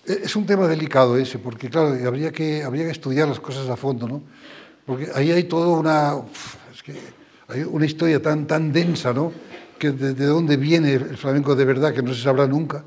es 0.05 0.36
un 0.36 0.45
tema 0.45 0.67
delicado 0.67 1.17
ese, 1.17 1.39
porque 1.39 1.69
claro, 1.69 1.89
habría 2.07 2.32
que, 2.32 2.63
habría 2.63 2.86
que 2.86 2.91
estudiar 2.91 3.28
las 3.28 3.39
cosas 3.39 3.67
a 3.69 3.75
fondo, 3.75 4.07
¿no? 4.07 4.21
Porque 4.86 5.09
ahí 5.13 5.32
hay 5.32 5.43
toda 5.43 5.67
una, 5.67 6.15
es 6.73 6.82
que 6.82 6.93
hay 7.49 7.63
una 7.63 7.86
historia 7.86 8.21
tan, 8.21 8.47
tan 8.47 8.71
densa, 8.71 9.11
¿no? 9.11 9.34
Que 9.78 9.91
de, 9.91 10.13
de, 10.13 10.25
dónde 10.25 10.55
viene 10.55 10.93
el 10.93 11.17
flamenco 11.17 11.55
de 11.55 11.65
verdad, 11.65 11.93
que 11.93 12.01
no 12.01 12.13
se 12.13 12.21
sabrá 12.21 12.47
nunca, 12.47 12.84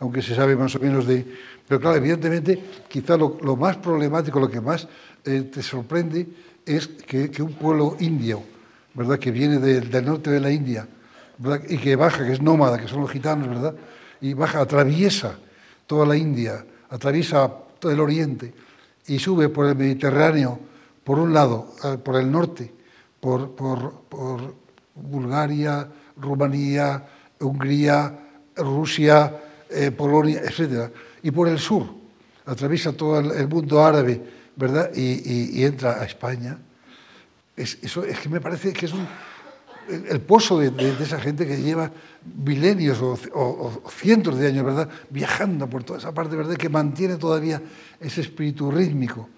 aunque 0.00 0.22
se 0.22 0.34
sabe 0.34 0.56
más 0.56 0.74
o 0.74 0.80
menos 0.80 1.06
de... 1.06 1.24
Pero 1.68 1.80
claro, 1.80 1.96
evidentemente, 1.96 2.62
quizá 2.88 3.16
lo, 3.16 3.38
lo 3.42 3.56
más 3.56 3.76
problemático, 3.76 4.40
lo 4.40 4.50
que 4.50 4.60
más 4.60 4.88
eh, 5.24 5.42
te 5.42 5.62
sorprende 5.62 6.26
es 6.66 6.88
que, 6.88 7.30
un 7.40 7.54
pueblo 7.54 7.96
indio, 8.00 8.42
¿verdad? 8.92 9.18
Que 9.18 9.30
viene 9.30 9.58
de, 9.58 9.80
del 9.80 10.04
norte 10.04 10.30
de 10.30 10.40
la 10.40 10.50
India. 10.50 10.86
Y 11.68 11.78
que 11.78 11.96
baja, 11.96 12.26
que 12.26 12.32
es 12.32 12.42
nómada, 12.42 12.78
que 12.78 12.88
son 12.88 13.00
los 13.00 13.10
gitanos, 13.10 13.48
¿verdad? 13.48 13.74
Y 14.20 14.34
baja, 14.34 14.60
atraviesa 14.60 15.38
toda 15.86 16.04
la 16.04 16.16
India, 16.16 16.64
atraviesa 16.90 17.50
todo 17.78 17.92
el 17.92 18.00
Oriente 18.00 18.52
y 19.06 19.18
sube 19.18 19.48
por 19.48 19.66
el 19.66 19.76
Mediterráneo, 19.76 20.58
por 21.04 21.18
un 21.18 21.32
lado, 21.32 21.74
eh, 21.84 21.98
por 21.98 22.16
el 22.16 22.30
norte, 22.30 22.72
por, 23.20 23.54
por, 23.54 24.54
Bulgaria, 24.94 25.86
Rumanía, 26.16 27.06
Hungría, 27.40 28.18
Rusia, 28.56 29.32
eh, 29.68 29.90
Polonia, 29.90 30.40
etc. 30.40 30.90
Y 31.22 31.30
por 31.30 31.48
el 31.48 31.58
sur, 31.58 31.86
atraviesa 32.46 32.92
todo 32.92 33.18
el 33.18 33.46
mundo 33.46 33.84
árabe, 33.84 34.22
¿verdad? 34.56 34.90
Y, 34.94 35.64
entra 35.64 36.00
a 36.00 36.04
España. 36.04 36.58
Es, 37.56 37.78
eso 37.82 38.04
es 38.04 38.18
que 38.18 38.28
me 38.28 38.40
parece 38.40 38.72
que 38.72 38.86
es 38.86 38.92
un, 38.92 39.06
el, 39.88 40.20
pozo 40.20 40.58
de, 40.58 40.72
esa 41.00 41.20
gente 41.20 41.46
que 41.46 41.60
lleva 41.62 41.90
milenios 42.44 43.00
o, 43.00 43.18
o, 43.34 43.82
o, 43.84 43.90
cientos 43.90 44.38
de 44.38 44.48
años, 44.48 44.64
¿verdad? 44.64 44.88
Viajando 45.10 45.68
por 45.68 45.84
toda 45.84 45.98
esa 45.98 46.12
parte, 46.12 46.36
¿verdad? 46.36 46.56
Que 46.56 46.68
mantiene 46.68 47.16
todavía 47.16 47.62
ese 48.00 48.22
espíritu 48.22 48.70
rítmico. 48.70 49.28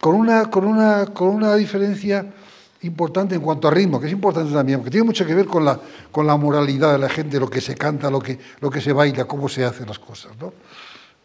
Con 0.00 0.16
una, 0.16 0.50
con 0.50 0.64
una, 0.64 1.06
con 1.06 1.28
una 1.28 1.54
diferencia 1.54 2.26
importante 2.82 3.34
en 3.34 3.40
cuanto 3.40 3.68
a 3.68 3.70
ritmo, 3.70 4.00
que 4.00 4.06
es 4.06 4.12
importante 4.12 4.52
también, 4.52 4.80
porque 4.80 4.90
tiene 4.90 5.06
mucho 5.06 5.24
que 5.24 5.34
ver 5.34 5.46
con 5.46 5.64
la, 5.64 5.78
con 6.10 6.26
la 6.26 6.36
moralidad 6.36 6.92
de 6.92 6.98
la 6.98 7.08
gente, 7.08 7.38
lo 7.38 7.48
que 7.48 7.60
se 7.60 7.76
canta, 7.76 8.10
lo 8.10 8.20
que, 8.20 8.38
lo 8.60 8.70
que 8.70 8.80
se 8.80 8.92
baila, 8.92 9.24
cómo 9.24 9.48
se 9.48 9.64
hacen 9.64 9.86
las 9.86 9.98
cosas, 9.98 10.32
¿no? 10.40 10.52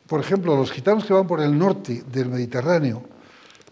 Por 0.05 0.21
ejemplo, 0.21 0.55
los 0.55 0.71
gitanos 0.71 1.05
que 1.05 1.13
van 1.13 1.27
por 1.27 1.41
el 1.41 1.57
norte 1.57 2.03
del 2.11 2.29
Mediterráneo, 2.29 3.03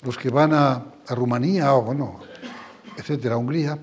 los 0.05 0.17
que 0.17 0.29
van 0.29 0.53
a, 0.53 0.85
Rumanía 1.09 1.73
o, 1.75 1.83
bueno, 1.83 2.19
etcétera, 2.97 3.35
a 3.35 3.37
Hungría, 3.37 3.77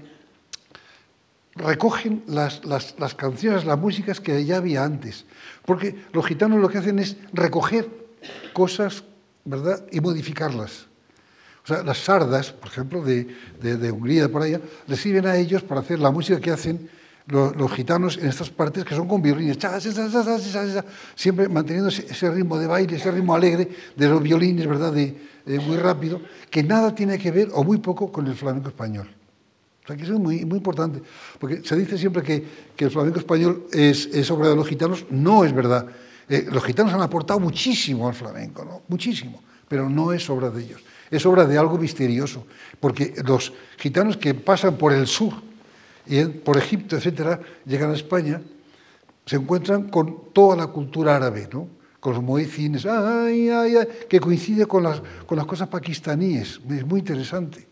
recogen 1.54 2.24
las, 2.26 2.64
las, 2.64 2.96
las, 2.98 3.14
canciones, 3.14 3.64
las 3.64 3.78
músicas 3.78 4.18
que 4.18 4.44
ya 4.44 4.56
había 4.56 4.82
antes. 4.82 5.24
Porque 5.64 6.04
los 6.12 6.26
gitanos 6.26 6.60
lo 6.60 6.68
que 6.68 6.78
hacen 6.78 6.98
es 6.98 7.16
recoger 7.32 7.88
cosas, 8.52 9.04
¿verdad? 9.44 9.84
Y 9.92 10.00
modificarlas. 10.00 10.86
O 11.62 11.66
sea, 11.68 11.84
las 11.84 11.98
sardas, 11.98 12.50
por 12.50 12.68
ejemplo, 12.70 13.02
de, 13.02 13.36
de, 13.60 13.76
de 13.76 13.92
Hungría, 13.92 14.28
por 14.28 14.42
allá, 14.42 14.60
les 14.88 15.00
sirven 15.00 15.26
a 15.26 15.36
ellos 15.36 15.62
para 15.62 15.80
hacer 15.80 16.00
la 16.00 16.10
música 16.10 16.40
que 16.40 16.50
hacen 16.50 16.90
los, 17.26 17.56
los 17.56 17.72
gitanos 17.72 18.18
en 18.18 18.28
estas 18.28 18.50
partes 18.50 18.84
que 18.84 18.94
son 18.94 19.06
con 19.06 19.22
violines, 19.22 19.58
cha, 19.58 19.78
cha, 19.78 19.92
cha, 19.92 20.10
cha, 20.10 20.24
cha, 20.24 20.38
cha, 20.38 20.74
cha, 20.74 20.84
siempre 21.14 21.48
manteniendo 21.48 21.88
ese, 21.88 22.30
ritmo 22.30 22.58
de 22.58 22.66
baile, 22.66 22.96
ese 22.96 23.10
ritmo 23.10 23.34
alegre 23.34 23.68
de 23.96 24.08
los 24.08 24.22
violines, 24.22 24.66
¿verdad? 24.66 24.92
De, 24.92 25.30
muy 25.44 25.76
rápido, 25.76 26.20
que 26.50 26.62
nada 26.62 26.94
tiene 26.94 27.18
que 27.18 27.30
ver 27.32 27.48
o 27.52 27.64
muy 27.64 27.78
poco 27.78 28.12
con 28.12 28.26
el 28.28 28.34
flamenco 28.34 28.68
español. 28.68 29.08
O 29.82 29.86
sea, 29.86 29.96
que 29.96 30.04
eso 30.04 30.14
es 30.14 30.20
muy, 30.20 30.44
muy 30.44 30.58
importante, 30.58 31.02
porque 31.40 31.62
se 31.64 31.74
dice 31.74 31.98
siempre 31.98 32.22
que, 32.22 32.44
que 32.76 32.84
el 32.84 32.90
flamenco 32.92 33.18
español 33.18 33.66
es, 33.72 34.06
es 34.06 34.30
obra 34.30 34.48
de 34.48 34.54
los 34.54 34.68
gitanos, 34.68 35.04
no 35.10 35.44
es 35.44 35.52
verdad. 35.52 35.86
Eh, 36.28 36.46
los 36.50 36.62
gitanos 36.62 36.92
han 36.92 37.02
aportado 37.02 37.40
muchísimo 37.40 38.08
al 38.08 38.14
flamenco, 38.14 38.64
¿no? 38.64 38.82
muchísimo, 38.88 39.42
pero 39.68 39.88
no 39.88 40.12
es 40.12 40.30
obra 40.30 40.50
de 40.50 40.62
ellos, 40.62 40.80
es 41.10 41.26
obra 41.26 41.44
de 41.44 41.58
algo 41.58 41.76
misterioso, 41.76 42.46
porque 42.78 43.14
los 43.26 43.52
gitanos 43.78 44.16
que 44.16 44.32
pasan 44.34 44.76
por 44.76 44.92
el 44.92 45.08
sur, 45.08 45.34
y 46.07 46.24
por 46.24 46.57
Egipto, 46.57 46.96
etcétera, 46.96 47.40
llegan 47.64 47.90
a 47.90 47.94
España, 47.94 48.40
se 49.24 49.36
encuentran 49.36 49.88
con 49.88 50.32
toda 50.32 50.57
la 50.57 50.66
cultura 50.66 51.16
árabe, 51.16 51.48
¿no? 51.53 51.68
con 52.00 52.14
los 52.14 52.22
muecines, 52.22 52.84
ay, 52.84 53.48
ay, 53.48 53.76
ay, 53.76 53.86
que 54.09 54.18
coincide 54.18 54.66
con 54.66 54.82
las, 54.82 55.00
con 55.24 55.36
las 55.38 55.46
cosas 55.46 55.68
pakistaníes, 55.68 56.61
es 56.68 56.84
muy 56.84 56.98
interesante, 56.98 57.64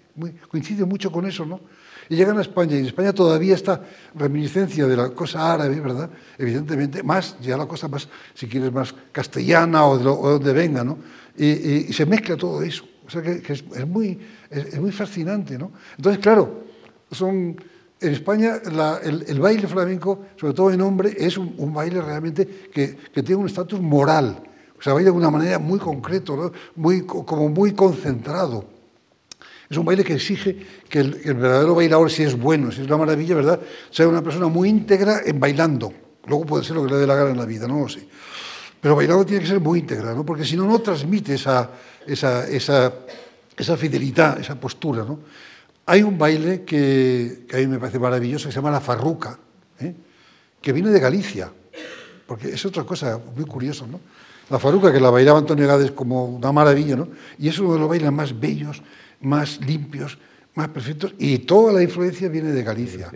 coincide 0.48 0.84
mucho 0.84 1.10
con 1.10 1.26
eso, 1.26 1.44
¿no? 1.44 1.60
Y 2.08 2.14
llegan 2.14 2.38
a 2.38 2.42
España, 2.42 2.76
y 2.76 2.80
en 2.80 2.86
España 2.86 3.12
todavía 3.12 3.54
está 3.56 3.82
reminiscencia 4.14 4.86
de 4.86 4.96
la 4.96 5.08
cosa 5.10 5.52
árabe, 5.52 5.80
¿verdad? 5.80 6.10
Evidentemente, 6.38 7.02
más, 7.02 7.36
ya 7.40 7.56
la 7.56 7.66
cosa 7.66 7.88
más, 7.88 8.08
si 8.34 8.46
quieres, 8.46 8.72
más 8.72 8.94
castellana 9.10 9.84
o 9.86 9.98
de, 9.98 10.04
lo- 10.04 10.18
o 10.20 10.30
donde 10.30 10.52
venga, 10.52 10.84
¿no? 10.84 10.98
Y, 11.36 11.46
y- 11.88 11.92
se 11.92 12.06
mezcla 12.06 12.36
todo 12.36 12.62
eso, 12.62 12.84
o 13.06 13.10
sea 13.10 13.22
que, 13.22 13.42
es, 13.52 13.64
muy, 13.86 14.16
es 14.48 14.80
muy 14.80 14.92
fascinante, 14.92 15.58
¿no? 15.58 15.72
Entonces, 15.96 16.20
claro, 16.22 16.62
son 17.10 17.56
en 18.00 18.12
España 18.12 18.60
la- 18.72 18.98
el, 19.02 19.38
baile 19.40 19.66
flamenco, 19.68 20.26
sobre 20.36 20.54
todo 20.54 20.70
en 20.70 20.80
hombre, 20.80 21.14
es 21.18 21.36
un, 21.36 21.72
baile 21.72 22.00
realmente 22.00 22.46
que, 22.72 22.96
que 23.12 23.22
tiene 23.22 23.40
un 23.40 23.46
estatus 23.46 23.80
moral. 23.80 24.42
O 24.78 24.82
sea, 24.82 24.94
baila 24.94 25.10
de 25.10 25.16
una 25.16 25.30
manera 25.30 25.58
muy 25.58 25.78
concreto, 25.78 26.36
¿no? 26.36 26.52
muy, 26.76 27.02
co- 27.02 27.24
como 27.26 27.48
muy 27.48 27.72
concentrado. 27.72 28.64
Es 29.68 29.76
un 29.76 29.84
baile 29.84 30.02
que 30.02 30.14
exige 30.14 30.66
que 30.88 31.00
el, 31.00 31.20
el 31.24 31.34
verdadero 31.34 31.74
bailador, 31.74 32.10
si 32.10 32.22
es 32.24 32.36
bueno, 32.36 32.72
si 32.72 32.80
es 32.80 32.86
una 32.86 32.96
maravilla, 32.96 33.36
¿verdad?, 33.36 33.60
sea 33.90 34.08
una 34.08 34.22
persona 34.22 34.48
muy 34.48 34.68
íntegra 34.68 35.20
en 35.24 35.38
bailando. 35.38 35.92
Luego 36.26 36.44
puede 36.46 36.64
ser 36.64 36.76
lo 36.76 36.84
que 36.86 36.92
le 36.92 36.98
dé 36.98 37.06
la 37.06 37.14
gana 37.14 37.30
en 37.30 37.36
la 37.38 37.44
vida, 37.44 37.68
no 37.68 37.80
lo 37.80 37.88
sé. 37.88 38.06
Pero 38.80 38.96
bailando 38.96 39.24
tiene 39.26 39.42
que 39.42 39.48
ser 39.48 39.60
muy 39.60 39.80
íntegra, 39.80 40.14
¿no? 40.14 40.24
porque 40.24 40.44
si 40.44 40.56
no, 40.56 40.66
no 40.66 40.78
transmite 40.80 41.34
esa, 41.34 41.70
esa, 42.06 42.48
esa, 42.48 42.92
esa 43.56 43.76
fidelidad, 43.76 44.40
esa 44.40 44.58
postura. 44.58 45.04
¿no? 45.04 45.20
Hay 45.90 46.04
un 46.04 46.16
baile 46.16 46.62
que, 46.62 47.46
que 47.48 47.56
a 47.56 47.58
mí 47.58 47.66
me 47.66 47.80
parece 47.80 47.98
maravilloso 47.98 48.46
que 48.46 48.52
se 48.52 48.56
llama 48.60 48.70
la 48.70 48.80
farruca, 48.80 49.36
¿eh? 49.80 49.92
que 50.62 50.72
viene 50.72 50.90
de 50.90 51.00
Galicia, 51.00 51.50
porque 52.28 52.50
es 52.50 52.64
otra 52.64 52.84
cosa 52.84 53.18
muy 53.34 53.44
curiosa. 53.44 53.88
¿no? 53.88 53.98
La 54.50 54.60
farruca, 54.60 54.92
que 54.92 55.00
la 55.00 55.10
bailaba 55.10 55.40
Antonio 55.40 55.66
Gades 55.66 55.90
como 55.90 56.26
una 56.26 56.52
maravilla, 56.52 56.94
¿no? 56.94 57.08
y 57.40 57.48
es 57.48 57.58
uno 57.58 57.72
de 57.74 57.80
los 57.80 57.88
bailes 57.88 58.12
más 58.12 58.38
bellos, 58.38 58.80
más 59.20 59.60
limpios, 59.66 60.16
más 60.54 60.68
perfectos, 60.68 61.12
y 61.18 61.38
toda 61.38 61.72
la 61.72 61.82
influencia 61.82 62.28
viene 62.28 62.52
de 62.52 62.62
Galicia. 62.62 63.10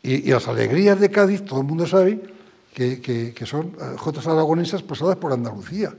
Y, 0.00 0.28
y 0.28 0.30
las 0.30 0.46
alegrías 0.46 1.00
de 1.00 1.10
Cádiz, 1.10 1.44
todo 1.44 1.60
el 1.60 1.66
mundo 1.66 1.88
sabe 1.88 2.20
que, 2.72 3.00
que- 3.00 3.34
que 3.34 3.46
son 3.46 3.74
eh, 3.80 3.96
jotas 3.96 4.28
aragonesas 4.28 4.80
pasadas 4.84 5.16
por 5.16 5.32
Andalucía. 5.32 5.92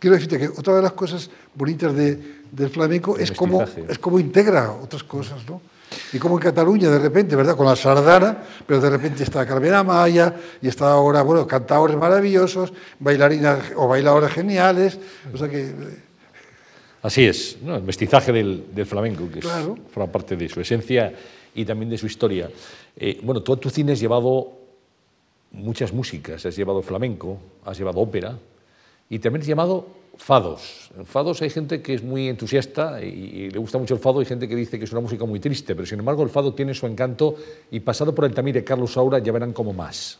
Quiero 0.00 0.14
decirte 0.16 0.38
que 0.40 0.48
otra 0.48 0.74
de 0.74 0.82
las 0.82 0.92
cosas 0.92 1.30
bonitas 1.54 1.94
de- 1.94 2.39
del 2.52 2.70
flamenco 2.70 3.16
es 3.18 3.32
cómo, 3.32 3.62
es 3.88 3.98
cómo 3.98 4.18
integra 4.18 4.72
otras 4.72 5.02
cosas, 5.04 5.38
¿no? 5.48 5.60
Y 6.12 6.18
como 6.18 6.36
en 6.36 6.42
Cataluña, 6.42 6.88
de 6.88 6.98
repente, 7.00 7.34
¿verdad? 7.34 7.56
Con 7.56 7.66
la 7.66 7.74
sardana, 7.74 8.38
pero 8.66 8.80
de 8.80 8.90
repente 8.90 9.24
está 9.24 9.44
Carmen 9.44 9.74
Amaya, 9.74 10.34
y 10.62 10.68
está 10.68 10.92
ahora, 10.92 11.22
bueno, 11.22 11.46
cantadores 11.46 11.96
maravillosos, 11.96 12.72
bailarinas 13.00 13.58
o 13.76 13.88
bailadores 13.88 14.30
geniales, 14.32 14.98
o 15.32 15.36
sea 15.36 15.48
que... 15.48 15.68
eh, 15.70 15.74
Así 17.02 17.24
es, 17.24 17.56
¿no? 17.62 17.76
el 17.76 17.82
mestizaje 17.82 18.30
del, 18.30 18.66
del 18.74 18.86
flamenco, 18.86 19.28
que 19.32 19.38
es- 19.40 19.46
forma 19.90 20.12
parte 20.12 20.36
de 20.36 20.48
su 20.48 20.60
esencia 20.60 21.12
y 21.54 21.64
también 21.64 21.88
de 21.90 21.96
su 21.98 22.06
historia. 22.06 22.48
Eh, 22.96 23.18
bueno, 23.22 23.42
tú 23.42 23.52
a 23.54 23.56
tu 23.56 23.70
cine 23.70 23.92
has 23.92 24.00
llevado 24.00 24.52
muchas 25.52 25.92
músicas, 25.92 26.44
has 26.46 26.54
llevado 26.54 26.82
flamenco, 26.82 27.38
has 27.64 27.76
llevado 27.78 27.98
ópera 28.00 28.36
y 29.10 29.18
también 29.18 29.42
has 29.42 29.46
llevado 29.46 29.88
fados. 30.16 30.90
Fados 31.04 31.42
hay 31.42 31.50
gente 31.50 31.82
que 31.82 31.94
es 31.94 32.02
muy 32.02 32.28
entusiasta 32.28 33.02
y, 33.02 33.08
y 33.08 33.50
le 33.50 33.58
gusta 33.58 33.76
mucho 33.76 33.94
el 33.94 34.00
fado, 34.00 34.20
hay 34.20 34.26
gente 34.26 34.48
que 34.48 34.56
dice 34.56 34.78
que 34.78 34.84
es 34.84 34.92
una 34.92 35.00
música 35.02 35.26
muy 35.26 35.40
triste, 35.40 35.74
pero 35.74 35.84
sin 35.86 35.98
embargo 35.98 36.22
el 36.22 36.30
fado 36.30 36.54
tiene 36.54 36.72
su 36.72 36.86
encanto 36.86 37.34
y 37.70 37.80
pasado 37.80 38.14
por 38.14 38.24
el 38.24 38.32
tamir 38.32 38.54
de 38.54 38.64
Carlos 38.64 38.92
Saura 38.92 39.18
ya 39.18 39.32
verán 39.32 39.52
como 39.52 39.72
más. 39.72 40.18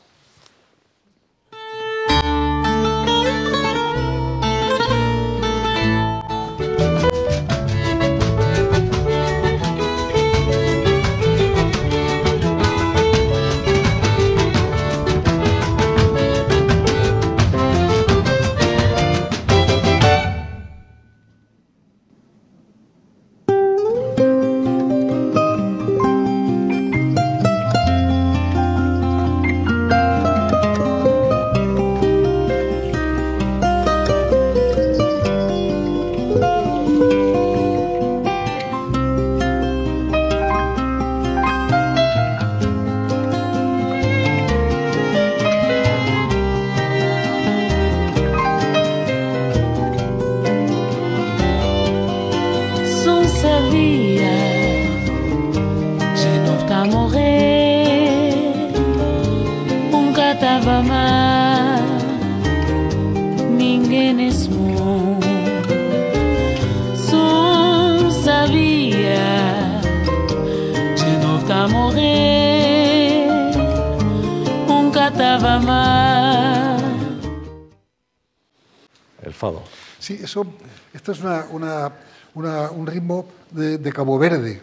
Esto 81.13 81.13
es 81.13 81.21
una- 81.21 81.47
una- 81.51 81.93
una- 82.35 82.71
un 82.71 82.87
ritmo 82.87 83.27
de, 83.51 83.79
de 83.79 83.93
Cabo 83.93 84.19
Verde, 84.19 84.61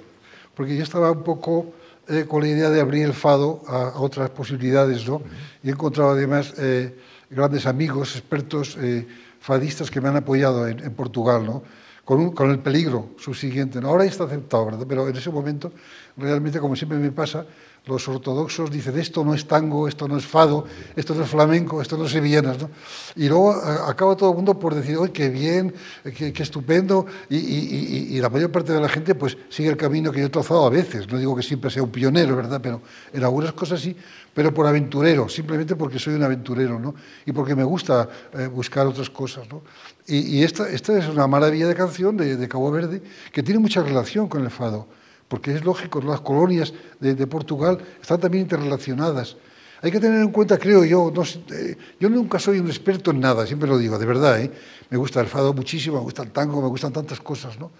porque 0.55 0.75
yo 0.75 0.83
estaba 0.83 1.11
un 1.11 1.23
poco 1.23 1.73
eh, 2.09 2.25
con 2.27 2.41
la 2.41 2.47
idea 2.47 2.69
de 2.69 2.79
abrir 2.79 3.03
el 3.05 3.13
fado 3.13 3.61
a, 3.67 3.89
a 3.89 3.99
otras 3.99 4.29
posibilidades, 4.29 5.05
¿no? 5.07 5.21
Y 5.61 5.67
he 5.67 5.71
encontrado 5.71 6.11
además 6.11 6.53
eh, 6.57 6.95
grandes 7.29 7.65
amigos, 7.65 8.15
expertos, 8.15 8.77
eh, 8.79 9.05
fadistas 9.41 9.91
que 9.91 9.99
me 9.99 10.07
han 10.07 10.15
apoyado 10.15 10.67
en, 10.69 10.79
en 10.79 10.93
Portugal, 10.93 11.45
¿no? 11.45 11.63
Con, 12.05 12.19
un- 12.21 12.31
con 12.31 12.49
el 12.49 12.59
peligro 12.59 13.09
subsiguiente. 13.17 13.81
¿no? 13.81 13.89
Ahora 13.89 14.05
ya 14.05 14.11
está 14.11 14.23
aceptado, 14.23 14.65
¿verdad? 14.67 14.85
Pero 14.87 15.09
en 15.09 15.17
ese 15.17 15.29
momento, 15.29 15.73
realmente, 16.15 16.59
como 16.61 16.77
siempre 16.77 16.97
me 16.97 17.11
pasa, 17.11 17.45
los 17.87 18.07
ortodoxos 18.07 18.69
dicen 18.69 18.97
esto 18.99 19.23
no 19.23 19.33
es 19.33 19.47
tango, 19.47 19.87
esto 19.87 20.07
no 20.07 20.17
es 20.17 20.25
fado, 20.25 20.65
esto 20.95 21.15
no 21.15 21.23
es 21.23 21.29
flamenco, 21.29 21.81
esto 21.81 21.97
no 21.97 22.05
es 22.05 22.11
sevillanas, 22.11 22.59
¿no? 22.59 22.69
Y 23.15 23.27
luego 23.27 23.51
a- 23.51 23.89
acaba 23.89 24.15
todo 24.15 24.31
el 24.31 24.35
mundo 24.35 24.59
por 24.59 24.75
decir, 24.75 24.97
¡ay, 25.01 25.09
qué 25.09 25.29
bien, 25.29 25.73
qué, 26.15 26.33
qué 26.33 26.43
estupendo! 26.43 27.05
Y, 27.29 28.19
la 28.19 28.29
mayor 28.29 28.51
parte 28.51 28.73
de 28.73 28.81
la 28.81 28.89
gente 28.89 29.15
pues 29.15 29.37
sigue 29.49 29.69
el 29.69 29.77
camino 29.77 30.11
que 30.11 30.19
yo 30.19 30.25
he 30.25 30.29
trazado 30.29 30.65
a 30.65 30.69
veces. 30.69 31.07
No 31.07 31.17
digo 31.17 31.35
que 31.35 31.43
siempre 31.43 31.69
sea 31.69 31.83
un 31.83 31.91
pionero, 31.91 32.35
¿verdad? 32.35 32.59
Pero 32.61 32.81
en 33.13 33.23
algunas 33.23 33.53
cosas 33.53 33.79
sí, 33.79 33.95
pero 34.33 34.53
por 34.53 34.65
aventurero, 34.67 35.29
simplemente 35.29 35.75
porque 35.75 35.99
soy 35.99 36.15
un 36.15 36.23
aventurero, 36.23 36.79
¿no? 36.79 36.95
Y 37.25 37.31
porque 37.31 37.55
me 37.55 37.63
gusta 37.63 38.09
eh, 38.33 38.47
buscar 38.47 38.87
otras 38.87 39.09
cosas, 39.09 39.47
¿no? 39.49 39.61
Y, 40.07 40.41
esta, 40.43 40.69
es 40.69 40.87
una 40.89 41.27
maravilla 41.27 41.67
de 41.67 41.75
canción 41.75 42.15
de 42.17 42.47
Cabo 42.47 42.71
Verde 42.71 43.01
que 43.31 43.43
tiene 43.43 43.59
mucha 43.59 43.83
relación 43.83 44.27
con 44.27 44.43
el 44.43 44.49
fado 44.49 44.87
porque 45.27 45.53
es 45.53 45.63
lógico, 45.63 46.01
las 46.01 46.21
colonias 46.21 46.73
de, 46.99 47.27
Portugal 47.27 47.79
están 48.01 48.19
también 48.19 48.43
interrelacionadas. 48.43 49.37
Hay 49.81 49.91
que 49.91 49.99
tener 49.99 50.21
en 50.21 50.31
cuenta, 50.31 50.57
creo 50.57 50.83
yo, 50.83 51.13
eh, 51.51 51.77
yo 51.99 52.09
nunca 52.09 52.39
soy 52.39 52.59
un 52.59 52.67
experto 52.67 53.11
en 53.11 53.19
nada, 53.19 53.45
siempre 53.45 53.69
lo 53.69 53.77
digo, 53.77 53.99
de 53.99 54.05
verdad, 54.05 54.41
¿eh? 54.41 54.51
me 54.89 54.97
gusta 54.97 55.21
el 55.21 55.27
fado 55.27 55.53
muchísimo, 55.53 55.97
me 55.97 56.03
gusta 56.03 56.23
el 56.23 56.31
tango, 56.31 56.61
me 56.61 56.67
gustan 56.67 56.91
tantas 56.91 57.19
cosas, 57.19 57.59
¿no? 57.59 57.71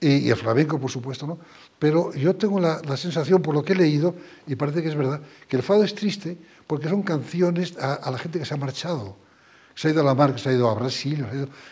y, 0.00 0.30
el 0.30 0.36
flamenco, 0.36 0.78
por 0.78 0.90
supuesto, 0.90 1.26
¿no? 1.26 1.38
Pero 1.78 2.12
yo 2.14 2.34
tengo 2.34 2.60
la, 2.60 2.96
sensación, 2.96 3.42
por 3.42 3.54
lo 3.54 3.62
que 3.62 3.72
he 3.72 3.76
leído, 3.76 4.14
y 4.46 4.54
parece 4.54 4.82
que 4.82 4.88
es 4.88 4.96
verdad, 4.96 5.20
que 5.48 5.56
el 5.56 5.62
fado 5.62 5.84
es 5.84 5.94
triste 5.94 6.38
porque 6.66 6.88
son 6.88 7.02
canciones 7.02 7.76
a 7.78 8.10
la 8.10 8.18
gente 8.18 8.38
que 8.38 8.46
se 8.46 8.54
ha 8.54 8.56
marchado 8.56 9.16
se 9.74 9.88
ha 9.88 9.90
ido 9.90 10.00
a 10.02 10.04
la 10.04 10.14
mar, 10.14 10.32
que 10.34 10.38
se 10.38 10.48
ha 10.48 10.52
ido 10.52 10.68
a 10.70 10.74
Brasil, 10.74 11.26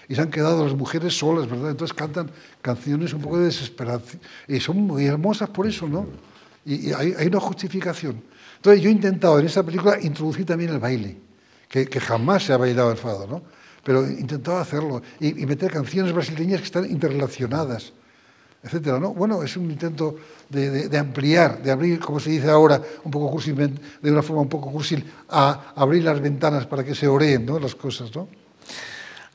y 0.08 0.14
se 0.14 0.20
han 0.20 0.30
quedado 0.30 0.64
las 0.64 0.74
mujeres 0.74 1.16
solas, 1.16 1.48
¿verdad? 1.48 1.70
Entonces 1.70 1.94
cantan 1.94 2.30
canciones 2.60 3.12
un 3.12 3.22
poco 3.22 3.38
de 3.38 3.46
desesperación. 3.46 4.20
Y 4.48 4.60
son 4.60 4.78
muy 4.78 5.06
hermosas 5.06 5.48
por 5.50 5.66
eso, 5.66 5.88
¿no? 5.88 6.06
Y, 6.64 6.92
hay, 6.92 7.26
una 7.26 7.40
justificación. 7.40 8.22
Entonces 8.56 8.82
yo 8.82 8.88
he 8.88 8.92
intentado 8.92 9.38
en 9.38 9.46
esta 9.46 9.62
película 9.62 9.98
introducir 10.00 10.44
también 10.44 10.70
el 10.70 10.78
baile, 10.78 11.16
que, 11.68 11.86
que 11.86 12.00
jamás 12.00 12.44
se 12.44 12.52
ha 12.52 12.56
bailado 12.56 12.90
el 12.90 12.98
fado, 12.98 13.26
¿no? 13.26 13.42
Pero 13.84 14.06
he 14.06 14.12
intentado 14.12 14.58
hacerlo 14.58 15.02
y, 15.18 15.42
y 15.42 15.46
meter 15.46 15.70
canciones 15.70 16.12
brasileñas 16.12 16.60
que 16.60 16.66
están 16.66 16.90
interrelacionadas 16.90 17.92
etcétera, 18.62 18.98
¿no? 19.00 19.12
Bueno, 19.12 19.42
es 19.42 19.56
un 19.56 19.70
intento 19.70 20.16
de, 20.48 20.70
de- 20.70 20.88
de 20.88 20.98
ampliar, 20.98 21.62
de 21.62 21.70
abrir, 21.70 21.98
como 21.98 22.20
se 22.20 22.30
dice 22.30 22.48
ahora, 22.48 22.80
un 23.04 23.10
poco 23.10 23.30
cursil, 23.30 23.54
de 23.56 24.10
una 24.10 24.22
forma 24.22 24.42
un 24.42 24.48
poco 24.48 24.70
cursil, 24.70 25.04
a 25.28 25.72
abrir 25.74 26.04
las 26.04 26.20
ventanas 26.20 26.66
para 26.66 26.84
que 26.84 26.94
se 26.94 27.08
oreen, 27.08 27.44
¿no? 27.46 27.58
Las 27.58 27.74
cosas, 27.74 28.14
¿no? 28.14 28.28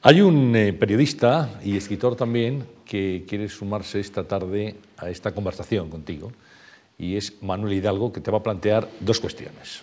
Hay 0.04 0.22
un 0.22 0.56
eh, 0.56 0.74
periodista 0.74 1.60
y 1.64 1.76
escritor 1.76 2.16
también 2.16 2.66
que 2.86 3.26
quiere 3.28 3.50
sumarse 3.50 4.00
esta 4.00 4.24
tarde 4.24 4.76
a 4.98 5.10
esta 5.10 5.34
conversación 5.34 5.90
contigo 5.90 6.32
y 6.98 7.18
es 7.18 7.34
Manuel 7.42 7.74
Hidalgo 7.74 8.14
que 8.14 8.22
te 8.22 8.32
va 8.32 8.38
a 8.38 8.44
plantear 8.44 8.88
dos 9.02 9.20
cuestiones. 9.20 9.82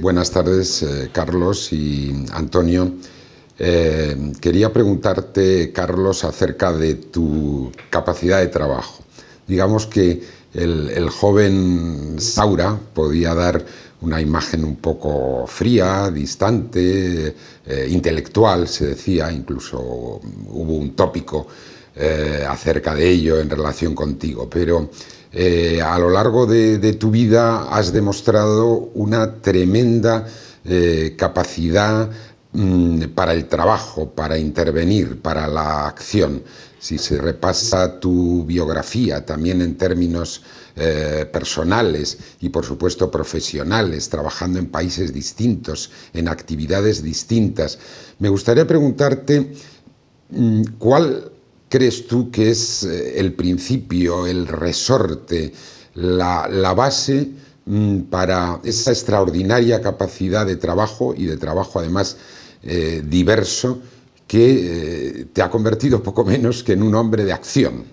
Buenas 0.00 0.30
tardes, 0.30 0.82
eh, 0.84 1.10
Carlos 1.12 1.72
y 1.72 2.24
Antonio. 2.32 2.92
Eh, 3.58 4.32
quería 4.40 4.72
preguntarte, 4.72 5.72
Carlos, 5.72 6.24
acerca 6.24 6.72
de 6.72 6.94
tu 6.94 7.72
capacidad 7.90 8.38
de 8.38 8.46
trabajo. 8.46 9.02
Digamos 9.46 9.86
que 9.86 10.22
el, 10.54 11.10
joven 11.10 12.16
Saura 12.18 12.78
podía 12.94 13.34
dar 13.34 13.64
una 14.00 14.20
imagen 14.20 14.64
un 14.64 14.76
poco 14.76 15.44
fría, 15.48 16.10
distante, 16.10 17.34
eh, 17.66 17.86
intelectual, 17.90 18.68
se 18.68 18.88
decía, 18.88 19.32
incluso 19.32 19.78
hubo 19.80 20.74
un 20.74 20.94
tópico 20.94 21.48
eh, 21.96 22.46
acerca 22.48 22.94
de 22.94 23.10
ello 23.10 23.40
en 23.40 23.50
relación 23.50 23.94
contigo, 23.94 24.48
pero 24.48 24.90
a 25.84 25.98
lo 25.98 26.10
largo 26.10 26.46
de, 26.46 26.92
tu 26.94 27.10
vida 27.10 27.68
has 27.68 27.92
demostrado 27.92 28.90
una 28.94 29.34
tremenda 29.34 30.26
capacidad 31.16 32.10
para 33.14 33.34
el 33.34 33.46
trabajo, 33.46 34.10
para 34.10 34.36
intervenir, 34.36 35.20
para 35.20 35.46
la 35.46 35.86
acción. 35.86 36.42
Si 36.80 36.98
se 36.98 37.18
repasa 37.18 38.00
tu 38.00 38.44
biografía 38.44 39.24
también 39.24 39.62
en 39.62 39.76
términos 39.76 40.42
eh, 40.76 41.28
personales 41.32 42.18
y 42.40 42.48
por 42.48 42.64
supuesto 42.64 43.10
profesionales, 43.10 44.08
trabajando 44.08 44.58
en 44.58 44.66
países 44.66 45.12
distintos, 45.12 45.90
en 46.12 46.28
actividades 46.28 47.02
distintas, 47.02 47.78
me 48.18 48.28
gustaría 48.28 48.66
preguntarte 48.66 49.52
mm, 50.30 50.62
cuál 50.78 51.30
crees 51.68 52.06
tú 52.06 52.30
que 52.30 52.50
es 52.50 52.82
eh, 52.84 53.20
el 53.20 53.34
principio, 53.34 54.26
el 54.26 54.46
resorte, 54.46 55.52
la, 55.94 56.48
la 56.48 56.74
base 56.74 57.28
mm, 57.66 58.02
para 58.02 58.60
esa 58.64 58.90
extraordinaria 58.90 59.80
capacidad 59.80 60.46
de 60.46 60.56
trabajo 60.56 61.14
y 61.16 61.26
de 61.26 61.36
trabajo 61.36 61.78
además 61.78 62.16
eh, 62.62 63.02
diverso 63.06 63.80
que 64.26 65.20
eh, 65.20 65.26
te 65.32 65.42
ha 65.42 65.50
convertido 65.50 66.02
poco 66.02 66.24
menos 66.24 66.62
que 66.62 66.72
en 66.74 66.82
un 66.82 66.94
hombre 66.94 67.24
de 67.24 67.32
acción? 67.32 67.84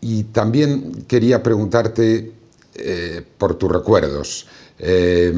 Y 0.00 0.24
también 0.24 1.04
quería 1.08 1.42
preguntarte 1.42 2.32
eh, 2.74 3.22
por 3.38 3.54
tus 3.56 3.70
recuerdos. 3.70 4.46
Eh, 4.78 5.32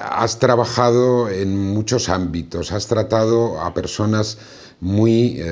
has 0.00 0.38
trabajado 0.38 1.28
en 1.28 1.56
muchos 1.56 2.08
ámbitos, 2.08 2.72
has 2.72 2.86
tratado 2.86 3.60
a 3.60 3.72
personas 3.74 4.38
muy 4.80 5.42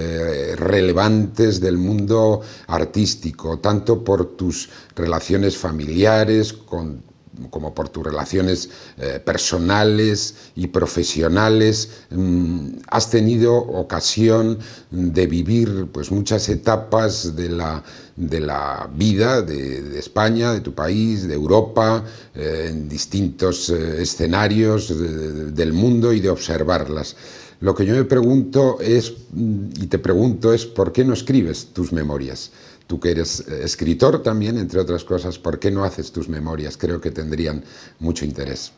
relevantes 0.54 1.61
del 1.61 1.78
mundo 1.78 2.42
artístico, 2.68 3.59
tanto 3.59 4.04
por 4.04 4.36
tus 4.36 4.68
relaciones 4.94 5.57
familiares 5.57 6.52
con- 6.52 7.02
como 7.51 7.74
por 7.74 7.89
tus 7.89 8.05
relaciones 8.05 8.68
eh, 8.99 9.20
personales 9.24 10.34
y 10.55 10.66
profesionales. 10.68 11.89
Mm, 12.11 12.78
has 12.89 13.11
tenido 13.11 13.55
ocasión 13.55 14.59
de 14.91 15.26
vivir 15.26 15.87
pues, 15.93 16.11
muchas 16.11 16.49
etapas 16.49 17.37
de 17.37 17.49
la, 17.51 17.82
de 18.16 18.41
la 18.41 18.89
vida 18.95 19.43
de, 19.43 19.82
de 19.82 19.99
España, 19.99 20.53
de 20.53 20.61
tu 20.61 20.72
país, 20.74 21.26
de 21.28 21.34
Europa, 21.34 22.05
eh, 22.34 22.68
en 22.70 22.89
distintos 22.89 23.68
eh, 23.70 24.03
escenarios 24.03 24.89
de- 24.89 25.09
de- 25.32 25.51
del 25.53 25.72
mundo 25.72 26.12
y 26.12 26.20
de 26.20 26.30
observarlas. 26.30 27.16
Lo 27.61 27.74
que 27.74 27.87
yo 27.87 27.95
me 27.95 28.05
pregunto 28.05 28.78
es, 28.80 29.12
mm, 29.32 29.82
y 29.82 29.87
te 29.87 29.99
pregunto 29.99 30.53
es, 30.53 30.66
¿por 30.66 30.93
qué 30.93 31.05
no 31.05 31.14
escribes 31.14 31.68
tus 31.72 31.93
memorias? 31.93 32.51
Tú 32.87 33.01
que 33.01 33.11
eres 33.11 33.41
eh, 33.49 33.62
escritor 33.64 34.22
también, 34.22 34.59
entre 34.59 34.78
otras 34.80 35.03
cosas, 35.05 35.39
¿por 35.39 35.59
qué 35.59 35.70
no 35.70 35.84
haces 35.84 36.12
tus 36.12 36.28
memorias? 36.28 36.76
Creo 36.76 37.01
que 37.01 37.11
tendrían 37.11 37.64
mucho 37.99 38.24
interés. 38.24 38.72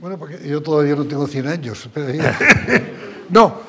Bueno, 0.00 0.18
porque 0.18 0.38
yo 0.48 0.62
todavía 0.62 0.94
no 0.96 1.04
tengo 1.04 1.26
100 1.26 1.46
años. 1.48 1.88
no, 3.30 3.60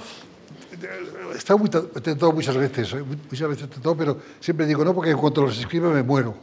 he 1.34 1.38
estado 1.38 1.60
muy 1.60 1.70
te- 1.70 1.82
tentado 2.02 2.32
muchas 2.32 2.56
veces, 2.58 2.91
¿eh? 2.93 3.04
muchas 3.04 3.50
veces 3.50 3.70
tentado, 3.70 3.95
pero 3.95 4.18
siempre 4.39 4.66
digo 4.66 4.84
no, 4.84 4.93
porque 4.95 5.12
en 5.12 5.18
cuanto 5.18 5.41
los 5.43 5.58
escriba 5.58 5.89
me 5.91 6.02
muero. 6.04 6.36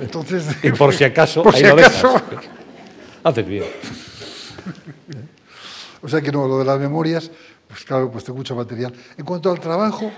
Entonces, 0.00 0.44
Y 0.62 0.70
por 0.72 0.92
si 0.94 1.04
acaso, 1.04 1.42
por 1.42 1.54
ahí 1.54 1.62
si 1.62 1.66
lo 1.68 1.76
dejas. 1.76 2.04
acaso. 2.04 2.20
Haces 3.24 3.46
bien. 3.46 3.64
O 6.00 6.08
sea 6.08 6.20
que 6.20 6.32
no, 6.32 6.48
lo 6.48 6.58
de 6.58 6.64
las 6.64 6.80
memorias, 6.80 7.30
pues 7.68 7.84
claro, 7.84 8.10
pues 8.10 8.24
tengo 8.24 8.38
mucho 8.38 8.56
material. 8.56 8.92
En 9.16 9.24
cuanto 9.24 9.50
al 9.50 9.60
trabajo, 9.60 10.10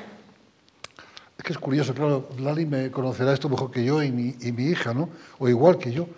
que 1.45 1.53
es 1.53 1.59
curioso, 1.59 1.95
claro, 1.95 2.30
Lali 2.38 2.64
me 2.64 2.90
conocerá 2.90 3.34
esto 3.34 3.51
mejor 3.51 3.70
que 3.70 3.84
yo 3.84 4.03
y 4.03 4.11
mi, 4.11 4.34
y 4.40 4.51
mi 4.51 4.64
hija, 4.64 4.95
¿no? 4.95 5.11
O 5.38 5.47
igual 5.47 5.76
que 5.76 5.92
yo. 5.92 6.09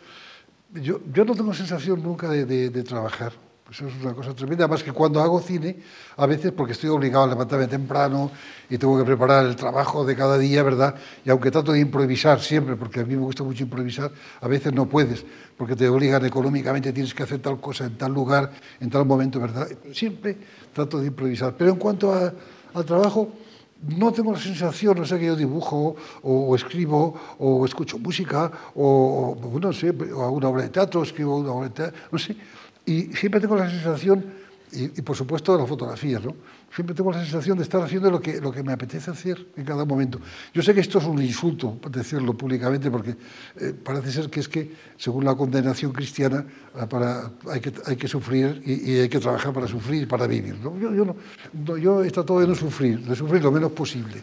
Yo, 0.72 1.00
yo 1.12 1.24
no 1.24 1.34
tengo 1.34 1.52
sensación 1.52 2.00
nunca 2.00 2.28
de, 2.28 2.82
trabajar. 2.84 3.32
Eso 3.68 3.88
es 3.88 3.94
una 4.00 4.14
cosa 4.14 4.32
tremenda. 4.34 4.64
Además 4.64 4.84
que 4.84 4.92
cuando 4.92 5.20
hago 5.20 5.40
cine, 5.40 5.78
a 6.16 6.26
veces 6.26 6.52
porque 6.52 6.74
estoy 6.74 6.90
obligado 6.90 7.24
a 7.24 7.26
levantarme 7.26 7.66
temprano 7.66 8.30
y 8.70 8.78
tengo 8.78 8.96
que 8.96 9.04
preparar 9.04 9.44
el 9.46 9.56
trabajo 9.56 10.04
de 10.04 10.14
cada 10.14 10.38
día, 10.38 10.62
¿verdad? 10.62 10.94
Y 11.24 11.30
aunque 11.30 11.50
trato 11.50 11.72
de 11.72 11.80
improvisar 11.80 12.40
siempre, 12.40 12.76
porque 12.76 13.00
a 13.00 13.04
mí 13.04 13.16
me 13.16 13.22
gusta 13.22 13.42
mucho 13.42 13.64
improvisar, 13.64 14.12
a 14.40 14.46
veces 14.46 14.72
no 14.72 14.86
puedes, 14.86 15.24
porque 15.56 15.74
te 15.74 15.88
obligan 15.88 16.24
económicamente, 16.24 16.92
tienes 16.92 17.12
que 17.12 17.24
hacer 17.24 17.40
tal 17.40 17.60
cosa 17.60 17.86
en 17.86 17.98
tal 17.98 18.14
lugar, 18.14 18.52
en 18.78 18.90
tal 18.90 19.04
momento, 19.04 19.40
¿verdad? 19.40 19.66
Siempre 19.92 20.36
trato 20.72 21.00
de 21.00 21.08
improvisar. 21.08 21.56
Pero 21.58 21.72
en 21.72 21.78
cuanto 21.78 22.14
al 22.14 22.84
trabajo, 22.84 23.32
no 23.82 24.12
tengo 24.12 24.32
la 24.32 24.38
sensación, 24.38 24.98
no 24.98 25.04
sé, 25.04 25.18
que 25.18 25.26
yo 25.26 25.36
dibujo 25.36 25.96
o, 26.22 26.56
escribo 26.56 27.14
o 27.38 27.64
escucho 27.64 27.98
música 27.98 28.50
o, 28.74 29.36
o, 29.40 29.60
no 29.60 29.72
sé, 29.72 29.90
o 29.90 30.22
hago 30.22 30.32
una 30.32 30.48
obra 30.48 30.62
de 30.62 30.70
teatro, 30.70 31.02
escribo 31.02 31.36
una 31.36 31.52
obra 31.52 31.68
de 31.68 31.74
teatro, 31.74 32.00
no 32.10 32.18
sé. 32.18 32.36
Y 32.84 33.12
siempre 33.12 33.40
tengo 33.40 33.56
la 33.56 33.68
sensación, 33.68 34.24
y, 34.72 34.84
y 34.84 35.02
por 35.02 35.16
supuesto 35.16 35.52
de 35.52 35.58
las 35.58 35.68
fotografías, 35.68 36.24
¿no? 36.24 36.34
Siempre 36.76 36.94
tengo 36.94 37.10
la 37.10 37.22
sensación 37.22 37.56
de 37.56 37.62
estar 37.62 37.80
haciendo 37.80 38.10
lo 38.10 38.20
que, 38.20 38.38
lo 38.38 38.52
que 38.52 38.62
me 38.62 38.70
apetece 38.70 39.10
hacer 39.10 39.46
en 39.56 39.64
cada 39.64 39.86
momento. 39.86 40.20
Yo 40.52 40.60
sé 40.60 40.74
que 40.74 40.80
esto 40.80 40.98
es 40.98 41.06
un 41.06 41.22
insulto 41.22 41.80
decirlo 41.90 42.36
públicamente 42.36 42.90
porque 42.90 43.16
eh, 43.58 43.72
parece 43.72 44.12
ser 44.12 44.28
que 44.28 44.40
es 44.40 44.48
que, 44.48 44.72
según 44.98 45.24
la 45.24 45.34
condenación 45.34 45.90
cristiana, 45.94 46.44
ah, 46.74 46.86
para, 46.86 47.32
hay, 47.50 47.60
que, 47.62 47.72
hay 47.86 47.96
que 47.96 48.06
sufrir 48.06 48.60
y, 48.62 48.98
hay 48.98 49.08
que 49.08 49.18
trabajar 49.18 49.54
para 49.54 49.66
sufrir 49.66 50.02
y 50.02 50.06
para 50.06 50.26
vivir. 50.26 50.58
¿no? 50.58 50.78
Yo, 50.78 50.90
no, 51.06 51.76
yo 51.78 52.04
he 52.04 52.10
tratado 52.10 52.40
de 52.40 52.46
no 52.46 52.54
sufrir, 52.54 53.00
de 53.00 53.16
sufrir 53.16 53.42
lo 53.42 53.50
menos 53.50 53.72
posible. 53.72 54.22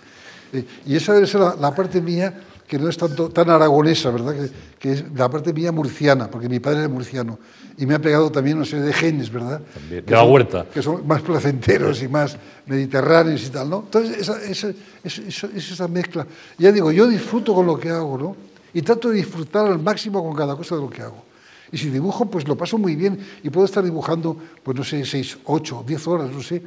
Eh, 0.53 0.63
y 0.85 0.95
esa 0.95 1.13
debe 1.15 1.25
ser 1.25 1.41
la 1.41 1.73
parte 1.73 2.01
mía 2.01 2.39
que 2.67 2.77
no 2.79 2.89
es 2.89 2.97
tanto, 2.97 3.29
tan 3.29 3.49
aragonesa, 3.49 4.09
¿verdad? 4.11 4.33
Que, 4.35 4.49
que 4.79 4.91
es 4.93 5.03
la 5.15 5.29
parte 5.29 5.53
mía 5.53 5.71
murciana, 5.71 6.29
porque 6.29 6.47
mi 6.49 6.59
padre 6.59 6.79
era 6.79 6.89
murciano. 6.89 7.37
Y 7.77 7.85
me 7.85 7.95
ha 7.95 7.99
pegado 7.99 8.31
también 8.31 8.57
una 8.57 8.65
serie 8.65 8.85
de 8.85 8.93
genes, 8.93 9.31
¿verdad? 9.31 9.61
También, 9.73 10.05
de 10.05 10.11
la 10.11 10.19
son- 10.21 10.31
huerta. 10.31 10.65
Que 10.73 10.81
son 10.81 11.05
más 11.07 11.21
placenteros 11.21 12.01
y 12.03 12.07
más 12.07 12.37
mediterráneos 12.67 13.45
y 13.45 13.49
tal, 13.49 13.69
¿no? 13.69 13.79
Entonces, 13.85 14.17
esa, 14.17 14.41
esa, 14.43 14.69
esa, 15.03 15.21
esa- 15.27 15.47
es 15.55 15.71
esa 15.71 15.87
mezcla. 15.87 16.25
Ya 16.57 16.71
digo, 16.71 16.91
yo 16.91 17.07
disfruto 17.07 17.53
con 17.53 17.65
lo 17.65 17.77
que 17.79 17.89
hago, 17.89 18.17
¿no? 18.17 18.35
Y 18.73 18.81
trato 18.81 19.09
de 19.09 19.15
disfrutar 19.17 19.67
al 19.67 19.79
máximo 19.79 20.23
con 20.23 20.35
cada 20.35 20.55
cosa 20.55 20.75
de 20.75 20.81
lo 20.81 20.89
que 20.89 21.01
hago. 21.01 21.23
Y 21.71 21.77
si 21.77 21.89
dibujo, 21.89 22.25
pues 22.25 22.47
lo 22.47 22.55
paso 22.55 22.77
muy 22.77 22.95
bien 22.95 23.17
y 23.43 23.49
puedo 23.49 23.65
estar 23.65 23.83
dibujando, 23.83 24.37
pues 24.61 24.77
no 24.77 24.83
sé, 24.83 25.03
seis, 25.05 25.37
ocho, 25.45 25.83
diez 25.87 26.07
horas, 26.07 26.29
no 26.31 26.41
sé. 26.41 26.61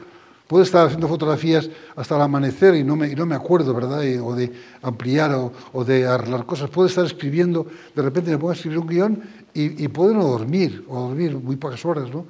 Puedo 0.46 0.62
estar 0.62 0.86
haciendo 0.86 1.08
fotografías 1.08 1.68
hasta 1.96 2.14
el 2.16 2.22
amanecer 2.22 2.74
y 2.76 2.84
no 2.84 2.94
me, 2.94 3.14
no 3.16 3.26
me 3.26 3.34
acuerdo, 3.34 3.74
¿verdad? 3.74 4.02
Y- 4.02 4.18
o 4.18 4.34
de 4.34 4.52
ampliar 4.82 5.32
o, 5.34 5.52
o 5.72 5.84
de 5.84 6.06
arreglar 6.06 6.46
cosas. 6.46 6.70
Puedo 6.70 6.86
estar 6.88 7.04
escribiendo, 7.04 7.66
de 7.94 8.02
repente 8.02 8.30
me 8.30 8.38
pongo 8.38 8.50
a 8.52 8.54
escribir 8.54 8.78
un 8.78 8.86
guion 8.86 9.22
y, 9.52 9.84
y 9.84 9.88
puedo 9.88 10.14
no 10.14 10.24
dormir, 10.24 10.84
o 10.88 11.08
dormir 11.08 11.36
muy 11.36 11.56
pocas 11.56 11.84
horas, 11.84 12.08
¿no? 12.10 12.26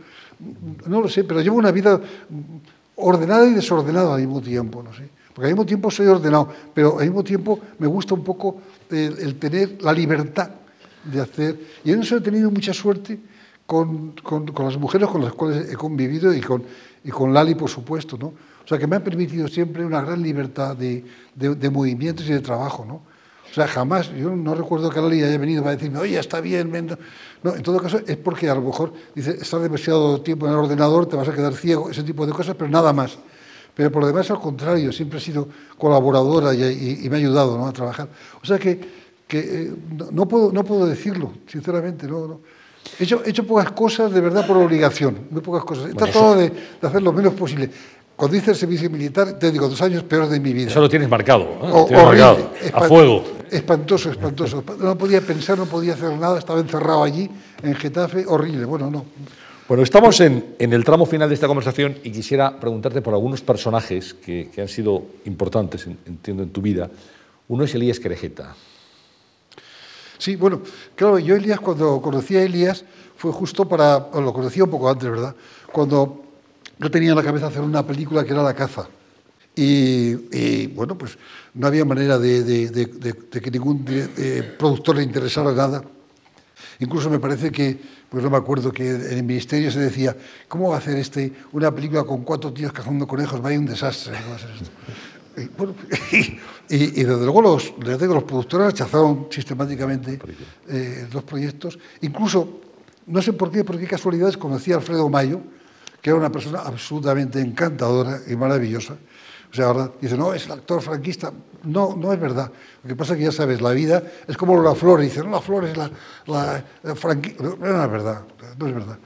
No 0.86 1.00
lo 1.02 1.08
sé, 1.08 1.24
pero 1.24 1.40
llevo 1.40 1.56
una 1.56 1.70
vida 1.72 2.00
ordenada 2.96 3.46
y 3.46 3.52
desordenada 3.54 4.14
al 4.14 4.20
mismo 4.20 4.40
tiempo, 4.40 4.82
no 4.82 4.92
sé. 4.94 5.08
Porque 5.34 5.48
al 5.48 5.52
mismo 5.52 5.66
tiempo 5.66 5.90
soy 5.90 6.06
ordenado, 6.06 6.48
pero 6.72 6.98
al 6.98 7.04
mismo 7.04 7.22
tiempo 7.22 7.60
me 7.78 7.86
gusta 7.86 8.14
un 8.14 8.24
poco 8.24 8.56
el, 8.90 9.34
tener 9.38 9.82
la 9.82 9.92
libertad 9.92 10.48
de 11.04 11.20
hacer. 11.20 11.58
Y 11.84 11.92
en 11.92 12.02
he 12.02 12.20
tenido 12.20 12.50
mucha 12.50 12.72
suerte 12.72 13.18
con, 13.66 14.12
con- 14.22 14.46
con 14.48 14.64
las 14.66 14.78
mujeres 14.78 15.08
con 15.08 15.22
las 15.22 15.34
cuales 15.34 15.70
he 15.70 15.76
convivido 15.76 16.32
y 16.32 16.40
con, 16.40 16.62
y 17.06 17.10
con 17.10 17.32
Lali, 17.32 17.54
por 17.54 17.70
supuesto, 17.70 18.16
¿no? 18.18 18.26
O 18.26 18.68
sea, 18.68 18.78
que 18.78 18.86
me 18.86 18.96
han 18.96 19.02
permitido 19.02 19.46
siempre 19.48 19.84
una 19.84 20.00
gran 20.02 20.20
libertad 20.20 20.76
de, 20.76 21.04
de- 21.34 21.54
de 21.54 21.70
movimientos 21.70 22.26
y 22.28 22.32
de 22.32 22.40
trabajo, 22.40 22.84
¿no? 22.84 22.94
O 23.48 23.54
sea, 23.54 23.68
jamás, 23.68 24.10
yo 24.12 24.34
no 24.34 24.54
recuerdo 24.54 24.90
que 24.90 25.00
Lali 25.00 25.22
haya 25.22 25.38
venido 25.38 25.62
para 25.62 25.76
decirme, 25.76 26.00
oye, 26.00 26.18
está 26.18 26.40
bien, 26.40 26.70
ven. 26.72 26.98
No, 27.44 27.54
en 27.54 27.62
todo 27.62 27.78
caso 27.78 28.00
es 28.06 28.16
porque 28.16 28.50
a 28.50 28.54
lo 28.56 28.60
mejor 28.62 28.92
dice, 29.14 29.30
estás 29.40 29.62
demasiado 29.62 30.20
tiempo 30.20 30.46
en 30.46 30.52
el 30.52 30.58
ordenador, 30.58 31.06
te 31.06 31.14
vas 31.16 31.28
a 31.28 31.32
quedar 31.32 31.54
ciego, 31.54 31.88
ese 31.88 32.02
tipo 32.02 32.26
de 32.26 32.32
cosas, 32.32 32.56
pero 32.58 32.68
nada 32.68 32.92
más. 32.92 33.16
Pero 33.74 33.92
por 33.92 34.02
lo 34.02 34.08
demás, 34.08 34.30
al 34.30 34.40
contrario, 34.40 34.90
siempre 34.92 35.18
he 35.18 35.20
sido 35.22 35.48
colaboradora 35.78 36.52
y, 36.54 36.62
y- 36.62 37.00
y 37.06 37.08
me 37.08 37.16
ha 37.16 37.18
ayudado 37.20 37.56
¿no? 37.56 37.66
a 37.68 37.72
trabajar. 37.72 38.08
O 38.42 38.44
sea 38.46 38.58
que, 38.58 38.80
que, 39.28 39.38
eh, 39.38 39.72
no, 40.12 40.26
puedo, 40.26 40.50
no 40.52 40.64
puedo 40.64 40.86
decirlo, 40.86 41.32
sinceramente. 41.46 42.06
No, 42.08 42.26
no. 42.26 42.40
He, 42.98 43.04
hecho, 43.04 43.22
he 43.24 43.30
hecho 43.30 43.46
pocas 43.46 43.70
cosas 43.72 44.12
de 44.12 44.20
verdad 44.20 44.46
por 44.46 44.56
obligación, 44.56 45.26
muy 45.30 45.40
pocas 45.42 45.64
cosas. 45.64 45.84
He 45.90 45.92
Bueno, 45.92 46.06
tratado 46.12 46.36
de, 46.36 46.50
de 46.50 46.88
hacer 46.88 47.02
lo 47.02 47.12
menos 47.12 47.34
posible. 47.34 47.70
Cuando 48.16 48.36
hice 48.36 48.52
el 48.52 48.56
servicio 48.56 48.88
militar, 48.88 49.38
te 49.38 49.52
digo, 49.52 49.68
dos 49.68 49.82
años 49.82 50.02
peores 50.02 50.30
de 50.30 50.40
mi 50.40 50.52
vida. 50.54 50.70
Eso 50.70 50.80
lo 50.80 50.88
tienes 50.88 51.08
marcado, 51.08 51.42
¿eh? 51.44 51.58
O- 51.60 51.80
Lo 51.80 51.86
tienes 51.86 52.04
horrible, 52.04 52.24
marcado. 52.24 52.50
A 52.72 52.88
fuego. 52.88 53.24
Espantoso, 53.50 54.10
espantoso. 54.10 54.64
No 54.80 54.96
podía 54.96 55.20
pensar, 55.20 55.58
no 55.58 55.66
podía 55.66 55.92
hacer 55.92 56.12
nada, 56.16 56.38
estaba 56.38 56.58
encerrado 56.60 57.02
allí, 57.04 57.30
en 57.62 57.74
Getafe, 57.74 58.24
horrible. 58.26 58.64
Bueno, 58.64 58.90
no. 58.90 59.04
Bueno, 59.68 59.82
estamos 59.82 60.18
en, 60.20 60.54
en 60.58 60.72
el 60.72 60.82
tramo 60.84 61.04
final 61.06 61.28
de 61.28 61.34
esta 61.34 61.46
conversación 61.46 61.96
y 62.04 62.10
quisiera 62.10 62.58
preguntarte 62.58 63.02
por 63.02 63.12
algunos 63.14 63.42
personajes 63.42 64.14
que, 64.14 64.48
que 64.54 64.62
han 64.62 64.68
sido 64.68 65.02
importantes, 65.26 65.86
en- 65.86 65.98
entiendo, 66.06 66.42
en 66.42 66.50
tu 66.50 66.62
vida. 66.62 66.88
Uno 67.48 67.64
es 67.64 67.74
Elías 67.74 68.00
Querejeta. 68.00 68.54
Sí, 70.18 70.36
bueno, 70.36 70.60
claro, 70.94 71.18
yo 71.18 71.36
Elías, 71.36 71.60
cuando 71.60 72.00
conocí 72.00 72.36
a 72.36 72.42
Elías, 72.42 72.84
fue 73.16 73.32
justo 73.32 73.68
para, 73.68 73.98
bueno, 73.98 74.26
lo 74.26 74.32
conocía 74.32 74.64
un 74.64 74.70
poco 74.70 74.88
antes, 74.90 75.08
¿verdad? 75.10 75.34
Cuando 75.72 76.22
yo 76.78 76.90
tenía 76.90 77.10
en 77.10 77.16
la 77.16 77.22
cabeza 77.22 77.46
hacer 77.46 77.62
una 77.62 77.86
película 77.86 78.24
que 78.24 78.32
era 78.32 78.42
La 78.42 78.54
caza. 78.54 78.86
Y, 79.54 80.36
y, 80.36 80.66
bueno, 80.68 80.98
pues 80.98 81.16
no 81.54 81.66
había 81.66 81.84
manera 81.86 82.18
de, 82.18 82.44
de- 82.44 82.68
de- 82.68 82.86
de- 82.86 83.12
de 83.30 83.40
que 83.40 83.50
ningún 83.50 83.84
eh, 83.88 84.54
productor 84.58 84.96
le 84.96 85.02
interesara 85.02 85.52
nada. 85.52 85.82
Incluso 86.78 87.08
me 87.08 87.18
parece 87.18 87.50
que, 87.50 87.78
pues 88.10 88.22
no 88.22 88.28
me 88.28 88.36
acuerdo, 88.36 88.70
que 88.70 88.86
en 88.90 89.12
el 89.18 89.22
ministerio 89.22 89.70
se 89.70 89.80
decía, 89.80 90.14
¿cómo 90.48 90.68
va 90.70 90.74
a 90.74 90.78
hacer 90.78 90.96
este 90.98 91.32
una 91.52 91.74
película 91.74 92.04
con 92.04 92.22
cuatro 92.22 92.52
tíos 92.52 92.70
cazando 92.72 93.06
conejos? 93.06 93.40
Vaya 93.40 93.58
un 93.58 93.64
desastre. 93.64 94.14
¿cómo 94.18 94.30
va 94.30 94.36
a 94.36 94.38
ser 94.38 94.50
esto?". 94.50 94.70
Y, 95.38 95.48
bueno, 95.56 95.74
y, 96.68 97.00
y 97.00 97.04
desde 97.04 97.24
luego 97.24 97.42
los, 97.42 97.72
les 97.78 97.98
digo, 97.98 98.14
los 98.14 98.24
productores 98.24 98.68
rechazaron 98.68 99.28
sistemáticamente 99.30 100.18
eh, 100.68 101.06
los 101.12 101.22
proyectos. 101.24 101.78
Incluso, 102.00 102.60
no 103.06 103.22
sé 103.22 103.32
por 103.32 103.50
qué, 103.50 103.64
por 103.64 103.78
qué 103.78 103.86
casualidades, 103.86 104.36
conocí 104.36 104.72
a 104.72 104.76
Alfredo 104.76 105.08
Mayo, 105.08 105.40
que 106.00 106.10
era 106.10 106.18
una 106.18 106.30
persona 106.30 106.60
absolutamente 106.60 107.40
encantadora 107.40 108.20
y 108.26 108.36
maravillosa. 108.36 108.96
O 109.50 109.54
sea, 109.54 109.66
ahora 109.66 109.90
dice, 110.00 110.16
no, 110.16 110.34
es 110.34 110.46
el 110.46 110.52
actor 110.52 110.82
franquista. 110.82 111.32
No, 111.64 111.96
no 111.96 112.12
es 112.12 112.20
verdad. 112.20 112.50
Lo 112.82 112.88
que 112.88 112.96
pasa 112.96 113.14
es 113.14 113.18
que 113.18 113.24
ya 113.24 113.32
sabes, 113.32 113.60
la 113.60 113.70
vida 113.70 114.02
es 114.26 114.36
como 114.36 114.60
la 114.60 114.74
flor. 114.74 115.00
Dice, 115.00 115.22
no, 115.22 115.30
la 115.30 115.40
flor 115.40 115.64
es 115.64 115.76
la, 115.76 115.90
la, 116.26 116.64
la 116.82 116.94
franqui-". 116.94 117.36
No, 117.40 117.56
no 117.56 117.84
es 117.84 117.90
verdad, 117.90 118.22
no 118.58 118.66
es 118.66 118.74
verdad. 118.74 118.98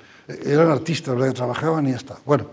Eran 0.44 0.70
artistas, 0.70 1.14
¿verdad? 1.14 1.28
que 1.28 1.34
trabajaban 1.34 1.86
y 1.86 1.90
ya 1.90 1.96
está. 1.96 2.18
Bueno, 2.24 2.46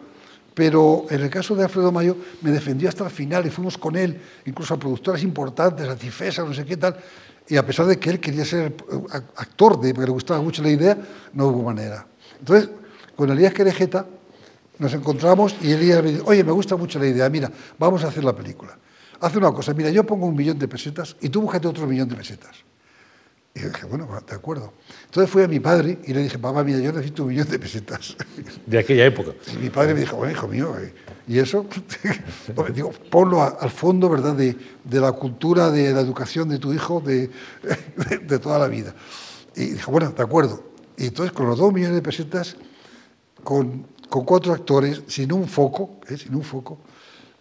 pero 0.57 1.05
en 1.11 1.21
el 1.21 1.29
caso 1.29 1.55
de 1.55 1.65
Alfredo 1.65 1.91
Mayo 1.91 2.17
me 2.41 2.49
defendió 2.49 2.89
hasta 2.89 3.03
el 3.03 3.11
final 3.11 3.45
y 3.45 3.51
fuimos 3.51 3.77
con 3.77 3.95
él, 3.95 4.19
incluso 4.43 4.73
a 4.73 4.79
productoras 4.79 5.21
importantes, 5.21 5.87
a 5.87 5.95
Cifesa, 5.95 6.43
no 6.43 6.51
sé 6.51 6.65
qué 6.65 6.77
tal. 6.77 6.97
Y 7.47 7.57
a 7.57 7.63
pesar 7.63 7.85
de 7.85 7.99
que 7.99 8.09
él 8.09 8.19
quería 8.19 8.43
ser 8.43 8.73
eh, 8.91 9.21
actor, 9.35 9.79
de, 9.79 9.93
porque 9.93 10.07
le 10.07 10.11
gustaba 10.13 10.41
mucho 10.41 10.63
la 10.63 10.69
idea, 10.69 10.97
no 11.33 11.49
hubo 11.49 11.61
manera. 11.61 12.07
Entonces, 12.39 12.71
con 13.15 13.29
Elías 13.29 13.53
Querejeta 13.53 14.07
nos 14.79 14.91
encontramos 14.95 15.55
y 15.61 15.73
Elías 15.73 16.01
me 16.01 16.09
dice, 16.09 16.23
oye, 16.25 16.43
me 16.43 16.51
gusta 16.53 16.75
mucho 16.75 16.97
la 16.97 17.05
idea, 17.05 17.29
mira, 17.29 17.51
vamos 17.77 18.03
a 18.03 18.07
hacer 18.07 18.23
la 18.23 18.35
película. 18.35 18.75
Hace 19.19 19.37
una 19.37 19.51
cosa, 19.51 19.75
mira, 19.75 19.91
yo 19.91 20.05
pongo 20.05 20.25
un 20.25 20.35
millón 20.35 20.57
de 20.57 20.67
pesetas 20.67 21.17
y 21.21 21.29
tú 21.29 21.41
búscate 21.41 21.67
otro 21.67 21.85
millón 21.85 22.09
de 22.09 22.15
pesetas. 22.15 22.55
Y 23.57 23.61
yo 23.61 23.69
dije, 23.69 23.85
bueno, 23.87 24.07
de 24.27 24.35
acuerdo. 24.35 24.71
Entonces 25.05 25.31
fui 25.31 25.41
a 25.41 25.47
mi 25.47 25.59
padre 25.59 25.97
y 26.05 26.13
le 26.13 26.21
dije, 26.23 26.37
papá, 26.37 26.63
mira, 26.63 26.79
yo 26.79 26.91
necesito 26.91 27.23
un 27.23 27.29
millón 27.29 27.47
de 27.49 27.57
pesetas. 27.57 28.15
De 28.65 28.77
aquella 28.77 29.05
época. 29.05 29.31
Y 29.53 29.57
mi 29.57 29.69
padre 29.71 29.93
me 29.95 30.01
dijo, 30.01 30.15
bueno, 30.17 30.31
hijo 30.31 30.47
mío, 30.47 30.75
eh, 30.79 30.93
y 31.27 31.39
eso, 31.39 31.65
Pues, 32.55 32.73
digo, 32.75 32.91
ponlo 33.09 33.41
a- 33.41 33.57
al 33.59 33.69
fondo, 33.71 34.09
¿verdad?, 34.09 34.35
de, 34.35 34.55
de 34.83 34.99
la 34.99 35.11
cultura, 35.13 35.71
de 35.71 35.91
la 35.91 36.01
educación 36.01 36.49
de 36.49 36.59
tu 36.59 36.71
hijo, 36.73 37.01
de, 37.01 37.29
de, 38.09 38.17
de 38.19 38.39
toda 38.39 38.59
la 38.59 38.67
vida. 38.67 38.93
Y 39.55 39.71
dijo, 39.71 39.91
bueno, 39.91 40.11
de 40.11 40.21
acuerdo. 40.23 40.63
Y 40.97 41.07
entonces, 41.07 41.31
con 41.33 41.47
los 41.47 41.57
dos 41.57 41.73
millones 41.73 41.95
de 41.95 42.01
pesetas, 42.01 42.55
con, 43.43 43.87
con 44.09 44.23
cuatro 44.25 44.53
actores, 44.53 45.01
sin 45.07 45.31
un 45.31 45.47
foco, 45.47 45.99
¿eh? 46.09 46.17
sin 46.17 46.35
un 46.35 46.43
foco, 46.43 46.79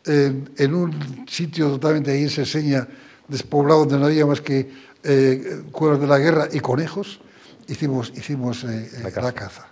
en, 0.04 0.50
en 0.56 0.74
un 0.74 1.26
sitio 1.28 1.68
totalmente 1.68 2.10
ahí 2.12 2.22
enseña 2.22 2.86
despoblado 3.28 3.80
donde 3.80 3.98
no 3.98 4.06
había 4.06 4.24
más 4.24 4.40
que 4.40 4.70
eh, 5.06 5.62
cuervos 5.72 6.00
de 6.00 6.06
la 6.06 6.18
guerra 6.18 6.48
y 6.52 6.60
conejos, 6.60 7.20
hicimos, 7.68 8.12
hicimos 8.16 8.64
eh, 8.64 8.90
eh, 8.98 9.10
la 9.22 9.32
caza. 9.32 9.66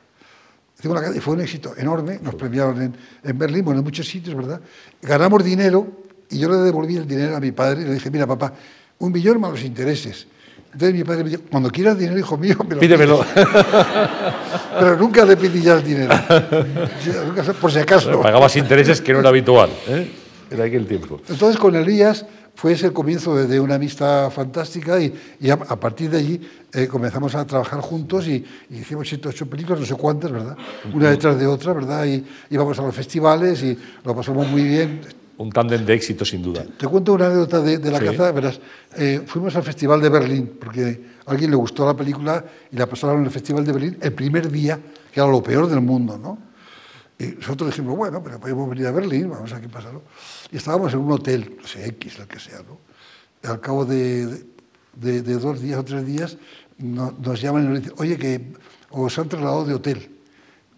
Hicimos 0.78 0.96
la 0.96 1.02
caza 1.06 1.16
y 1.16 1.20
fue 1.20 1.34
un 1.34 1.40
éxito 1.40 1.74
enorme, 1.76 2.18
nos 2.22 2.34
premiaron 2.34 2.80
en, 2.82 2.96
en 3.22 3.38
Berlín, 3.38 3.64
bueno, 3.64 3.80
en 3.80 3.84
muchos 3.84 4.06
sitios, 4.06 4.36
¿verdad? 4.36 4.60
Ganamos 5.02 5.42
dinero 5.44 5.86
y 6.30 6.38
yo 6.38 6.48
le 6.48 6.56
devolví 6.58 6.96
el 6.96 7.06
dinero 7.06 7.36
a 7.36 7.40
mi 7.40 7.52
padre 7.52 7.82
y 7.82 7.84
le 7.84 7.94
dije, 7.94 8.10
mira, 8.10 8.26
papá, 8.26 8.52
un 8.98 9.12
millón 9.12 9.40
más 9.40 9.50
los 9.52 9.62
intereses. 9.62 10.26
Entonces 10.72 10.94
mi 10.98 11.04
padre 11.04 11.22
me 11.22 11.30
dijo, 11.30 11.42
cuando 11.50 11.70
quieras 11.70 11.96
dinero, 11.96 12.18
hijo 12.18 12.36
mío, 12.36 12.56
me 12.68 12.74
lo 12.74 12.80
Pídemelo. 12.80 13.20
pides". 13.20 13.46
Pero 14.78 14.96
nunca 14.96 15.24
le 15.24 15.36
pedí 15.36 15.62
ya 15.62 15.74
el 15.74 15.84
dinero. 15.84 16.12
Por 17.60 17.70
si 17.70 17.78
acaso. 17.78 18.20
Pagabas 18.20 18.56
intereses 18.56 19.00
que 19.00 19.12
no 19.12 19.20
era 19.20 19.28
habitual. 19.28 19.70
¿eh? 19.86 20.10
Era 20.50 20.64
aquel 20.64 20.86
tiempo. 20.86 21.20
Entonces 21.28 21.58
con 21.58 21.74
Elías 21.74 22.26
fue 22.54 22.72
ese 22.72 22.86
el 22.86 22.92
comienzo 22.92 23.34
de, 23.36 23.46
de 23.46 23.58
una 23.58 23.74
amistad 23.76 24.30
fantástica 24.30 25.00
y, 25.00 25.12
y 25.40 25.50
a, 25.50 25.54
a 25.54 25.78
partir 25.80 26.10
de 26.10 26.18
allí 26.18 26.40
eh, 26.72 26.86
comenzamos 26.86 27.34
a 27.34 27.44
trabajar 27.46 27.80
juntos 27.80 28.28
y, 28.28 28.44
y 28.70 28.76
hicimos 28.78 29.08
siete, 29.08 29.28
ocho 29.28 29.46
películas, 29.46 29.80
no 29.80 29.86
sé 29.86 29.94
cuántas, 29.94 30.30
¿verdad? 30.30 30.56
Una 30.92 31.10
detrás 31.10 31.38
de 31.38 31.46
otra, 31.46 31.72
¿verdad? 31.72 32.04
Y 32.06 32.24
íbamos 32.50 32.78
a 32.78 32.82
los 32.82 32.94
festivales 32.94 33.62
y 33.62 33.76
lo 34.04 34.14
pasamos 34.14 34.46
muy 34.48 34.62
bien. 34.62 35.00
Un 35.36 35.50
tándem 35.50 35.84
de 35.84 35.94
éxito, 35.94 36.24
sin 36.24 36.42
duda. 36.42 36.64
Te 36.78 36.86
cuento 36.86 37.12
una 37.14 37.26
anécdota 37.26 37.60
de, 37.60 37.78
de 37.78 37.90
la 37.90 37.98
Sí. 37.98 38.04
caza, 38.04 38.30
verás. 38.30 38.60
Eh, 38.96 39.22
fuimos 39.26 39.56
al 39.56 39.64
Festival 39.64 40.00
de 40.00 40.08
Berlín 40.08 40.52
porque 40.60 41.00
a 41.26 41.30
alguien 41.32 41.50
le 41.50 41.56
gustó 41.56 41.84
la 41.84 41.96
película 41.96 42.44
y 42.70 42.76
la 42.76 42.86
pasaron 42.86 43.18
en 43.18 43.24
el 43.24 43.30
Festival 43.32 43.64
de 43.64 43.72
Berlín 43.72 43.98
el 44.00 44.12
primer 44.12 44.48
día, 44.48 44.78
que 45.12 45.18
era 45.18 45.28
lo 45.28 45.42
peor 45.42 45.68
del 45.68 45.80
mundo, 45.80 46.16
¿no? 46.16 46.38
Y 47.18 47.26
nosotros 47.26 47.70
dijimos, 47.70 47.96
bueno, 47.96 48.22
pero 48.22 48.40
podemos 48.40 48.68
venir 48.68 48.86
a 48.86 48.90
Berlín, 48.90 49.30
vamos 49.30 49.52
a 49.52 49.60
qué 49.60 49.68
pasa. 49.68 49.88
Y 50.50 50.56
estábamos 50.56 50.92
en 50.92 50.98
un 51.00 51.12
hotel, 51.12 51.56
no 51.60 51.66
sé, 51.66 51.86
X, 51.86 52.18
el 52.18 52.26
que 52.26 52.40
sea, 52.40 52.58
¿no? 52.62 52.78
Al 53.48 53.60
cabo 53.60 53.84
de, 53.84 54.44
dos 54.94 55.60
días 55.60 55.78
o 55.78 55.84
tres 55.84 56.04
días 56.06 56.36
no- 56.78 57.14
nos 57.22 57.40
llaman 57.40 57.64
y 57.64 57.68
nos 57.68 57.78
dicen, 57.80 57.94
oye, 57.98 58.16
que 58.18 58.52
os 58.90 59.18
han 59.18 59.28
trasladado 59.28 59.64
de 59.64 59.74
hotel, 59.74 60.10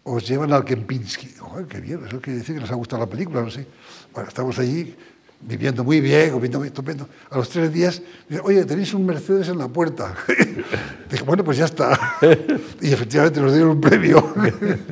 os 0.04 0.28
llevan 0.28 0.52
al 0.52 0.64
Kempinski. 0.64 1.34
Joder, 1.38 1.66
qué 1.66 1.80
bien, 1.80 2.00
eso 2.06 2.20
quiere 2.20 2.40
decir 2.40 2.54
que 2.56 2.60
nos 2.60 2.70
ha 2.70 2.74
gustado 2.74 3.02
la 3.04 3.08
película, 3.10 3.40
no 3.42 3.50
sé. 3.50 3.66
Bueno, 4.12 4.28
estamos 4.28 4.58
allí 4.58 4.94
viviendo 5.40 5.84
muy 5.84 6.00
bien, 6.00 6.30
comiendo 6.32 6.58
muy 6.58 6.68
estupendo. 6.68 7.08
A 7.30 7.38
los 7.38 7.48
tres 7.48 7.72
días, 7.72 8.02
dicen, 8.28 8.44
oye, 8.44 8.64
tenéis 8.64 8.92
un 8.94 9.06
Mercedes 9.06 9.48
en 9.48 9.58
la 9.58 9.68
puerta. 9.68 10.14
Dije, 11.10 11.24
bueno, 11.24 11.42
pues 11.44 11.56
ya 11.56 11.64
está. 11.64 11.98
Y 12.82 12.92
efectivamente 12.92 13.40
nos 13.40 13.52
dieron 13.52 13.70
un 13.72 13.80
premio. 13.80 14.34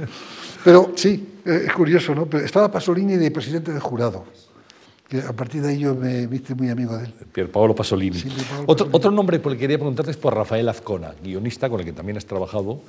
Pero 0.65 0.93
sí, 0.97 1.34
es 1.45 1.73
curioso, 1.73 2.15
¿no? 2.15 2.27
Pero 2.27 2.45
estaba 2.45 2.71
Pasolini 2.71 3.17
de 3.17 3.31
presidente 3.31 3.73
del 3.73 3.81
jurado. 3.81 4.25
Que 5.09 5.21
a 5.21 5.33
partir 5.33 5.61
de 5.63 5.69
ahí 5.71 5.79
yo 5.81 5.95
me 5.95 6.23
hice 6.33 6.55
muy 6.55 6.71
amigo 6.71 6.97
de 6.97 7.05
él. 7.05 7.15
Pier 7.33 7.51
Paolo 7.53 7.75
Pasolini. 7.75 8.19
Sí, 8.19 8.29
Pier 8.31 8.47
Paolo 8.47 8.63
otro, 8.67 8.87
Pasolini. 8.87 8.97
otro 8.97 9.11
nombre 9.11 9.39
por 9.39 9.53
el 9.53 9.59
que 9.59 9.63
quería 9.63 9.77
preguntarte 9.79 10.11
es 10.11 10.17
por 10.17 10.35
Rafael 10.35 10.69
Azcona, 10.69 11.15
guionista 11.23 11.69
con 11.69 11.81
el 11.81 11.87
que 11.87 11.93
también 11.93 12.17
has 12.17 12.25
trabajado. 12.25 12.81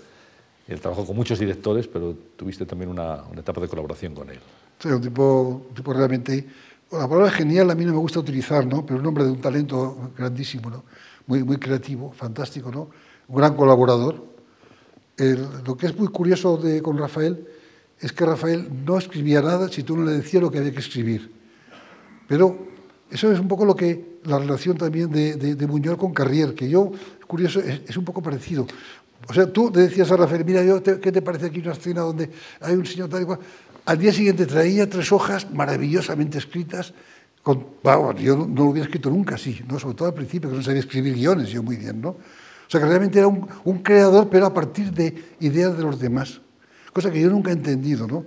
Él 0.67 0.79
trabajó 0.79 1.05
con 1.05 1.15
muchos 1.15 1.37
directores, 1.37 1.87
pero 1.87 2.15
tuviste 2.35 2.65
también 2.65 2.89
una, 2.89 3.23
una 3.31 3.41
etapa 3.41 3.61
de 3.61 3.67
colaboración 3.67 4.15
con 4.15 4.29
él. 4.29 4.39
Sí, 4.79 4.87
un 4.87 5.01
tipo, 5.01 5.63
un 5.69 5.75
tipo 5.75 5.93
realmente... 5.93 6.47
la 6.91 7.07
palabra 7.07 7.29
genial 7.31 7.69
a 7.69 7.75
mí 7.75 7.83
no 7.85 7.91
me 7.91 7.99
gusta 7.99 8.19
utilizar, 8.19 8.65
¿no? 8.65 8.85
Pero 8.85 8.99
un 8.99 9.05
hombre 9.05 9.25
de 9.25 9.31
un 9.31 9.41
talento 9.41 10.11
grandísimo, 10.17 10.69
¿no? 10.69 10.83
Muy, 11.27 11.43
muy 11.43 11.57
creativo, 11.57 12.11
fantástico, 12.13 12.71
¿no? 12.71 12.89
Un 13.27 13.35
gran 13.35 13.55
colaborador. 13.55 14.23
El- 15.17 15.47
lo 15.65 15.75
que 15.77 15.87
es 15.87 15.97
muy 15.97 16.07
curioso 16.07 16.57
de, 16.57 16.81
con 16.81 16.97
Rafael 16.97 17.45
es 18.05 18.13
que 18.13 18.23
Rafael 18.23 18.69
no 18.85 18.99
escribía 18.99 19.41
nada 19.41 19.67
si 19.67 19.81
tú 19.81 19.97
no 19.97 20.05
le 20.05 20.11
decías 20.11 20.39
lo 20.39 20.51
que 20.51 20.59
había 20.59 20.71
que 20.71 20.79
escribir. 20.79 21.31
Pero 22.27 22.67
eso 23.09 23.31
es 23.31 23.39
un 23.39 23.47
poco 23.47 23.65
lo 23.65 23.75
que 23.75 24.19
la 24.25 24.37
relación 24.37 24.77
también 24.77 25.09
de, 25.09 25.33
de, 25.35 25.97
con 25.97 26.13
Carrier, 26.13 26.53
que 26.53 26.69
yo, 26.69 26.91
curioso, 27.25 27.59
es, 27.61 27.97
un 27.97 28.05
poco 28.05 28.21
parecido. 28.21 28.67
O 29.27 29.33
sea, 29.33 29.51
tú 29.51 29.71
le 29.73 29.81
decías 29.81 30.11
a 30.11 30.17
Rafael, 30.17 30.45
mira, 30.45 30.63
yo 30.63 30.83
¿qué 30.83 31.11
te 31.11 31.23
parece 31.23 31.47
aquí 31.47 31.61
una 31.61 31.71
escena 31.71 32.01
donde 32.01 32.29
hay 32.61 32.75
un 32.75 32.85
señor 32.85 33.09
tal 33.09 33.23
y 33.23 33.25
cual? 33.25 33.39
Al 33.85 33.97
día 33.97 34.13
siguiente 34.13 34.45
traía 34.45 34.87
tres 34.87 35.11
hojas 35.11 35.51
maravillosamente 35.51 36.37
escritas. 36.37 36.93
Con, 37.41 37.65
yo 38.19 38.37
no, 38.37 38.45
no 38.45 38.65
lo 38.65 38.69
hubiera 38.69 38.85
escrito 38.85 39.09
nunca 39.09 39.33
así, 39.33 39.65
¿no? 39.67 39.79
sobre 39.79 39.95
todo 39.95 40.09
al 40.09 40.13
principio, 40.13 40.51
que 40.51 40.57
no 40.57 40.61
sabía 40.61 40.81
escribir 40.81 41.15
guiones 41.15 41.49
yo 41.49 41.63
muy 41.63 41.77
bien. 41.77 42.01
¿no? 42.01 42.09
O 42.09 42.17
sea, 42.67 42.79
que 42.79 42.85
realmente 42.85 43.17
era 43.17 43.27
un, 43.27 43.47
un 43.63 43.79
creador, 43.79 44.29
pero 44.29 44.45
a 44.45 44.53
partir 44.53 44.91
de 44.91 45.15
ideas 45.39 45.75
de 45.75 45.81
los 45.81 45.99
demás. 45.99 46.41
Cosa 46.95 47.11
que 47.11 47.19
yo 47.19 47.29
nunca 47.29 47.49
he 47.49 47.53
entendido. 47.53 48.07
¿no? 48.07 48.23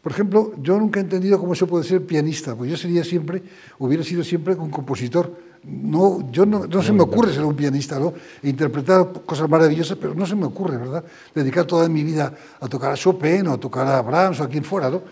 Por 0.00 0.10
ejemplo, 0.10 0.54
yo 0.62 0.78
nunca 0.78 1.00
he 1.00 1.02
entendido 1.02 1.38
cómo 1.38 1.54
se 1.54 1.66
puede 1.66 1.84
ser 1.84 2.00
pianista, 2.06 2.54
pues 2.56 2.70
yo 2.70 2.76
sería 2.78 3.04
siempre, 3.04 3.42
hubiera 3.78 4.02
sido 4.02 4.24
siempre 4.24 4.54
un 4.54 4.70
compositor. 4.70 5.30
No, 5.64 6.30
yo 6.32 6.46
no, 6.46 6.66
no 6.66 6.82
se 6.82 6.92
me 6.92 7.02
ocurre 7.02 7.34
ser 7.34 7.44
un 7.44 7.54
pianista, 7.56 7.98
¿no? 7.98 8.14
E 8.42 8.48
interpretar 8.48 9.12
cosas 9.26 9.50
maravillosas, 9.50 9.98
pero 10.00 10.14
no 10.14 10.24
se 10.24 10.34
me 10.34 10.46
ocurre, 10.46 10.78
¿verdad? 10.78 11.04
Dedicar 11.34 11.66
toda 11.66 11.88
mi 11.90 12.04
vida 12.04 12.32
a 12.60 12.68
tocar 12.68 12.92
a 12.92 12.94
Chopin 12.96 13.46
o 13.48 13.52
a 13.54 13.58
tocar 13.58 13.86
a 13.86 14.00
Brahms 14.00 14.40
o 14.40 14.44
a 14.44 14.48
quien 14.48 14.64
fuera, 14.64 14.88
¿no? 14.88 15.02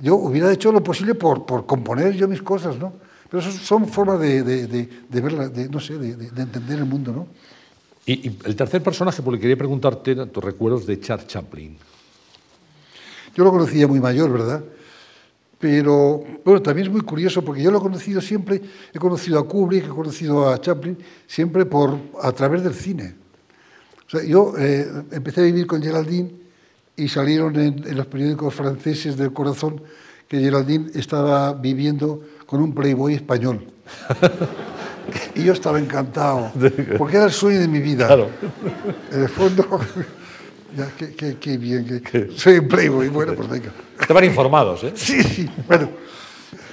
Yo 0.00 0.14
hubiera 0.16 0.50
hecho 0.52 0.72
lo 0.72 0.82
posible 0.82 1.14
por, 1.14 1.44
por 1.44 1.66
componer 1.66 2.14
yo 2.14 2.26
mis 2.28 2.40
cosas, 2.40 2.78
¿no? 2.78 2.92
Pero 3.28 3.42
eso 3.42 3.50
son 3.50 3.86
formas 3.88 4.18
de, 4.20 4.42
de, 4.44 4.66
de, 4.68 4.88
de 5.10 5.20
verla, 5.20 5.48
de, 5.48 5.68
no 5.68 5.80
sé, 5.80 5.98
de, 5.98 6.14
de- 6.16 6.30
de 6.30 6.42
entender 6.42 6.78
el 6.78 6.84
mundo, 6.86 7.12
¿no? 7.12 7.26
Y, 8.06 8.28
y 8.28 8.38
el 8.44 8.54
tercer 8.56 8.82
personaje 8.82 9.20
por 9.22 9.34
el 9.34 9.40
que 9.40 9.42
quería 9.42 9.58
preguntarte 9.58 10.14
tus 10.26 10.42
recuerdos 10.44 10.86
de 10.86 11.00
Charles 11.00 11.26
Chaplin. 11.26 11.76
Yo 13.36 13.44
lo 13.44 13.50
conocía 13.50 13.86
muy 13.86 14.00
mayor, 14.00 14.32
¿verdad? 14.32 14.64
Pero 15.58 16.24
bueno, 16.42 16.62
también 16.62 16.86
es 16.86 16.92
muy 16.92 17.02
curioso 17.02 17.44
porque 17.44 17.62
yo 17.62 17.70
lo 17.70 17.78
he 17.78 17.82
conocido 17.82 18.22
siempre, 18.22 18.62
he 18.92 18.98
conocido 18.98 19.38
a 19.38 19.46
Kubrick, 19.46 19.84
he 19.84 19.88
conocido 19.88 20.48
a 20.48 20.58
Chaplin, 20.58 20.96
siempre 21.26 21.66
por, 21.66 21.98
a 22.22 22.32
través 22.32 22.62
del 22.64 22.72
cine. 22.72 23.14
O 24.06 24.10
sea, 24.10 24.24
yo 24.24 24.54
eh, 24.58 24.86
empecé 25.10 25.42
a 25.42 25.44
vivir 25.44 25.66
con 25.66 25.82
Geraldine 25.82 26.30
y 26.96 27.08
salieron 27.08 27.56
en, 27.56 27.86
en 27.86 27.96
los 27.96 28.06
periódicos 28.06 28.54
franceses 28.54 29.18
del 29.18 29.34
corazón 29.34 29.82
que 30.28 30.40
Geraldine 30.40 30.90
estaba 30.94 31.52
viviendo 31.52 32.22
con 32.46 32.62
un 32.62 32.74
playboy 32.74 33.14
español. 33.14 33.66
y 35.34 35.44
yo 35.44 35.52
estaba 35.52 35.78
encantado, 35.78 36.52
porque 36.98 37.16
era 37.16 37.26
el 37.26 37.32
sueño 37.32 37.60
de 37.60 37.68
mi 37.68 37.80
vida. 37.80 38.06
Claro. 38.06 38.30
En 39.12 39.22
el 39.22 39.28
fondo, 39.28 39.80
ya, 40.76 40.90
qué, 40.96 41.14
qué- 41.14 41.36
qué 41.38 41.56
bien, 41.58 42.02
que 42.02 42.30
soy 42.36 42.58
un 42.58 42.68
playboy, 42.68 43.08
bueno, 43.08 43.34
pues 43.34 43.48
venga. 43.48 43.72
Estaban 44.00 44.24
informados, 44.24 44.84
¿eh? 44.84 44.92
Sí, 44.94 45.22
sí, 45.22 45.50
bueno. 45.66 45.88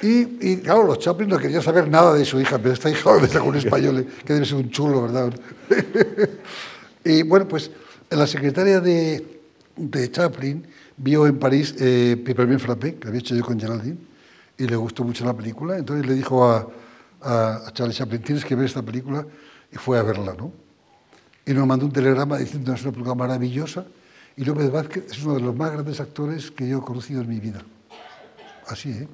Y, 0.02 0.52
y, 0.52 0.58
claro, 0.58 0.84
los 0.84 1.00
Chaplin 1.00 1.30
no 1.30 1.38
querían 1.38 1.62
saber 1.62 1.88
nada 1.88 2.14
de 2.14 2.26
su 2.26 2.40
hija, 2.40 2.58
pero 2.60 2.74
esta 2.74 2.90
hija 2.90 3.16
de 3.28 3.40
un 3.40 3.56
español, 3.56 4.00
eh, 4.00 4.08
que 4.26 4.34
debe 4.34 4.46
ser 4.46 4.56
un 4.58 4.70
chulo, 4.70 5.04
¿verdad? 5.04 5.34
y 7.06 7.24
bueno, 7.24 7.48
pues 7.48 7.72
la 8.10 8.28
secretaria 8.28 8.80
de, 8.80 9.40
de 9.76 10.12
Chaplin 10.12 10.66
vio 10.98 11.26
en 11.26 11.40
París 11.40 11.74
eh, 11.80 12.22
Peppermint 12.24 12.60
Frappé, 12.62 12.96
que 12.96 13.08
había 13.08 13.20
hecho 13.20 13.36
yo 13.36 13.44
con 13.44 13.60
Geraldine, 13.60 13.98
y 14.58 14.68
le 14.68 14.76
gustó 14.76 15.04
mucho 15.04 15.26
la 15.26 15.34
película, 15.34 15.78
entonces 15.78 16.06
le 16.06 16.14
dijo 16.14 16.46
a, 16.46 16.68
a, 17.22 17.68
a 17.68 17.74
Charlie 17.74 17.94
Chaplin, 17.94 18.22
tienes 18.22 18.46
que 18.46 18.56
ver 18.56 18.66
esta 18.66 18.82
película, 18.82 19.26
y 19.72 19.78
fue 19.78 19.98
a 19.98 20.04
verla, 20.04 20.36
¿no? 20.38 20.52
Y 21.46 21.54
nos 21.54 21.68
mandó 21.68 21.86
un 21.86 21.92
telegrama 21.92 22.38
diciendo 22.38 22.72
que 22.72 22.78
es 22.80 22.84
una 22.84 22.92
película 22.92 23.16
maravillosa, 23.16 23.86
y 24.38 24.46
López 24.46 24.72
Vázquez 24.72 25.06
es 25.12 25.24
uno 25.24 25.36
de 25.36 25.42
los 25.42 25.56
más 25.56 25.72
grandes 25.72 26.00
actores 26.00 26.50
que 26.52 26.68
yo 26.68 26.80
he 26.80 26.82
conocido 26.82 27.22
en 27.22 27.30
mi 27.30 27.40
vida. 27.40 27.62
Así, 28.68 28.90
¿eh? 28.92 29.08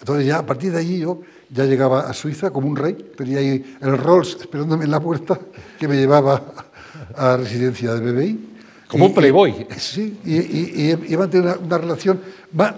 Entonces 0.00 0.26
ya 0.26 0.38
a 0.38 0.46
partir 0.46 0.72
de 0.72 0.78
allí 0.78 0.98
yo 0.98 1.20
ya 1.50 1.64
llegaba 1.64 2.00
a 2.08 2.12
Suiza 2.12 2.50
como 2.50 2.68
un 2.68 2.76
rey, 2.76 2.94
tenía 3.16 3.38
ahí 3.38 3.76
el 3.80 3.96
Rolls 3.96 4.36
esperándome 4.40 4.84
en 4.84 4.90
la 4.90 5.00
puerta 5.00 5.38
que 5.78 5.88
me 5.88 5.96
llevaba 5.96 6.42
a 7.16 7.22
la 7.28 7.36
residencia 7.38 7.94
de 7.94 8.12
BBI. 8.12 8.40
Como 8.88 9.06
un 9.06 9.14
playboy. 9.14 9.66
y- 9.70 9.74
sí, 9.80 10.18
y, 10.24 10.36
y, 10.36 11.06
y 11.08 11.16
mantenido 11.16 11.52
una, 11.54 11.58
una 11.66 11.78
relación 11.78 12.20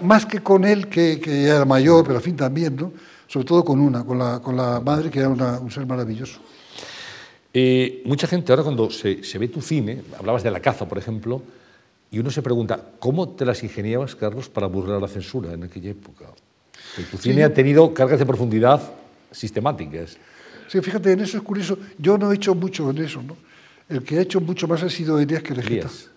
más 0.01 0.25
que 0.25 0.39
con 0.41 0.63
él, 0.65 0.87
que, 0.87 1.19
que 1.19 1.43
ya 1.43 1.55
era 1.57 1.65
mayor, 1.65 2.03
pero 2.05 2.17
al 2.17 2.23
fin 2.23 2.35
también, 2.35 2.75
¿no? 2.75 2.91
Sobre 3.27 3.45
todo 3.45 3.63
con 3.65 3.79
una, 3.79 4.03
con 4.03 4.17
la, 4.17 4.39
con 4.39 4.55
la 4.55 4.79
madre, 4.79 5.09
que 5.09 5.19
era 5.19 5.29
una- 5.29 5.59
un 5.59 5.69
ser 5.71 5.85
maravilloso. 5.85 6.39
Eh, 7.53 8.03
mucha 8.05 8.27
gente 8.27 8.51
ahora 8.51 8.63
cuando 8.63 8.91
se, 8.91 9.23
se 9.23 9.37
ve 9.37 9.47
tu 9.47 9.61
cine, 9.61 10.03
hablabas 10.17 10.43
de 10.43 10.51
la 10.51 10.59
caza, 10.59 10.87
por 10.87 10.97
ejemplo, 10.97 11.41
y 12.11 12.19
uno 12.19 12.31
se 12.31 12.41
pregunta, 12.41 12.79
¿cómo 12.99 13.29
te 13.29 13.45
las 13.45 13.63
ingeniabas, 13.63 14.15
Carlos, 14.15 14.49
para 14.49 14.67
burlar 14.67 15.01
la 15.01 15.07
censura 15.07 15.53
en 15.53 15.63
aquella 15.63 15.91
época? 15.91 16.25
Que 16.95 17.03
tu 17.03 17.17
cine 17.17 17.43
ha 17.43 17.53
tenido 17.53 17.93
cargas 17.93 18.19
de 18.19 18.25
profundidad 18.25 18.81
sistemáticas. 19.31 20.17
Sí, 20.67 20.81
fíjate, 20.81 21.11
en 21.11 21.21
eso 21.21 21.37
es 21.37 21.43
curioso. 21.43 21.77
Yo 21.97 22.17
no 22.17 22.31
he 22.31 22.35
hecho 22.35 22.53
mucho 22.55 22.89
en 22.89 22.99
eso, 22.99 23.21
¿no? 23.21 23.37
El 23.87 24.03
que 24.03 24.19
ha 24.19 24.21
hecho 24.21 24.39
mucho 24.39 24.67
más 24.67 24.83
ha 24.83 24.89
sido 24.89 25.19
Elías 25.19 25.41
Querejeta. 25.41 25.87
Elías. 25.87 26.09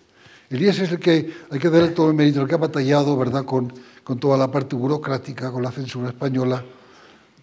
Elías 0.49 0.79
es 0.79 0.91
el 0.91 0.99
que 0.99 1.31
hay 1.49 1.59
que 1.59 1.69
darle 1.69 1.89
todo 1.89 2.09
el 2.09 2.15
mérito, 2.15 2.41
el 2.41 2.47
que 2.47 2.53
ha 2.53 2.59
batallado, 2.59 3.17
¿verdad?, 3.17 3.45
con, 3.45 3.73
con 4.03 4.19
toda 4.19 4.37
la 4.37 4.51
parte 4.51 4.75
burocrática, 4.75 5.51
con 5.51 5.63
la 5.63 5.71
censura 5.71 6.09
española. 6.09 6.63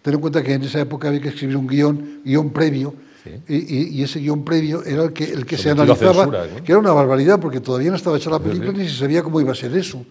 Ten 0.01 0.13
en 0.13 0.21
cuenta 0.21 0.41
que 0.41 0.53
en 0.53 0.63
esa 0.63 0.79
época 0.79 1.09
había 1.09 1.21
que 1.21 1.29
escribir 1.29 1.57
un 1.57 1.67
guion, 1.67 2.21
guion 2.23 2.49
previo, 2.51 2.93
Sí. 3.23 3.29
y, 3.53 4.01
ese 4.03 4.19
guion 4.19 4.43
previo 4.43 4.83
era 4.83 5.03
el 5.03 5.13
que, 5.13 5.25
el 5.25 5.45
que 5.45 5.55
se 5.57 5.69
analizaba, 5.69 6.13
censura, 6.23 6.47
¿no? 6.57 6.63
que 6.63 6.71
era 6.71 6.79
una 6.79 6.91
barbaridad, 6.91 7.39
porque 7.39 7.59
todavía 7.59 7.91
no 7.91 7.95
estaba 7.95 8.17
hecha 8.17 8.31
la 8.31 8.39
película 8.39 8.71
ni 8.71 8.89
se 8.89 8.95
sabía 8.95 9.21
cómo 9.21 9.39
iba 9.39 9.51
a 9.51 9.55
ser 9.55 9.75
eso. 9.77 10.03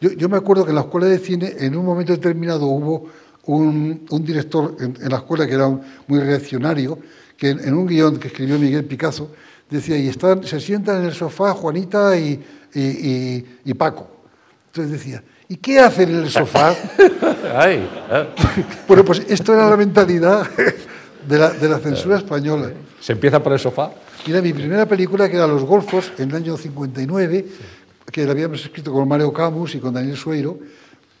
Yo, 0.00 0.12
yo 0.12 0.28
me 0.28 0.36
acuerdo 0.36 0.64
que 0.64 0.70
en 0.70 0.74
la 0.74 0.82
escuela 0.82 1.06
de 1.06 1.18
cine, 1.18 1.54
en 1.58 1.74
un 1.74 1.86
momento 1.86 2.12
determinado, 2.12 2.66
hubo 2.66 3.06
un, 3.46 4.04
un 4.10 4.24
director 4.24 4.76
en, 4.78 4.94
en 5.00 5.08
la 5.08 5.16
escuela 5.16 5.46
que 5.46 5.54
era 5.54 5.66
un- 5.68 5.80
muy 6.06 6.20
reaccionario, 6.20 6.98
que 7.36 7.48
en, 7.50 7.60
en 7.60 7.72
un 7.74 7.86
guion 7.86 8.18
que 8.18 8.28
escribió 8.28 8.58
Miguel 8.58 8.84
Picasso, 8.84 9.30
decía, 9.70 9.96
y 9.96 10.08
están, 10.08 10.44
se 10.44 10.60
sientan 10.60 10.98
en 11.00 11.04
el 11.06 11.14
sofá 11.14 11.52
Juanita 11.54 12.14
y, 12.18 12.38
y- 12.74 12.80
y- 12.80 13.46
y 13.64 13.74
Paco. 13.74 14.06
Entonces 14.66 14.92
decía, 14.92 15.22
¿y 15.48 15.56
qué 15.56 15.78
hacen 15.80 16.10
en 16.10 16.16
el 16.24 16.28
sofá? 16.30 16.74
Ay, 17.56 17.88
ah, 18.10 18.26
bueno, 18.88 19.02
pues 19.04 19.22
esto 19.28 19.54
era 19.54 19.70
la 19.70 19.76
mentalidad 19.78 20.46
de 21.28 21.38
la, 21.38 21.50
de 21.50 21.68
la 21.68 21.78
censura 21.78 22.16
española. 22.18 22.72
se 23.00 23.12
empieza 23.12 23.42
por 23.42 23.52
el 23.52 23.58
sofá. 23.58 23.92
Mira, 24.26 24.40
mi 24.40 24.52
primera 24.52 24.86
película, 24.86 25.28
que 25.28 25.36
era 25.36 25.46
Los 25.46 25.62
Golfos, 25.64 26.12
en 26.18 26.30
el 26.30 26.36
año 26.36 26.56
59, 26.56 27.46
que 28.10 28.24
la 28.24 28.32
habíamos 28.32 28.62
escrito 28.64 28.92
con 28.92 29.06
Mario 29.08 29.32
Camus 29.32 29.74
y 29.74 29.78
con 29.80 29.92
Daniel 29.94 30.16
Sueiro, 30.16 30.58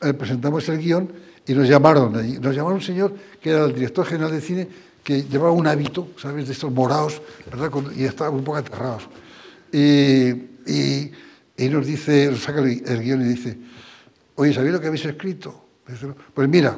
eh, 0.02 0.12
presentamos 0.14 0.68
el 0.68 0.78
guion 0.78 1.10
y 1.46 1.54
nos 1.54 1.68
llamaron 1.68 2.16
allí. 2.16 2.38
Nos 2.38 2.54
llamaron 2.54 2.76
un 2.78 2.82
señor 2.82 3.14
que 3.40 3.50
era 3.50 3.64
el 3.64 3.74
director 3.74 4.06
general 4.06 4.30
de 4.32 4.40
cine, 4.40 4.68
que 5.02 5.22
llevaba 5.24 5.50
un 5.52 5.66
hábito, 5.66 6.08
¿sabes?, 6.16 6.46
de 6.46 6.52
estos 6.54 6.72
morados, 6.72 7.20
¿verdad?, 7.50 7.70
y 7.96 8.04
estaban 8.04 8.34
un 8.34 8.44
poco 8.44 8.56
aterrados. 8.58 9.02
Y, 9.72 10.28
y- 10.66 11.12
y 11.56 11.68
nos 11.68 11.86
dice, 11.86 12.28
nos 12.30 12.42
saca 12.42 12.60
el, 12.60 12.82
el 12.84 13.00
guion 13.02 13.20
y 13.20 13.24
dice, 13.26 13.56
oye, 14.36 14.52
¿sabéis 14.52 14.72
lo 14.72 14.80
que 14.80 14.88
habéis 14.88 15.04
escrito? 15.04 15.64
Pues 16.34 16.48
mira, 16.48 16.76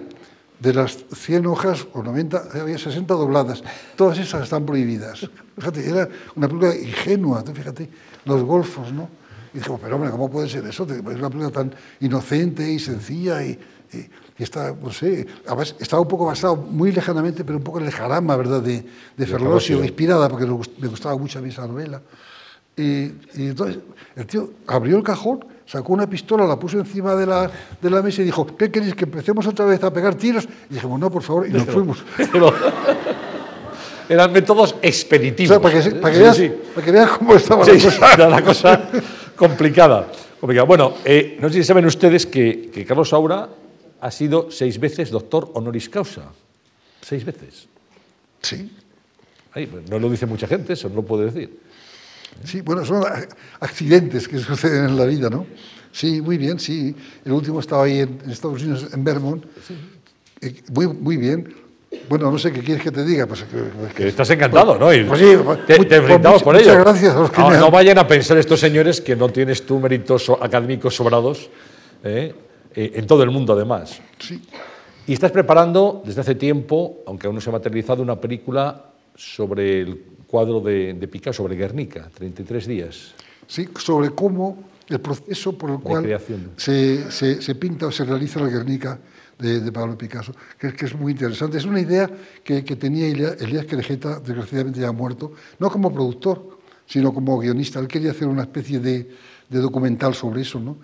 de 0.61 0.73
las 0.73 1.05
100 1.15 1.47
hojas 1.47 1.87
o 1.93 2.03
90, 2.03 2.49
había 2.61 2.79
60 2.79 3.13
dobladas. 3.15 3.63
Todas 3.97 4.19
esas 4.19 4.45
están 4.45 4.65
prohibidas. 4.65 5.29
Fíjate, 5.57 5.89
era 5.89 6.09
una 6.35 6.49
película 6.49 6.75
ingenua, 6.75 7.43
tú 7.45 7.53
fíjate, 7.53 7.89
los 8.25 8.43
golfos, 8.43 8.93
¿no? 8.93 9.09
Y 9.53 9.59
dijimos, 9.59 9.81
pero 9.83 9.97
hombre, 9.97 10.11
¿cómo 10.11 10.31
puede 10.31 10.49
ser 10.49 10.65
eso? 10.67 10.85
Es 10.85 10.99
una 11.01 11.29
película 11.31 11.51
tan 11.51 11.75
inocente 12.01 12.71
y 12.71 12.79
sencilla 12.79 13.43
y, 13.45 13.59
y- 13.93 14.09
y 14.39 14.43
está, 14.43 14.75
no 14.75 14.91
sé, 14.93 15.27
además 15.47 15.75
estaba 15.79 16.03
un 16.03 16.09
poco 16.09 16.27
basado 16.27 16.57
muy 16.57 16.93
lejanamente, 16.93 17.43
pero 17.43 17.57
un 17.57 17.65
poco 17.65 17.79
en 17.81 17.87
el 17.87 17.93
jarama, 17.93 18.37
¿verdad?, 18.37 18.61
de, 18.61 18.85
de 19.17 19.27
Ferlosio, 19.27 19.83
inspirada, 19.83 20.29
porque 20.29 20.45
me 20.45 20.89
gustaba 20.89 21.17
mucho 21.17 21.39
a 21.39 21.43
mí 21.43 21.49
esa 21.49 21.67
novela. 21.67 22.03
Y, 22.77 22.83
y 23.35 23.47
entonces 23.49 23.79
el 24.15 24.27
tío 24.27 24.51
abrió 24.67 24.99
el 24.99 25.03
cajón, 25.03 25.43
sacó 25.67 25.93
una 25.93 26.09
pistola, 26.09 26.47
la 26.47 26.59
puso 26.59 26.79
encima 26.79 27.15
de 27.17 27.27
la, 27.27 27.51
de 27.83 27.91
la 27.91 28.01
mesa 28.03 28.23
y 28.23 28.25
dijo, 28.25 28.47
¿qué 28.57 28.71
queréis? 28.71 28.95
¿Que 28.95 29.05
empecemos 29.05 29.47
otra 29.47 29.67
vez 29.67 29.83
a 29.83 29.93
pegar 29.93 30.15
tiros? 30.15 30.49
Y 30.71 30.75
dijimos, 30.75 30.99
no, 31.01 31.11
por 31.11 31.23
favor, 31.23 31.47
y 31.47 31.51
nos 31.53 31.65
fuimos. 31.65 32.03
Pero 32.33 32.53
eran 34.09 34.33
métodos 34.33 34.73
O 34.75 34.79
expeditivos. 34.83 35.49
sea, 35.51 35.61
para 35.61 35.83
que, 35.83 35.91
para 35.97 36.15
que 36.15 36.21
veas, 36.21 36.37
sí. 36.37 36.53
para 36.75 36.85
que 36.85 36.93
veas 36.93 37.11
cómo 37.19 37.35
estaba 37.35 37.65
Sí, 37.65 37.73
la 37.79 37.83
cosa. 37.85 38.15
era 38.15 38.29
la 38.29 38.43
cosa 38.43 38.91
complicada. 39.37 40.07
complicada. 40.41 40.67
Bueno, 40.67 40.95
eh, 41.05 41.37
no 41.41 41.49
sé 41.49 41.55
si 41.57 41.65
saben 41.65 41.85
ustedes 41.87 42.27
que, 42.27 42.71
que 42.73 42.85
Carlos 42.85 43.09
Saura 43.09 43.49
ha 44.01 44.11
sido 44.11 44.51
seis 44.51 44.79
veces 44.79 45.11
doctor 45.11 45.51
honoris 45.55 45.89
causa. 45.89 46.23
Seis 47.01 47.25
veces. 47.25 47.67
Sí, 48.43 48.71
pues 49.53 49.89
no 49.91 49.99
lo 49.99 50.09
dice 50.11 50.27
mucha 50.27 50.47
gente, 50.47 50.75
eso 50.75 50.89
no 50.89 50.97
lo 50.97 51.03
puede 51.03 51.25
decir. 51.27 51.59
Sí, 52.45 52.61
bueno, 52.61 52.85
son 52.85 53.03
accidentes 53.61 54.29
que 54.29 54.39
suceden 54.41 54.87
en 54.87 54.97
la 54.97 55.05
vida, 55.05 55.31
¿no? 55.31 55.47
Sí, 55.93 56.21
muy 56.21 56.37
bien, 56.37 56.59
sí. 56.59 56.95
El 57.25 57.33
último 57.33 57.61
estaba 57.61 57.85
ahí 57.85 58.01
en, 58.01 58.19
Estados 58.31 58.63
Unidos, 58.63 58.89
en 58.93 59.03
Vermont. 59.03 59.45
Eh, 60.43 60.55
Muy, 60.73 60.87
muy 60.89 61.17
bien. 61.17 61.55
Bueno, 62.11 62.31
no 62.31 62.39
sé 62.39 62.53
qué 62.53 62.61
quieres 62.61 62.83
que 62.83 62.91
te 62.91 63.03
diga. 63.05 63.27
Pues, 63.27 63.45
que- 63.45 63.95
Que 63.95 64.09
estás 64.09 64.29
encantado, 64.29 64.79
¿no? 64.79 64.93
Y 64.93 65.05
Pues 65.05 65.19
sí, 65.21 65.27
te, 65.67 65.79
muy- 65.79 65.87
te 65.87 66.01
pues 66.03 66.19
muchas- 66.19 66.43
por 66.43 66.55
muchas 66.55 66.69
ello. 66.69 66.81
gracias 66.81 67.15
a 67.15 67.21
los 67.21 67.31
que 67.31 67.41
no, 67.41 67.49
me 67.49 67.55
han- 67.55 67.61
no 67.61 67.71
vayan 67.71 67.97
a 67.99 68.07
pensar 68.07 68.37
estos 68.37 68.61
señores 68.61 69.01
que 69.01 69.17
no 69.17 69.31
tienes 69.31 69.65
tú 69.65 69.79
méritos 69.79 70.29
académicos 70.41 70.95
sobrados 70.95 71.49
¿eh? 72.05 72.35
Eh, 72.75 72.93
en 72.97 73.07
todo 73.07 73.23
el 73.23 73.31
mundo, 73.31 73.55
además. 73.55 73.99
Sí. 74.19 74.43
Y 75.07 75.15
estás 75.15 75.31
preparando 75.31 76.03
desde 76.05 76.21
hace 76.21 76.35
tiempo, 76.35 76.99
aunque 77.07 77.27
aún 77.29 77.37
no 77.37 77.41
se 77.41 77.49
ha 77.49 77.53
materializado, 77.53 78.03
una 78.03 78.21
película 78.21 78.85
sobre 79.15 79.81
el 79.81 80.03
cuadro 80.27 80.61
de, 80.61 80.95
de 80.95 81.09
Picasso, 81.09 81.39
sobre 81.43 81.57
Guernica, 81.57 82.11
33 82.15 82.67
días. 82.67 83.15
Sí, 83.47 83.69
sobre 83.79 84.11
cómo 84.11 84.59
el 84.89 85.01
proceso 85.01 85.57
por 85.57 85.71
el 85.71 85.79
cual 85.81 86.03
se, 86.57 87.11
se- 87.11 87.41
se 87.43 87.55
pinta 87.55 87.87
o 87.87 87.93
se 87.93 88.05
realiza 88.05 88.41
la 88.41 88.49
Guernica 88.49 88.99
de, 89.39 89.61
de 89.61 89.73
Pablo 89.73 89.97
Picasso, 89.99 90.35
que, 90.59 90.73
que 90.73 90.87
es 90.87 90.95
muy 90.95 91.13
interesante. 91.13 91.59
Es 91.59 91.65
una 91.65 91.81
idea 91.81 92.11
que, 92.43 92.65
que 92.65 92.77
tenía 92.77 93.07
Elías 93.07 93.67
Querejeta, 93.67 94.19
desgraciadamente 94.21 94.81
ya 94.81 94.93
muerto, 94.93 95.33
no 95.59 95.71
como 95.71 95.93
productor, 95.93 96.59
sino 96.87 97.13
como 97.13 97.39
guionista. 97.39 97.79
Él 97.81 97.89
quería 97.89 98.13
hacer 98.13 98.29
una 98.29 98.43
especie 98.43 98.81
de, 98.81 99.09
de 99.49 99.59
documental 99.59 100.15
sobre 100.15 100.43
eso, 100.43 100.59
¿no? 100.61 100.77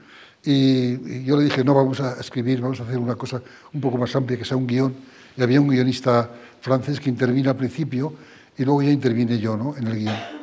Y, 0.44 0.98
y 1.20 1.24
yo 1.24 1.36
le 1.36 1.44
dije, 1.44 1.62
no, 1.64 1.72
vamos 1.74 2.00
a 2.00 2.18
escribir, 2.20 2.60
vamos 2.60 2.80
a 2.80 2.82
hacer 2.82 2.98
una 2.98 3.14
cosa 3.14 3.40
un 3.72 3.80
poco 3.80 3.96
más 3.98 4.14
amplia, 4.16 4.36
que 4.36 4.44
sea 4.44 4.56
un 4.56 4.66
guion. 4.66 4.92
Y 5.36 5.42
había 5.42 5.60
un 5.60 5.68
guionista 5.68 6.28
francés 6.60 6.98
que 7.00 7.08
intervino 7.08 7.50
al 7.50 7.56
principio 7.56 8.12
y 8.56 8.64
luego 8.64 8.82
ya 8.82 8.90
intervine 8.90 9.38
yo, 9.38 9.56
¿no?, 9.56 9.76
en 9.76 9.86
el 9.86 9.98
guion. 9.98 10.42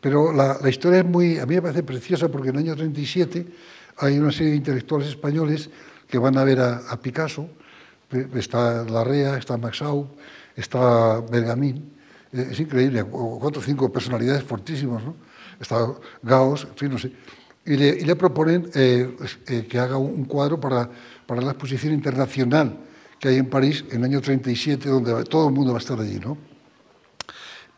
Pero 0.00 0.32
la, 0.32 0.58
historia 0.68 1.00
es 1.00 1.04
muy, 1.04 1.38
a 1.38 1.46
mí 1.46 1.56
me 1.56 1.62
parece 1.62 1.82
preciosa 1.82 2.28
porque 2.28 2.50
en 2.50 2.56
el 2.56 2.62
año 2.62 2.76
37 2.76 3.46
hay 3.98 4.18
una 4.18 4.30
serie 4.30 4.50
de 4.50 4.56
intelectuales 4.56 5.08
españoles 5.08 5.70
que 6.08 6.18
van 6.18 6.38
a 6.38 6.44
ver 6.44 6.60
a, 6.60 7.00
Picasso. 7.02 7.48
Eh, 8.12 8.28
Está 8.34 8.84
Larrea, 8.84 9.36
está 9.36 9.56
Maxau, 9.56 10.08
está 10.56 11.20
Bergamín. 11.20 11.92
Eh, 12.32 12.48
Es 12.52 12.60
increíble, 12.60 13.02
cuatro 13.04 13.60
o 13.60 13.64
cinco 13.64 13.90
personalidades 13.92 14.44
fortísimas, 14.44 15.02
¿no? 15.02 15.16
Está 15.60 15.84
Gauss, 16.22 16.64
en 16.70 16.76
fin, 16.76 16.90
no 16.90 16.98
sé. 16.98 17.10
Y 17.66 17.76
le, 17.76 18.16
proponen 18.16 18.70
eh, 18.74 19.14
pues, 19.18 19.36
que 19.68 19.78
haga 19.78 19.98
un 19.98 20.24
cuadro 20.24 20.58
para, 20.58 20.88
para 21.26 21.42
la 21.42 21.50
exposición 21.50 21.92
internacional 21.92 22.78
que 23.18 23.28
hay 23.28 23.36
en 23.36 23.46
París 23.46 23.84
en 23.90 23.98
el 23.98 24.04
año 24.04 24.20
37, 24.22 24.88
donde 24.88 25.24
todo 25.24 25.48
el 25.48 25.54
mundo 25.54 25.72
va 25.72 25.78
a 25.78 25.80
estar 25.80 25.98
allí, 26.00 26.18
¿no? 26.20 26.38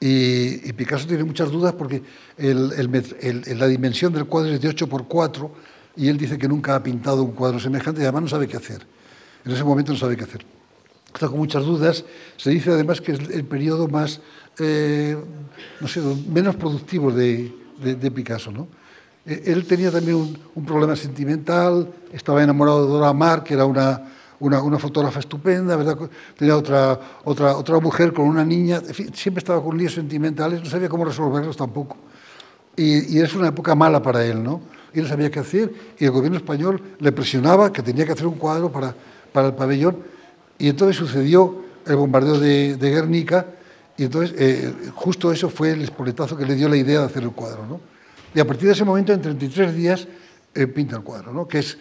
Y, 0.02 0.66
y 0.68 0.72
Picasso 0.72 1.06
tiene 1.06 1.24
muchas 1.24 1.50
dudas 1.50 1.74
porque 1.74 2.02
el- 2.38 2.72
el 2.72 3.04
el- 3.46 3.58
la 3.58 3.66
dimensión 3.66 4.12
del 4.14 4.24
cuadro 4.24 4.50
es 4.54 4.60
de 4.60 4.68
8 4.68 4.88
por 4.88 5.06
4 5.06 5.52
y 5.96 6.08
él 6.08 6.16
dice 6.16 6.38
que 6.38 6.48
nunca 6.48 6.74
ha 6.74 6.82
pintado 6.82 7.22
un 7.22 7.32
cuadro 7.32 7.60
semejante 7.60 8.00
y 8.00 8.04
además 8.04 8.22
no 8.22 8.28
sabe 8.28 8.48
qué 8.48 8.56
hacer. 8.56 8.86
En 9.44 9.52
ese 9.52 9.62
momento 9.62 9.92
no 9.92 9.98
sabe 9.98 10.16
qué 10.16 10.24
hacer. 10.24 10.44
Está 11.12 11.28
con 11.28 11.38
muchas 11.38 11.64
dudas. 11.64 12.04
Se 12.38 12.48
dice 12.50 12.70
además 12.70 13.00
que 13.02 13.12
es 13.12 13.20
el 13.30 13.44
periodo 13.44 13.88
más, 13.88 14.20
eh, 14.58 15.16
no 15.80 15.88
sé, 15.88 16.00
menos 16.32 16.56
productivo 16.56 17.10
de, 17.12 17.52
de- 17.82 17.96
de 17.96 18.10
Picasso. 18.10 18.50
¿no? 18.50 18.68
Eh, 19.26 19.42
Él 19.46 19.66
tenía 19.66 19.90
también 19.90 20.16
un, 20.16 20.38
un 20.54 20.64
problema 20.64 20.96
sentimental, 20.96 21.92
estaba 22.12 22.42
enamorado 22.42 22.86
de 22.86 22.92
Dora 22.92 23.12
Maar, 23.12 23.44
que 23.44 23.52
era 23.54 23.66
una, 23.66 24.00
una, 24.40 24.62
una 24.62 24.78
fotógrafa 24.78 25.20
estupenda, 25.20 25.76
¿verdad? 25.76 25.96
tenía 26.36 26.56
otra, 26.56 26.98
otra, 27.24 27.56
otra 27.56 27.78
mujer 27.78 28.12
con 28.12 28.26
una 28.26 28.44
niña, 28.44 28.80
siempre 29.12 29.38
estaba 29.38 29.62
con 29.62 29.76
líos 29.76 29.94
sentimentales, 29.94 30.62
no 30.62 30.66
sabía 30.68 30.88
cómo 30.88 31.04
resolverlos 31.04 31.56
tampoco. 31.56 31.96
Y, 32.76 33.16
y 33.16 33.20
es 33.20 33.34
una 33.34 33.48
época 33.48 33.74
mala 33.74 34.02
para 34.02 34.24
él, 34.24 34.42
¿no? 34.42 34.60
Y 34.94 35.00
no 35.00 35.08
sabía 35.08 35.30
qué 35.30 35.40
hacer, 35.40 35.72
y 35.98 36.04
el 36.04 36.10
gobierno 36.10 36.38
español 36.38 36.82
le 36.98 37.12
presionaba 37.12 37.72
que 37.72 37.82
tenía 37.82 38.06
que 38.06 38.12
hacer 38.12 38.26
un 38.26 38.34
cuadro 38.34 38.72
para, 38.72 38.94
para 39.32 39.48
el 39.48 39.54
pabellón, 39.54 39.98
y 40.58 40.68
entonces 40.68 40.96
sucedió 40.96 41.62
el 41.86 41.96
bombardeo 41.96 42.38
de, 42.38 42.76
de 42.76 42.90
Guernica, 42.90 43.46
y 43.96 44.04
entonces 44.04 44.34
eh, 44.38 44.72
justo 44.94 45.30
eso 45.30 45.50
fue 45.50 45.72
el 45.72 45.82
espoletazo 45.82 46.34
que 46.34 46.46
le 46.46 46.54
dio 46.54 46.68
la 46.70 46.76
idea 46.76 47.00
de 47.00 47.06
hacer 47.06 47.22
el 47.22 47.32
cuadro, 47.32 47.66
¿no? 47.66 47.80
Y 48.34 48.40
a 48.40 48.46
partir 48.46 48.66
de 48.66 48.72
ese 48.72 48.84
momento, 48.84 49.12
en 49.12 49.20
33 49.20 49.74
días, 49.74 50.08
eh, 50.54 50.66
pinta 50.66 50.96
el 50.96 51.02
cuadro, 51.02 51.32
¿no? 51.32 51.46
Que 51.46 51.58
es, 51.58 51.76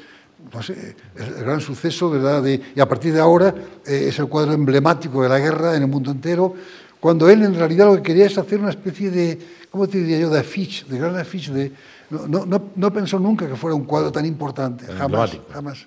no 0.54 0.64
sé, 0.64 0.96
el, 1.16 1.24
el 1.24 1.44
gran 1.44 1.62
suceso, 1.62 2.10
¿verdad? 2.10 2.42
De, 2.44 2.62
y 2.76 2.80
a 2.80 2.88
partir 2.88 3.14
de 3.14 3.20
ahora 3.20 3.54
eh, 3.86 4.06
es 4.10 4.20
el 4.20 4.28
cuadro 4.28 4.54
emblemático 4.54 5.22
de 5.24 5.30
la 5.30 5.40
guerra 5.40 5.76
en 5.76 5.84
el 5.84 5.88
mundo 5.88 6.12
entero, 6.12 6.54
cuando 7.00 7.30
él 7.30 7.44
en 7.44 7.56
realidad 7.56 7.86
lo 7.88 7.96
que 7.98 8.02
quería 8.04 8.26
es 8.26 8.38
hacer 8.38 8.60
una 8.60 8.72
especie 8.72 9.10
de, 9.12 9.40
¿cómo 9.72 9.88
te 9.88 10.00
diría 10.00 10.20
yo?, 10.20 10.30
de 10.30 10.40
afiche, 10.40 10.86
de 10.90 10.98
gran 10.98 11.18
afiche, 11.18 11.52
de, 11.54 11.72
no, 12.10 12.28
no, 12.28 12.46
no, 12.46 12.62
no 12.76 12.92
pensó 12.94 13.20
nunca 13.20 13.48
que 13.48 13.56
fuera 13.56 13.76
un 13.76 13.86
cuadro 13.86 14.12
tan 14.12 14.26
importante, 14.26 14.86
Tan 14.86 14.98
jamás, 14.98 15.32
emblemático. 15.34 15.54
jamás. 15.54 15.86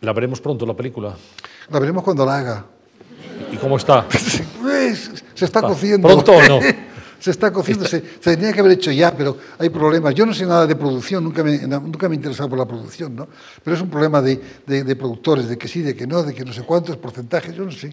La 0.00 0.12
veremos 0.12 0.40
pronto, 0.40 0.64
la 0.66 0.74
película. 0.74 1.14
La 1.70 1.78
veremos 1.78 2.02
cuando 2.04 2.24
la 2.26 2.38
haga. 2.38 2.64
¿Y 3.52 3.56
cómo 3.56 3.76
está? 3.76 4.06
Pues, 4.60 5.10
se 5.34 5.44
está 5.44 5.60
Ah, 5.60 5.68
cociendo. 5.68 6.06
¿pronto 6.08 6.32
o 6.32 6.42
no? 6.42 6.60
se 7.18 7.30
está 7.30 7.52
cociendo, 7.52 7.84
se, 7.84 8.00
se 8.20 8.36
tenía 8.36 8.52
que 8.52 8.60
haber 8.60 8.72
hecho 8.72 8.90
ya, 8.92 9.16
pero 9.16 9.36
hay 9.58 9.68
problemas. 9.70 10.14
Yo 10.14 10.24
no 10.26 10.32
sé 10.34 10.46
nada 10.46 10.66
de 10.66 10.76
producción, 10.76 11.24
nunca 11.24 11.42
me, 11.42 11.58
nunca 11.58 12.08
me 12.08 12.14
he 12.14 12.16
interesado 12.16 12.48
por 12.48 12.58
la 12.58 12.66
producción, 12.66 13.14
¿no? 13.16 13.28
Pero 13.62 13.76
es 13.76 13.82
un 13.82 13.90
problema 13.90 14.20
de, 14.22 14.40
de- 14.66 14.84
de 14.84 14.96
productores, 14.96 15.48
de 15.48 15.56
que 15.58 15.68
sí, 15.68 15.82
de 15.82 15.94
que 15.96 16.06
no, 16.06 16.22
de 16.22 16.34
que 16.34 16.44
no 16.44 16.52
sé 16.52 16.62
cuántos 16.62 16.96
porcentajes, 16.96 17.54
yo 17.54 17.64
no 17.64 17.72
sé. 17.72 17.92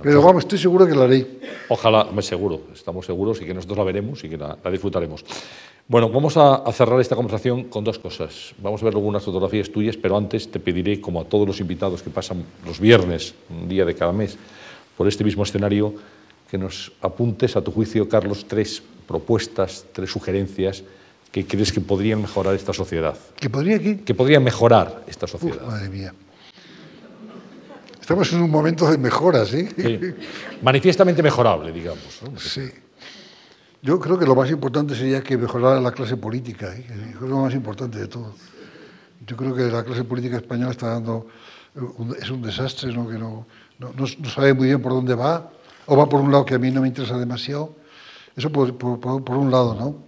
Pero 0.00 0.22
vamos, 0.22 0.44
estoy 0.44 0.58
seguro 0.58 0.86
que 0.86 0.94
la 0.94 1.04
haré. 1.04 1.26
Ojalá, 1.68 2.04
me 2.04 2.22
seguro, 2.22 2.62
estamos 2.72 3.04
seguros 3.04 3.42
y 3.42 3.44
que 3.44 3.52
nosotros 3.52 3.78
la 3.78 3.84
veremos 3.84 4.22
y 4.22 4.28
que 4.28 4.36
la, 4.36 4.56
la 4.62 4.70
disfrutaremos. 4.70 5.24
Bueno, 5.88 6.08
vamos 6.08 6.36
a, 6.36 6.56
a 6.56 6.72
cerrar 6.72 7.00
esta 7.00 7.16
conversación 7.16 7.64
con 7.64 7.82
dos 7.82 7.98
cosas. 7.98 8.54
Vamos 8.62 8.80
a 8.82 8.84
ver 8.84 8.94
algunas 8.94 9.24
fotografías 9.24 9.70
tuyas, 9.70 9.96
pero 9.96 10.16
antes 10.16 10.48
te 10.52 10.60
pediré, 10.60 11.00
como 11.00 11.20
a 11.20 11.24
todos 11.24 11.48
los 11.48 11.58
invitados 11.60 12.02
que 12.02 12.10
pasan 12.10 12.44
los 12.64 12.78
viernes, 12.78 13.34
un 13.50 13.68
día 13.68 13.84
de 13.84 13.94
cada 13.96 14.12
mes, 14.12 14.36
por 14.96 15.08
este 15.08 15.24
mismo 15.24 15.42
escenario, 15.42 15.94
que 16.50 16.58
nos 16.58 16.92
apuntes, 17.02 17.56
a 17.56 17.60
tu 17.62 17.70
juicio, 17.70 18.08
Carlos, 18.08 18.46
tres 18.48 18.82
propuestas, 19.06 19.84
tres 19.92 20.10
sugerencias 20.10 20.82
que 21.30 21.46
crees 21.46 21.72
que 21.72 21.80
podrían 21.80 22.22
mejorar 22.22 22.54
esta 22.54 22.72
sociedad. 22.72 23.16
Que 23.36 23.50
podría 23.50 23.76
aquí. 23.76 23.96
Que 23.96 24.14
podrían 24.14 24.42
mejorar 24.42 25.04
esta 25.06 25.26
Uf, 25.26 25.32
sociedad. 25.32 25.62
madre 25.66 25.88
mía. 25.90 26.14
Estamos 28.00 28.32
en 28.32 28.40
un 28.42 28.50
momento 28.50 28.90
de 28.90 28.96
mejoras, 28.96 29.48
¿sí? 29.48 29.68
Sí. 29.76 30.00
Manifiestamente 30.62 31.22
mejorable, 31.22 31.70
digamos. 31.72 32.20
¿no? 32.22 32.38
Sí. 32.40 32.62
Yo 33.82 34.00
creo 34.00 34.18
que 34.18 34.24
lo 34.24 34.34
más 34.34 34.50
importante 34.50 34.94
sería 34.94 35.22
que 35.22 35.36
mejorara 35.36 35.78
la 35.80 35.92
clase 35.92 36.16
política, 36.16 36.74
¿eh? 36.74 36.84
es 37.14 37.20
lo 37.20 37.36
más 37.38 37.52
importante 37.54 37.98
de 37.98 38.08
todo. 38.08 38.34
Yo 39.26 39.36
creo 39.36 39.54
que 39.54 39.64
la 39.64 39.84
clase 39.84 40.04
política 40.04 40.38
española 40.38 40.70
está 40.72 40.88
dando, 40.88 41.26
un- 41.98 42.16
es 42.20 42.30
un 42.30 42.40
desastre, 42.42 42.92
¿no? 42.92 43.06
que 43.06 43.18
no, 43.18 43.46
no, 43.78 43.92
no- 43.92 44.06
no 44.18 44.28
sabe 44.30 44.54
muy 44.54 44.68
bien 44.68 44.80
por 44.80 44.92
dónde 44.92 45.14
va, 45.14 45.50
o 45.88 45.96
va 45.96 46.08
por 46.08 46.20
un 46.20 46.30
lado 46.30 46.44
que 46.44 46.54
a 46.54 46.58
mí 46.58 46.70
no 46.70 46.82
me 46.82 46.88
interesa 46.88 47.18
demasiado. 47.18 47.74
Eso 48.36 48.52
por, 48.52 48.70
un 48.70 49.50
lado, 49.50 49.74
¿no? 49.74 50.04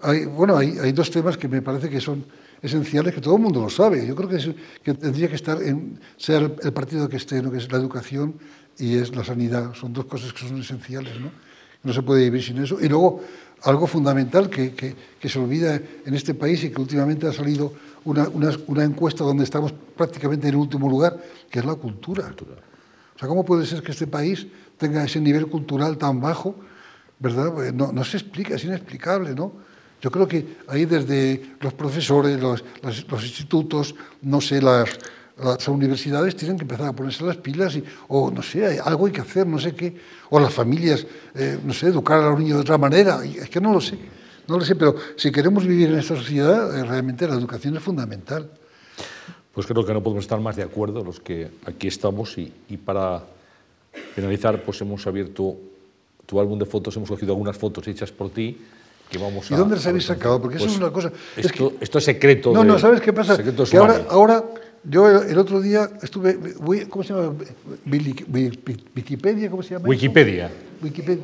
Hay, 0.00 0.26
bueno, 0.26 0.56
hay, 0.56 0.78
hay 0.78 0.92
dos 0.92 1.10
temas 1.10 1.36
que 1.36 1.48
me 1.48 1.62
parece 1.62 1.88
que 1.88 2.00
son 2.00 2.24
esenciales, 2.60 3.14
que 3.14 3.20
todo 3.20 3.36
el 3.36 3.42
mundo 3.42 3.60
lo 3.60 3.70
sabe. 3.70 4.06
Yo 4.06 4.14
creo 4.14 4.28
que, 4.28 4.94
tendría 4.94 5.28
que 5.28 5.34
estar, 5.34 5.62
en, 5.62 5.98
sea 6.16 6.38
el, 6.38 6.72
partido 6.72 7.08
que 7.08 7.16
esté, 7.16 7.42
¿no? 7.42 7.50
que 7.50 7.58
es 7.58 7.72
la 7.72 7.78
educación 7.78 8.34
y 8.78 8.96
es 8.96 9.16
la 9.16 9.24
sanidad. 9.24 9.74
Son 9.74 9.92
dos 9.92 10.04
cosas 10.04 10.32
que 10.32 10.46
son 10.46 10.60
esenciales, 10.60 11.18
¿no? 11.18 11.30
No 11.82 11.92
se 11.92 12.02
puede 12.02 12.24
vivir 12.24 12.42
sin 12.42 12.58
eso. 12.58 12.78
Y 12.80 12.88
luego, 12.88 13.20
algo 13.62 13.86
fundamental 13.86 14.50
que, 14.50 14.94
se 15.22 15.38
olvida 15.38 15.80
en 16.04 16.14
este 16.14 16.34
país 16.34 16.62
y 16.64 16.70
que 16.70 16.80
últimamente 16.80 17.26
ha 17.26 17.32
salido 17.32 17.72
una 18.04 18.84
encuesta 18.84 19.24
donde 19.24 19.44
estamos 19.44 19.72
prácticamente 19.96 20.48
en 20.48 20.54
el 20.54 20.60
último 20.60 20.88
lugar, 20.88 21.18
que 21.50 21.60
es 21.60 21.64
la 21.64 21.74
cultura. 21.74 22.30
O 23.14 23.18
sea, 23.18 23.28
¿cómo 23.28 23.44
puede 23.44 23.66
ser 23.66 23.82
que 23.82 23.92
este 23.92 24.06
país 24.06 24.46
tenga 24.76 25.04
ese 25.04 25.20
nivel 25.20 25.46
cultural 25.46 25.96
tan 25.98 26.20
bajo? 26.20 26.56
¿Verdad? 27.18 27.66
Eh, 27.66 27.72
No, 27.72 27.92
no 27.92 28.04
se 28.04 28.16
explica, 28.16 28.54
es 28.54 28.64
inexplicable, 28.64 29.34
¿no? 29.34 29.52
Yo 30.04 30.10
creo 30.10 30.28
que 30.28 30.58
ahí 30.68 30.84
desde 30.84 31.56
los 31.60 31.72
profesores, 31.72 32.38
los, 32.38 32.62
institutos, 33.24 33.94
no 34.20 34.38
sé, 34.38 34.60
las, 34.60 34.98
universidades 35.66 36.36
tienen 36.36 36.58
que 36.58 36.64
empezar 36.64 36.88
a 36.88 36.92
ponerse 36.92 37.24
las 37.24 37.38
pilas 37.38 37.74
y, 37.74 37.82
o 38.08 38.30
no 38.30 38.42
sé, 38.42 38.78
algo 38.80 39.06
hay 39.06 39.12
que 39.12 39.22
hacer, 39.22 39.46
no 39.46 39.58
sé 39.58 39.74
qué, 39.74 39.96
o 40.28 40.38
las 40.38 40.52
familias, 40.52 41.06
eh, 41.34 41.58
no 41.64 41.72
sé, 41.72 41.86
educar 41.86 42.20
a 42.20 42.28
los 42.28 42.38
niños 42.38 42.56
de 42.56 42.60
otra 42.60 42.76
manera, 42.76 43.24
es 43.24 43.48
que 43.48 43.62
no 43.62 43.72
lo 43.72 43.80
sé, 43.80 43.98
no 44.46 44.58
lo 44.58 44.64
sé, 44.64 44.76
pero 44.76 44.94
si 45.16 45.32
queremos 45.32 45.66
vivir 45.66 45.88
en 45.88 45.98
esta 45.98 46.16
sociedad, 46.16 46.78
eh, 46.78 46.84
realmente 46.84 47.26
la 47.26 47.34
educación 47.34 47.74
es 47.74 47.82
fundamental. 47.82 48.50
Pues 49.54 49.66
creo 49.66 49.84
que 49.84 49.92
no 49.92 50.02
podemos 50.02 50.24
estar 50.24 50.40
más 50.40 50.56
de 50.56 50.62
acuerdo 50.62 51.04
los 51.04 51.20
que 51.20 51.48
aquí 51.64 51.86
estamos 51.88 52.36
y, 52.38 52.52
y 52.68 52.76
para 52.76 53.22
finalizar 54.14 54.60
pues 54.62 54.80
hemos 54.80 55.06
abierto 55.06 55.54
tu 56.26 56.40
álbum 56.40 56.58
de 56.58 56.64
fotos, 56.66 56.96
hemos 56.96 57.08
cogido 57.08 57.32
algunas 57.32 57.56
fotos 57.56 57.86
hechas 57.86 58.10
por 58.10 58.30
ti 58.30 58.56
que 59.10 59.18
vamos 59.18 59.50
¿Y 59.50 59.54
a... 59.54 59.58
dónde 59.58 59.76
las 59.76 59.86
habéis 59.86 60.06
sacado? 60.06 60.40
Porque 60.40 60.56
eso 60.56 60.64
Pues 60.64 60.74
es 60.74 60.80
una 60.80 60.90
cosa... 60.92 61.12
es 61.36 61.46
Esto, 61.46 61.70
que- 61.78 61.84
esto 61.84 61.98
es 61.98 62.04
secreto. 62.04 62.52
No, 62.52 62.62
de- 62.62 62.66
no, 62.68 62.78
¿sabes 62.78 63.00
qué 63.00 63.12
pasa? 63.12 63.36
secreto 63.36 63.64
Que 63.64 63.76
ahora, 63.76 64.06
ahora 64.08 64.44
yo 64.82 65.08
el, 65.08 65.30
el 65.30 65.38
otro 65.38 65.60
día 65.60 65.88
estuve, 66.02 66.34
voy- 66.58 66.86
¿cómo 66.86 67.04
se 67.04 67.12
llama? 67.14 67.34
Wiki- 67.86 68.24
Wiki- 68.26 68.84
Wikipedia, 68.96 69.50
¿cómo 69.50 69.62
se 69.62 69.70
llama? 69.74 69.82
eso? 69.84 69.90
Wikipedia. 69.90 70.50
Wikipedia. 70.82 71.22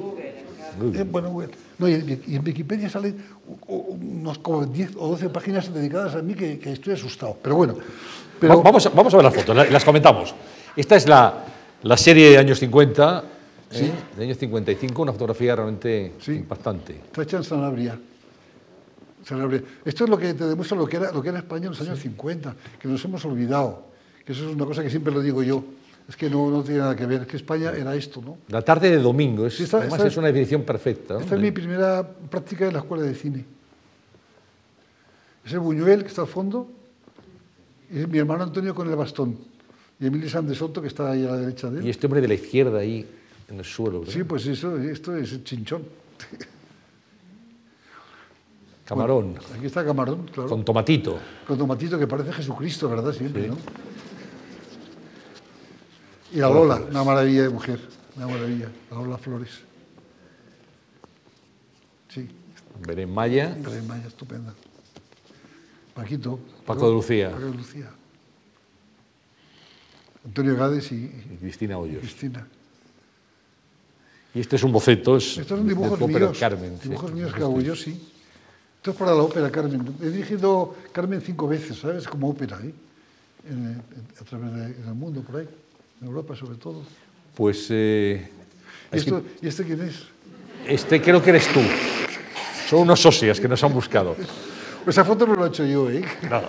Eh, 0.94 1.04
bueno, 1.10 1.30
bueno. 1.30 1.52
No, 1.80 1.88
y, 1.88 1.94
en- 1.94 2.22
y 2.26 2.36
en 2.36 2.44
Wikipedia 2.44 2.90
salen 2.90 3.16
unos 3.66 4.38
como 4.38 4.66
10 4.66 4.96
o 4.98 5.08
12 5.08 5.30
páginas 5.30 5.72
dedicadas 5.72 6.14
a 6.14 6.20
mí 6.22 6.34
que, 6.34 6.58
que 6.58 6.72
estoy 6.72 6.92
asustado. 6.92 7.36
Pero 7.42 7.56
bueno. 7.56 7.74
Pero, 8.38 8.62
vamos, 8.62 8.84
a, 8.86 8.90
vamos 8.90 9.12
a 9.14 9.16
ver 9.16 9.24
las 9.24 9.34
fotos, 9.34 9.56
la- 9.56 9.64
las 9.64 9.84
comentamos. 9.84 10.34
Esta 10.76 10.96
es 10.96 11.08
la, 11.08 11.42
la 11.82 11.96
serie 11.96 12.30
de 12.30 12.38
años 12.38 12.58
50, 12.58 13.24
¿eh? 13.72 13.90
de 14.16 14.24
años 14.24 14.36
55, 14.38 15.02
una 15.02 15.12
fotografía 15.12 15.56
realmente 15.56 16.12
Sí. 16.20 16.32
impactante. 16.32 16.92
Está 17.06 17.22
hecha 17.22 17.36
en 17.38 17.44
Sanabria. 17.44 17.98
Sanabria. 19.24 19.62
Esto 19.84 20.04
es 20.04 20.10
lo 20.10 20.18
que 20.18 20.34
te 20.34 20.44
demuestra 20.44 20.76
lo 20.76 20.86
que, 20.86 20.96
era, 20.96 21.12
lo 21.12 21.22
que 21.22 21.28
era 21.30 21.38
España 21.38 21.64
en 21.64 21.70
los 21.70 21.80
años 21.80 21.98
50, 21.98 22.54
que 22.78 22.88
nos 22.88 23.04
hemos 23.04 23.24
olvidado. 23.24 23.84
Que 24.24 24.32
eso 24.32 24.48
es 24.48 24.54
una 24.54 24.64
cosa 24.66 24.82
que 24.82 24.90
siempre 24.90 25.12
lo 25.12 25.20
digo 25.20 25.42
yo. 25.42 25.62
Es 26.10 26.16
que 26.16 26.28
no, 26.28 26.50
no 26.50 26.62
tiene 26.64 26.80
nada 26.80 26.96
que 26.96 27.06
ver, 27.06 27.20
es 27.22 27.28
que 27.28 27.36
España 27.36 27.70
era 27.70 27.94
esto, 27.94 28.20
¿no? 28.20 28.36
La 28.48 28.62
tarde 28.62 28.90
de 28.90 28.98
domingo, 28.98 29.46
es, 29.46 29.60
esta- 29.60 29.76
además 29.78 29.98
esta- 30.00 30.08
es 30.08 30.16
una 30.16 30.26
definición 30.26 30.64
perfecta. 30.64 31.14
¿no? 31.14 31.20
Esta 31.20 31.36
es 31.36 31.40
mi 31.40 31.52
primera 31.52 32.06
práctica 32.06 32.66
en 32.66 32.72
la 32.72 32.80
escuela 32.80 33.04
de 33.04 33.14
cine. 33.14 33.44
Ese 35.46 35.56
Buñuel 35.58 36.02
que 36.02 36.08
está 36.08 36.22
al 36.22 36.28
fondo 36.28 36.68
es 37.92 38.08
mi 38.08 38.18
hermano 38.18 38.42
Antonio 38.42 38.74
con 38.74 38.90
el 38.90 38.96
bastón. 38.96 39.38
Y 40.00 40.06
Emilio 40.06 40.28
Soto 40.54 40.82
que 40.82 40.88
está 40.88 41.12
ahí 41.12 41.24
a 41.24 41.30
la 41.30 41.36
derecha 41.36 41.70
de 41.70 41.78
él. 41.78 41.86
Y 41.86 41.90
este 41.90 42.06
hombre 42.06 42.20
de 42.20 42.26
la 42.28 42.34
izquierda 42.34 42.80
ahí 42.80 43.06
en 43.48 43.58
el 43.60 43.64
suelo. 43.64 44.00
¿verdad? 44.00 44.12
Sí, 44.12 44.24
pues 44.24 44.44
eso, 44.46 44.76
esto 44.78 45.16
es 45.16 45.30
el 45.32 45.44
chinchón. 45.44 45.84
Camarón, 48.84 49.36
Aquí 49.56 49.66
está 49.66 49.84
Camarón, 49.84 50.26
claro. 50.32 50.48
con 50.48 50.64
tomatito. 50.64 51.16
Con 51.46 51.56
tomatito 51.56 51.96
que 51.96 52.08
parece 52.08 52.32
Jesucristo, 52.32 52.88
¿verdad? 52.88 53.12
Siempre, 53.12 53.46
¿no? 53.46 53.56
Y 56.32 56.36
la 56.38 56.48
Lola, 56.48 56.76
una 56.76 57.02
maravilla 57.04 57.42
de 57.42 57.48
mujer, 57.48 57.80
una 58.16 58.26
maravilla, 58.28 58.68
la 58.90 58.96
Lola 58.96 59.18
Flores. 59.18 59.50
Sí, 62.08 62.28
Belén 62.86 63.12
Maya, 63.12 63.54
Belén 63.58 63.86
Maya, 63.86 64.06
estupenda. 64.06 64.54
Paquito. 65.94 66.38
Paco 66.64 66.86
de 66.88 66.94
Lucía. 66.94 67.30
Paco 67.30 67.46
de 67.46 67.54
Lucía. 67.54 67.90
Antonio 70.24 70.56
Gades 70.56 70.92
y, 70.92 70.96
y 70.96 71.36
Cristina 71.40 71.74
y 71.74 71.76
Hoyos. 71.76 72.00
Cristina. 72.00 72.46
Y 74.34 74.40
este 74.40 74.56
es 74.56 74.62
un 74.62 74.70
boceto, 74.70 75.16
es 75.16 75.38
Estos 75.38 75.48
son 75.58 75.66
de- 75.66 75.74
dibujos 75.74 75.98
de 75.98 76.06
míos. 76.06 76.38
Carmen. 76.38 76.78
sí. 76.80 76.88
dibujos 76.88 77.12
míos 77.12 77.32
que 77.34 77.40
hago 77.42 77.60
yo, 77.60 77.74
sí. 77.74 78.08
Esto 78.76 78.92
es 78.92 78.96
para 78.96 79.10
la 79.14 79.22
ópera 79.22 79.50
Carmen. 79.50 79.96
He 80.00 80.08
dirigido 80.10 80.74
Carmen 80.92 81.20
cinco 81.20 81.48
veces, 81.48 81.78
¿sabes? 81.78 82.06
Como 82.06 82.30
ópera, 82.30 82.58
¿eh? 82.62 82.72
En- 83.48 83.64
en- 83.66 83.82
a 84.20 84.24
través 84.24 84.52
de- 84.54 84.80
en 84.82 84.88
el 84.88 84.94
mundo, 84.94 85.22
por 85.22 85.40
ahí. 85.40 85.48
En 86.00 86.06
Europa, 86.06 86.34
sobre 86.34 86.56
todo. 86.56 86.82
Pues 87.34 87.66
eh, 87.70 88.28
¿Y, 88.92 88.96
es 88.96 89.04
que 89.04 89.10
esto, 89.10 89.24
¿Y 89.42 89.48
este 89.48 89.64
quién 89.64 89.80
es? 89.82 90.06
este 90.66 91.00
creo 91.00 91.22
que 91.22 91.30
eres 91.30 91.46
tú. 91.48 91.60
Son 92.68 92.80
unos 92.80 93.00
socias 93.00 93.40
que 93.40 93.48
nos 93.48 93.62
han 93.62 93.72
buscado. 93.74 94.16
Esa 94.86 95.04
foto 95.04 95.26
no 95.26 95.34
la 95.34 95.46
he 95.46 95.48
hecho 95.48 95.66
yo, 95.66 95.90
¿eh? 95.90 96.02
Nada. 96.22 96.48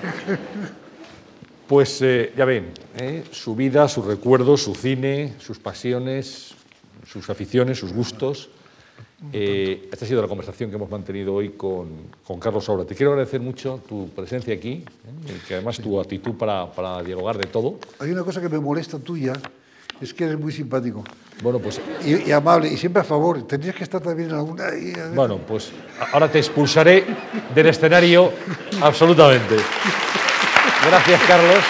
Pues 1.68 2.02
eh, 2.02 2.34
ya 2.36 2.46
ven, 2.46 2.72
¿eh? 2.98 3.24
su 3.32 3.56
vida, 3.56 3.88
sus 3.88 4.06
recuerdos, 4.06 4.62
su 4.64 4.76
cine, 4.76 5.36
sus 5.40 5.58
pasiones, 5.60 6.54
sus 7.08 7.30
aficiones, 7.30 7.80
sus 7.80 7.94
gustos. 7.94 8.50
Eh, 9.32 9.88
esta 9.92 10.06
ha 10.06 10.08
sido 10.08 10.22
la 10.22 10.28
conversación 10.28 10.70
que 10.72 10.76
hemos 10.78 10.90
mantenido 10.90 11.36
hoy 11.36 11.50
con, 11.50 11.90
con 12.26 12.40
Carlos 12.40 12.66
Saura. 12.66 12.86
Te 12.86 12.96
quiero 12.96 13.12
agradecer 13.12 13.40
mucho 13.40 13.80
tu 13.88 14.10
presencia 14.10 14.54
aquí, 14.54 14.84
¿eh? 14.84 14.86
y 15.28 15.48
que 15.48 15.56
además 15.56 15.78
tu 15.78 16.00
actitud 16.00 16.34
para, 16.34 16.72
para 16.72 17.04
dialogar 17.04 17.38
de 17.38 17.46
todo. 17.46 17.76
Hay 18.00 18.12
una 18.12 18.24
cosa 18.24 18.42
que 18.42 18.50
me 18.50 18.60
molesta 18.60 18.98
tuya, 18.98 19.34
es 20.02 20.14
que 20.16 20.24
eres 20.24 20.40
muy 20.40 20.52
simpático 20.52 21.04
Bueno, 21.44 21.60
pues, 21.60 21.80
y, 22.04 22.30
y 22.30 22.32
amable 22.32 22.68
y 22.68 22.78
siempre 22.78 23.02
a 23.02 23.06
favor. 23.06 23.44
Tendrías 23.44 23.76
que 23.76 23.84
estar 23.84 24.02
también 24.02 24.30
en 24.30 24.36
alguna... 24.36 24.66
bueno, 25.14 25.38
pues 25.38 25.72
ahora 26.12 26.32
te 26.32 26.40
expulsaré 26.40 27.06
del 27.54 27.68
escenario 27.68 28.32
absolutamente. 28.82 29.56
Gracias, 30.88 31.22
Carlos. 31.28 31.64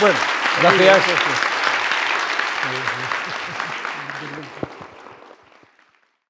Bueno, 0.00 0.18
Gracias. 0.60 0.96
Gracias. 0.96 1.55